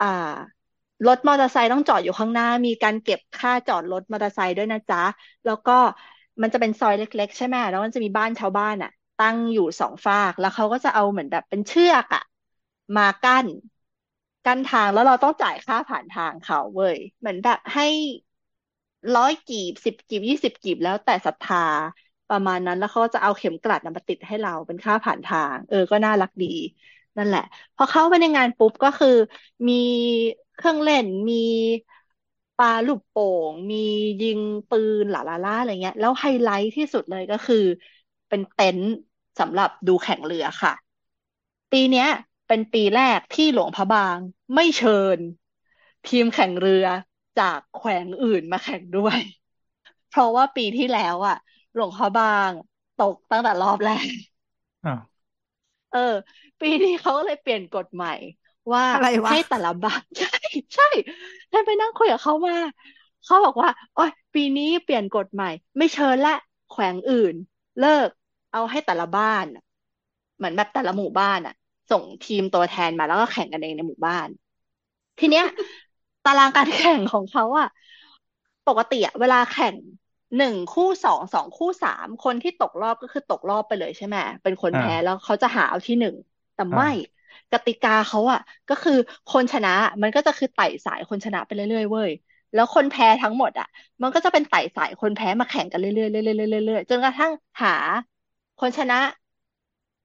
[0.00, 0.06] อ่า
[1.06, 4.98] รถมอเตอร์ไซค์ต้องจอดอยู่ข้างหน้า มีการเก็บค่าจอดรถมอเตอร์ไซค์ด้วยนะจ๊ะ
[5.44, 5.72] แล้วก็
[6.42, 12.22] มันจะเป็นซอยเล็ก ๆ ใช่ไหมแล้วมันจะมีบ้านชาวบ้านอะ ตั้งอยู่สองฝาก แล้วเขาก็จะเอาเหมือนแบบเป็นเชือกอะ
[12.96, 13.46] มากั้น
[14.44, 17.82] กั้นทางแล้วเราต้องจ่ายค่าผ่านทางเขาเว้ยเหมือนแบบให้
[19.14, 21.56] ร้อยกีบสิบกีบยี่สิบกีบแล้วแต่ศรัทธา
[22.28, 26.46] ประมาณนั้นแล้วเขาก็จะเอาเข็มกลัดนะมาติดให้เราเป็นค่าผ่านทาง เออก็น่ารักดี
[27.16, 27.40] นั่นแหละ
[27.76, 29.08] พอเข้าไปในงานปุ๊บก็คือ
[29.68, 29.74] มี
[30.58, 31.34] เครื่องเล่นมี
[32.56, 33.76] ปาลูกโป่ง มี
[34.20, 37.56] ยิงปืนหลาลาล่าอะไรเงี้ย แล้วไฮไลท์ที่สุดเลยก็คือ
[38.28, 38.88] เป็นเต็นท์
[39.38, 40.72] สำหรับดูแข่งเรือค่ะ
[41.70, 42.06] ปีเนี้ย
[42.46, 44.18] เป็นปีแรกที่หลวงพระบาง
[44.54, 45.18] ไม่เชิญ
[46.06, 46.84] ทีมแข่งเรือ
[47.36, 49.18] จากแขวงอื่นมาแข่งด้วย
[50.08, 51.36] เพราะว่าปีที่แล้วอะ
[51.74, 52.52] หลวงพระบาง
[52.96, 54.06] ตกตั้งแต่รอบแรก
[54.84, 54.98] อ้าว
[55.90, 55.98] เออ
[56.60, 58.10] ปีนี้เขาก็เลยเปลี่ยนกฎใหม่
[58.74, 60.28] ว่าอะไรวะให้แต่ละบ้านใช่
[60.74, 60.84] ใช่
[61.52, 62.54] ท่านไปนั่งคุยกับเขามา
[63.24, 65.46] เขาบอกว่าโอ้ยปีนี้เปลี่ยนกฎใหม่
[65.78, 66.32] ไม่เชิญละ
[66.68, 67.34] แขวงอื่น
[67.78, 68.08] เลิก
[68.50, 69.62] เอาให้แต่ละบ้านน่ะ
[70.36, 71.52] เหมือนแบบแต่ละหมู่บ้านอะ
[71.90, 74.28] ส่งทีมตัวแทนมาแล้วก็แข่งกันเองในหมู่บ้าน
[75.18, 75.44] ทีเนี้ย
[76.24, 77.66] ตารางการแข่งของเขาอะ
[78.66, 79.76] ปกติอะเวลาแข่ง
[80.36, 86.14] หนึ่งคู่สองสองคู่สามคนที่ตกรอบก็คือตกรอบไปเลยใช่ไหมเป็นคนอ่าแพ้แล้วเขาจะหาเอาที่หนึ่ง
[86.54, 86.86] แต่อ่าไม่
[87.52, 88.92] กติกาเขาอะก็คือ
[89.28, 89.70] คนชนะ
[90.02, 92.10] มันก็จะคือไต่สายคนชนะไปเรื่อยๆเว้ย
[92.52, 93.66] แล้วคนแพ้ทั้งหมดอะ
[94.02, 96.20] มันก็จะเป็นไต่สายคนแพ้มาแข่งกันเรื่อยๆเรื่
[96.56, 97.32] อยๆเรื่อยๆจนกระทั่ง
[97.62, 97.70] หา
[98.58, 98.96] คนชนะ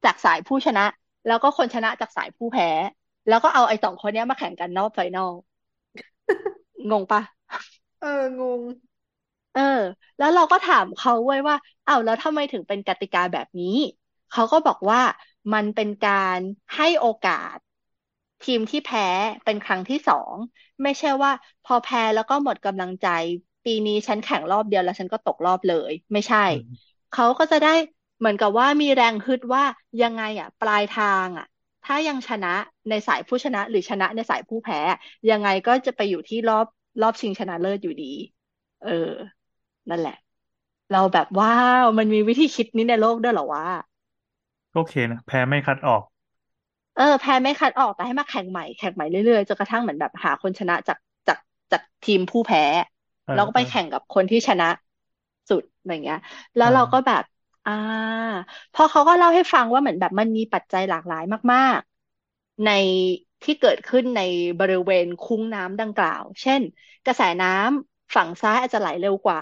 [0.04, 0.86] จากสายผู้ชนะ
[1.28, 2.70] แล้วก็คนชนะจากสายผู้แพ้
[3.28, 5.34] แล้วก็เอาไอ้สองคนเนี้ยมาแข่งกันรอบไฟนอล
[6.92, 7.22] งงปะ
[8.00, 8.08] เออ
[8.40, 8.62] งง
[9.54, 9.62] เออ
[10.18, 11.56] แล้วเราก็ถามเขาไว้ว่า
[11.88, 13.68] อ้าวแล้วทำไมถึงเป็นกติกาแบบนี้
[14.30, 15.00] เขาก็บอกว่า
[15.54, 16.40] มันเป็นการ
[16.76, 17.58] ให้โอกาส
[18.42, 19.08] ทีมที่แพ้
[19.46, 20.36] เป็นครั้งที่สอง
[20.84, 21.32] ไม่ใช่ว่า
[21.64, 23.08] พอแพ้แล้วก็หมดกำลังใจ
[23.66, 26.46] ปีนี้ฉันแข่งรอบเดียวแล้วฉันก็ตกรอบเลย ไม่ใช่
[27.12, 27.70] เขาก็จะได้
[28.20, 29.64] เหมือนกับว่ามีแรงฮึดว่า
[30.02, 31.46] ยังไงอะ ปลายทางอะ
[31.84, 32.48] ถ้ายังชนะ
[32.90, 34.80] ในสายผู้ชนะ หรือชนะในสายผู้แพ้
[35.30, 36.66] ยังไงก็จะไปอยู่ที่รอบ
[37.02, 38.06] รอบชิงชนะเลิศอยู่ดี
[38.80, 38.90] เออ
[39.90, 40.14] นั่นแหละ
[40.92, 41.52] เราแบบว้า
[41.84, 43.64] วมันมีวิธีคิดนี้ในโลกด้วยเหรอวะ
[44.74, 46.04] โอเคนะแพ้ไม่คัดออก
[46.96, 51.38] เออแพ้ไม่คัดออกแต่ให้มาแข่งใหม่แข่งใหม่เรื่อยๆจนกระทั่งเหมือนแบบหาคนชนะจากจาก
[51.72, 52.62] จากทีมผู้แพ้
[53.26, 54.66] เออแล้วก็ไปเออแข่งกับคนที่ชนะ
[55.50, 56.18] สุดอะไรเงี้ย
[56.56, 57.24] แล้วเออเราก็แบบ
[57.66, 57.72] อ่า
[58.74, 61.22] พอเขาก็เล่าให้ฟังว่าเหมือนแบบมันมีปัจจัยหลากหลาย
[61.54, 62.70] มากๆ ใน
[63.42, 64.20] ที่เกิดขึ้นใน
[64.60, 66.62] บริเวณคุ้งน้ำดังกล่าว เช่น
[67.06, 69.42] กระแสน้ำฝั่งซ้ายอาจจะไหลเร็วกว่า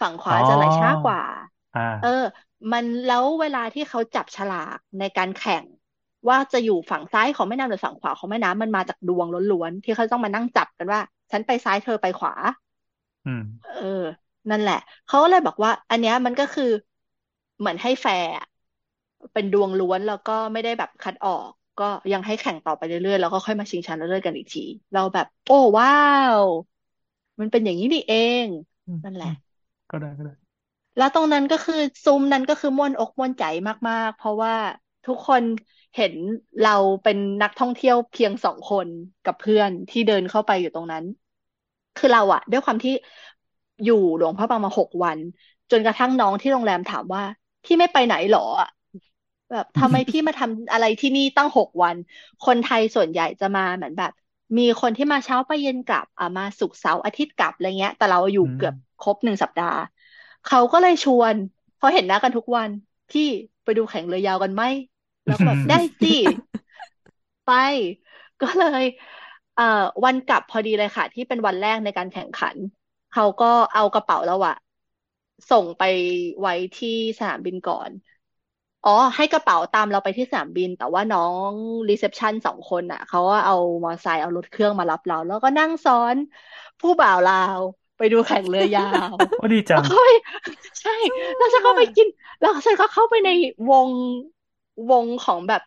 [0.00, 1.20] ฝั่งขวาอ๋ออาจจะไหลช้ากว่า
[1.74, 2.08] อ่า เออ
[2.72, 5.64] มันแล้วเวลาที่เขาจับฉลากในการแข่ง
[6.28, 12.34] ว่าจะอยู่ฝั่งซ้ายของแม่น้ำหรือฝั่งขวาของแม่น้ำมันมาจากดวงล้วนๆที่เขาต้องมานั่งจับกันว่า ฉันไปซ้ายเธอไปขวา
[13.24, 13.84] อืม เออ
[14.50, 14.74] นั่นแหละ
[15.06, 16.64] เขาก็เลยบอกว่า อันเนี้ยมันก็คือ
[17.58, 18.44] เหมือนให้แฟร์อะ
[19.32, 24.60] เป็นดวงล้วนแล้วก็ไม่ได้แบบคัดออก ก็ยังให้แข่งต่อไปเรื่อยๆแล้วก็ค่อยมาชิงชนะเลิศกันอีกที
[24.92, 25.90] เราแบบ โอ้ว้า
[26.42, 26.44] ว
[27.40, 28.46] มันเป็นอย่างนี้นี่เอง
[28.86, 29.34] อืมนั่นแหอืละม
[29.90, 30.32] ก็ได้ก็ได้
[30.96, 33.42] แล้วตรงนั้นก็คือซุ้มนั้นก็คือม่วนอกม่วนใจ
[33.88, 34.54] มากๆ เพราะว่า
[35.06, 35.44] ทุกคน
[35.94, 36.14] เห็น
[36.60, 36.70] เรา
[37.02, 38.88] เป็นนักท่องเที่ยวเพียงสองคน
[39.22, 41.04] กับเพื่อนที่เดินเข้าไปอยู่ตรงนั้น
[41.96, 42.92] คือเราอะด้วยความที่
[43.84, 45.18] อยู่หลวงพระบางมาหกวัน
[45.70, 47.22] จนกระทั่งน้องที่โรงแรมถามว่า
[47.64, 48.40] พี่ไม่ไปไหนหรอ
[49.50, 51.96] แบบทำไมพี่มาทำอะไรที่นี่ตั้งหกวัน
[52.46, 54.12] คนไทยส่วนใหญ่จะมาเหมือนแบบ
[54.58, 59.76] มีคนที่มาเช้าไปเย็นกลับอ่ามาศุกร์เสาร์อาทิตย์กลับอะไรเงี้ย แต่เราอยู่เกือบครบหนึ่งสัปดาห์
[60.46, 61.36] เขาก็เลยชวน
[61.74, 62.70] เพราะเห็นหน้ากันทุกวัน
[63.10, 63.22] พี่
[63.64, 64.62] ไปดูแข่งเรือยาวกันไหม
[65.26, 66.08] แล้วก็แบบได้สิ
[67.44, 67.48] ไป
[68.40, 68.82] ก็เลย
[69.54, 69.64] เอ่อ
[70.04, 72.56] วันกลับพอดีเลยค่ะ ที่เป็นวันแรกในการแข่งขัน
[73.10, 74.54] เขาก็เอากระเป๋าเราอะ
[75.50, 75.82] ส่งไป
[76.40, 77.90] ไว้ที่สนามบินก่อน
[78.82, 81.52] อ๋อให้กระเป๋าตามเราไปที่สนามบิน แต่ว่าน้อง
[81.88, 86.16] reception สองคนอะเขาก็เอามอเตอร์ไซค์เอารถเครื่องมารับเรา แล้วก็นั่งซ้อน
[86.80, 87.60] ผู้บ่าวลาว
[87.96, 90.10] ไปดูแข่งเรือยาวโอ้ดีจัแล้งวก็ไป
[90.80, 90.90] ใช่
[91.36, 92.06] แล้วฉันก็ไปกิน
[92.40, 93.28] แล้วฉันก็เข้าไปใน
[93.70, 93.90] วง
[94.90, 95.60] วงของแบบ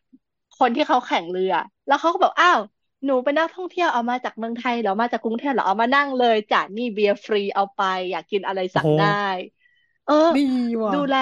[0.59, 1.53] คนที่เขาแข่งเรือ
[1.87, 2.59] แล้วเขาก็แบบอ้าว
[3.05, 9.05] หนูเป็นนักท่องเที่ยวเอามาจากเมืองไทยเหรอมาจากกรุงเทพเหรอเอามานั่งเลยจ้ะนี่เบียร์ฟรีเอาไป อยากกินอะไรโอ้สั่งโหได้
[10.05, 10.41] เออดี
[10.83, 11.15] ว่ะดูแล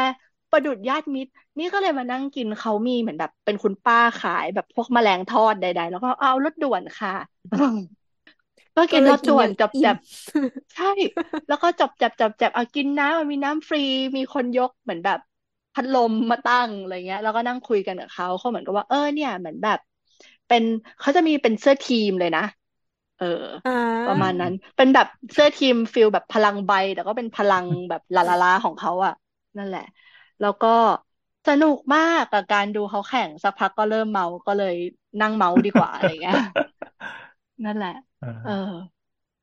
[0.52, 7.12] ประดุจญาติมิตร นี่ก็เลยมานั่งกินเขามีเหมือนแบบ เป็นคุณป้าขายแบบพวกแมลงทอดใด ๆ แล้วก็เอารถด่วนค่ะ
[8.78, 9.96] ก็ก็กินเลรยถกินด่วอนย่างจับอิ่จัมบ
[10.74, 10.86] ใช่
[11.48, 13.80] แล้วก็จับจับจับจับเอากินน้ำมันมีน้ำฟรี
[14.18, 15.20] มีคนยกเหมือนแบบ
[15.74, 19.80] พัดลมมาตั้งอะไรเงี้ย แล้วก็นั่งคุยกันกับเขาเขาเหมือนกับว่าเออเนี่ยเหมือนแบบ
[20.48, 20.64] เป็น
[21.00, 22.42] เขาจะมีเป็นเสื้อทีมเลยนะ
[23.18, 23.26] เออ
[23.64, 23.72] อ่า
[24.06, 29.14] ประมาณนั้น เป็นแบบเสื้อทีมฟิลแบบพลังใบ แต่ก็เป็นพลังแบบลาลาลาของเขาอะ
[29.58, 29.82] นั่นแหละ
[30.40, 30.68] แล้วก็
[31.48, 34.74] สนุกมากกับการดูเขาแข่งสักพักก็เริ่มเมา ก็เลย
[35.22, 36.38] นั่งเมาดีกว่าอะไรเงี้ย
[37.66, 38.52] นั่นแหละเออเออ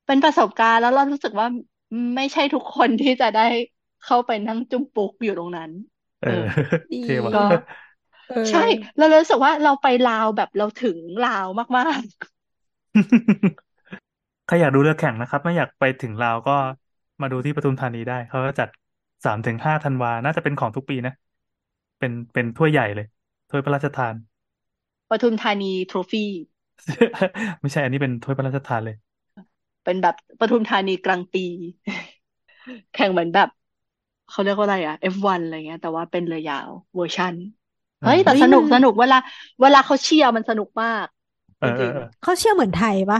[0.05, 1.47] เป็นประสบการณ์แล้วเรารู้สึกว่า
[2.15, 3.41] ไม่ใช่ทุกคนที่จะได้
[4.01, 5.71] เข้าไปนั่งจุ้มปุ๊กอยู่ตรงนั้น
[6.21, 6.31] เอเออ อ
[6.91, 7.39] ดี เท่ว่ะ ก็
[8.27, 8.59] เออ ใช่
[8.97, 11.47] เรารู้สึกว่าเราไปลาวแบบเราถึงลาว
[11.77, 12.01] มาก
[14.45, 16.51] ใครอยากดูเรือแข่งนะครับ ไม่อยากไปถึงลาวก็
[17.21, 18.69] มาดูที่ปทุมธานีได้ เขาก็จัด
[19.25, 21.11] สามถึงห้าธันวา น่าจะเป็นของทุกปีนะ
[21.99, 23.05] เป็นเป็นถ้วยใหญ่เลย
[23.49, 24.15] ถ้วยพระราชทาน
[24.83, 26.29] ๆปทุมธานี Trophy
[27.61, 28.95] ไม่ใช่อันนี้เป็นถ้วยพระราชทานเลย
[29.83, 31.45] เป็นแบบปทุมธานีกลางปี
[32.91, 33.47] แข่งเหมือนแบบ
[34.29, 37.35] เขาเรียกว่าอะไรอะ F1 อะไรเงี้ย แต่ว่าเป็นเรือยาวเวอร์ชัน
[37.99, 39.15] เออเฮ้ยแต่เฮ้ยสนุกมันสนุกเวลา
[39.61, 41.05] เวลาเขาเชียร์มันสนุกมาก
[41.59, 43.19] เอจอเอริองเออเขาเชื่อเหมือนไทยปะ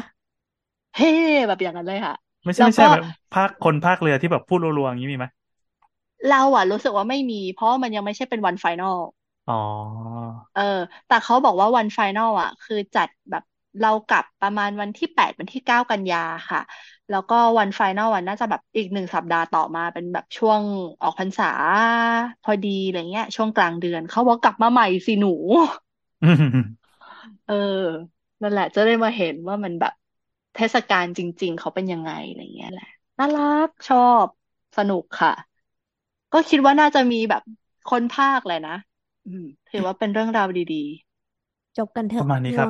[0.70, 1.06] ๆเฮ้
[1.48, 3.02] แบบอย่างนั้นเลยค่ะ ไม่ใช่แล้วไม่ใช่ก็แบบ
[3.34, 5.26] ภาคคนภาคเรือที่แบบพูดรัวๆอย่างนี้มีไหม
[6.30, 8.98] เราอะรู้สึกว่าไม่มี เพราะว่ามันยังไม่ใช่เป็นวัน final
[9.48, 9.54] อ๋อ
[10.54, 10.62] เออ
[11.08, 13.44] แต่เขาบอกว่าวัน final อะ คือจัดแบบ
[13.80, 16.18] เรากลับประมาณวันที่แปดวันที่เก้ากันยา
[16.50, 16.60] ค่ะ
[17.10, 20.62] แล้วก็วัน final วันน่าจะแบบอีกหนึ่งสัปดาห์ต่อมาเป็นแบบช่วง
[21.02, 21.46] ออกพรรษา
[22.42, 25.28] พอดีอะไรเงี้ย ช่วงกลางเดือนเขาบอกกลับมาใหม่สิหนู
[26.22, 26.86] อืม
[27.46, 27.54] เออ
[28.42, 29.94] นั่นแหละจะได้มาเห็นว่ามันแบบ
[30.54, 32.86] เทศกาลจริง ๆ เขาเป็นยังไงอะไรเงี้ยแหละ
[33.20, 34.28] น่ารักชอบ
[34.78, 35.32] สนุกค่ะ
[36.34, 37.42] ก็คิดว่าน่าจะมีแบบ
[37.86, 38.74] คนภาคแหละนะ
[39.26, 40.84] อืมถือว่าเป็นเรื่องราวดี
[41.78, 42.70] จบกันเถปอะระมาณนี้ครับ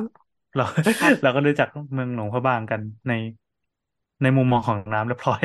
[0.54, 3.12] เราๆครับเราก็รู้จักเมืองหลวงพระบางกันใน
[4.22, 5.40] ในมุมมองของน้ำเรียบร้อย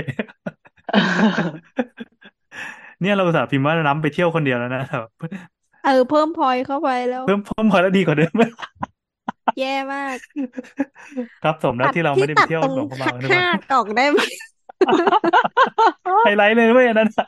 [3.02, 4.96] เนี่ยเราอุตส่าห์พิมพ์ว่าน้ำไปเที่ยวคนเดียวแล้วนะแต่
[5.84, 8.34] เออเพิ่มพอยต์เข้าไปแล้ว เพิ่มเพิ่มพอแล้วดีกว่าเดิม
[9.58, 10.18] แย่มาก
[11.42, 14.20] ครับสมแล้วตัดที่เราพี่ไม่ได้ไปตัดเที่ยวตรงหลวงพระบาหังกทุกวันห้ากออกได้ไหม
[16.22, 17.26] ไฮไลท์เลยเว้ยอันนั้นอะ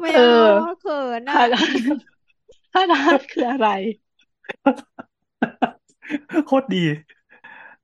[0.00, 0.28] ไม่เอเอาอ
[0.78, 1.60] เขินฮาอะ
[2.90, 3.66] นาฮานาคืออะไร
[6.46, 6.84] โคตรดี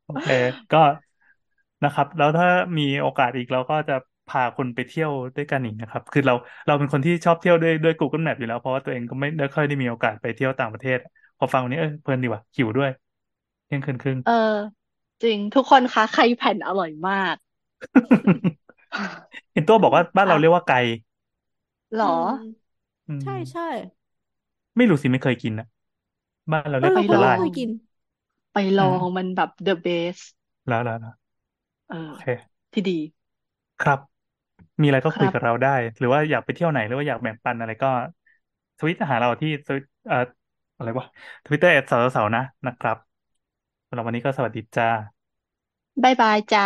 [0.04, 0.26] โอเค
[0.72, 0.78] ก็
[1.84, 2.46] นะครับ แล้วถ้า
[2.78, 3.94] มีโอกาสอีกเราก็จะ
[4.26, 6.34] พาคนไปเที่ยวด้วยกันอีกนะครับ คือเรา
[6.66, 10.98] เราเป็นคนที่ชอบเที่ยวด้วยด้วย Google Map อยู่แล้ว เพราะว่าตัวเองก็ไม่ได้ค่อยได้มีโอกาสไปเที่ยวต่างประเทศ
[11.38, 12.90] พอฟังวันนี้เออเพลินดีว่ะหิวด้วย
[13.66, 14.32] เที่ยงคืนครึ่งเออ
[15.22, 17.36] จริงทุกคนคะไข่แผ่นอร่อยมาก
[19.52, 20.76] เห็นตัวบอกว่าบ้านเราค่ะเรียกว่าไก่
[21.94, 22.22] หรออืม
[23.08, 23.62] อืมใช่ใช่
[24.76, 25.66] ไม่รู้สิไม่เคยกินนะ
[26.52, 27.70] บ้านเราเอเรียอกเราโคก็ไม่ราชเคยกิน
[28.52, 30.24] ไปลอือมงมันแบบ the best
[30.68, 31.14] แล้วแล้วแล้ว
[31.88, 32.24] เออโอเค
[32.72, 32.98] ที่ดี
[33.80, 33.98] ครับ
[34.80, 37.88] มีอะไรก็คคุยรับกับเราได้ หรือว่าอยากไปเที่ยวไหนหรือว่าอยากแบ่งปันอะไรก็
[38.78, 40.16] ทวิตหาเราที่ทวิตเอ่อ
[40.76, 41.06] อะไรวะ
[41.44, 42.96] Twitter at สาวๆนะนะครับ
[43.88, 44.86] สำหรับวันนี้ก็สวัสดีจ้า
[46.02, 46.62] bye bye จ้า